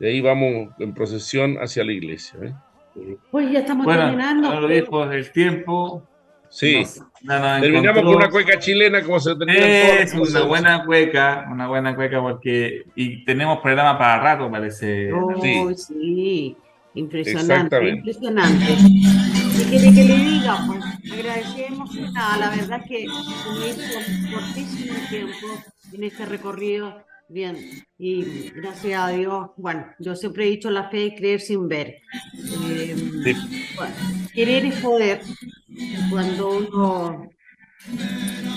De 0.00 0.08
ahí 0.08 0.20
vamos 0.22 0.70
en 0.78 0.94
procesión 0.94 1.56
hacia 1.58 1.84
la 1.84 1.92
iglesia. 1.92 2.38
¿eh? 2.42 3.16
Pues 3.30 3.50
ya 3.50 3.58
estamos 3.60 3.84
Bueno, 3.84 4.02
terminando. 4.04 4.48
ahora 4.48 4.60
lo 4.62 4.68
dijo 4.68 5.04
el 5.04 5.30
tiempo. 5.32 6.02
Sí. 6.48 6.76
Nos- 6.80 6.98
no 7.22 7.38
nos 7.38 7.60
Terminamos 7.60 7.98
encontró. 7.98 8.02
con 8.04 8.16
una 8.16 8.30
cueca 8.30 8.58
chilena 8.58 9.02
como 9.02 9.20
se 9.20 9.34
termina 9.36 9.58
Es 9.66 10.14
las 10.14 10.30
una 10.30 10.42
buena 10.44 10.84
cueca, 10.86 11.46
una 11.50 11.68
buena 11.68 11.94
cueca 11.94 12.22
porque 12.22 12.84
y 12.94 13.24
tenemos 13.24 13.58
programa 13.58 13.98
para 13.98 14.22
rato 14.22 14.50
parece. 14.50 15.12
Oh, 15.12 15.34
sí. 15.74 16.56
Impresionante, 16.94 17.52
Exactamente. 17.52 17.98
impresionante. 17.98 19.45
¿Qué 19.56 19.64
quiere 19.64 19.94
que 19.94 20.04
le 20.04 20.16
diga? 20.16 20.66
Pues 20.66 20.84
agradecemos 21.12 21.94
nada, 22.12 22.36
la 22.36 22.50
verdad 22.50 22.80
es 22.82 22.88
que 22.88 23.00
hizo 23.04 24.32
cortísimo 24.32 24.94
tiempo 25.08 25.46
en 25.92 26.04
este 26.04 26.26
recorrido. 26.26 27.04
Bien, 27.28 27.56
y 27.98 28.50
gracias 28.50 29.00
a 29.00 29.08
Dios, 29.08 29.50
bueno, 29.56 29.86
yo 29.98 30.14
siempre 30.14 30.44
he 30.44 30.50
dicho 30.50 30.70
la 30.70 30.90
fe 30.90 31.06
y 31.06 31.14
creer 31.16 31.40
sin 31.40 31.66
ver. 31.68 32.02
Eh, 32.68 32.94
bueno, 33.76 33.94
querer 34.32 34.66
es 34.66 34.80
poder. 34.80 35.22
Cuando 36.10 36.50
uno 36.50 37.30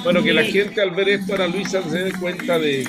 Bueno, 0.04 0.22
que 0.22 0.34
la 0.34 0.44
gente 0.44 0.82
al 0.82 0.92
ver 0.92 1.10
esto, 1.10 1.34
Ana 1.34 1.48
Luisa, 1.48 1.82
se 1.90 2.04
dé 2.04 2.12
cuenta 2.12 2.60
de, 2.60 2.86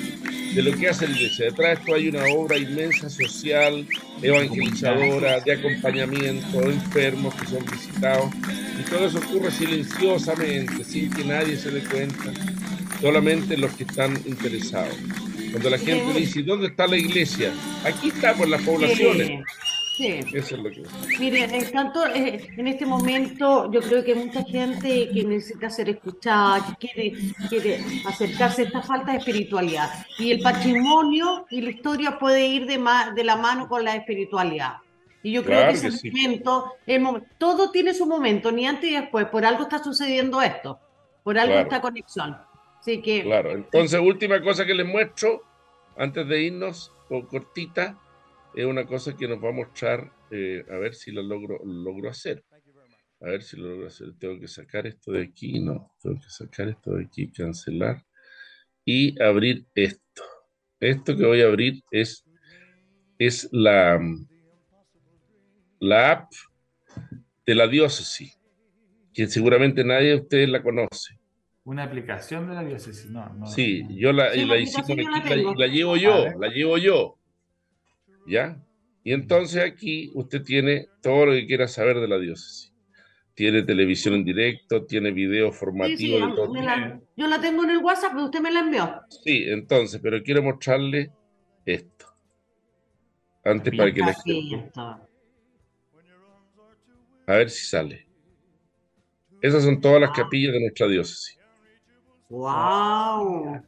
de 0.53 0.61
lo 0.61 0.77
que 0.77 0.89
hace 0.89 1.07
la 1.07 1.15
iglesia. 1.15 1.45
Detrás 1.45 1.67
de 1.67 1.73
esto 1.73 1.95
hay 1.95 2.07
una 2.09 2.25
obra 2.33 2.57
inmensa 2.57 3.09
social, 3.09 3.87
evangelizadora, 4.21 5.39
de 5.39 5.53
acompañamiento, 5.53 6.61
enfermos 6.63 7.33
que 7.35 7.47
son 7.47 7.65
visitados. 7.65 8.31
Y 8.79 8.89
todo 8.89 9.07
eso 9.07 9.19
ocurre 9.19 9.51
silenciosamente, 9.51 10.83
sin 10.83 11.09
que 11.11 11.23
nadie 11.23 11.57
se 11.57 11.71
dé 11.71 11.81
cuenta, 11.81 12.33
solamente 12.99 13.57
los 13.57 13.71
que 13.73 13.83
están 13.83 14.15
interesados. 14.25 14.95
Cuando 15.51 15.69
la 15.69 15.77
gente 15.77 16.19
dice, 16.19 16.43
¿dónde 16.43 16.67
está 16.67 16.87
la 16.87 16.97
iglesia? 16.97 17.51
Aquí 17.83 18.09
está 18.09 18.33
por 18.33 18.47
las 18.47 18.61
poblaciones. 18.61 19.43
Sí. 19.93 20.19
Eso 20.33 20.55
es 20.55 20.61
lo 20.61 20.71
que... 20.71 20.83
Miren, 21.19 21.53
en 21.53 21.71
tanto, 21.71 22.05
eh, 22.07 22.49
en 22.57 22.67
este 22.67 22.85
momento 22.85 23.69
yo 23.71 23.81
creo 23.81 24.03
que 24.03 24.15
mucha 24.15 24.43
gente 24.43 25.09
que 25.13 25.23
necesita 25.25 25.69
ser 25.69 25.89
escuchada, 25.89 26.65
que 26.65 26.87
quiere, 26.87 27.17
quiere 27.49 27.83
acercarse 28.05 28.61
a 28.61 28.65
esta 28.65 28.81
falta 28.81 29.11
de 29.11 29.17
espiritualidad. 29.19 29.89
Y 30.17 30.31
el 30.31 30.41
patrimonio 30.41 31.45
y 31.49 31.61
la 31.61 31.69
historia 31.71 32.17
puede 32.17 32.47
ir 32.47 32.65
de, 32.65 32.77
ma- 32.77 33.11
de 33.11 33.23
la 33.23 33.35
mano 33.35 33.67
con 33.67 33.83
la 33.83 33.95
espiritualidad. 33.95 34.77
Y 35.23 35.33
yo 35.33 35.43
creo 35.43 35.57
Claro 35.59 35.71
que 35.73 35.77
ese 35.77 35.89
que 35.89 35.97
sí. 35.97 36.11
momento, 36.11 36.73
el 36.87 37.01
momen- 37.01 37.27
todo 37.37 37.69
tiene 37.69 37.93
su 37.93 38.05
momento, 38.07 38.51
ni 38.51 38.65
antes 38.65 38.89
ni 38.89 38.95
después. 38.97 39.27
Por 39.27 39.45
algo 39.45 39.63
está 39.63 39.83
sucediendo 39.83 40.41
esto, 40.41 40.79
por 41.23 41.37
algo 41.37 41.51
Claro. 41.53 41.67
esta 41.67 41.81
conexión. 41.81 42.37
Así 42.79 43.01
que 43.03 43.21
Claro, 43.23 43.51
entonces 43.51 43.99
última 43.99 44.41
cosa 44.41 44.65
que 44.65 44.73
les 44.73 44.87
muestro 44.87 45.43
antes 45.97 46.27
de 46.27 46.41
irnos, 46.41 46.91
o 47.09 47.23
cortita, 47.27 47.97
es 48.55 48.65
una 48.65 48.85
cosa 48.85 49.15
que 49.15 49.27
nos 49.27 49.43
va 49.43 49.49
a 49.49 49.53
mostrar, 49.53 50.11
eh, 50.29 50.65
a 50.69 50.75
ver 50.75 50.93
si 50.95 51.11
lo 51.11 51.21
logro, 51.21 51.59
lo 51.63 51.83
logro 51.83 52.09
hacer. 52.09 52.43
A 53.21 53.25
ver 53.25 53.43
si 53.43 53.55
lo 53.57 53.69
logro 53.69 53.87
hacer. 53.87 54.13
Tengo 54.17 54.39
que 54.39 54.47
sacar 54.47 54.87
esto 54.87 55.11
de 55.11 55.23
aquí, 55.23 55.59
no, 55.59 55.93
tengo 56.01 56.19
que 56.19 56.29
sacar 56.29 56.69
esto 56.69 56.95
de 56.95 57.05
aquí, 57.05 57.31
cancelar 57.31 58.03
y 58.83 59.21
abrir 59.21 59.65
esto. 59.75 60.23
Esto 60.79 61.15
que 61.15 61.25
voy 61.25 61.41
a 61.41 61.45
abrir 61.45 61.83
es, 61.91 62.25
es 63.19 63.47
la, 63.51 63.99
la 65.79 66.11
app 66.11 66.31
de 67.45 67.55
la 67.55 67.67
diócesis, 67.67 68.39
que 69.13 69.27
seguramente 69.27 69.83
nadie 69.83 70.09
de 70.09 70.15
ustedes 70.15 70.49
la 70.49 70.63
conoce. 70.63 71.19
Una 71.63 71.83
aplicación 71.83 72.47
de 72.47 72.55
la 72.55 72.63
diócesis, 72.63 73.11
no, 73.11 73.29
no. 73.33 73.45
Sí, 73.45 73.85
yo 73.91 74.11
la, 74.11 74.31
Sí, 74.31 74.45
la 74.45 74.55
la 74.55 74.61
la 75.35 75.53
la, 75.55 75.67
llevo 75.67 75.95
yo, 75.95 76.25
la 76.39 76.47
llevo 76.47 76.79
yo. 76.79 77.20
¿Ya? 78.31 78.57
Y 79.03 79.11
entonces 79.11 79.61
aquí 79.61 80.09
usted 80.15 80.41
tiene 80.41 80.87
todo 81.01 81.25
lo 81.25 81.31
que 81.33 81.45
quiera 81.45 81.67
saber 81.67 81.99
de 81.99 82.07
la 82.07 82.17
diócesis. 82.17 82.73
Tiene 83.33 83.63
televisión 83.63 84.13
en 84.13 84.23
directo, 84.23 84.85
tiene 84.85 85.11
video 85.11 85.51
formativo 85.51 86.17
sí, 86.17 86.25
de 86.25 86.33
todo. 86.33 86.53
la- 86.53 87.01
yo 87.17 87.27
la 87.27 87.41
tengo 87.41 87.65
en 87.65 87.71
el 87.71 87.79
WhatsApp, 87.79 88.11
pero 88.13 88.25
usted 88.25 88.39
me 88.39 88.53
la 88.53 88.61
envió. 88.61 89.01
Sí, 89.09 89.43
entonces, 89.47 89.99
pero 90.01 90.23
quiero 90.23 90.41
mostrarle 90.43 91.11
esto. 91.65 92.05
Antes 93.43 93.75
para 93.75 93.93
que 93.93 93.99
la 93.99 94.13
gente... 94.13 94.71
A 97.27 97.33
ver 97.35 97.49
si 97.49 97.65
sale. 97.65 98.07
Esas 99.41 99.63
son 99.63 99.81
todas 99.81 99.99
las 99.99 100.11
capillas 100.11 100.53
de 100.53 100.61
nuestra 100.61 100.87
diócesis. 100.87 101.37
¡Wow! 102.29 103.61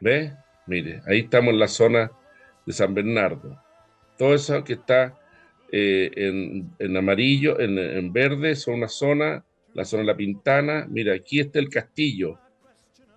¿Ve? 0.00 0.32
Mire, 0.66 1.02
ahí 1.06 1.20
estamos 1.20 1.52
en 1.52 1.58
la 1.58 1.68
zona 1.68 2.10
de 2.66 2.72
San 2.72 2.94
Bernardo. 2.94 3.60
Todo 4.18 4.34
eso 4.34 4.62
que 4.62 4.74
está 4.74 5.18
eh, 5.70 6.10
en, 6.14 6.70
en 6.78 6.96
amarillo, 6.96 7.58
en, 7.58 7.78
en 7.78 8.12
verde, 8.12 8.54
son 8.56 8.74
una 8.74 8.88
zona, 8.88 9.44
la 9.74 9.84
zona 9.84 10.02
de 10.02 10.06
la 10.08 10.16
Pintana. 10.16 10.86
Mira, 10.88 11.14
aquí 11.14 11.40
está 11.40 11.58
el 11.58 11.68
castillo. 11.68 12.38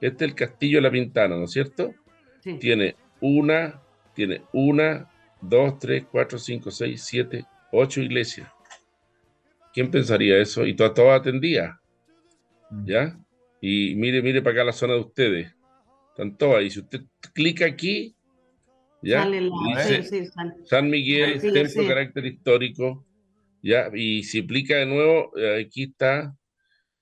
Este 0.01 0.25
es 0.25 0.31
el 0.31 0.35
castillo 0.35 0.77
de 0.77 0.83
la 0.83 0.91
Pintana, 0.91 1.35
¿no 1.35 1.45
es 1.45 1.51
cierto? 1.51 1.93
Sí. 2.41 2.57
Tiene 2.59 2.95
una, 3.21 3.81
tiene 4.13 4.41
una, 4.53 5.09
dos, 5.41 5.79
tres, 5.79 6.05
cuatro, 6.11 6.37
cinco, 6.37 6.71
seis, 6.71 7.03
siete, 7.03 7.45
ocho 7.71 8.01
iglesias. 8.01 8.49
¿Quién 9.73 9.91
pensaría 9.91 10.37
eso? 10.37 10.65
Y 10.65 10.75
todas 10.75 10.93
todas 10.93 11.19
atendidas. 11.19 11.77
¿Ya? 12.85 13.17
Y 13.61 13.95
mire, 13.95 14.21
mire 14.21 14.41
para 14.41 14.53
acá 14.53 14.63
la 14.63 14.71
zona 14.71 14.93
de 14.93 15.01
ustedes. 15.01 15.53
Están 16.11 16.37
todas. 16.37 16.63
Y 16.63 16.69
si 16.69 16.79
usted 16.79 17.01
clica 17.33 17.65
aquí, 17.65 18.14
¿ya? 19.05 19.23
Sale 19.23 19.41
la- 19.41 19.55
Dice 19.67 20.03
sí, 20.03 20.09
sí, 20.09 20.25
sale. 20.25 20.53
San 20.65 20.89
Miguel, 20.89 21.39
Sí, 21.39 21.51
templo 21.51 21.81
de 21.83 21.87
carácter 21.87 22.25
histórico, 22.25 23.05
¿ya? 23.61 23.89
Y 23.93 24.23
si 24.23 24.39
aplica 24.39 24.77
de 24.77 24.85
nuevo, 24.87 25.31
eh, 25.37 25.63
aquí 25.65 25.83
está 25.83 26.35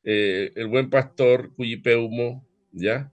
eh, 0.04 0.52
el 0.56 0.68
buen 0.68 0.90
pastor, 0.90 1.54
Cuyipeumo, 1.56 2.46
¿ya? 2.72 3.12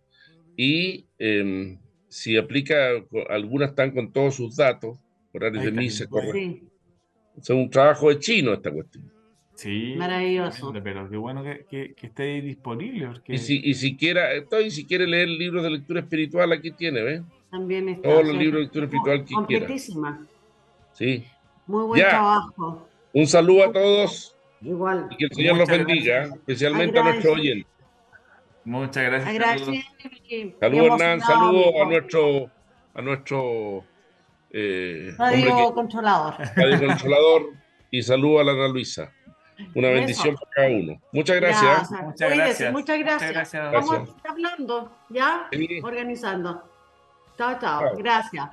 Y 0.57 1.07
em, 1.19 1.79
si 2.09 2.37
aplica, 2.37 2.89
algunas 3.29 3.71
están 3.71 3.93
con 3.93 4.13
todos 4.13 4.35
sus 4.35 4.57
datos, 4.57 4.99
horarios 5.33 5.65
de 5.65 5.71
misa, 5.73 6.07
corre. 6.09 6.33
Sí, 6.33 6.69
Es 7.39 7.51
un 7.51 7.71
trabajo 7.71 8.09
de 8.09 8.19
chino 8.19 8.53
esta 8.53 8.73
cuestión. 8.73 9.11
Sí. 9.55 9.95
Maravilloso. 9.97 10.73
Pero 10.83 11.09
qué 11.09 11.17
bueno 11.17 11.45
que, 11.45 11.67
que, 11.71 11.95
que 11.95 12.07
esté 12.07 12.23
ahí 12.25 12.41
disponible. 12.41 13.07
Porque... 13.07 13.35
Y 13.35 13.39
si, 13.39 13.61
y 13.63 13.75
si 13.75 13.97
quiera, 13.97 14.35
entonces, 14.35 14.75
si 14.75 14.87
quiere 14.87 15.07
leer 15.07 15.29
libros 15.29 15.63
de 15.63 15.71
lectura 15.71 16.01
espiritual, 16.01 16.51
aquí 16.53 16.71
tiene, 16.73 17.03
¿ves? 17.03 17.23
También 17.51 17.89
está. 17.89 18.09
Todos 18.09 18.27
los 18.27 18.37
libros 18.37 18.55
de 18.55 18.61
lectura 18.63 18.85
espiritual 18.87 19.19
que 19.21 19.25
quiera. 19.25 19.37
Completísima. 19.67 20.27
Sí. 20.93 21.27
Muy 21.67 21.85
buen 21.85 22.01
Ya. 22.01 22.09
trabajo. 22.11 22.87
Un 23.13 23.27
saludo 23.27 23.65
a 23.65 23.73
todos. 23.73 24.37
Igual. 24.63 25.09
Y 25.11 25.17
que 25.17 25.25
el 25.25 25.33
Señor 25.33 25.57
los 25.57 25.69
bendiga, 25.69 26.25
especialmente 26.25 26.99
a 26.99 27.05
nuestros 27.05 27.35
oyentes. 27.35 27.67
Muchas 28.65 29.05
gracias. 29.05 29.35
Gracias. 29.35 29.85
Saludos, 30.61 31.01
Hernán. 31.01 31.21
Saludos 31.21 31.75
a 31.81 31.85
nuestro, 31.87 32.51
a 32.95 33.03
nuestro 33.03 33.85
eh, 34.51 35.15
radio 35.17 35.73
controlador. 35.75 36.35
Radio 36.57 36.87
controlador. 36.87 37.43
y 37.91 38.03
saludos 38.03 38.43
a 38.43 38.45
la 38.45 38.53
Ana 38.53 38.69
Luisa. 38.69 39.13
Una 39.75 39.89
bendición 39.89 40.37
para 40.37 40.51
cada 40.53 40.69
uno. 40.69 41.01
Muchas 41.13 41.37
gracias. 41.37 41.91
Muchas, 41.91 42.35
gracias. 42.35 42.73
Muchas 42.73 42.99
gracias. 42.99 43.53
Vamos 43.73 43.93
a 43.93 44.03
estar 44.03 44.31
hablando, 44.31 44.93
¿ya? 45.11 45.49
Organizando. 45.83 46.70
Chao, 47.41 47.59
chao. 47.59 47.97
Gracias. 47.97 48.51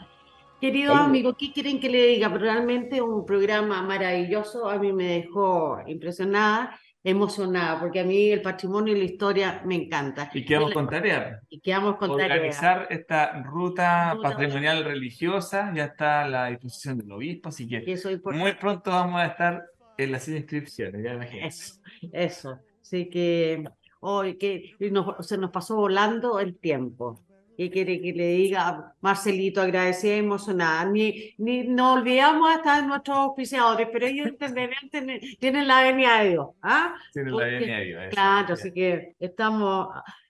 Queridos 0.61 0.95
amigos, 0.95 1.35
¿qué 1.37 1.51
quieren 1.51 1.77
que 1.77 1.89
le 1.89 2.07
diga? 2.07 2.29
Realmente 2.29 3.01
un 3.01 3.25
programa 3.25 3.81
maravilloso. 3.81 4.69
A 4.69 4.79
mí 4.79 4.93
me 4.93 5.19
dejó 5.19 5.81
impresionada 5.85 6.79
emocionada, 7.03 7.81
porque 7.81 7.99
a 7.99 8.05
mí 8.05 8.29
el 8.29 8.41
patrimonio 8.41 8.95
y 8.95 8.99
la 8.99 9.03
historia 9.03 9.61
me 9.65 9.75
encanta. 9.75 10.31
Y 10.33 10.45
quedamos 10.45 10.71
con 10.71 10.87
tarea. 10.87 11.41
Y 11.49 11.59
quedamos 11.59 11.97
con 11.97 12.11
Organizar 12.11 12.87
esta 12.89 13.43
ruta, 13.43 14.17
patrimonial 14.21 14.85
religiosa, 14.85 15.73
ya 15.75 15.85
está 15.85 16.23
a 16.23 16.29
la 16.29 16.45
disposición 16.47 16.97
del 16.97 17.11
obispo, 17.11 17.49
así 17.49 17.67
que 17.67 17.83
muy 18.23 18.53
pronto 18.53 18.91
vamos 18.91 19.19
a 19.19 19.25
estar 19.25 19.65
en 19.97 20.11
las 20.13 20.27
inscripciones, 20.29 21.03
ya 21.03 21.13
Eso, 21.45 21.81
eso. 22.13 22.59
Así 22.81 23.09
que 23.09 23.65
hoy 23.99 24.37
que 24.37 24.75
se 25.19 25.37
nos 25.37 25.51
pasó 25.51 25.75
volando 25.75 26.39
el 26.39 26.57
tiempo. 26.57 27.26
¿Qué 27.57 27.71
quiere 27.71 27.99
que 27.99 28.13
le 28.13 28.27
diga? 28.33 28.93
Marcelito, 29.01 29.61
agradecemos 29.61 30.47
nada. 30.49 30.85
Ni, 30.85 31.33
ni 31.39 31.63
no 31.63 31.93
olvidamos 31.93 32.55
hasta 32.55 32.83
nuestros 32.83 33.17
auspiciadores, 33.17 33.89
pero 33.91 34.05
ellos 34.05 34.29
tienen, 34.91 35.19
tienen 35.39 35.67
la 35.67 35.81
venia 35.81 36.19
de 36.19 36.29
Dios. 36.29 36.49
¿ah? 36.61 36.95
Tienen 37.11 37.35
la 37.35 37.45
venia 37.45 37.77
de 37.79 37.85
Dios. 37.85 38.03
Claro, 38.11 38.53
así 38.53 38.71
que 38.71 39.15
estamos, 39.19 39.87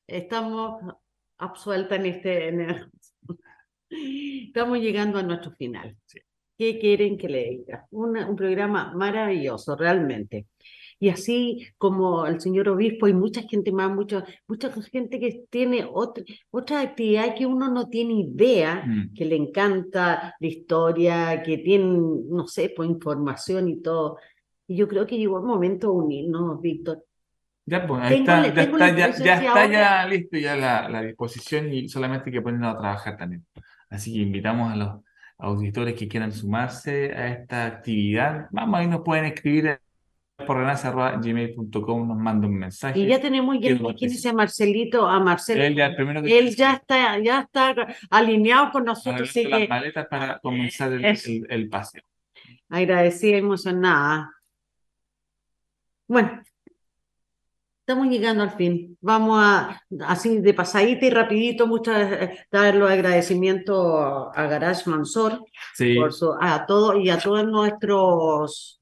estamos 0.08 0.96
absueltas 1.38 2.00
en 2.00 2.06
este. 2.06 2.88
estamos 4.48 4.80
llegando 4.80 5.20
a 5.20 5.24
nuestro 5.24 5.52
final. 5.52 5.98
¿Qué 6.58 6.80
quieren 6.80 7.18
que 7.18 7.28
le 7.28 7.50
diga? 7.50 7.88
un 7.92 8.38
programa 8.38 8.94
maravilloso, 8.96 9.76
realmente. 9.76 10.48
Y 11.00 11.10
así 11.10 11.68
como 11.78 12.26
el 12.26 12.42
señor 12.42 12.70
obispo 12.70 13.08
y 13.08 13.14
mucha 13.14 13.44
gente 13.44 13.72
más, 13.72 13.94
mucha, 13.94 14.26
mucha 14.48 14.72
gente 14.92 15.20
que 15.20 15.46
tiene 15.50 15.88
otra, 15.92 16.24
otra 16.50 16.82
actividad 16.82 17.36
que 17.36 17.46
uno 17.46 17.70
no 17.70 17.88
tiene 17.88 18.22
idea, 18.22 18.84
mm. 18.86 19.14
que 19.14 19.26
le 19.26 19.36
encanta 19.36 20.36
la 20.40 20.48
historia, 20.48 21.44
que 21.44 21.60
tiene, 21.60 21.86
no 21.86 22.48
sé, 22.48 22.74
pues 22.76 22.90
información 22.90 23.70
y 23.70 23.82
todo. 23.82 24.18
Y 24.68 24.76
yo 24.76 24.88
creo 24.88 25.06
que 25.06 25.18
llegó 25.18 25.38
el 25.38 25.46
momento 25.46 25.88
de 25.88 25.94
unirnos, 25.94 26.62
Víctor. 26.62 27.04
Ya, 27.66 27.86
pues, 27.86 28.12
está, 28.12 28.48
ya, 28.48 28.64
está, 28.64 28.96
ya, 28.96 29.08
está 29.08 29.68
ya 29.68 30.08
listo 30.08 30.38
ya 30.38 30.56
la, 30.56 30.88
la, 30.88 31.02
disposición 31.02 31.72
y 31.74 31.90
solamente 31.90 32.30
hay 32.30 32.34
que 32.34 32.42
ponernos 32.42 32.76
a 32.76 32.80
trabajar 32.80 33.18
también. 33.18 33.46
Así 33.90 34.14
que 34.14 34.22
invitamos 34.22 34.72
a 34.72 34.76
los 34.78 34.90
auditores 35.38 35.94
que 35.94 36.08
quieran 36.08 36.32
sumarse 36.32 37.14
a 37.14 37.28
esta 37.28 37.66
actividad. 37.66 38.48
Vamos, 38.52 38.80
ahí 38.80 38.88
nos 38.88 39.02
pueden 39.02 39.26
escribir 39.26 39.80
por 40.46 40.58
gmail.com 41.22 42.08
nos 42.08 42.18
manda 42.18 42.48
un 42.48 42.60
mensaje. 42.60 43.00
Y 43.00 43.08
ya 43.08 43.20
tenemos 43.20 43.58
ya 43.60 43.76
quién 43.98 44.12
es 44.12 44.34
Marcelito, 44.34 45.08
a 45.08 45.20
Marcelo. 45.20 45.64
Él 45.64 45.76
ya, 45.76 45.88
Él 45.88 46.56
ya 46.56 46.74
está, 46.74 47.18
ya 47.20 47.40
está 47.42 47.76
alineado 48.12 48.72
con 48.72 48.86
nosotros. 48.86 49.30
Así 49.30 49.46
las 49.46 49.68
maletas 49.68 50.08
para 50.08 50.40
comenzar 50.40 50.94
el, 50.94 51.46
el, 51.50 51.70
paseo. 51.70 52.04
Agradecida, 52.70 53.38
emocionada. 53.38 54.32
Bueno, 56.08 56.44
estamos 57.80 58.08
llegando 58.08 58.44
al 58.44 58.52
fin. 58.52 58.96
Vamos 59.02 59.40
a, 59.42 59.82
así 60.06 60.38
de 60.40 60.54
pasadita 60.54 61.08
y 61.08 61.10
rapidito, 61.10 61.66
muchas 61.66 62.12
eh, 62.12 62.46
dar 62.52 62.76
los 62.76 62.92
agradecimientos 62.92 64.30
a 64.36 64.44
Garage 64.44 64.88
Mansor, 64.88 65.44
por 65.98 66.14
su, 66.14 66.32
a 66.40 66.64
todos 66.68 67.04
y 67.04 67.10
a 67.10 67.18
todos 67.18 67.46
nuestros 67.48 68.77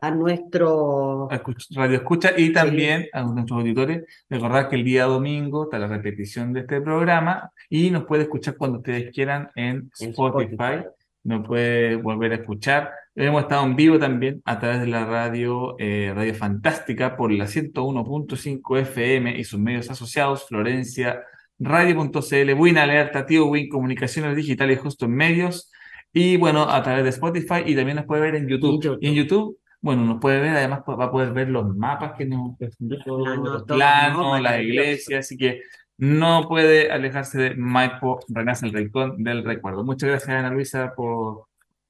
a 0.00 0.10
nuestro 0.10 1.28
radio 1.70 1.96
escucha 1.96 2.32
y 2.36 2.52
también 2.52 3.06
a 3.12 3.22
nuestros 3.22 3.60
auditores. 3.60 4.04
Recordar 4.28 4.68
que 4.68 4.76
el 4.76 4.84
día 4.84 5.04
domingo 5.04 5.64
está 5.64 5.78
la 5.78 5.88
repetición 5.88 6.52
de 6.52 6.60
este 6.60 6.80
programa 6.80 7.50
y 7.68 7.90
nos 7.90 8.04
puede 8.04 8.22
escuchar 8.22 8.56
cuando 8.56 8.78
ustedes 8.78 9.12
quieran 9.12 9.50
en, 9.54 9.90
Spotify. 9.98 10.84
Nos 11.22 11.46
puede 11.46 11.96
volver 11.96 12.32
a 12.32 12.36
escuchar. 12.36 12.90
Hemos 13.14 13.42
estado 13.42 13.66
en 13.66 13.76
vivo 13.76 13.98
también 13.98 14.40
a 14.46 14.58
través 14.58 14.80
de 14.80 14.86
la 14.86 15.04
radio 15.04 15.76
eh, 15.78 16.12
Radio 16.14 16.34
Fantástica 16.34 17.14
por 17.14 17.30
la 17.30 17.44
101.5 17.44 18.78
FM 18.80 19.38
y 19.38 19.44
sus 19.44 19.60
medios 19.60 19.90
asociados, 19.90 20.46
Florencia, 20.48 21.22
Radio.cl, 21.58 22.54
Win 22.54 22.78
Alerta, 22.78 23.26
Tío 23.26 23.46
Win, 23.46 23.68
Comunicaciones 23.68 24.34
Digitales 24.34 24.80
Justo 24.80 25.04
en 25.04 25.14
Medios. 25.14 25.70
Y 26.10 26.38
bueno, 26.38 26.62
a 26.62 26.82
través 26.82 27.04
de 27.04 27.10
Spotify 27.10 27.62
y 27.66 27.76
también 27.76 27.96
nos 27.96 28.06
puede 28.06 28.22
ver 28.22 28.36
en 28.36 28.48
YouTube. 28.48 28.98
Y 29.02 29.08
en 29.08 29.14
YouTube 29.14 29.59
bueno, 29.80 30.04
nos 30.04 30.20
puede 30.20 30.40
ver, 30.40 30.50
además 30.50 30.82
va 30.88 31.04
a 31.04 31.10
poder 31.10 31.32
ver 31.32 31.48
los 31.48 31.74
mapas 31.74 32.12
que 32.16 32.26
nos 32.26 32.56
presentó, 32.58 33.18
los 33.18 33.62
planos, 33.64 34.40
la 34.40 34.60
iglesia, 34.60 35.20
así 35.20 35.36
que 35.36 35.62
no 35.96 36.46
puede 36.48 36.90
alejarse 36.90 37.38
de 37.38 37.54
Maipo 37.56 38.20
Renace 38.28 38.66
el 38.66 38.72
Rincón 38.72 39.22
del 39.22 39.44
Recuerdo. 39.44 39.84
Muchas 39.84 40.08
gracias, 40.10 40.30
Ana 40.30 40.50
Luisa, 40.50 40.94
por 40.94 41.46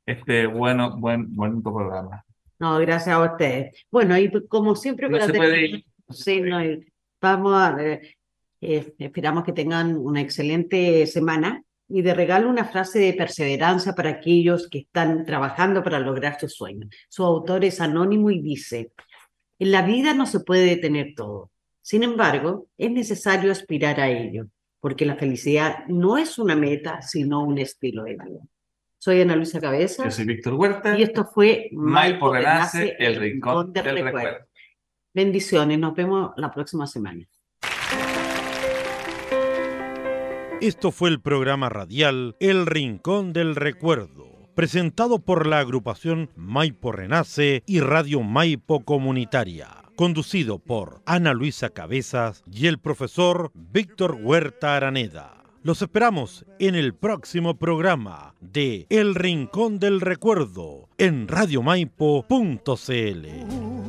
este 0.07 0.47
bueno, 0.47 0.97
buen, 0.99 1.35
buen 1.35 1.63
programa. 1.63 2.25
No, 2.59 2.79
gracias 2.79 3.15
a 3.15 3.25
ustedes. 3.25 3.87
Bueno, 3.91 4.19
y 4.19 4.31
como 4.47 4.77
siempre, 4.77 5.09
no 5.09 5.21
se 5.21 5.33
puede 5.33 5.67
ir. 5.67 5.85
Sí, 6.11 6.41
no, 6.41 6.59
vamos 7.21 7.55
a 7.55 7.75
ver. 7.75 8.03
Eh, 8.61 8.95
esperamos 8.99 9.45
que 9.45 9.53
tengan 9.53 9.97
una 9.97 10.21
excelente 10.21 11.07
semana 11.07 11.63
y 11.91 12.03
de 12.03 12.15
regalo 12.15 12.49
una 12.49 12.65
frase 12.65 13.01
de 13.01 13.13
perseverancia 13.13 13.95
para 13.95 14.11
aquellos 14.11 14.69
que 14.69 14.79
están 14.79 15.27
trabajando 15.27 15.83
para 15.83 15.99
lograr 15.99 16.39
sus 16.39 16.55
sueños. 16.55 16.89
Su 17.09 17.25
autor 17.25 17.65
es 17.65 17.81
anónimo 17.81 18.31
y 18.31 18.41
dice, 18.41 18.93
en 19.59 19.73
la 19.73 19.83
vida 19.83 20.15
no 20.15 20.25
se 20.27 20.41
puede 20.41 20.65
detener 20.65 21.15
todo. 21.17 21.51
Sin 21.83 22.05
embargo, 22.05 22.69
es 22.79 22.91
necesario 22.93 23.51
aspirar 23.51 24.01
a 24.01 24.09
ello, 24.09 24.47
porque 24.81 25.05
la 25.05 25.17
felicidad 25.17 25.85
no 25.89 26.17
es 26.17 26.39
una 26.39 26.55
meta, 26.55 27.03
sino 27.03 27.43
un 27.43 27.59
estilo 27.59 28.05
de 28.05 28.13
vida. 28.13 28.41
Soy 28.99 29.21
Ana 29.23 29.35
Luisa 29.35 29.61
Cabeza. 29.61 30.05
Yo 30.05 30.11
soy 30.11 30.27
Víctor 30.27 30.55
Huerta. 30.55 30.97
Y 30.97 31.03
esto 31.03 31.25
fue 31.25 31.71
Maipo 31.73 32.33
Renace, 32.33 32.97
el 32.99 33.17
Rincón 33.17 33.73
del, 33.73 34.05
recuerdo. 34.05 34.47
Bendiciones, 35.13 35.79
nos 35.79 35.95
vemos 35.95 36.33
la 36.37 36.53
próxima 36.53 36.87
semana. 36.87 37.27
Esto 40.61 40.93
fue 40.93 41.09
el 41.09 41.21
programa 41.21 41.71
radial 41.71 42.37
El 42.39 42.67
Rincón 42.67 43.33
del 43.33 43.57
Recuerdo, 43.57 44.27
presentado 44.55 45.19
por 45.19 45.47
la 45.47 45.59
agrupación 45.59 46.29
Maipo 46.37 46.93
Renace 46.93 47.63
y 47.65 47.81
Radio 47.81 48.21
Maipo 48.21 48.85
Comunitaria, 48.85 49.69
conducido 49.97 50.59
por 50.59 51.01
Ana 51.07 51.33
Luisa 51.33 51.71
Cabezas 51.71 52.45
y 52.53 52.67
el 52.67 52.79
profesor 52.79 53.51
Víctor 53.55 54.19
Huerta 54.21 54.77
Araneda. 54.77 55.45
Los 55.63 55.81
esperamos 55.81 56.45
en 56.59 56.75
el 56.75 56.95
próximo 56.95 57.57
programa 57.57 58.35
de 58.41 58.87
El 58.91 59.15
Rincón 59.15 59.79
del 59.79 60.03
Recuerdo 60.03 60.91
en 60.99 61.27
radiomaipo.cl. 61.27 63.80